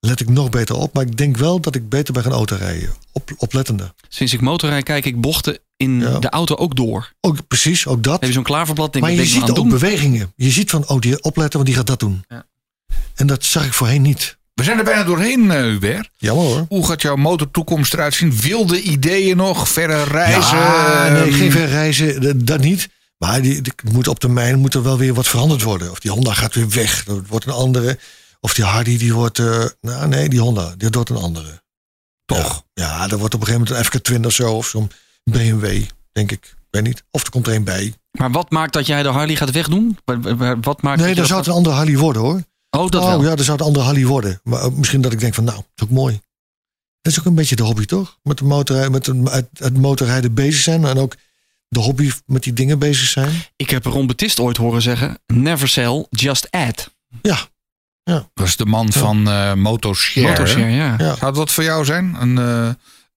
Let 0.00 0.20
ik 0.20 0.28
nog 0.28 0.50
beter 0.50 0.74
op. 0.76 0.94
Maar 0.94 1.02
ik 1.02 1.16
denk 1.16 1.36
wel 1.36 1.60
dat 1.60 1.74
ik 1.74 1.88
beter 1.88 2.12
ben 2.12 2.22
gaan 2.22 2.32
autorijden. 2.32 2.94
Op, 3.12 3.30
oplettender. 3.36 3.92
Sinds 4.08 4.32
ik 4.32 4.40
motorrijd 4.40 4.84
kijk 4.84 5.04
ik 5.04 5.20
bochten 5.20 5.58
in 5.82 6.00
Ja. 6.00 6.18
de 6.18 6.28
auto 6.30 6.54
ook 6.54 6.76
door. 6.76 7.12
Ook 7.20 7.36
precies, 7.48 7.86
ook 7.86 8.02
dat. 8.02 8.20
Heb 8.20 8.28
je 8.28 8.32
zo'n 8.34 8.42
klaverblad, 8.42 8.92
denk 8.92 9.04
Maar 9.04 9.14
je 9.14 9.24
ziet 9.26 9.42
aan 9.42 9.48
ook 9.50 9.54
doen. 9.56 9.68
bewegingen. 9.68 10.32
Je 10.36 10.50
ziet 10.50 10.70
van, 10.70 10.88
oh, 10.88 11.00
die 11.00 11.22
opletten, 11.22 11.52
want 11.52 11.66
die 11.66 11.74
gaat 11.76 11.86
dat 11.86 12.00
doen. 12.00 12.24
Ja. 12.28 12.46
En 13.14 13.26
dat 13.26 13.44
zag 13.44 13.66
ik 13.66 13.72
voorheen 13.72 14.02
niet. 14.02 14.36
We 14.54 14.62
zijn 14.64 14.78
er 14.78 14.84
bijna 14.84 15.04
doorheen, 15.04 15.50
eh, 15.50 15.60
Hubert. 15.60 16.10
Jammer 16.16 16.44
hoor. 16.44 16.64
Hoe 16.68 16.86
gaat 16.86 17.02
jouw 17.02 17.16
motortoekomst 17.16 17.92
eruit 17.94 18.14
zien? 18.14 18.36
Wilde 18.40 18.80
ideeën 18.82 19.36
nog? 19.36 19.68
Verre 19.68 20.02
reizen? 20.02 20.56
Ja, 20.56 21.08
nee, 21.08 21.22
Ehm, 21.22 21.32
geen 21.32 21.50
ver 21.50 21.68
reizen, 21.68 22.20
dat, 22.22 22.46
dat 22.46 22.60
niet. 22.60 22.88
Maar 23.18 23.42
die, 23.42 23.60
die 23.60 23.72
moet 23.92 24.08
op 24.08 24.18
termijn 24.18 24.58
moet 24.58 24.74
er 24.74 24.82
wel 24.82 24.98
weer 24.98 25.14
wat 25.14 25.28
veranderd 25.28 25.62
worden. 25.62 25.90
Of 25.90 25.98
die 26.00 26.10
Honda 26.10 26.32
gaat 26.34 26.54
weer 26.54 26.68
weg, 26.68 27.04
dat 27.04 27.20
wordt 27.28 27.46
een 27.46 27.52
andere. 27.52 27.98
Of 28.40 28.54
die 28.54 28.64
Hardy, 28.64 28.98
die 28.98 29.14
wordt... 29.14 29.38
eh, 29.38 29.64
nou 29.80 30.08
nee, 30.08 30.28
die 30.28 30.40
Honda, 30.40 30.74
die 30.76 30.88
wordt 30.90 31.10
een 31.10 31.16
andere. 31.16 31.62
Toch? 32.26 32.64
Ja, 32.74 32.84
ja 32.84 33.06
dat 33.08 33.18
wordt 33.18 33.34
op 33.34 33.40
een 33.40 33.46
gegeven 33.46 33.68
moment 33.74 33.94
een 33.94 34.18
FK20 34.20 34.26
of 34.26 34.32
zo. 34.32 34.52
Of 34.52 34.66
zo'n 34.66 34.90
BMW, 35.24 35.82
denk 36.12 36.30
ik. 36.32 36.44
Ik 36.44 36.66
weet 36.70 36.82
niet. 36.82 37.04
Of 37.10 37.22
er 37.24 37.30
komt 37.30 37.46
er 37.46 37.54
een 37.54 37.64
bij. 37.64 37.94
Maar 38.10 38.30
wat 38.30 38.50
maakt 38.50 38.72
dat 38.72 38.86
jij 38.86 39.02
de 39.02 39.08
Harley 39.08 39.36
gaat 39.36 39.50
wegdoen? 39.50 39.98
Wa- 40.04 40.20
wa- 40.20 40.36
wa- 40.36 40.58
Wat 40.60 40.82
maakt 40.82 41.00
Nee, 41.00 41.14
je 41.14 41.26
zou 41.26 41.38
het 41.38 41.48
een 41.48 41.54
andere 41.54 41.74
Harley 41.74 41.96
worden 41.96 42.22
hoor. 42.22 42.42
Oh, 42.70 42.88
dat 42.90 43.02
oh 43.02 43.08
wel. 43.08 43.22
ja, 43.22 43.34
dan 43.34 43.44
zou 43.44 43.50
het 43.50 43.60
een 43.60 43.66
andere 43.66 43.84
Harley 43.84 44.06
worden. 44.06 44.40
Maar 44.44 44.62
ook 44.62 44.76
misschien 44.76 45.00
dat 45.00 45.12
ik 45.12 45.20
denk 45.20 45.34
van 45.34 45.44
nou, 45.44 45.56
dat 45.56 45.66
is 45.74 45.82
ook 45.84 45.90
mooi. 45.90 46.20
Dat 47.00 47.12
is 47.12 47.18
ook 47.18 47.24
een 47.24 47.34
beetje 47.34 47.56
de 47.56 47.62
hobby, 47.62 47.84
toch? 47.84 48.18
Met, 48.22 48.38
de 48.38 48.44
motor, 48.44 48.90
met 48.90 49.06
het, 49.06 49.28
het, 49.30 49.48
het 49.52 49.76
motorrijden 49.78 50.34
bezig 50.34 50.62
zijn 50.62 50.84
en 50.84 50.98
ook 50.98 51.14
de 51.68 51.80
hobby 51.80 52.10
met 52.26 52.42
die 52.42 52.52
dingen 52.52 52.78
bezig 52.78 53.08
zijn. 53.08 53.32
Ik 53.56 53.70
heb 53.70 53.84
Ron 53.84 54.06
Betist 54.06 54.40
ooit 54.40 54.56
horen 54.56 54.82
zeggen: 54.82 55.18
Never 55.26 55.68
sell, 55.68 56.06
just 56.10 56.50
add. 56.50 56.90
Ja, 57.22 57.38
Dat 58.34 58.46
is 58.46 58.56
de 58.56 58.66
man 58.66 58.92
van 58.92 59.28
eh 59.28 59.54
Motorshare. 59.54 60.26
Motorshare, 60.28 60.64
hè? 60.64 60.76
ja. 60.76 60.94
Ja. 60.98 61.16
Zou 61.16 61.34
dat 61.34 61.50
voor 61.52 61.64
jou 61.64 61.84
zijn? 61.84 62.16
Een, 62.20 62.38
eh, 62.38 62.68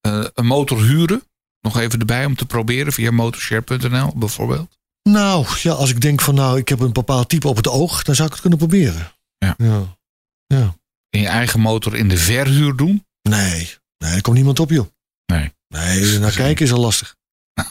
eh, 0.01 0.25
een 0.33 0.45
motor 0.45 0.81
huren? 0.83 1.23
Nog 1.65 1.79
even 1.79 1.99
erbij 1.99 2.25
om 2.25 2.35
te 2.35 2.45
proberen 2.45 2.93
via 2.93 3.11
motorshare.nl 3.11 4.13
bijvoorbeeld. 4.15 4.77
nou 5.03 5.45
ja, 5.61 5.71
als 5.71 5.89
ik 5.89 6.01
denk 6.01 6.21
van 6.21 6.35
nou, 6.35 6.57
ik 6.57 6.69
heb 6.69 6.79
een 6.79 6.93
bepaald 6.93 7.29
type 7.29 7.47
op 7.47 7.55
het 7.55 7.67
oog, 7.67 8.03
dan 8.03 8.15
zou 8.15 8.27
ik 8.27 8.33
het 8.33 8.41
kunnen 8.41 8.59
proberen. 8.59 9.11
Ja. 9.37 9.55
ja. 9.57 9.97
ja. 10.45 10.75
En 11.09 11.19
je 11.19 11.27
eigen 11.27 11.59
motor 11.59 11.95
in 11.95 12.07
de 12.07 12.17
verhuur 12.17 12.75
doen? 12.75 13.05
Nee, 13.21 13.73
nee, 13.97 14.13
er 14.13 14.21
komt 14.21 14.35
niemand 14.35 14.59
op, 14.59 14.69
joh. 14.69 14.87
Nee. 15.25 15.53
Nee, 15.67 16.19
naar 16.19 16.31
kijken 16.31 16.65
is 16.65 16.71
al 16.71 16.79
lastig. 16.79 17.15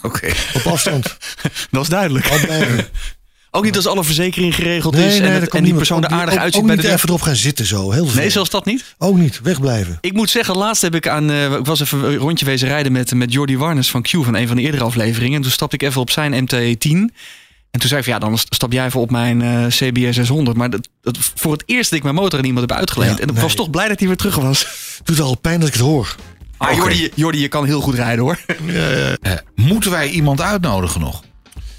Oké. 0.01 0.33
Op 0.53 0.65
afstand. 0.65 1.17
Dat 1.71 1.81
is 1.81 1.89
duidelijk. 1.89 2.25
Ook 3.55 3.63
niet 3.63 3.75
als 3.75 3.87
alle 3.87 4.03
verzekering 4.03 4.55
geregeld 4.55 4.95
Nee, 4.95 5.07
is 5.07 5.19
nee, 5.19 5.29
en, 5.29 5.41
het- 5.41 5.51
die 5.63 5.73
persoon 5.73 6.03
er 6.03 6.09
aardig 6.09 6.33
ook- 6.33 6.39
uitziet 6.39 6.61
ook 6.61 6.67
bij 6.67 6.75
de 6.75 6.81
niet 6.81 6.89
deur. 6.91 6.95
even 6.99 7.09
erop 7.09 7.21
gaan 7.21 7.35
zitten 7.35 7.65
zo. 7.65 7.77
Heel 7.81 7.89
Nee, 7.91 8.03
vervelend. 8.03 8.31
zelfs 8.31 8.49
dat 8.49 8.65
niet. 8.65 8.95
Ook 8.97 9.17
niet, 9.17 9.39
wegblijven. 9.43 9.97
Ik 10.01 10.13
moet 10.13 10.29
zeggen, 10.29 10.55
laatst 10.57 10.81
heb 10.81 10.95
ik 10.95 11.07
aan. 11.07 11.29
eh, 11.29 11.51
ik 11.53 11.65
was 11.65 11.79
even 11.79 12.03
een 12.03 12.15
rondje 12.15 12.45
wezen 12.45 12.67
rijden 12.67 12.91
met, 12.91 13.13
met 13.13 13.33
Jordi 13.33 13.57
Warnes 13.57 13.89
van 13.89 14.01
Q 14.01 14.07
van 14.09 14.35
een 14.35 14.47
van 14.47 14.55
de 14.55 14.61
eerdere 14.61 14.83
afleveringen. 14.83 15.35
En 15.35 15.41
toen 15.41 15.51
stapte 15.51 15.75
ik 15.75 15.81
even 15.83 16.01
op 16.01 16.09
zijn 16.09 16.33
MT10. 16.47 17.13
En 17.71 17.79
toen 17.81 17.89
zei 17.89 17.99
ik 17.99 18.05
van 18.05 18.13
ja, 18.13 18.19
dan 18.19 18.37
stap 18.37 18.71
jij 18.71 18.85
even 18.85 18.99
op 18.99 19.11
mijn 19.11 19.41
eh 19.41 19.65
CBR 19.67 20.11
600. 20.13 20.57
Maar 20.57 20.69
dat, 20.69 20.87
dat, 21.01 21.17
voor 21.35 21.51
het 21.51 21.63
eerst 21.65 21.89
dat 21.89 21.97
ik 21.99 22.03
mijn 22.03 22.15
motor 22.15 22.39
aan 22.39 22.45
iemand 22.45 22.69
heb 22.69 22.77
uitgeleend. 22.79 23.11
Ja, 23.17 23.21
en 23.21 23.27
ik 23.27 23.33
nee. 23.33 23.43
was 23.43 23.53
toch 23.55 23.69
blij 23.69 23.87
dat 23.87 23.99
hij 23.99 24.07
weer 24.07 24.17
terug 24.17 24.35
was. 24.35 24.67
Doet 25.03 25.19
al 25.19 25.37
pijn 25.37 25.59
dat 25.59 25.67
ik 25.67 25.73
het 25.73 25.83
hoor. 25.83 26.15
Ah. 26.57 26.75
Jordi, 26.75 27.09
Jordi, 27.15 27.39
je 27.39 27.47
kan 27.47 27.65
heel 27.65 27.81
goed 27.81 27.95
rijden 27.95 28.23
hoor. 28.23 28.39
Eh, 29.21 29.31
moeten 29.55 29.91
wij 29.91 30.09
iemand 30.09 30.41
uitnodigen 30.41 31.01
nog? 31.01 31.23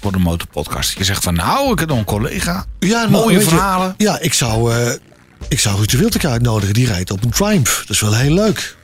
Voor 0.01 0.11
de 0.11 0.17
motorpodcast. 0.17 0.97
Je 0.97 1.03
zegt 1.03 1.23
van 1.23 1.33
nou, 1.33 1.71
ik 1.71 1.79
heb 1.79 1.89
nog 1.89 1.97
een 1.97 2.03
collega. 2.05 2.65
Ja, 2.79 2.99
nou, 2.99 3.11
Mooie 3.11 3.39
je, 3.39 3.43
verhalen. 3.45 3.93
ja, 3.97 4.19
ik 4.19 4.33
zou, 4.33 4.73
eh 4.73 4.91
ik 5.47 5.59
zou 5.59 5.75
Ruud 5.75 5.89
de 5.89 5.97
Wildeke 5.97 6.27
uitnodigen. 6.27 6.73
Die 6.73 6.85
rijdt 6.85 7.11
op 7.11 7.23
een 7.23 7.29
Triumph. 7.29 7.79
Dat 7.79 7.89
is 7.89 8.01
wel 8.01 8.15
heel 8.15 8.33
leuk. 8.33 8.75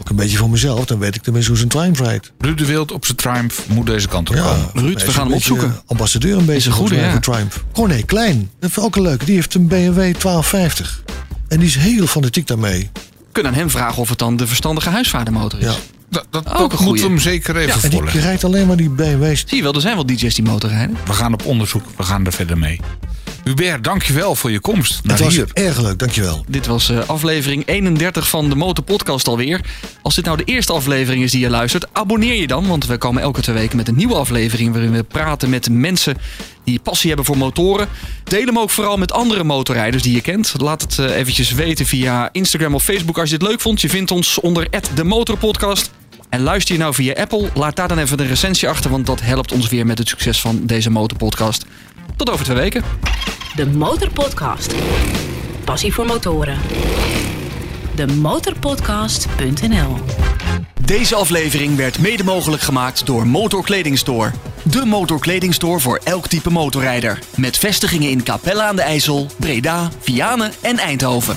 Ook 0.00 0.08
een 0.10 0.16
beetje 0.16 0.36
voor 0.36 0.50
mezelf. 0.50 0.84
Dan 0.84 0.98
weet 0.98 1.14
ik 1.14 1.22
tenminste 1.22 1.50
hoe 1.50 1.58
zijn 1.58 1.70
Triumph 1.70 2.00
rijdt. 2.00 2.32
Ruud 2.38 2.58
de 2.58 2.66
Wild 2.66 2.92
op 2.92 3.04
zijn 3.04 3.16
Triumph 3.16 3.66
moet 3.68 3.86
deze 3.86 4.08
kant 4.08 4.30
op 4.30 4.36
komen. 4.36 4.70
Ruud, 4.74 5.04
we 5.04 5.10
gaan 5.10 5.22
hem 5.22 5.26
een 5.30 5.36
opzoeken. 5.36 5.82
Ambassadeur 5.86 6.38
een 6.38 6.44
beetje 6.44 6.68
een 6.68 6.76
goede, 6.76 6.94
ja. 6.94 7.10
voor 7.10 7.20
Triumph. 7.20 7.64
Corné 7.72 8.02
Klein. 8.02 8.50
Dat 8.60 8.70
is 8.70 8.78
ook 8.78 8.96
een 8.96 9.02
leuke. 9.02 9.24
Die 9.24 9.34
heeft 9.34 9.54
een 9.54 9.66
BMW 9.66 9.96
1250. 9.96 11.02
En 11.48 11.58
die 11.58 11.68
is 11.68 11.74
heel 11.74 12.06
fanatiek 12.06 12.46
daarmee. 12.46 12.90
We 12.92 13.00
kunnen 13.32 13.52
aan 13.52 13.58
hem 13.58 13.70
vragen 13.70 14.02
of 14.02 14.08
het 14.08 14.18
dan 14.18 14.36
de 14.36 14.46
verstandige 14.46 14.88
huisvadermotor 14.88 15.58
is. 15.58 15.64
Ja. 15.64 15.74
Dat, 16.10 16.26
dat, 16.30 16.46
Ook 16.48 16.70
dat 16.70 16.78
een 16.78 16.84
moeten 16.86 17.04
we 17.04 17.10
hem 17.10 17.20
zeker 17.20 17.56
even 17.56 17.72
En 17.72 17.80
die 17.80 17.90
voorleggen. 17.90 18.20
rijdt 18.20 18.44
alleen 18.44 18.66
maar 18.66 18.76
die 18.76 18.90
BMW's. 18.90 19.44
Zie 19.46 19.56
je 19.56 19.62
wel, 19.62 19.74
er 19.74 19.80
zijn 19.80 19.94
wel 19.94 20.06
DJ's 20.06 20.34
die 20.34 20.44
motor 20.44 20.70
rijden. 20.70 20.96
We 21.06 21.12
gaan 21.12 21.32
op 21.32 21.44
onderzoek. 21.46 21.82
We 21.96 22.02
gaan 22.02 22.26
er 22.26 22.32
verder 22.32 22.58
mee. 22.58 22.80
Hubert, 23.44 23.84
dankjewel 23.84 24.34
voor 24.34 24.50
je 24.50 24.60
komst 24.60 25.04
naar 25.04 25.16
Het 25.16 25.24
was 25.24 25.34
hier. 25.34 25.48
erg 25.52 25.80
leuk, 25.80 25.98
dankjewel. 25.98 26.44
Dit 26.48 26.66
was 26.66 26.88
eh, 26.90 27.08
aflevering 27.08 27.66
31 27.66 28.28
van 28.28 28.48
de 28.48 28.54
Motorpodcast 28.54 29.28
alweer. 29.28 29.60
Als 30.02 30.14
dit 30.14 30.24
nou 30.24 30.36
de 30.36 30.44
eerste 30.44 30.72
aflevering 30.72 31.22
is 31.22 31.30
die 31.30 31.40
je 31.40 31.50
luistert, 31.50 31.86
abonneer 31.92 32.34
je 32.34 32.46
dan. 32.46 32.66
Want 32.66 32.86
we 32.86 32.98
komen 32.98 33.22
elke 33.22 33.40
twee 33.40 33.56
weken 33.56 33.76
met 33.76 33.88
een 33.88 33.96
nieuwe 33.96 34.14
aflevering... 34.14 34.72
waarin 34.72 34.92
we 34.92 35.02
praten 35.02 35.50
met 35.50 35.70
mensen 35.70 36.16
die 36.64 36.80
passie 36.80 37.08
hebben 37.08 37.26
voor 37.26 37.36
motoren. 37.36 37.88
Deel 38.24 38.46
hem 38.46 38.58
ook 38.58 38.70
vooral 38.70 38.96
met 38.96 39.12
andere 39.12 39.44
motorrijders 39.44 40.02
die 40.02 40.14
je 40.14 40.20
kent. 40.20 40.54
Laat 40.58 40.82
het 40.82 40.98
eh, 40.98 41.16
eventjes 41.16 41.52
weten 41.52 41.86
via 41.86 42.28
Instagram 42.32 42.74
of 42.74 42.82
Facebook 42.82 43.18
als 43.18 43.30
je 43.30 43.38
dit 43.38 43.48
leuk 43.48 43.60
vond. 43.60 43.80
Je 43.80 43.88
vindt 43.88 44.10
ons 44.10 44.40
onder 44.40 44.68
de 44.94 45.04
Motorpodcast. 45.04 45.90
En 46.30 46.42
luister 46.42 46.74
je 46.74 46.80
nou 46.80 46.94
via 46.94 47.14
Apple, 47.14 47.50
laat 47.54 47.76
daar 47.76 47.88
dan 47.88 47.98
even 47.98 48.20
een 48.20 48.26
recensie 48.26 48.68
achter... 48.68 48.90
want 48.90 49.06
dat 49.06 49.20
helpt 49.20 49.52
ons 49.52 49.68
weer 49.68 49.86
met 49.86 49.98
het 49.98 50.08
succes 50.08 50.40
van 50.40 50.66
deze 50.66 50.90
Motorpodcast. 50.90 51.64
Tot 52.16 52.30
over 52.30 52.44
twee 52.44 52.56
weken. 52.56 52.82
De 53.56 53.66
Motorpodcast. 53.66 54.74
Passie 55.64 55.92
voor 55.92 56.06
motoren. 56.06 56.58
De 57.94 58.06
motorpodcast.nl 58.06 59.96
Deze 60.84 61.14
aflevering 61.14 61.76
werd 61.76 61.98
mede 61.98 62.24
mogelijk 62.24 62.62
gemaakt 62.62 63.06
door 63.06 63.26
Motorkledingstore. 63.26 64.30
De 64.62 64.84
motorkledingstore 64.84 65.80
voor 65.80 66.00
elk 66.04 66.26
type 66.26 66.50
motorrijder. 66.50 67.18
Met 67.36 67.58
vestigingen 67.58 68.10
in 68.10 68.22
Capella 68.22 68.68
aan 68.68 68.76
de 68.76 68.82
IJssel, 68.82 69.26
Breda, 69.36 69.90
Vianen 70.00 70.52
en 70.60 70.78
Eindhoven. 70.78 71.36